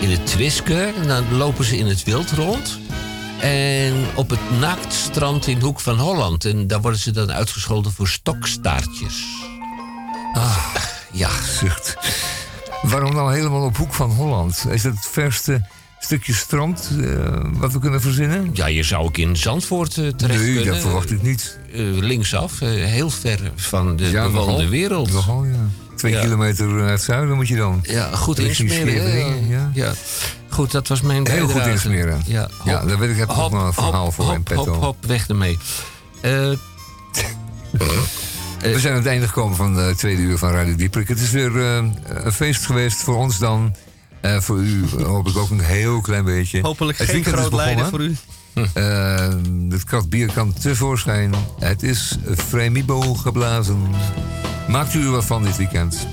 in 0.00 0.10
het 0.10 0.26
Twiske. 0.26 0.92
En 1.02 1.08
dan 1.08 1.36
lopen 1.36 1.64
ze 1.64 1.78
in 1.78 1.86
het 1.86 2.04
wild 2.04 2.30
rond. 2.30 2.78
En 3.40 3.94
op 4.14 4.30
het 4.30 4.58
naaktstrand 4.60 5.46
in 5.46 5.60
Hoek 5.60 5.80
van 5.80 5.98
Holland. 5.98 6.44
En 6.44 6.66
daar 6.66 6.80
worden 6.80 7.00
ze 7.00 7.10
dan 7.10 7.32
uitgescholden 7.32 7.92
voor 7.92 8.08
stokstaartjes. 8.08 9.24
Ah, 10.34 10.56
ja, 11.12 11.28
zucht. 11.60 11.96
Waarom 12.82 13.14
nou 13.14 13.34
helemaal 13.34 13.62
op 13.64 13.76
hoek 13.76 13.94
van 13.94 14.10
Holland? 14.10 14.66
Is 14.70 14.82
dat 14.82 14.94
het 14.94 15.06
verste 15.10 15.66
stukje 15.98 16.32
strand 16.34 16.90
eh, 17.00 17.06
wat 17.52 17.72
we 17.72 17.78
kunnen 17.78 18.00
verzinnen? 18.00 18.50
Ja, 18.52 18.66
je 18.66 18.82
zou 18.82 19.04
ook 19.04 19.16
in 19.16 19.36
Zandvoort 19.36 19.96
eh, 19.98 20.06
terecht 20.08 20.40
Nee, 20.40 20.54
kunnen. 20.54 20.72
dat 20.72 20.80
verwacht 20.82 21.10
ik 21.10 21.22
niet. 21.22 21.58
Eh, 21.72 21.80
linksaf, 21.82 22.58
heel 22.60 23.10
ver 23.10 23.52
van 23.56 23.96
de 23.96 24.10
Ja, 24.10 24.24
bewoonde 24.24 24.68
wereld. 24.68 25.12
Nogal, 25.12 25.44
ja. 25.44 25.68
Twee 25.96 26.12
Ja. 26.12 26.20
kilometer 26.20 26.66
naar 26.66 26.90
het 26.90 27.02
zuiden 27.02 27.36
moet 27.36 27.48
je 27.48 27.56
dan. 27.56 27.78
Ja, 27.82 28.16
goed 28.16 28.38
insmeren. 28.38 29.48
ja. 29.48 29.70
ja. 29.74 29.92
Goed, 30.48 30.70
dat 30.70 30.88
was 30.88 31.00
mijn 31.00 31.26
Heel 31.28 31.36
goed 31.44 31.46
bijdrage. 31.46 31.70
insmeren. 31.70 32.22
Ja, 32.26 32.48
Ja, 32.64 32.84
daar 32.84 32.98
weet 32.98 33.10
ik, 33.10 33.16
heb 33.16 33.30
ik 33.30 33.36
nog 33.36 33.52
een 33.52 33.72
verhaal 33.72 34.04
hop, 34.04 34.14
voor 34.14 34.24
hop, 34.24 34.34
in 34.34 34.42
petto. 34.42 34.72
Hop, 34.72 34.82
hop, 34.82 34.96
weg 35.06 35.28
ermee. 35.28 35.58
Eh, 38.62 38.72
We 38.72 38.80
zijn 38.80 38.92
aan 38.92 38.98
het 38.98 39.08
einde 39.08 39.26
gekomen 39.26 39.56
van 39.56 39.74
de 39.74 39.94
tweede 39.96 40.22
uur 40.22 40.38
van 40.38 40.50
Radio 40.50 40.74
Dieprik. 40.76 41.08
Het 41.08 41.20
is 41.20 41.30
weer 41.30 41.60
eh, 41.60 41.84
een 42.04 42.32
feest 42.32 42.66
geweest 42.66 43.02
voor 43.02 43.16
ons 43.16 43.38
dan. 43.38 43.74
Eh, 44.20 44.40
voor 44.40 44.58
u 44.58 44.84
hoop 45.02 45.28
ik 45.28 45.36
ook 45.36 45.50
een 45.50 45.60
heel 45.60 46.00
klein 46.00 46.24
beetje. 46.24 46.60
Hopelijk 46.60 46.98
Het 46.98 47.10
geen 47.10 47.24
groot 47.24 47.52
lijden 47.52 47.86
voor 47.86 48.00
u. 48.00 48.16
Eh, 48.74 49.28
het 49.68 49.84
krat 49.84 50.08
bier 50.08 50.32
kan 50.32 50.52
tevoorschijn. 50.52 51.34
Het 51.58 51.82
is 51.82 52.18
Fremibo 52.36 53.14
geblazen. 53.14 53.88
Maakt 54.68 54.94
u 54.94 55.04
er 55.04 55.10
wat 55.10 55.24
van 55.24 55.42
dit 55.42 55.56
weekend? 55.56 56.06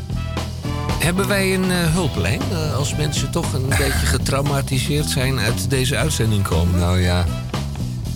hebben 1.00 1.28
wij 1.28 1.54
een 1.54 1.72
eh, 1.72 1.94
hulplijn 1.94 2.42
als 2.76 2.96
mensen 2.96 3.32
toch 3.32 3.54
een 3.54 3.68
beetje 3.84 4.06
getraumatiseerd 4.06 5.10
zijn 5.10 5.40
uit 5.40 5.70
deze 5.70 5.98
uitzending 5.98 6.44
komen? 6.44 6.80
Nou 6.80 7.02
ja, 7.02 7.26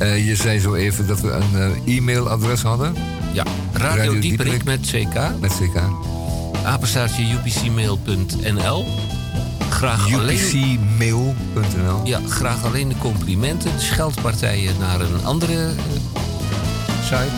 eh, 0.01 0.27
je 0.27 0.35
zei 0.35 0.59
zo 0.59 0.73
even 0.73 1.07
dat 1.07 1.21
we 1.21 1.31
een 1.31 1.55
eh, 1.85 1.97
e-mailadres 1.97 2.61
hadden. 2.61 2.95
Ja, 3.33 3.43
Radio 3.73 4.19
Dieperik 4.19 4.63
met 4.63 4.79
CK. 4.79 5.39
Met 5.39 5.53
CK. 5.59 5.81
Apenstaartje 6.65 7.33
upcmail.nl. 7.33 8.85
Graag 9.69 10.11
upcmail.nl. 10.11 12.01
Ja, 12.03 12.19
graag 12.27 12.65
alleen 12.65 12.87
de 12.87 12.97
complimenten, 12.97 13.71
de 13.77 13.83
scheldpartijen 13.83 14.75
naar 14.79 15.01
een 15.01 15.25
andere 15.25 15.53
eh, 15.53 15.71
site. 17.03 17.31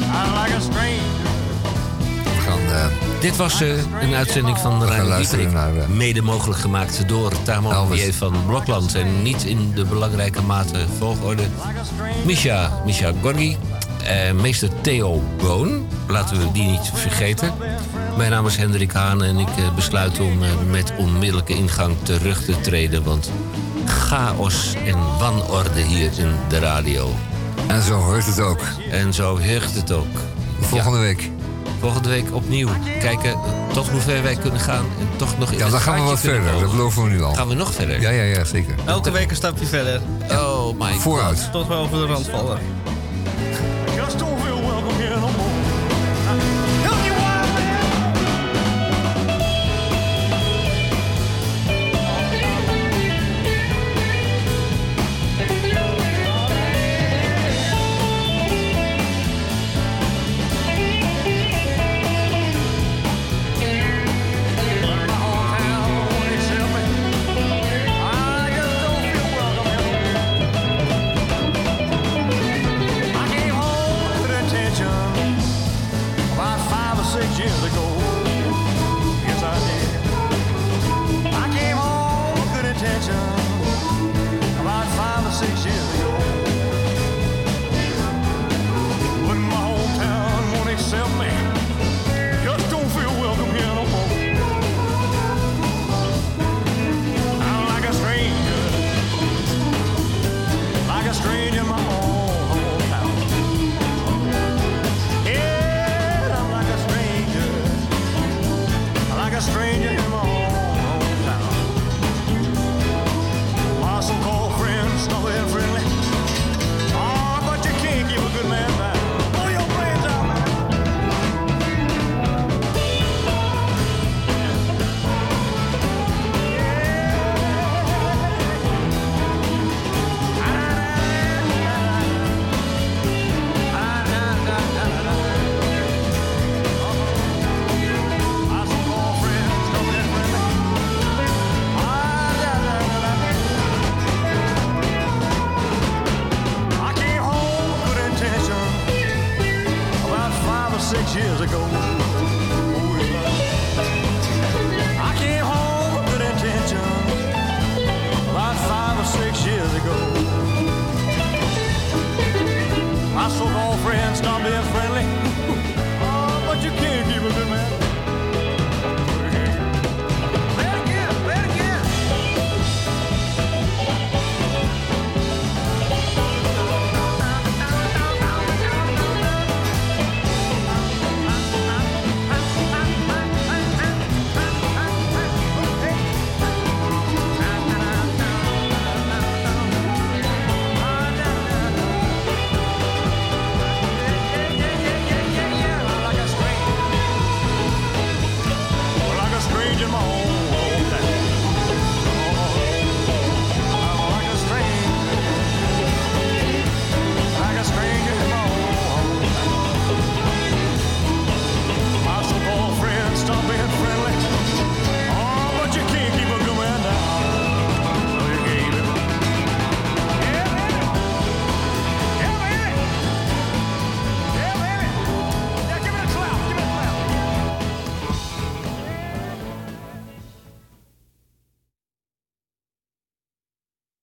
Gaan, 2.46 2.92
Dit 3.20 3.36
was 3.36 3.62
eh, 3.62 3.70
een 4.02 4.14
uitzending 4.16 4.58
van 4.60 4.82
gaan 4.82 4.90
Radio 4.90 5.38
eh, 5.40 5.88
Mede 5.88 6.22
mogelijk 6.22 6.60
gemaakt 6.60 7.08
door 7.08 7.32
Tamon 7.44 7.74
Elvis. 7.74 8.02
Vier 8.02 8.14
van 8.14 8.34
Blokland. 8.48 8.96
En 8.96 9.22
niet 9.22 9.44
in 9.44 9.72
de 9.76 9.86
belangrijke 9.86 10.42
mate 10.42 10.86
volgorde. 10.98 11.44
Misha, 12.26 12.82
Misha 12.86 13.12
Gorgi. 13.22 13.58
eh, 14.04 14.32
meester 14.32 14.70
Theo 14.82 15.22
Boon. 15.38 15.88
Laten 16.08 16.38
we 16.38 16.52
die 16.52 16.64
niet 16.64 16.92
vergeten. 16.94 17.54
Mijn 18.18 18.32
naam 18.32 18.46
is 18.48 18.56
Hendrik 18.56 18.92
Haan 18.92 19.24
en 19.24 19.38
ik 19.40 19.48
besluit 19.76 20.20
om 20.20 20.38
met 20.70 20.94
onmiddellijke 20.98 21.54
ingang 21.54 21.96
terug 22.04 22.44
te 22.46 22.62
treden. 22.62 23.04
Want 23.04 23.32
chaos 23.86 24.74
en 24.86 24.98
wanorde 25.20 25.82
hier 25.82 26.12
in 26.18 26.32
de 26.48 26.60
radio. 26.60 27.14
En 27.68 27.82
zo 27.82 27.94
hoort 27.94 28.26
het 28.26 28.40
ook. 28.40 28.62
En 28.92 29.14
zo 29.14 29.38
heurt 29.40 29.76
het 29.76 29.92
ook. 29.92 30.18
Volgende 30.60 30.98
Ja. 30.98 31.04
week. 31.04 31.30
Volgende 31.84 32.10
week 32.10 32.34
opnieuw 32.34 32.70
kijken 33.00 33.40
tot 33.74 33.90
hoe 33.90 34.00
ver 34.00 34.24
wij 34.24 34.36
kunnen 34.36 34.60
gaan. 34.60 34.86
En 35.00 35.08
toch 35.18 35.38
nog 35.38 35.52
in 35.52 35.58
Ja, 35.58 35.70
dan 35.70 35.80
gaan 35.80 35.96
we 35.96 36.02
wat 36.02 36.20
verder. 36.20 36.60
Dat 36.60 36.72
beloven 36.72 37.04
we 37.04 37.10
nu 37.10 37.22
al. 37.22 37.34
Gaan 37.34 37.48
we 37.48 37.54
nog 37.54 37.74
verder? 37.74 38.02
Ja, 38.02 38.10
ja, 38.10 38.24
ja, 38.24 38.44
zeker. 38.44 38.76
Elke 38.86 39.12
week 39.12 39.30
een 39.30 39.36
stapje 39.36 39.66
verder. 39.66 40.02
Oh 40.32 40.80
my 40.80 40.94
Vooruit. 40.94 41.50
Tot 41.52 41.68
we 41.68 41.74
over 41.74 41.98
de 41.98 42.06
rand 42.06 42.30
vallen. 42.30 42.58